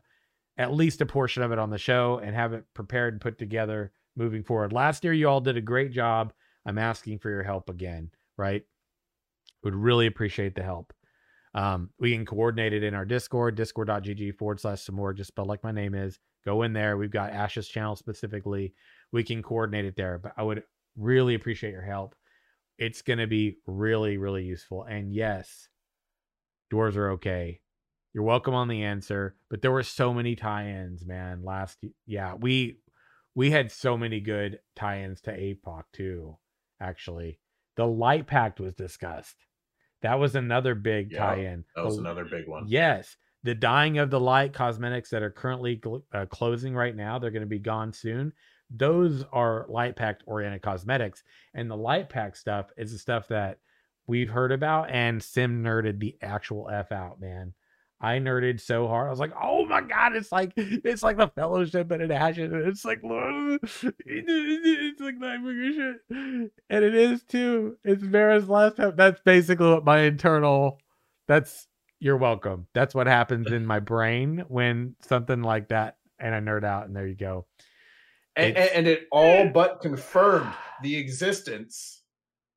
at 0.58 0.74
least 0.74 1.02
a 1.02 1.06
portion 1.06 1.44
of 1.44 1.52
it 1.52 1.60
on 1.60 1.70
the 1.70 1.78
show 1.78 2.22
and 2.24 2.36
have 2.36 2.54
it 2.54 2.66
prepared 2.74 3.14
and 3.14 3.22
put 3.22 3.38
together 3.38 3.92
moving 4.16 4.44
forward. 4.44 4.72
Last 4.72 5.04
year, 5.04 5.14
you 5.14 5.28
all 5.28 5.42
did 5.42 5.58
a 5.58 5.62
great 5.62 5.92
job. 5.92 6.34
I'm 6.66 6.78
asking 6.78 7.20
for 7.20 7.30
your 7.30 7.44
help 7.44 7.70
again. 7.70 8.12
Right. 8.38 8.64
Would 9.64 9.76
really 9.76 10.08
appreciate 10.08 10.56
the 10.56 10.64
help. 10.64 10.94
Um, 11.54 11.90
we 12.00 12.14
can 12.14 12.26
coordinate 12.26 12.74
it 12.74 12.84
in 12.84 12.94
our 12.94 13.06
Discord, 13.06 13.56
discord.gg 13.56 14.38
forward 14.38 14.60
slash 14.60 14.82
some 14.82 14.96
more, 14.96 15.14
just 15.14 15.30
spelled 15.30 15.48
like 15.48 15.64
my 15.64 15.72
name 15.72 15.94
is. 15.94 16.20
Go 16.46 16.64
in 16.64 16.74
there. 16.74 16.98
We've 16.98 17.12
got 17.12 17.34
Ash's 17.34 17.68
channel 17.68 17.96
specifically. 17.96 18.74
We 19.12 19.24
can 19.24 19.44
coordinate 19.44 19.86
it 19.86 19.96
there. 19.96 20.18
But 20.18 20.34
I 20.38 20.44
would 20.44 20.64
really 20.98 21.36
appreciate 21.36 21.72
your 21.72 21.82
help. 21.82 22.16
It's 22.78 23.02
going 23.02 23.20
to 23.20 23.28
be 23.28 23.58
really, 23.68 24.18
really 24.18 24.44
useful. 24.44 24.84
And 24.84 25.14
yes, 25.14 25.70
doors 26.70 26.98
are 26.98 27.12
okay. 27.12 27.62
You're 28.14 28.24
welcome 28.24 28.54
on 28.54 28.68
the 28.68 28.84
answer. 28.84 29.36
But 29.50 29.62
there 29.62 29.72
were 29.72 29.84
so 29.84 30.14
many 30.14 30.36
tie-ins, 30.36 31.06
man. 31.06 31.44
Last 31.44 31.78
yeah, 32.06 32.34
we 32.36 32.80
we 33.36 33.52
had 33.52 33.72
so 33.72 33.98
many 33.98 34.20
good 34.20 34.60
tie-ins 34.76 35.22
to 35.22 35.32
APOC 35.32 35.84
too, 35.94 36.38
actually. 36.80 37.40
The 37.78 37.88
light 37.88 38.28
pact 38.28 38.60
was 38.60 38.74
discussed 38.74 39.38
that 40.02 40.20
was 40.20 40.36
another 40.36 40.76
big 40.76 41.16
tie-in. 41.16 41.64
That 41.76 41.86
was 41.86 41.98
another 41.98 42.26
big 42.26 42.48
one. 42.48 42.66
Yes, 42.68 43.16
the 43.44 43.56
dying 43.56 44.00
of 44.00 44.10
the 44.10 44.20
light 44.20 44.54
cosmetics 44.54 45.10
that 45.12 45.24
are 45.24 45.30
currently 45.30 45.82
uh, 46.14 46.26
closing 46.26 46.76
right 46.76 46.96
now. 46.96 47.20
They're 47.20 47.32
going 47.32 47.42
to 47.42 47.48
be 47.48 47.60
gone 47.60 47.94
soon. 47.94 48.34
Those 48.74 49.26
are 49.32 49.66
light 49.70 49.96
pact 49.96 50.24
oriented 50.26 50.62
cosmetics, 50.62 51.24
and 51.54 51.70
the 51.70 51.78
light 51.78 52.10
pact 52.10 52.38
stuff 52.38 52.72
is 52.78 52.92
the 52.92 52.98
stuff 52.98 53.28
that 53.28 53.60
we've 54.08 54.30
heard 54.30 54.52
about 54.52 54.90
and 54.90 55.22
sim 55.22 55.64
nerded 55.64 56.00
the 56.00 56.16
actual 56.22 56.70
f 56.70 56.92
out, 56.92 57.20
man. 57.20 57.54
I 58.04 58.18
nerded 58.18 58.60
so 58.60 58.88
hard. 58.88 59.08
I 59.08 59.10
was 59.12 59.20
like, 59.20 59.34
"Oh 59.40 59.66
my 59.66 59.82
god, 59.82 60.16
it's 60.16 60.32
like 60.32 60.54
it's 60.56 61.04
like 61.04 61.18
the 61.18 61.28
Fellowship 61.28 61.92
and 61.92 62.02
an 62.02 62.12
Ashen. 62.12 62.52
It's 62.68 62.84
like 62.84 63.02
it's 63.04 63.84
like 65.02 65.16
Nightbringer 65.20 65.76
shit, 65.76 66.52
and 66.70 66.84
it 66.84 66.96
is 66.96 67.24
too. 67.24 67.78
It's 67.84 68.02
Verra's 68.02 68.50
last. 68.50 68.78
That's 68.96 69.22
basically 69.22 69.68
what 69.68 69.86
my 69.86 70.00
internal. 70.00 70.80
That's 71.28 71.68
you're 72.00 72.18
welcome. 72.18 72.66
That's 72.74 72.96
what 72.96 73.06
happens 73.06 73.52
in 73.52 73.68
my 73.68 73.80
brain 73.80 74.46
when 74.48 74.96
something 75.02 75.44
like 75.44 75.68
that, 75.68 75.98
and 76.18 76.34
I 76.34 76.40
nerd 76.40 76.64
out, 76.64 76.88
and 76.88 76.96
there 76.96 77.06
you 77.06 77.16
go. 77.16 77.46
And, 78.36 78.58
and 78.58 78.88
it 78.88 79.08
all 79.12 79.50
but 79.50 79.82
confirmed 79.82 80.54
the 80.82 80.96
existence 80.96 82.04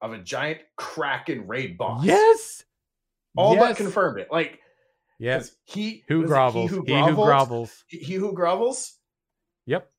of 0.00 0.12
a 0.12 0.18
giant 0.18 0.60
Kraken 0.76 1.46
raid 1.46 1.76
boss. 1.76 2.04
Yes, 2.04 2.64
all 3.36 3.54
yes. 3.54 3.62
but 3.62 3.76
confirmed 3.76 4.20
it. 4.20 4.28
Like 4.30 4.60
Yes. 5.18 5.52
He 5.64 6.04
who 6.08 6.26
grovels. 6.26 6.70
He 6.70 6.76
who, 6.76 6.84
he 6.86 7.00
who 7.00 7.16
grovels. 7.16 7.84
He 7.88 8.14
who 8.14 8.32
grovels. 8.34 8.92
Yep. 9.66 9.90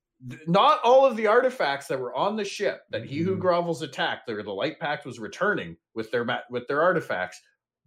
Not 0.47 0.79
all 0.83 1.05
of 1.05 1.17
the 1.17 1.27
artifacts 1.27 1.87
that 1.87 1.99
were 1.99 2.15
on 2.15 2.35
the 2.35 2.45
ship 2.45 2.81
that 2.89 3.05
he 3.05 3.19
who 3.19 3.31
mm-hmm. 3.31 3.41
grovels 3.41 3.81
attacked, 3.81 4.29
or 4.29 4.41
the 4.43 4.51
Light 4.51 4.79
Pact 4.79 5.05
was 5.05 5.19
returning 5.19 5.75
with 5.93 6.11
their 6.11 6.25
with 6.49 6.67
their 6.67 6.81
artifacts, 6.81 7.41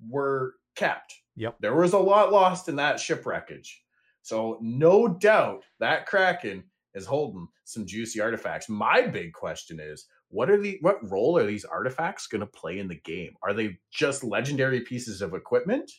were 0.09 0.55
kept. 0.77 1.15
Yep. 1.37 1.57
There 1.61 1.75
was 1.75 1.93
a 1.93 1.99
lot 1.99 2.33
lost 2.33 2.69
in 2.69 2.77
that 2.77 3.01
shipwreckage. 3.01 3.83
So 4.23 4.59
no 4.61 5.09
doubt 5.09 5.63
that 5.81 6.07
Kraken 6.07 6.65
is 6.99 7.07
holding 7.07 7.49
some 7.65 7.87
juicy 7.87 8.21
artifacts. 8.21 8.69
My 8.69 9.07
big 9.07 9.33
question 9.33 9.81
is, 9.81 10.07
what 10.29 10.51
are 10.51 10.61
the 10.61 10.79
what 10.83 11.11
role 11.11 11.39
are 11.39 11.47
these 11.47 11.65
artifacts 11.65 12.27
going 12.27 12.41
to 12.41 12.47
play 12.47 12.79
in 12.79 12.89
the 12.89 13.01
game? 13.01 13.35
Are 13.43 13.55
they 13.55 13.79
just 13.91 14.23
legendary 14.23 14.81
pieces 14.81 15.23
of 15.23 15.33
equipment? 15.33 15.91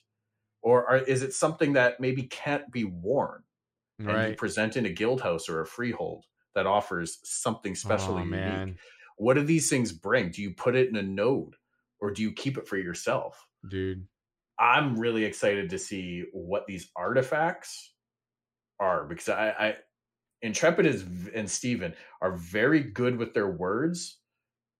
or 0.62 0.88
are, 0.88 0.98
is 0.98 1.24
it 1.24 1.34
something 1.34 1.74
that 1.74 2.00
maybe 2.00 2.24
can't 2.24 2.72
be 2.72 2.84
worn 2.84 3.44
and 4.00 4.08
right. 4.08 4.30
you 4.30 4.36
present 4.36 4.78
in 4.78 4.86
a 4.86 4.90
guild 4.90 5.22
house 5.22 5.50
or 5.50 5.62
a 5.62 5.66
freehold 5.66 6.26
that 6.56 6.68
offers 6.68 7.20
something 7.24 7.76
special 7.76 8.14
oh, 8.14 8.18
unique 8.18 8.32
man. 8.32 8.78
what 9.18 9.36
do 9.36 9.44
these 9.44 9.70
things 9.70 9.92
bring 9.92 10.32
do 10.32 10.42
you 10.42 10.52
put 10.52 10.76
it 10.76 10.90
in 10.90 10.96
a 10.96 11.04
node 11.04 11.56
or 12.02 12.12
do 12.12 12.22
you 12.22 12.32
keep 12.32 12.58
it 12.58 12.68
for 12.68 12.78
yourself 12.78 13.48
dude 13.70 14.06
i'm 14.60 14.98
really 14.98 15.26
excited 15.26 15.70
to 15.70 15.78
see 15.78 16.24
what 16.32 16.66
these 16.66 16.90
artifacts 16.96 17.94
are 18.80 19.06
because 19.06 19.30
i, 19.30 19.50
I 19.50 19.76
intrepid 20.42 20.86
is 20.86 21.06
and 21.34 21.50
Steven 21.50 21.94
are 22.22 22.34
very 22.38 22.82
good 22.82 23.18
with 23.18 23.34
their 23.34 23.50
words 23.50 24.20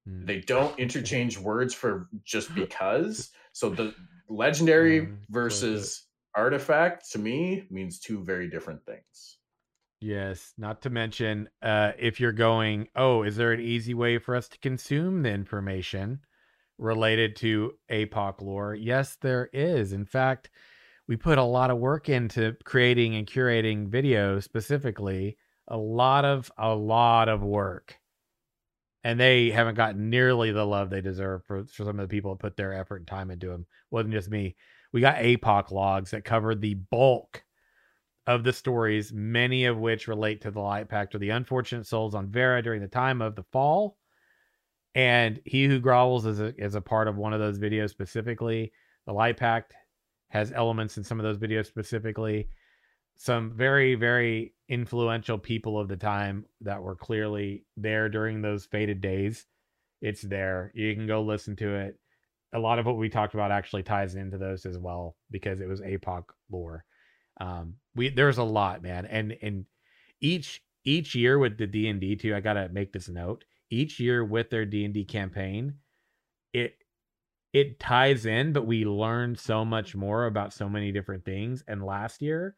hmm. 0.08 0.26
they 0.26 0.40
don't 0.40 0.78
interchange 0.80 1.38
words 1.38 1.74
for 1.74 2.08
just 2.24 2.54
because 2.64 3.32
so 3.54 3.70
the 3.70 3.94
legendary 4.30 5.02
um, 5.02 5.20
versus 5.30 6.06
artifact 6.36 7.12
to 7.12 7.20
me 7.20 7.66
means 7.70 8.00
two 8.00 8.24
very 8.24 8.50
different 8.50 8.86
things. 8.86 9.38
Yes, 10.02 10.54
not 10.58 10.82
to 10.84 10.90
mention 10.90 11.50
uh 11.62 11.92
if 11.98 12.20
you're 12.20 12.32
going, 12.32 12.88
oh, 12.96 13.24
is 13.24 13.36
there 13.36 13.52
an 13.52 13.60
easy 13.60 13.94
way 13.94 14.18
for 14.18 14.36
us 14.36 14.48
to 14.50 14.60
consume 14.60 15.24
the 15.24 15.32
information 15.32 16.22
related 16.78 17.36
to 17.38 17.74
APOC 17.92 18.42
lore? 18.42 18.76
Yes, 18.76 19.18
there 19.22 19.50
is. 19.52 19.92
In 19.92 20.06
fact, 20.06 20.50
we 21.08 21.18
put 21.18 21.38
a 21.38 21.44
lot 21.44 21.72
of 21.72 21.80
work 21.80 22.08
into 22.08 22.56
creating 22.64 23.16
and 23.16 23.28
curating 23.28 23.90
videos 23.90 24.44
specifically, 24.44 25.38
a 25.70 25.78
lot 25.78 26.26
of 26.26 26.52
a 26.58 26.74
lot 26.74 27.30
of 27.30 27.42
work 27.42 28.00
and 29.04 29.20
they 29.20 29.50
haven't 29.50 29.76
gotten 29.76 30.10
nearly 30.10 30.52
the 30.52 30.66
love 30.66 30.90
they 30.90 31.02
deserve 31.02 31.46
for, 31.46 31.64
for 31.66 31.84
some 31.86 32.00
of 32.00 32.08
the 32.10 32.12
people 32.12 32.34
that 32.34 32.42
put 32.42 32.58
their 32.58 32.74
effort 32.74 32.98
and 32.98 33.08
time 33.08 33.32
into 33.32 33.48
them. 33.48 33.62
It 33.62 33.68
wasn't 33.92 34.14
just 34.14 34.30
me. 34.30 34.56
We 34.92 35.02
got 35.02 35.18
APOC 35.18 35.72
logs 35.72 36.12
that 36.12 36.26
covered 36.26 36.62
the 36.62 36.74
bulk 36.74 37.44
of 38.28 38.44
the 38.44 38.54
stories, 38.54 39.14
many 39.14 39.66
of 39.66 39.78
which 39.78 40.08
relate 40.08 40.42
to 40.42 40.52
the 40.52 40.60
Light 40.60 40.90
Pact 40.90 41.16
or 41.16 41.20
the 41.20 41.30
unfortunate 41.30 41.88
souls 41.88 42.14
on 42.14 42.30
Verra 42.30 42.62
during 42.62 42.82
the 42.82 42.88
time 42.88 43.22
of 43.22 43.36
the 43.36 43.46
fall. 43.52 43.98
And 44.96 45.40
he 45.46 45.66
who 45.66 45.80
grovels 45.80 46.26
is 46.26 46.40
a, 46.40 46.54
is 46.62 46.76
a 46.76 46.82
part 46.82 47.08
of 47.08 47.16
one 47.16 47.34
of 47.34 47.40
those 47.40 47.60
videos 47.60 47.92
specifically. 47.92 48.74
The 49.06 49.14
Light 49.14 49.38
Pact 49.38 49.74
has 50.30 50.52
elements 50.52 50.98
in 50.98 51.04
some 51.04 51.20
of 51.20 51.24
those 51.24 51.38
videos 51.38 51.68
specifically 51.68 52.50
some 53.20 53.52
very 53.52 53.96
very 53.96 54.54
influential 54.70 55.38
people 55.38 55.78
of 55.78 55.90
the 55.90 55.98
time 55.98 56.46
that 56.62 56.82
were 56.82 56.96
clearly 56.96 57.66
there 57.76 58.08
during 58.08 58.42
those 58.42 58.66
faded 58.66 59.02
days. 59.02 59.46
It's 60.02 60.22
there. 60.22 60.72
You 60.74 60.96
can 60.96 61.06
go 61.06 61.22
listen 61.22 61.58
to 61.58 61.76
it. 61.76 62.00
A 62.54 62.60
lot 62.60 62.80
of 62.80 62.86
what 62.86 62.98
we 62.98 63.10
talked 63.10 63.34
about 63.34 63.52
actually 63.52 63.84
ties 63.84 64.16
into 64.16 64.38
those 64.38 64.66
as 64.66 64.78
well 64.78 65.18
because 65.30 65.60
it 65.60 65.68
was 65.68 65.82
apoc 65.82 66.24
lore. 66.50 66.86
Um 67.42 67.76
we 67.94 68.08
there's 68.10 68.38
a 68.38 68.44
lot 68.44 68.82
man. 68.82 69.06
And 69.06 69.36
and 69.42 69.66
each 70.22 70.64
each 70.86 71.14
year 71.14 71.38
with 71.38 71.58
the 71.58 71.68
d&d 71.68 72.16
too 72.16 72.34
i 72.34 72.40
gotta 72.40 72.70
make 72.70 72.94
this 72.94 73.10
note. 73.10 73.44
Each 73.70 74.00
year 74.00 74.24
with 74.24 74.50
their 74.50 74.66
d&d 74.66 75.04
campaign 75.06 75.76
it 76.54 76.76
it 77.52 77.82
ties 77.82 78.26
in, 78.26 78.54
but 78.54 78.66
we 78.66 78.86
learned 78.86 79.40
so 79.40 79.66
much 79.66 79.94
more 79.94 80.26
about 80.26 80.54
so 80.54 80.70
many 80.70 80.92
different 80.94 81.26
things. 81.26 81.64
And 81.68 81.84
last 81.84 82.22
year 82.22 82.56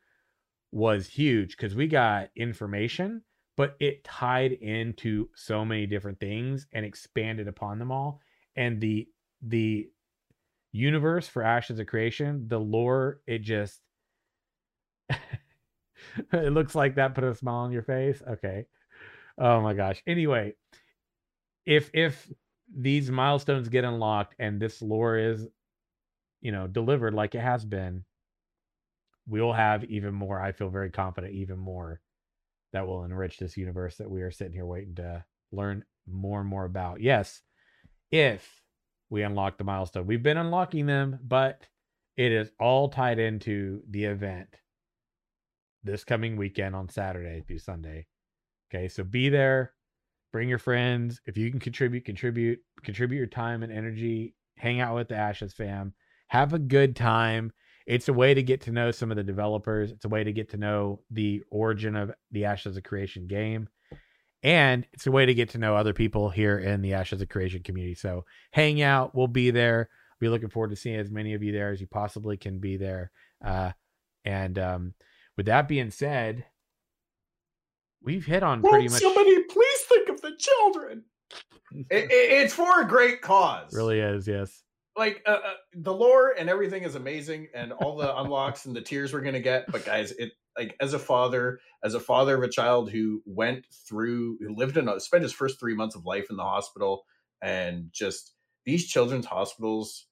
was 0.71 1.07
huge 1.07 1.57
because 1.57 1.75
we 1.75 1.87
got 1.87 2.29
information, 2.35 3.21
but 3.57 3.75
it 3.79 4.03
tied 4.03 4.53
into 4.53 5.29
so 5.35 5.65
many 5.65 5.85
different 5.85 6.19
things 6.19 6.67
and 6.73 6.85
expanded 6.85 7.47
upon 7.47 7.79
them 7.79 7.91
all. 7.91 8.21
And 8.55 8.79
the 8.81 9.07
the 9.41 9.89
universe 10.71 11.27
for 11.27 11.43
Ashes 11.43 11.79
of 11.79 11.87
Creation, 11.87 12.47
the 12.47 12.59
lore, 12.59 13.21
it 13.27 13.39
just 13.39 13.81
it 16.33 16.53
looks 16.53 16.75
like 16.75 16.95
that 16.95 17.15
put 17.15 17.23
a 17.23 17.35
smile 17.35 17.55
on 17.55 17.71
your 17.71 17.83
face. 17.83 18.21
Okay. 18.27 18.65
Oh 19.37 19.61
my 19.61 19.73
gosh. 19.73 20.01
Anyway, 20.07 20.53
if 21.65 21.89
if 21.93 22.31
these 22.73 23.11
milestones 23.11 23.69
get 23.69 23.83
unlocked 23.83 24.35
and 24.39 24.61
this 24.61 24.81
lore 24.81 25.17
is 25.17 25.47
you 26.41 26.51
know 26.51 26.67
delivered 26.67 27.13
like 27.13 27.35
it 27.35 27.41
has 27.41 27.65
been 27.65 28.03
we'll 29.27 29.53
have 29.53 29.83
even 29.85 30.13
more 30.13 30.41
i 30.41 30.51
feel 30.51 30.69
very 30.69 30.89
confident 30.89 31.33
even 31.33 31.57
more 31.57 32.01
that 32.73 32.87
will 32.87 33.03
enrich 33.03 33.37
this 33.37 33.57
universe 33.57 33.97
that 33.97 34.09
we 34.09 34.21
are 34.21 34.31
sitting 34.31 34.53
here 34.53 34.65
waiting 34.65 34.95
to 34.95 35.23
learn 35.51 35.83
more 36.07 36.39
and 36.39 36.49
more 36.49 36.65
about 36.65 37.01
yes 37.01 37.41
if 38.11 38.61
we 39.09 39.23
unlock 39.23 39.57
the 39.57 39.63
milestone 39.63 40.07
we've 40.07 40.23
been 40.23 40.37
unlocking 40.37 40.85
them 40.85 41.19
but 41.25 41.67
it 42.17 42.31
is 42.31 42.51
all 42.59 42.89
tied 42.89 43.19
into 43.19 43.81
the 43.89 44.05
event 44.05 44.55
this 45.83 46.03
coming 46.03 46.35
weekend 46.37 46.75
on 46.75 46.89
saturday 46.89 47.43
through 47.47 47.59
sunday 47.59 48.05
okay 48.73 48.87
so 48.87 49.03
be 49.03 49.29
there 49.29 49.73
bring 50.31 50.49
your 50.49 50.57
friends. 50.57 51.21
If 51.25 51.37
you 51.37 51.49
can 51.51 51.59
contribute, 51.59 52.05
contribute, 52.05 52.59
contribute 52.83 53.17
your 53.17 53.27
time 53.27 53.63
and 53.63 53.71
energy. 53.71 54.33
Hang 54.57 54.79
out 54.79 54.95
with 54.95 55.09
the 55.09 55.15
Ashes 55.15 55.53
fam. 55.53 55.93
Have 56.27 56.53
a 56.53 56.59
good 56.59 56.95
time. 56.95 57.51
It's 57.91 58.07
a 58.07 58.13
way 58.13 58.33
to 58.33 58.41
get 58.41 58.61
to 58.61 58.71
know 58.71 58.91
some 58.91 59.11
of 59.11 59.17
the 59.17 59.23
developers. 59.23 59.91
It's 59.91 60.05
a 60.05 60.09
way 60.09 60.23
to 60.23 60.31
get 60.31 60.49
to 60.51 60.57
know 60.57 61.01
the 61.11 61.43
origin 61.51 61.97
of 61.97 62.11
the 62.31 62.45
Ashes 62.45 62.77
of 62.77 62.83
Creation 62.83 63.27
game. 63.27 63.67
And 64.43 64.87
it's 64.93 65.07
a 65.07 65.11
way 65.11 65.25
to 65.25 65.33
get 65.33 65.49
to 65.49 65.57
know 65.57 65.75
other 65.75 65.91
people 65.93 66.29
here 66.29 66.57
in 66.57 66.81
the 66.81 66.93
Ashes 66.93 67.21
of 67.21 67.27
Creation 67.27 67.63
community. 67.63 67.95
So 67.95 68.23
hang 68.51 68.81
out. 68.81 69.13
We'll 69.13 69.27
be 69.27 69.51
there. 69.51 69.89
Be 70.21 70.29
looking 70.29 70.47
forward 70.49 70.69
to 70.69 70.77
seeing 70.77 70.99
as 70.99 71.11
many 71.11 71.33
of 71.33 71.43
you 71.43 71.51
there 71.51 71.71
as 71.71 71.81
you 71.81 71.87
possibly 71.87 72.37
can 72.37 72.59
be 72.59 72.77
there. 72.77 73.11
Uh, 73.43 73.71
and 74.23 74.57
um, 74.57 74.93
with 75.35 75.47
that 75.47 75.67
being 75.67 75.91
said, 75.91 76.45
we've 78.01 78.25
hit 78.25 78.41
on 78.41 78.61
Won't 78.61 78.73
pretty 78.73 78.87
much. 78.89 79.01
somebody 79.01 79.43
please 79.43 79.79
think 79.89 80.09
of 80.09 80.21
the 80.21 80.31
children? 80.37 81.03
It- 81.89 82.09
it- 82.11 82.31
it's 82.43 82.53
for 82.53 82.81
a 82.81 82.87
great 82.87 83.21
cause. 83.21 83.73
Really 83.73 83.99
is, 83.99 84.27
yes. 84.27 84.63
Like 84.97 85.21
uh, 85.25 85.31
uh, 85.31 85.53
the 85.73 85.93
lore 85.93 86.33
and 86.37 86.49
everything 86.49 86.83
is 86.83 86.95
amazing 86.95 87.47
and 87.53 87.71
all 87.71 87.97
the 87.97 88.17
unlocks 88.19 88.65
and 88.65 88.75
the 88.75 88.81
tears 88.81 89.13
we're 89.13 89.21
gonna 89.21 89.39
get 89.39 89.71
but 89.71 89.85
guys 89.85 90.11
it 90.11 90.31
like 90.57 90.75
as 90.81 90.93
a 90.93 90.99
father 90.99 91.59
as 91.83 91.93
a 91.93 91.99
father 91.99 92.35
of 92.35 92.43
a 92.43 92.49
child 92.49 92.89
who 92.91 93.21
went 93.25 93.65
through 93.87 94.37
who 94.39 94.53
lived 94.55 94.77
in 94.77 94.87
a 94.89 94.99
spent 94.99 95.23
his 95.23 95.31
first 95.33 95.59
three 95.59 95.75
months 95.75 95.95
of 95.95 96.05
life 96.05 96.27
in 96.29 96.35
the 96.35 96.43
hospital 96.43 97.03
and 97.41 97.87
just 97.91 98.33
these 98.65 98.87
children's 98.87 99.25
hospitals 99.25 100.07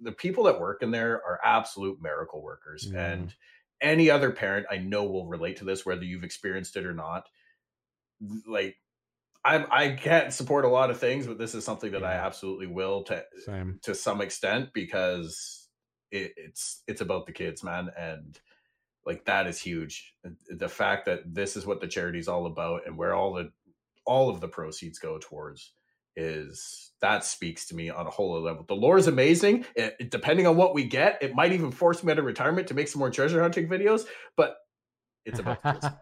the 0.00 0.12
people 0.12 0.44
that 0.44 0.60
work 0.60 0.82
in 0.82 0.90
there 0.90 1.14
are 1.16 1.40
absolute 1.44 1.98
miracle 2.00 2.42
workers 2.42 2.88
Yeah. 2.90 3.10
and 3.12 3.34
any 3.82 4.10
other 4.10 4.30
parent 4.30 4.66
i 4.70 4.78
know 4.78 5.04
will 5.04 5.26
relate 5.26 5.58
to 5.58 5.64
this 5.64 5.84
whether 5.84 6.04
you've 6.04 6.24
experienced 6.24 6.76
it 6.76 6.86
or 6.86 6.94
not 6.94 7.28
like 8.46 8.76
I'm, 9.44 9.66
I 9.70 9.90
can't 9.90 10.32
support 10.32 10.64
a 10.64 10.68
lot 10.68 10.90
of 10.90 10.98
things, 10.98 11.26
but 11.26 11.38
this 11.38 11.54
is 11.54 11.64
something 11.64 11.92
that 11.92 12.04
I 12.04 12.14
absolutely 12.14 12.66
will 12.66 13.02
to 13.04 13.24
Same. 13.44 13.78
to 13.82 13.94
some 13.94 14.20
extent 14.20 14.70
because 14.74 15.68
it, 16.10 16.32
it's 16.36 16.82
it's 16.86 17.00
about 17.00 17.26
the 17.26 17.32
kids, 17.32 17.62
man, 17.62 17.90
and 17.96 18.38
like 19.06 19.24
that 19.24 19.46
is 19.46 19.58
huge. 19.60 20.14
The 20.50 20.68
fact 20.68 21.06
that 21.06 21.34
this 21.34 21.56
is 21.56 21.64
what 21.66 21.80
the 21.80 21.86
charity 21.88 22.18
is 22.18 22.28
all 22.28 22.46
about 22.46 22.86
and 22.86 22.96
where 22.98 23.14
all 23.14 23.32
the 23.34 23.50
all 24.04 24.28
of 24.28 24.40
the 24.40 24.48
proceeds 24.48 24.98
go 24.98 25.18
towards 25.18 25.72
is 26.16 26.90
that 27.00 27.24
speaks 27.24 27.66
to 27.68 27.76
me 27.76 27.90
on 27.90 28.06
a 28.06 28.10
whole 28.10 28.32
other 28.34 28.44
level. 28.44 28.64
The 28.66 28.74
lore 28.74 28.98
is 28.98 29.06
amazing. 29.06 29.64
It, 29.76 29.96
it- 30.00 30.10
depending 30.10 30.46
on 30.48 30.56
what 30.56 30.74
we 30.74 30.84
get, 30.84 31.18
it 31.22 31.34
might 31.34 31.52
even 31.52 31.70
force 31.70 32.02
me 32.02 32.10
out 32.10 32.18
of 32.18 32.24
retirement 32.24 32.66
to 32.68 32.74
make 32.74 32.88
some 32.88 32.98
more 32.98 33.10
treasure 33.10 33.40
hunting 33.40 33.68
videos. 33.68 34.04
But 34.36 34.56
it's 35.24 35.38
about 35.38 35.62
the 35.62 35.72
kids. 35.72 35.84
man. 35.84 35.94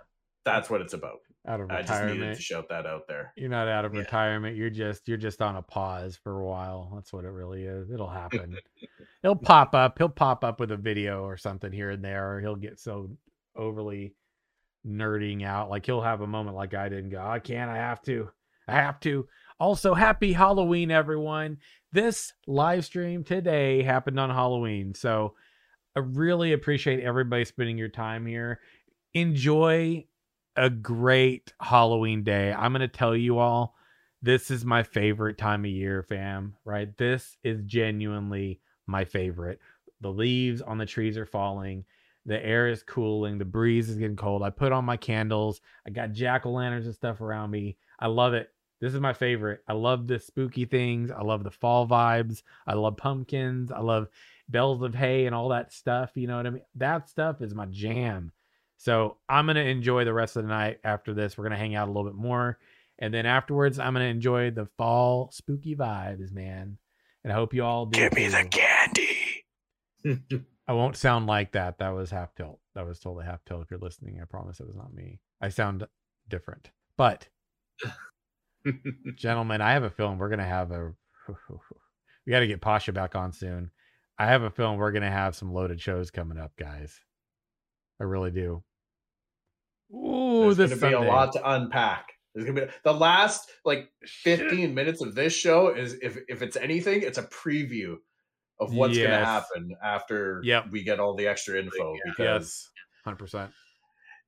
That's 0.46 0.70
what 0.70 0.80
it's 0.80 0.94
about. 0.94 1.18
Out 1.46 1.60
of 1.60 1.70
I 1.70 1.82
just 1.82 1.92
needed 1.92 2.12
retirement. 2.12 2.36
to 2.36 2.42
shout 2.42 2.68
that 2.70 2.86
out 2.86 3.02
there. 3.08 3.32
You're 3.36 3.50
not 3.50 3.68
out 3.68 3.84
of 3.84 3.92
Yeah. 3.92 4.00
retirement. 4.00 4.56
You're 4.56 4.70
just 4.70 5.06
you're 5.06 5.16
just 5.18 5.42
on 5.42 5.56
a 5.56 5.62
pause 5.62 6.16
for 6.16 6.40
a 6.40 6.44
while. 6.46 6.92
That's 6.94 7.12
what 7.12 7.24
it 7.24 7.30
really 7.30 7.64
is. 7.64 7.90
It'll 7.90 8.08
happen. 8.08 8.56
he'll 9.22 9.36
pop 9.36 9.74
up. 9.74 9.98
He'll 9.98 10.08
pop 10.08 10.42
up 10.44 10.58
with 10.58 10.70
a 10.70 10.76
video 10.76 11.24
or 11.24 11.36
something 11.36 11.70
here 11.72 11.90
and 11.90 12.02
there. 12.04 12.36
Or 12.36 12.40
he'll 12.40 12.56
get 12.56 12.80
so 12.80 13.10
overly 13.54 14.14
nerding 14.86 15.44
out. 15.44 15.68
Like 15.68 15.84
he'll 15.86 16.00
have 16.00 16.20
a 16.20 16.26
moment 16.26 16.56
like 16.56 16.74
I 16.74 16.88
did 16.88 17.00
and 17.04 17.10
go, 17.12 17.20
I 17.24 17.38
can't. 17.40 17.70
I 17.70 17.76
have 17.76 18.02
to. 18.02 18.30
I 18.68 18.72
have 18.74 18.98
to. 19.00 19.28
Also, 19.60 19.94
happy 19.94 20.32
Halloween, 20.32 20.90
everyone. 20.90 21.58
This 21.92 22.32
live 22.46 22.84
stream 22.84 23.24
today 23.24 23.82
happened 23.82 24.18
on 24.20 24.30
Halloween. 24.30 24.94
So 24.94 25.34
I 25.96 26.00
really 26.00 26.52
appreciate 26.52 27.00
everybody 27.02 27.44
spending 27.44 27.78
your 27.78 27.88
time 27.88 28.26
here. 28.26 28.60
Enjoy 29.14 30.04
a 30.56 30.70
great 30.70 31.52
Halloween 31.60 32.22
day. 32.24 32.52
I'm 32.52 32.72
going 32.72 32.80
to 32.80 32.88
tell 32.88 33.16
you 33.16 33.38
all, 33.38 33.74
this 34.22 34.50
is 34.50 34.64
my 34.64 34.82
favorite 34.82 35.38
time 35.38 35.64
of 35.64 35.70
year, 35.70 36.02
fam, 36.02 36.56
right? 36.64 36.96
This 36.96 37.36
is 37.44 37.62
genuinely 37.64 38.60
my 38.86 39.04
favorite. 39.04 39.60
The 40.00 40.10
leaves 40.10 40.62
on 40.62 40.78
the 40.78 40.86
trees 40.86 41.16
are 41.16 41.26
falling. 41.26 41.84
The 42.24 42.44
air 42.44 42.68
is 42.68 42.82
cooling. 42.82 43.38
The 43.38 43.44
breeze 43.44 43.88
is 43.88 43.96
getting 43.96 44.16
cold. 44.16 44.42
I 44.42 44.50
put 44.50 44.72
on 44.72 44.84
my 44.84 44.96
candles. 44.96 45.60
I 45.86 45.90
got 45.90 46.12
jack 46.12 46.44
o' 46.44 46.50
lanterns 46.50 46.86
and 46.86 46.94
stuff 46.94 47.20
around 47.20 47.50
me. 47.50 47.76
I 48.00 48.08
love 48.08 48.34
it. 48.34 48.50
This 48.80 48.94
is 48.94 49.00
my 49.00 49.12
favorite. 49.12 49.62
I 49.68 49.72
love 49.72 50.06
the 50.06 50.18
spooky 50.18 50.64
things. 50.64 51.10
I 51.10 51.22
love 51.22 51.44
the 51.44 51.50
fall 51.50 51.86
vibes. 51.86 52.42
I 52.66 52.74
love 52.74 52.96
pumpkins. 52.96 53.70
I 53.70 53.80
love 53.80 54.08
bells 54.48 54.82
of 54.82 54.94
hay 54.94 55.26
and 55.26 55.34
all 55.34 55.48
that 55.50 55.72
stuff. 55.72 56.10
You 56.14 56.26
know 56.26 56.36
what 56.36 56.46
I 56.46 56.50
mean? 56.50 56.62
That 56.74 57.08
stuff 57.08 57.40
is 57.40 57.54
my 57.54 57.66
jam. 57.66 58.32
So 58.76 59.16
I'm 59.28 59.46
gonna 59.46 59.60
enjoy 59.60 60.04
the 60.04 60.12
rest 60.12 60.36
of 60.36 60.42
the 60.42 60.48
night 60.48 60.78
after 60.84 61.14
this. 61.14 61.36
We're 61.36 61.44
gonna 61.44 61.56
hang 61.56 61.74
out 61.74 61.88
a 61.88 61.90
little 61.90 62.10
bit 62.10 62.14
more. 62.14 62.58
And 62.98 63.12
then 63.12 63.26
afterwards, 63.26 63.78
I'm 63.78 63.92
gonna 63.92 64.06
enjoy 64.06 64.50
the 64.50 64.66
fall 64.78 65.30
spooky 65.32 65.76
vibes, 65.76 66.32
man. 66.32 66.78
And 67.24 67.32
I 67.32 67.36
hope 67.36 67.54
you 67.54 67.64
all 67.64 67.86
do. 67.86 67.98
Give 67.98 68.12
too. 68.12 68.16
Me 68.16 68.28
the 68.28 68.48
candy. 68.48 70.44
I 70.68 70.72
won't 70.72 70.96
sound 70.96 71.26
like 71.26 71.52
that. 71.52 71.78
That 71.78 71.90
was 71.90 72.10
half 72.10 72.34
tilt. 72.34 72.60
That 72.74 72.86
was 72.86 72.98
totally 72.98 73.24
half 73.24 73.44
tilt. 73.44 73.62
If 73.62 73.70
you're 73.70 73.80
listening, 73.80 74.18
I 74.20 74.24
promise 74.24 74.60
it 74.60 74.66
was 74.66 74.76
not 74.76 74.92
me. 74.92 75.20
I 75.40 75.48
sound 75.48 75.86
different. 76.28 76.70
But 76.96 77.28
gentlemen, 79.16 79.60
I 79.60 79.72
have 79.72 79.84
a 79.84 79.90
feeling 79.90 80.18
we're 80.18 80.28
gonna 80.28 80.44
have 80.44 80.70
a 80.72 80.92
we 82.26 82.30
gotta 82.30 82.46
get 82.46 82.60
Pasha 82.60 82.92
back 82.92 83.14
on 83.14 83.32
soon. 83.32 83.70
I 84.18 84.26
have 84.26 84.42
a 84.42 84.50
feeling 84.50 84.78
we're 84.78 84.92
gonna 84.92 85.10
have 85.10 85.36
some 85.36 85.52
loaded 85.52 85.80
shows 85.80 86.10
coming 86.10 86.38
up, 86.38 86.52
guys. 86.56 87.00
I 88.00 88.04
really 88.04 88.30
do. 88.30 88.62
Ooh, 89.94 90.42
There's 90.54 90.56
this 90.70 90.80
going 90.80 90.92
to 90.92 90.98
be 91.00 91.04
a 91.06 91.08
lot 91.08 91.32
to 91.34 91.50
unpack. 91.50 92.12
There's 92.34 92.46
to 92.46 92.52
be 92.52 92.66
the 92.84 92.92
last 92.92 93.50
like 93.64 93.88
15 94.04 94.74
minutes 94.74 95.00
of 95.00 95.14
this 95.14 95.32
show 95.32 95.68
is 95.74 95.94
if 96.02 96.18
if 96.28 96.42
it's 96.42 96.56
anything, 96.56 97.02
it's 97.02 97.18
a 97.18 97.22
preview 97.22 97.96
of 98.60 98.74
what's 98.74 98.96
going 98.96 99.10
to 99.10 99.24
happen 99.24 99.74
after 99.82 100.40
Yep. 100.44 100.66
we 100.70 100.82
get 100.82 101.00
all 101.00 101.14
the 101.14 101.26
extra 101.28 101.58
info 101.58 101.94
Yeah. 101.94 102.00
because 102.06 102.18
Yes, 102.18 102.70
hundred 103.04 103.16
percent. 103.18 103.50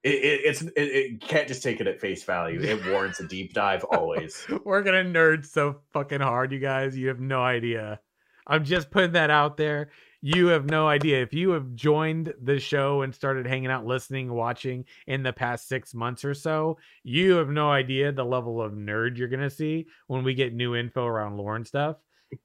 it, 0.05 0.15
it, 0.15 0.41
it's 0.45 0.63
it, 0.63 0.73
it 0.77 1.21
can't 1.21 1.49
just 1.49 1.63
take 1.63 1.81
it 1.81 1.87
at 1.87 2.01
face 2.01 2.25
value. 2.25 2.61
It 2.61 2.87
warrants 2.87 3.21
a 3.21 3.27
deep 3.29 3.53
dive 3.53 3.85
always. 3.85 4.47
We're 4.65 4.83
gonna 4.83 5.05
nerd 5.05 5.45
so 5.45 5.81
fucking 5.93 6.21
hard, 6.21 6.53
you 6.53 6.61
guys. 6.61 6.97
You 6.97 7.09
have 7.09 7.21
no 7.21 7.43
idea. 7.43 8.01
I'm 8.47 8.65
just 8.65 8.91
putting 8.91 9.13
that 9.13 9.29
out 9.31 9.59
there. 9.59 9.91
You 10.21 10.49
have 10.49 10.69
no 10.69 10.89
idea. 10.89 11.23
If 11.23 11.33
you 11.33 11.51
have 11.51 11.75
joined 11.75 12.35
the 12.43 12.59
show 12.59 13.03
and 13.03 13.15
started 13.15 13.47
hanging 13.47 13.71
out, 13.71 13.87
listening, 13.87 14.33
watching 14.33 14.85
in 15.07 15.23
the 15.23 15.33
past 15.33 15.69
six 15.69 15.95
months 15.95 16.25
or 16.25 16.35
so, 16.35 16.79
you 17.05 17.35
have 17.37 17.51
no 17.51 17.71
idea 17.71 18.11
the 18.11 18.25
level 18.25 18.61
of 18.61 18.73
nerd 18.73 19.17
you're 19.17 19.29
gonna 19.29 19.49
see 19.49 19.87
when 20.09 20.25
we 20.25 20.35
get 20.35 20.53
new 20.53 20.75
info 20.75 21.05
around 21.07 21.39
and 21.39 21.67
stuff. 21.67 21.99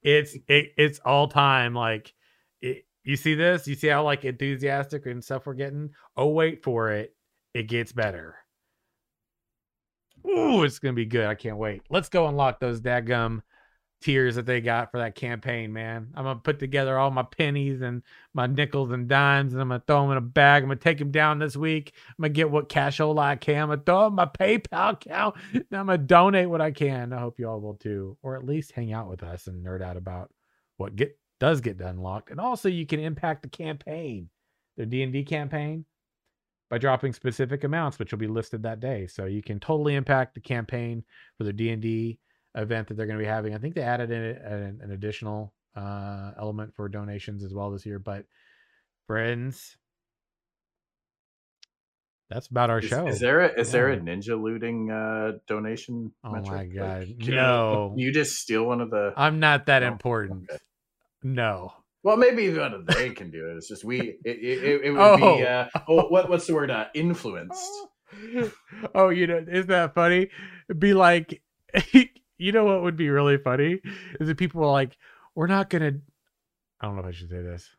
It's 0.03 0.35
it, 0.47 0.73
it's 0.77 0.99
all 0.99 1.27
time. 1.27 1.73
Like 1.73 2.13
it, 2.61 2.85
you 3.03 3.15
see 3.15 3.33
this, 3.33 3.67
you 3.67 3.75
see 3.75 3.87
how 3.87 4.03
like 4.03 4.23
enthusiastic 4.23 5.07
and 5.07 5.23
stuff 5.23 5.47
we're 5.47 5.55
getting. 5.55 5.89
Oh, 6.15 6.27
wait 6.27 6.63
for 6.63 6.91
it. 6.91 7.15
It 7.55 7.67
gets 7.67 7.91
better. 7.91 8.35
Ooh, 10.27 10.63
it's 10.63 10.77
gonna 10.77 10.93
be 10.93 11.05
good. 11.05 11.25
I 11.25 11.35
can't 11.35 11.57
wait. 11.57 11.81
Let's 11.89 12.09
go 12.09 12.27
unlock 12.27 12.59
those 12.59 12.81
daggum 12.81 13.41
tiers 14.03 14.35
that 14.35 14.45
they 14.45 14.59
got 14.59 14.91
for 14.91 14.97
that 14.97 15.15
campaign, 15.15 15.71
man. 15.71 16.09
I'm 16.13 16.25
gonna 16.25 16.39
put 16.39 16.59
together 16.59 16.97
all 16.99 17.09
my 17.09 17.23
pennies 17.23 17.81
and 17.81 18.03
my 18.33 18.47
nickels 18.47 18.91
and 18.91 19.07
dimes, 19.07 19.53
and 19.53 19.61
I'm 19.61 19.69
gonna 19.69 19.83
throw 19.87 20.01
them 20.01 20.11
in 20.11 20.17
a 20.17 20.21
bag. 20.21 20.63
I'm 20.63 20.69
gonna 20.69 20.79
take 20.79 20.97
them 20.97 21.11
down 21.11 21.39
this 21.39 21.55
week. 21.55 21.93
I'm 22.09 22.23
gonna 22.23 22.29
get 22.29 22.51
what 22.51 22.69
cash 22.69 22.97
cashola 22.97 23.19
I 23.19 23.35
can. 23.37 23.63
I'm 23.63 23.69
gonna 23.69 23.81
throw 23.85 24.05
'em 24.05 24.11
in 24.11 24.15
my 24.15 24.25
PayPal 24.25 24.93
account. 24.93 25.35
And 25.53 25.65
I'm 25.71 25.87
gonna 25.87 25.97
donate 25.97 26.49
what 26.49 26.61
I 26.61 26.71
can. 26.71 27.13
I 27.13 27.19
hope 27.19 27.39
you 27.39 27.47
all 27.49 27.61
will 27.61 27.75
too, 27.75 28.17
or 28.21 28.35
at 28.35 28.45
least 28.45 28.73
hang 28.73 28.91
out 28.91 29.09
with 29.09 29.23
us 29.23 29.47
and 29.47 29.65
nerd 29.65 29.81
out 29.81 29.97
about 29.97 30.31
what 30.77 30.95
get 30.95 31.17
does 31.39 31.61
get 31.61 31.77
done 31.77 31.95
unlocked, 31.95 32.29
and 32.29 32.39
also 32.39 32.69
you 32.69 32.85
can 32.85 32.99
impact 32.99 33.43
the 33.43 33.49
campaign, 33.49 34.29
their 34.77 34.85
D 34.85 35.03
and 35.03 35.13
D 35.13 35.23
campaign, 35.23 35.85
by 36.69 36.77
dropping 36.77 37.13
specific 37.13 37.63
amounts, 37.63 37.99
which 37.99 38.11
will 38.11 38.19
be 38.19 38.27
listed 38.27 38.63
that 38.63 38.79
day. 38.79 39.07
So 39.07 39.25
you 39.25 39.41
can 39.43 39.59
totally 39.59 39.95
impact 39.95 40.33
the 40.35 40.41
campaign 40.41 41.03
for 41.37 41.43
the 41.43 41.53
D 41.53 41.69
and 41.69 41.81
D 41.81 42.19
event 42.55 42.87
that 42.87 42.95
they're 42.95 43.05
going 43.07 43.17
to 43.19 43.23
be 43.23 43.27
having. 43.29 43.53
I 43.53 43.57
think 43.57 43.75
they 43.75 43.81
added 43.81 44.11
in 44.11 44.21
an, 44.21 44.79
an 44.83 44.91
additional 44.91 45.53
uh, 45.75 46.31
element 46.37 46.75
for 46.75 46.87
donations 46.89 47.43
as 47.43 47.53
well 47.53 47.71
this 47.71 47.85
year. 47.85 47.99
But 47.99 48.25
friends, 49.07 49.75
that's 52.29 52.47
about 52.47 52.69
our 52.69 52.79
Is, 52.79 52.85
show. 52.89 53.07
is 53.07 53.19
there 53.19 53.41
a 53.41 53.59
is 53.59 53.71
there 53.71 53.91
a 53.91 53.97
ninja 53.97 54.41
looting 54.41 54.89
uh, 54.89 55.33
donation? 55.47 56.11
Oh 56.23 56.31
metric? 56.31 56.51
my 56.51 56.65
god, 56.65 57.07
can 57.21 57.35
no! 57.35 57.93
You 57.97 58.11
just 58.11 58.37
steal 58.37 58.63
one 58.65 58.81
of 58.81 58.89
the. 58.89 59.13
I'm 59.15 59.39
not 59.39 59.67
that 59.67 59.83
Oh, 59.83 59.87
important. 59.87 60.49
okay. 60.49 60.59
No. 61.23 61.73
Well, 62.03 62.17
maybe 62.17 62.47
of 62.47 62.85
they 62.87 63.11
can 63.11 63.31
do 63.31 63.49
it. 63.51 63.57
It's 63.57 63.69
just 63.69 63.85
we. 63.85 63.99
It, 64.01 64.17
it, 64.25 64.63
it, 64.63 64.81
it 64.85 64.91
would 64.91 64.99
Oh. 64.99 65.37
be. 65.37 65.45
Uh, 65.45 65.67
oh, 65.87 66.07
what 66.07 66.29
what's 66.29 66.47
the 66.47 66.53
word? 66.53 66.69
Uh, 66.69 66.85
influenced. 66.93 67.69
oh, 68.95 69.09
you 69.09 69.25
know, 69.27 69.37
isn't 69.49 69.67
that 69.67 69.93
funny? 69.95 70.29
It'd 70.69 70.79
be 70.79 70.93
like, 70.93 71.41
you 72.37 72.51
know 72.51 72.65
what 72.65 72.83
would 72.83 72.97
be 72.97 73.09
really 73.09 73.37
funny 73.37 73.79
is 74.19 74.29
if 74.29 74.37
people 74.37 74.61
were 74.61 74.67
like, 74.71 74.97
we're 75.35 75.47
not 75.47 75.69
gonna. 75.69 75.93
I 76.81 76.85
don't 76.85 76.95
know 76.95 77.01
if 77.01 77.07
I 77.07 77.11
should 77.11 77.29
say 77.29 77.41
this. 77.41 77.69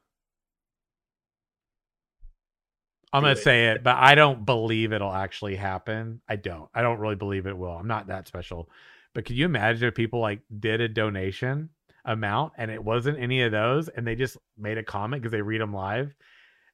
I'm 3.12 3.22
Do 3.22 3.26
gonna 3.26 3.36
it. 3.38 3.38
say 3.38 3.66
it, 3.68 3.84
but 3.84 3.96
I 3.96 4.14
don't 4.16 4.44
believe 4.44 4.92
it'll 4.92 5.12
actually 5.12 5.54
happen. 5.56 6.20
I 6.28 6.36
don't. 6.36 6.68
I 6.74 6.82
don't 6.82 6.98
really 6.98 7.14
believe 7.14 7.46
it 7.46 7.56
will. 7.56 7.70
I'm 7.70 7.86
not 7.86 8.08
that 8.08 8.26
special. 8.26 8.68
But 9.14 9.24
could 9.24 9.36
you 9.36 9.44
imagine 9.44 9.86
if 9.86 9.94
people 9.94 10.20
like 10.20 10.40
did 10.58 10.80
a 10.80 10.88
donation 10.88 11.70
amount 12.04 12.54
and 12.58 12.70
it 12.70 12.82
wasn't 12.82 13.18
any 13.20 13.42
of 13.42 13.52
those, 13.52 13.88
and 13.88 14.06
they 14.06 14.16
just 14.16 14.36
made 14.58 14.78
a 14.78 14.82
comment 14.82 15.22
because 15.22 15.32
they 15.32 15.42
read 15.42 15.60
them 15.60 15.72
live, 15.72 16.12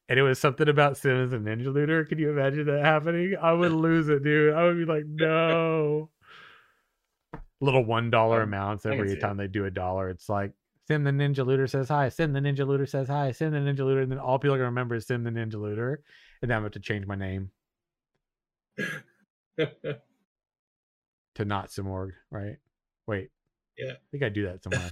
and 0.09 0.19
it 0.19 0.23
was 0.23 0.39
something 0.39 0.69
about 0.69 0.97
Simmons 0.97 1.33
and 1.35 1.47
Ninja 1.47 1.73
Looter? 1.73 2.05
Could 2.07 2.19
you 2.19 2.31
imagine 2.31 2.65
that 2.67 2.85
happening? 2.85 3.37
I 3.41 3.53
would 3.53 3.73
lose 3.73 4.09
it, 4.09 4.25
dude. 4.25 4.55
I 4.55 4.65
would 4.65 4.79
be 4.79 4.87
like, 4.87 5.05
no. 5.07 6.11
Little 7.61 7.85
one 7.85 8.11
dollar 8.11 8.43
Um, 8.43 8.49
amounts 8.49 8.87
every 8.87 9.17
time 9.19 9.37
they 9.37 9.47
do 9.47 9.67
a 9.67 9.71
dollar. 9.71 10.09
It's 10.09 10.29
like 10.29 10.53
Sim 10.89 11.05
the 11.05 11.11
Ninja 11.11 11.45
Looter 11.47 11.67
says 11.67 11.89
hi. 11.89 12.09
Sim 12.09 12.33
the 12.33 12.41
Ninja 12.41 12.67
Looter 12.67 12.87
says 12.87 13.09
hi. 13.09 13.33
Sim 13.33 13.53
the 13.53 13.59
Ninja 13.59 13.85
Looter, 13.85 14.01
and 14.01 14.11
then 14.11 14.19
all 14.19 14.39
people 14.39 14.55
are 14.55 14.59
gonna 14.59 14.71
remember 14.71 14.95
is 14.95 15.07
Sim 15.07 15.25
the 15.25 15.31
Ninja 15.31 15.55
Looter, 15.55 16.03
and 16.43 16.51
then 16.51 16.57
I'm 16.57 16.63
going 16.63 16.73
to 16.73 16.77
have 16.79 16.83
to 16.83 16.89
change 16.89 17.07
my 17.07 17.17
name 17.17 17.51
to 21.35 21.45
not 21.45 21.69
Simorg, 21.69 22.13
right? 22.31 22.57
Wait. 23.07 23.31
Yeah. 23.79 23.93
I 23.93 23.97
think 24.11 24.23
I 24.23 24.29
do 24.29 24.47
that 24.47 24.63
somewhere. 24.65 24.91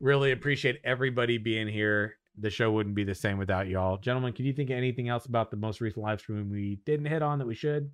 really 0.00 0.32
appreciate 0.32 0.80
everybody 0.84 1.38
being 1.38 1.68
here. 1.68 2.16
The 2.40 2.50
show 2.50 2.70
wouldn't 2.70 2.94
be 2.94 3.04
the 3.04 3.14
same 3.16 3.38
without 3.38 3.66
y'all. 3.66 3.96
Gentlemen, 3.98 4.32
can 4.32 4.44
you 4.44 4.52
think 4.52 4.70
of 4.70 4.76
anything 4.76 5.08
else 5.08 5.26
about 5.26 5.50
the 5.50 5.56
most 5.56 5.80
recent 5.80 6.04
live 6.04 6.20
stream 6.20 6.50
we 6.50 6.78
didn't 6.86 7.06
hit 7.06 7.20
on 7.22 7.38
that 7.40 7.46
we 7.46 7.54
should? 7.54 7.90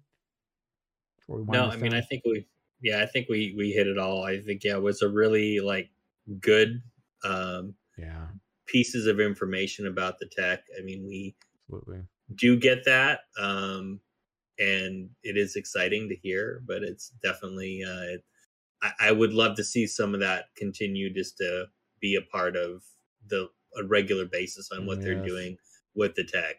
We 1.29 1.45
no, 1.45 1.71
I 1.71 1.77
mean? 1.77 1.95
I 1.95 2.03
think 2.03 2.23
we, 2.27 2.47
yeah, 2.85 3.03
I 3.03 3.07
think 3.07 3.29
we 3.31 3.55
we 3.57 3.73
hit 3.73 3.87
it 3.87 3.99
all. 3.99 4.25
I 4.25 4.41
think 4.41 4.63
yeah, 4.63 4.75
it 4.75 4.83
was 4.83 5.01
a 5.01 5.09
really 5.09 5.59
like 5.59 5.89
good 6.41 6.83
um 7.25 7.75
yeah, 7.97 8.27
pieces 8.67 9.07
of 9.07 9.21
information 9.21 9.87
about 9.87 10.19
the 10.19 10.27
tech. 10.27 10.65
I 10.79 10.83
mean, 10.83 11.07
we 11.07 11.35
absolutely. 11.67 12.03
do 12.35 12.59
get 12.59 12.85
that, 12.85 13.21
um, 13.41 14.01
and 14.59 15.09
it 15.23 15.39
is 15.39 15.57
exciting 15.57 16.11
to 16.11 16.15
hear. 16.15 16.63
But 16.67 16.83
it's 16.83 17.13
definitely, 17.23 17.83
uh, 17.83 18.15
it, 18.15 18.25
I, 18.83 18.91
I 19.01 19.13
would 19.13 19.33
love 19.33 19.57
to 19.57 19.65
see 19.65 19.87
some 19.87 20.13
of 20.13 20.21
that 20.21 20.47
continue, 20.55 21.13
just 21.13 21.39
to 21.39 21.67
be 22.01 22.17
a 22.17 22.23
part 22.23 22.55
of 22.55 22.83
the 23.29 23.49
a 23.79 23.85
regular 23.85 24.27
basis 24.27 24.71
on 24.73 24.87
what 24.87 25.01
they're 25.01 25.25
doing 25.25 25.57
with 25.95 26.15
the 26.15 26.25
tech. 26.25 26.57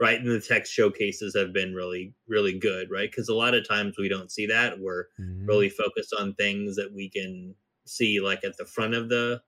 Right, 0.00 0.18
and 0.18 0.28
the 0.28 0.40
text 0.40 0.72
showcases 0.72 1.36
have 1.36 1.52
been 1.52 1.72
really, 1.74 2.14
really 2.26 2.58
good. 2.58 2.88
Right, 2.90 3.10
because 3.10 3.28
a 3.28 3.34
lot 3.34 3.54
of 3.54 3.66
times 3.66 3.96
we 3.98 4.08
don't 4.08 4.30
see 4.30 4.46
that. 4.46 4.80
We're 4.80 5.06
Mhm. 5.20 5.46
really 5.46 5.68
focused 5.68 6.12
on 6.18 6.34
things 6.34 6.76
that 6.76 6.92
we 6.92 7.08
can 7.08 7.54
see 7.86 8.20
like 8.20 8.42
at 8.44 8.56
the 8.56 8.66
front 8.66 8.94
of 8.94 9.08
the 9.08 9.40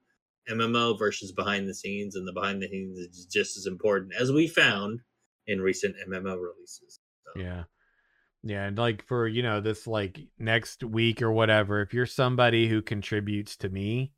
MMO 0.49 0.95
versus 0.97 1.33
behind 1.33 1.67
the 1.69 1.75
scenes, 1.75 2.15
and 2.15 2.27
the 2.29 2.33
behind 2.33 2.63
the 2.63 2.69
scenes 2.69 2.99
is 2.99 3.27
just 3.27 3.57
as 3.57 3.67
important 3.67 4.15
as 4.15 4.31
we 4.31 4.47
found 4.47 5.01
in 5.49 5.61
recent 5.61 5.97
MMO 6.07 6.37
releases. 6.37 7.01
So, 7.25 7.41
Yeah. 7.41 7.65
Yeah, 8.45 8.67
and 8.67 8.79
like 8.79 9.03
for, 9.05 9.27
you 9.27 9.43
know, 9.43 9.61
this 9.61 9.87
like 9.89 10.21
next 10.39 10.85
week 10.85 11.21
or 11.23 11.33
whatever, 11.33 11.83
if 11.83 11.93
you're 11.93 12.07
somebody 12.07 12.69
who 12.69 12.81
contributes 12.83 13.57
to 13.59 13.69
me, 13.69 14.13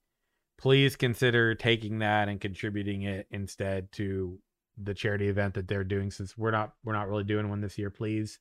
please 0.59 0.96
consider 0.96 1.55
taking 1.55 2.00
that 2.00 2.28
and 2.28 2.40
contributing 2.40 3.02
it 3.02 3.26
instead 3.30 3.90
to 3.92 4.40
the 4.82 4.94
charity 4.94 5.28
event 5.28 5.55
that 5.55 5.68
they're 5.68 5.84
doing 5.84 6.10
since 6.10 6.36
we're 6.36 6.50
not 6.50 6.74
we're 6.84 6.92
not 6.92 7.09
really 7.09 7.24
doing 7.24 7.48
one 7.48 7.60
this 7.60 7.78
year. 7.78 7.90
Please, 7.90 8.38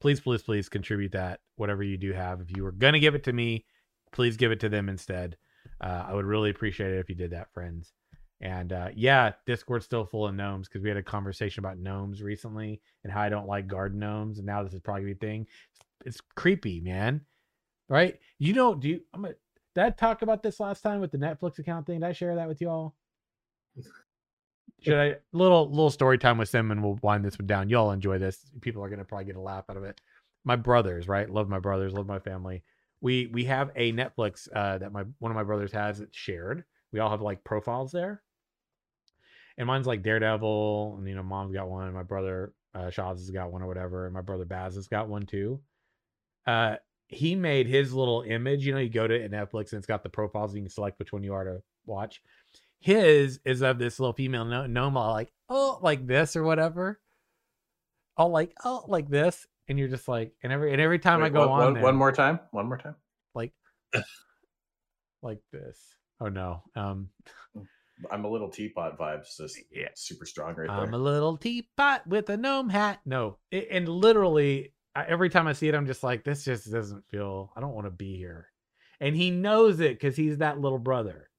please, 0.00 0.20
please, 0.20 0.42
please 0.42 0.68
contribute 0.68 1.12
that 1.12 1.40
whatever 1.56 1.82
you 1.82 1.96
do 1.96 2.12
have. 2.12 2.40
If 2.40 2.56
you 2.56 2.64
were 2.64 2.72
gonna 2.72 3.00
give 3.00 3.14
it 3.14 3.24
to 3.24 3.32
me, 3.32 3.66
please 4.12 4.36
give 4.36 4.52
it 4.52 4.60
to 4.60 4.68
them 4.68 4.88
instead. 4.88 5.36
Uh, 5.80 6.04
I 6.08 6.14
would 6.14 6.26
really 6.26 6.50
appreciate 6.50 6.92
it 6.92 6.98
if 6.98 7.08
you 7.08 7.14
did 7.14 7.30
that, 7.32 7.52
friends. 7.52 7.92
And 8.40 8.72
uh, 8.72 8.88
yeah, 8.94 9.32
Discord's 9.46 9.84
still 9.84 10.04
full 10.04 10.26
of 10.26 10.34
gnomes 10.34 10.68
because 10.68 10.82
we 10.82 10.88
had 10.88 10.98
a 10.98 11.02
conversation 11.02 11.64
about 11.64 11.78
gnomes 11.78 12.22
recently 12.22 12.80
and 13.02 13.12
how 13.12 13.22
I 13.22 13.28
don't 13.28 13.48
like 13.48 13.66
garden 13.66 14.00
gnomes, 14.00 14.38
and 14.38 14.46
now 14.46 14.62
this 14.62 14.74
is 14.74 14.80
probably 14.80 15.12
a 15.12 15.14
thing. 15.14 15.46
It's 16.04 16.20
creepy, 16.34 16.80
man. 16.80 17.22
Right? 17.88 18.18
You 18.38 18.52
know, 18.52 18.74
do 18.74 18.88
you? 18.88 19.00
I'm 19.12 19.22
gonna. 19.22 19.34
Did 19.74 19.84
I 19.84 19.90
talk 19.90 20.22
about 20.22 20.42
this 20.42 20.60
last 20.60 20.82
time 20.82 21.00
with 21.00 21.10
the 21.10 21.18
Netflix 21.18 21.58
account 21.58 21.86
thing? 21.86 22.00
Did 22.00 22.06
I 22.06 22.12
share 22.12 22.36
that 22.36 22.48
with 22.48 22.60
you 22.60 22.68
all? 22.68 22.94
Should 24.84 24.98
I 24.98 25.16
little 25.32 25.68
little 25.68 25.90
story 25.90 26.18
time 26.18 26.36
with 26.36 26.50
Sim 26.50 26.70
and 26.70 26.82
we'll 26.82 26.98
wind 27.02 27.24
this 27.24 27.38
one 27.38 27.46
down. 27.46 27.70
Y'all 27.70 27.90
enjoy 27.90 28.18
this. 28.18 28.38
People 28.60 28.84
are 28.84 28.90
gonna 28.90 29.04
probably 29.04 29.24
get 29.24 29.36
a 29.36 29.40
laugh 29.40 29.64
out 29.70 29.78
of 29.78 29.84
it. 29.84 29.98
My 30.44 30.56
brothers, 30.56 31.08
right? 31.08 31.28
Love 31.28 31.48
my 31.48 31.58
brothers, 31.58 31.94
love 31.94 32.06
my 32.06 32.18
family. 32.18 32.62
We 33.00 33.28
we 33.32 33.44
have 33.44 33.70
a 33.76 33.92
Netflix 33.92 34.46
uh, 34.54 34.78
that 34.78 34.92
my 34.92 35.04
one 35.20 35.32
of 35.32 35.36
my 35.36 35.42
brothers 35.42 35.72
has 35.72 36.00
it's 36.00 36.16
shared. 36.16 36.64
We 36.92 37.00
all 37.00 37.10
have 37.10 37.22
like 37.22 37.44
profiles 37.44 37.92
there. 37.92 38.22
And 39.56 39.66
mine's 39.66 39.86
like 39.86 40.02
Daredevil, 40.02 40.96
and 40.98 41.08
you 41.08 41.14
know, 41.14 41.22
mom's 41.22 41.54
got 41.54 41.70
one, 41.70 41.92
my 41.94 42.02
brother 42.02 42.52
uh 42.74 42.90
Shaz 42.90 43.12
has 43.12 43.30
got 43.30 43.52
one 43.52 43.62
or 43.62 43.66
whatever, 43.66 44.04
and 44.04 44.12
my 44.12 44.20
brother 44.20 44.44
Baz 44.44 44.74
has 44.74 44.88
got 44.88 45.08
one 45.08 45.24
too. 45.24 45.60
Uh 46.46 46.76
he 47.06 47.34
made 47.34 47.66
his 47.66 47.94
little 47.94 48.22
image, 48.22 48.66
you 48.66 48.72
know, 48.72 48.80
you 48.80 48.88
go 48.90 49.06
to 49.06 49.28
Netflix 49.28 49.72
and 49.72 49.78
it's 49.78 49.86
got 49.86 50.02
the 50.02 50.08
profiles, 50.08 50.54
you 50.54 50.62
can 50.62 50.70
select 50.70 50.98
which 50.98 51.12
one 51.12 51.22
you 51.22 51.32
are 51.32 51.44
to 51.44 51.62
watch 51.86 52.20
his 52.84 53.40
is 53.46 53.62
of 53.62 53.78
this 53.78 53.98
little 53.98 54.12
female 54.12 54.44
no- 54.44 54.66
gnome 54.66 54.94
all 54.98 55.10
like 55.12 55.32
oh 55.48 55.78
like 55.80 56.06
this 56.06 56.36
or 56.36 56.42
whatever 56.42 57.00
all 58.18 58.28
like 58.28 58.52
oh 58.62 58.84
like 58.88 59.08
this 59.08 59.46
and 59.68 59.78
you're 59.78 59.88
just 59.88 60.06
like 60.06 60.34
and 60.42 60.52
every 60.52 60.70
and 60.70 60.82
every 60.82 60.98
time 60.98 61.22
i 61.22 61.30
go 61.30 61.48
one- 61.48 61.48
on 61.60 61.64
one- 61.64 61.74
there, 61.74 61.82
one 61.82 61.96
more 61.96 62.12
time. 62.12 62.38
One 62.50 62.66
more 62.66 62.76
time. 62.76 62.94
like 63.34 63.52
like 65.22 65.40
this 65.50 65.78
oh 66.20 66.28
no 66.28 66.62
um 66.76 67.08
I'm 68.10 68.24
a 68.24 68.28
little 68.28 68.50
teapot 68.50 68.98
vibes. 68.98 69.36
Just 69.38 69.56
Yeah. 69.70 69.88
super 69.94 70.26
strong 70.26 70.54
right 70.56 70.68
there. 70.68 70.76
i'm 70.76 70.92
a 70.94 70.98
little 70.98 71.36
teapot 71.38 72.06
with 72.06 72.28
a 72.28 72.36
gnome 72.36 72.68
hat 72.68 73.00
no 73.06 73.38
it, 73.50 73.68
and 73.70 73.88
literally 73.88 74.74
I, 74.94 75.04
every 75.06 75.30
time 75.30 75.46
i 75.46 75.54
see 75.54 75.68
it 75.68 75.74
i'm 75.74 75.86
just 75.86 76.02
like 76.02 76.22
this 76.22 76.44
just 76.44 76.70
doesn't 76.70 77.04
feel 77.08 77.50
i 77.56 77.60
don't 77.60 77.72
want 77.74 77.86
to 77.86 77.90
be 77.90 78.16
here 78.18 78.48
and 79.00 79.16
he 79.16 79.30
knows 79.30 79.80
it 79.80 79.94
because 79.98 80.16
he's 80.16 80.38
that 80.38 80.60
little 80.60 80.78
brother 80.78 81.30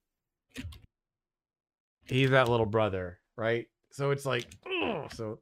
he's 2.08 2.30
that 2.30 2.48
little 2.48 2.66
brother, 2.66 3.18
right? 3.36 3.66
So 3.90 4.10
it's 4.10 4.26
like, 4.26 4.46
ugh, 4.66 5.12
so, 5.12 5.38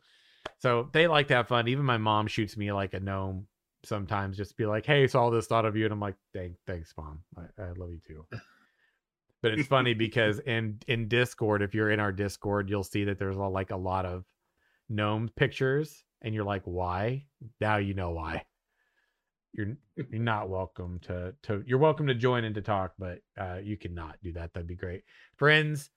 so 0.58 0.88
they 0.92 1.06
like 1.06 1.28
to 1.28 1.34
have 1.34 1.48
fun. 1.48 1.68
Even 1.68 1.84
my 1.84 1.98
mom 1.98 2.26
shoots 2.26 2.56
me 2.56 2.72
like 2.72 2.94
a 2.94 3.00
gnome 3.00 3.46
sometimes, 3.84 4.36
just 4.36 4.52
to 4.52 4.56
be 4.56 4.66
like, 4.66 4.86
"Hey, 4.86 5.06
saw 5.06 5.30
this 5.30 5.46
thought 5.46 5.64
of 5.64 5.76
you," 5.76 5.84
and 5.84 5.92
I'm 5.92 6.00
like, 6.00 6.16
"Thanks, 6.32 6.58
thanks, 6.66 6.92
mom. 6.96 7.22
I, 7.36 7.62
I 7.62 7.72
love 7.76 7.90
you 7.90 8.00
too." 8.06 8.26
But 9.42 9.58
it's 9.58 9.68
funny 9.68 9.92
because 9.92 10.38
in 10.38 10.78
in 10.88 11.06
Discord, 11.06 11.60
if 11.60 11.74
you're 11.74 11.90
in 11.90 12.00
our 12.00 12.12
Discord, 12.12 12.70
you'll 12.70 12.82
see 12.82 13.04
that 13.04 13.18
there's 13.18 13.36
a, 13.36 13.40
like 13.40 13.72
a 13.72 13.76
lot 13.76 14.06
of 14.06 14.24
gnome 14.88 15.28
pictures, 15.36 16.02
and 16.22 16.34
you're 16.34 16.44
like, 16.44 16.62
"Why?" 16.64 17.26
Now 17.60 17.76
you 17.76 17.92
know 17.92 18.12
why. 18.12 18.46
You're 19.52 19.76
you're 19.96 20.06
not 20.12 20.48
welcome 20.48 20.98
to 21.00 21.34
to 21.42 21.62
you're 21.66 21.78
welcome 21.78 22.06
to 22.06 22.14
join 22.14 22.44
and 22.44 22.54
to 22.54 22.62
talk, 22.62 22.94
but 22.98 23.18
uh, 23.38 23.58
you 23.62 23.76
cannot 23.76 24.16
do 24.22 24.32
that. 24.32 24.54
That'd 24.54 24.66
be 24.66 24.76
great, 24.76 25.02
friends 25.36 25.90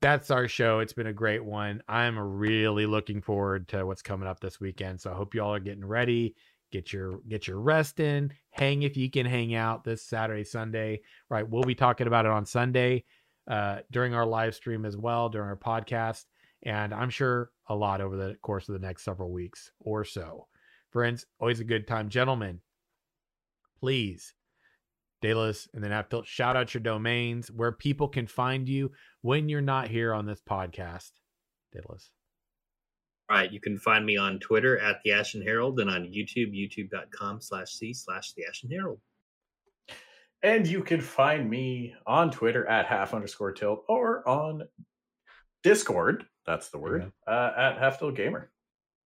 that's 0.00 0.30
our 0.30 0.48
show. 0.48 0.80
It's 0.80 0.92
been 0.92 1.06
a 1.06 1.12
great 1.12 1.44
one. 1.44 1.82
I'm 1.88 2.18
really 2.18 2.86
looking 2.86 3.22
forward 3.22 3.68
to 3.68 3.86
what's 3.86 4.02
coming 4.02 4.28
up 4.28 4.40
this 4.40 4.60
weekend. 4.60 5.00
So 5.00 5.10
I 5.10 5.14
hope 5.14 5.34
you 5.34 5.42
all 5.42 5.54
are 5.54 5.60
getting 5.60 5.84
ready. 5.84 6.34
Get 6.72 6.92
your 6.92 7.20
get 7.28 7.46
your 7.46 7.60
rest 7.60 8.00
in. 8.00 8.32
Hang 8.50 8.82
if 8.82 8.96
you 8.96 9.10
can 9.10 9.24
hang 9.24 9.54
out 9.54 9.84
this 9.84 10.02
Saturday, 10.02 10.44
Sunday. 10.44 11.00
Right. 11.30 11.48
We'll 11.48 11.62
be 11.62 11.74
talking 11.74 12.06
about 12.06 12.26
it 12.26 12.32
on 12.32 12.44
Sunday 12.44 13.04
uh, 13.48 13.78
during 13.90 14.14
our 14.14 14.26
live 14.26 14.54
stream 14.54 14.84
as 14.84 14.96
well, 14.96 15.28
during 15.28 15.48
our 15.48 15.56
podcast. 15.56 16.24
And 16.64 16.92
I'm 16.92 17.10
sure 17.10 17.50
a 17.68 17.74
lot 17.74 18.00
over 18.00 18.16
the 18.16 18.36
course 18.42 18.68
of 18.68 18.72
the 18.74 18.86
next 18.86 19.04
several 19.04 19.30
weeks 19.30 19.70
or 19.80 20.04
so. 20.04 20.48
Friends, 20.90 21.26
always 21.38 21.60
a 21.60 21.64
good 21.64 21.86
time. 21.86 22.08
Gentlemen, 22.08 22.60
please 23.78 24.34
Daedalus, 25.22 25.68
and 25.72 25.82
then 25.82 25.90
have 25.90 26.08
to 26.10 26.22
shout 26.24 26.56
out 26.56 26.74
your 26.74 26.82
domains 26.82 27.50
where 27.50 27.72
people 27.72 28.08
can 28.08 28.26
find 28.26 28.68
you 28.68 28.92
when 29.22 29.48
you're 29.48 29.60
not 29.60 29.88
here 29.88 30.12
on 30.12 30.26
this 30.26 30.40
podcast. 30.40 31.10
Daedalus. 31.72 32.10
All 33.28 33.36
right, 33.36 33.52
you 33.52 33.60
can 33.60 33.76
find 33.78 34.06
me 34.06 34.16
on 34.16 34.38
Twitter 34.38 34.78
at 34.78 35.00
the 35.04 35.12
Ashen 35.12 35.42
Herald 35.42 35.80
and 35.80 35.90
on 35.90 36.04
YouTube, 36.04 36.54
youtube.com 36.54 37.40
slash 37.40 37.72
C 37.72 37.92
slash 37.92 38.32
the 38.34 38.44
Ashen 38.48 38.70
Herald. 38.70 39.00
And 40.42 40.66
you 40.66 40.82
can 40.82 41.00
find 41.00 41.50
me 41.50 41.94
on 42.06 42.30
Twitter 42.30 42.66
at 42.66 42.86
half 42.86 43.14
underscore 43.14 43.52
tilt 43.52 43.84
or 43.88 44.26
on 44.28 44.62
Discord. 45.64 46.24
That's 46.46 46.68
the 46.68 46.78
word 46.78 47.10
uh, 47.26 47.50
at 47.56 47.78
half 47.78 47.98
tilt 47.98 48.14
gamer. 48.14 48.52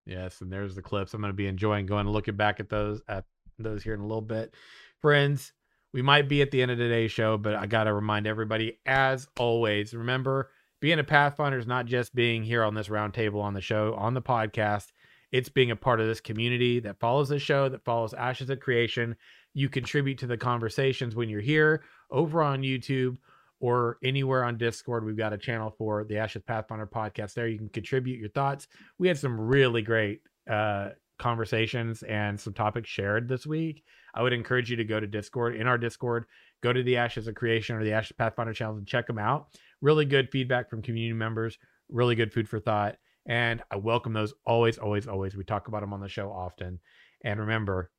Yes, 0.05 0.41
and 0.41 0.51
there's 0.51 0.75
the 0.75 0.81
clips. 0.81 1.13
I'm 1.13 1.21
going 1.21 1.31
to 1.31 1.37
be 1.37 1.47
enjoying 1.47 1.85
going 1.85 2.01
and 2.01 2.09
looking 2.09 2.35
back 2.35 2.59
at 2.59 2.67
those 2.67 3.01
at 3.07 3.23
those 3.57 3.83
here 3.83 3.93
in 3.93 4.01
a 4.01 4.07
little 4.07 4.21
bit. 4.21 4.53
Friends, 5.01 5.53
we 5.93 6.01
might 6.01 6.29
be 6.29 6.41
at 6.41 6.51
the 6.51 6.61
end 6.61 6.71
of 6.71 6.77
today's 6.77 7.11
show, 7.11 7.37
but 7.37 7.55
I 7.55 7.65
got 7.65 7.85
to 7.85 7.93
remind 7.93 8.27
everybody, 8.27 8.79
as 8.85 9.27
always, 9.37 9.93
remember 9.93 10.51
being 10.81 10.99
a 10.99 11.03
Pathfinder 11.03 11.57
is 11.57 11.67
not 11.67 11.85
just 11.85 12.15
being 12.15 12.43
here 12.43 12.63
on 12.63 12.73
this 12.73 12.89
round 12.89 13.13
table 13.13 13.41
on 13.41 13.53
the 13.53 13.61
show, 13.61 13.93
on 13.95 14.13
the 14.13 14.21
podcast. 14.21 14.87
It's 15.31 15.49
being 15.49 15.71
a 15.71 15.75
part 15.75 15.99
of 15.99 16.07
this 16.07 16.21
community 16.21 16.79
that 16.79 16.99
follows 16.99 17.29
the 17.29 17.39
show, 17.39 17.69
that 17.69 17.83
follows 17.83 18.13
Ashes 18.13 18.49
of 18.49 18.59
Creation. 18.59 19.15
You 19.53 19.69
contribute 19.69 20.17
to 20.19 20.27
the 20.27 20.37
conversations 20.37 21.15
when 21.15 21.29
you're 21.29 21.41
here 21.41 21.83
over 22.11 22.41
on 22.41 22.61
YouTube 22.61 23.17
or 23.59 23.97
anywhere 24.03 24.43
on 24.43 24.57
Discord. 24.57 25.05
We've 25.05 25.17
got 25.17 25.33
a 25.33 25.37
channel 25.37 25.73
for 25.77 26.05
the 26.05 26.17
Ashes 26.17 26.43
Pathfinder 26.47 26.87
podcast 26.87 27.33
there. 27.33 27.47
You 27.47 27.57
can 27.57 27.69
contribute 27.69 28.19
your 28.19 28.29
thoughts. 28.29 28.67
We 28.97 29.07
had 29.07 29.17
some 29.17 29.39
really 29.39 29.81
great 29.81 30.21
uh, 30.49 30.89
conversations 31.17 32.03
and 32.03 32.39
some 32.39 32.53
topics 32.53 32.89
shared 32.89 33.27
this 33.27 33.45
week. 33.45 33.83
I 34.13 34.21
would 34.23 34.33
encourage 34.33 34.69
you 34.69 34.77
to 34.77 34.83
go 34.83 34.99
to 34.99 35.07
Discord, 35.07 35.55
in 35.55 35.67
our 35.67 35.77
Discord, 35.77 36.25
go 36.61 36.73
to 36.73 36.83
the 36.83 36.97
Ashes 36.97 37.27
of 37.27 37.35
Creation 37.35 37.75
or 37.75 37.83
the 37.83 37.93
Ashes 37.93 38.15
Pathfinder 38.17 38.53
channel 38.53 38.77
and 38.77 38.87
check 38.87 39.07
them 39.07 39.19
out. 39.19 39.47
Really 39.81 40.05
good 40.05 40.29
feedback 40.31 40.69
from 40.69 40.81
community 40.81 41.13
members, 41.13 41.57
really 41.89 42.15
good 42.15 42.33
food 42.33 42.49
for 42.49 42.59
thought. 42.59 42.97
And 43.25 43.61
I 43.69 43.77
welcome 43.77 44.13
those 44.13 44.33
always, 44.45 44.77
always, 44.77 45.07
always. 45.07 45.35
We 45.35 45.43
talk 45.43 45.67
about 45.67 45.81
them 45.81 45.93
on 45.93 46.01
the 46.01 46.07
show 46.07 46.31
often. 46.31 46.79
And 47.23 47.39
remember, 47.39 47.91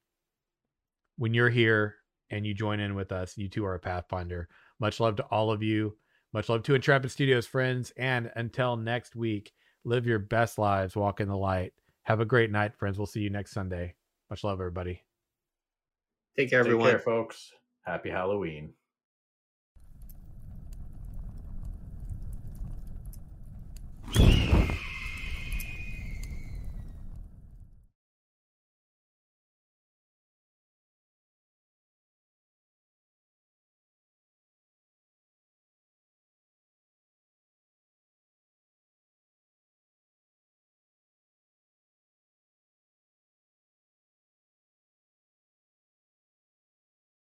when 1.17 1.35
you're 1.35 1.51
here 1.51 1.97
and 2.31 2.47
you 2.47 2.55
join 2.55 2.81
in 2.81 2.95
with 2.95 3.13
us, 3.13 3.37
you 3.37 3.49
too 3.49 3.65
are 3.65 3.75
a 3.75 3.79
Pathfinder. 3.79 4.49
Much 4.81 5.01
love 5.01 5.17
to 5.17 5.25
all 5.25 5.51
of 5.51 5.63
you. 5.63 5.97
Much 6.33 6.49
love 6.49 6.63
to 6.65 6.75
Intrepid 6.75 7.11
Studios 7.11 7.47
friends. 7.47 7.93
And 7.97 8.31
until 8.37 8.77
next 8.77 9.15
week, 9.15 9.53
live 9.85 10.07
your 10.07 10.19
best 10.19 10.59
lives, 10.59 10.97
walk 10.97 11.21
in 11.21 11.29
the 11.29 11.37
light. 11.37 11.73
Have 12.05 12.21
a 12.21 12.25
great 12.25 12.51
night, 12.51 12.75
friends. 12.75 12.99
We'll 12.99 13.07
see 13.07 13.21
you 13.21 13.31
next 13.31 13.53
Sunday. 13.53 13.95
Much 14.31 14.43
love, 14.45 14.61
everybody. 14.61 15.03
Take 16.41 16.51
care, 16.51 16.61
everyone. 16.61 16.87
Take 16.87 16.93
care, 16.93 17.01
folks. 17.01 17.53
Happy 17.85 18.09
Halloween. 18.09 18.73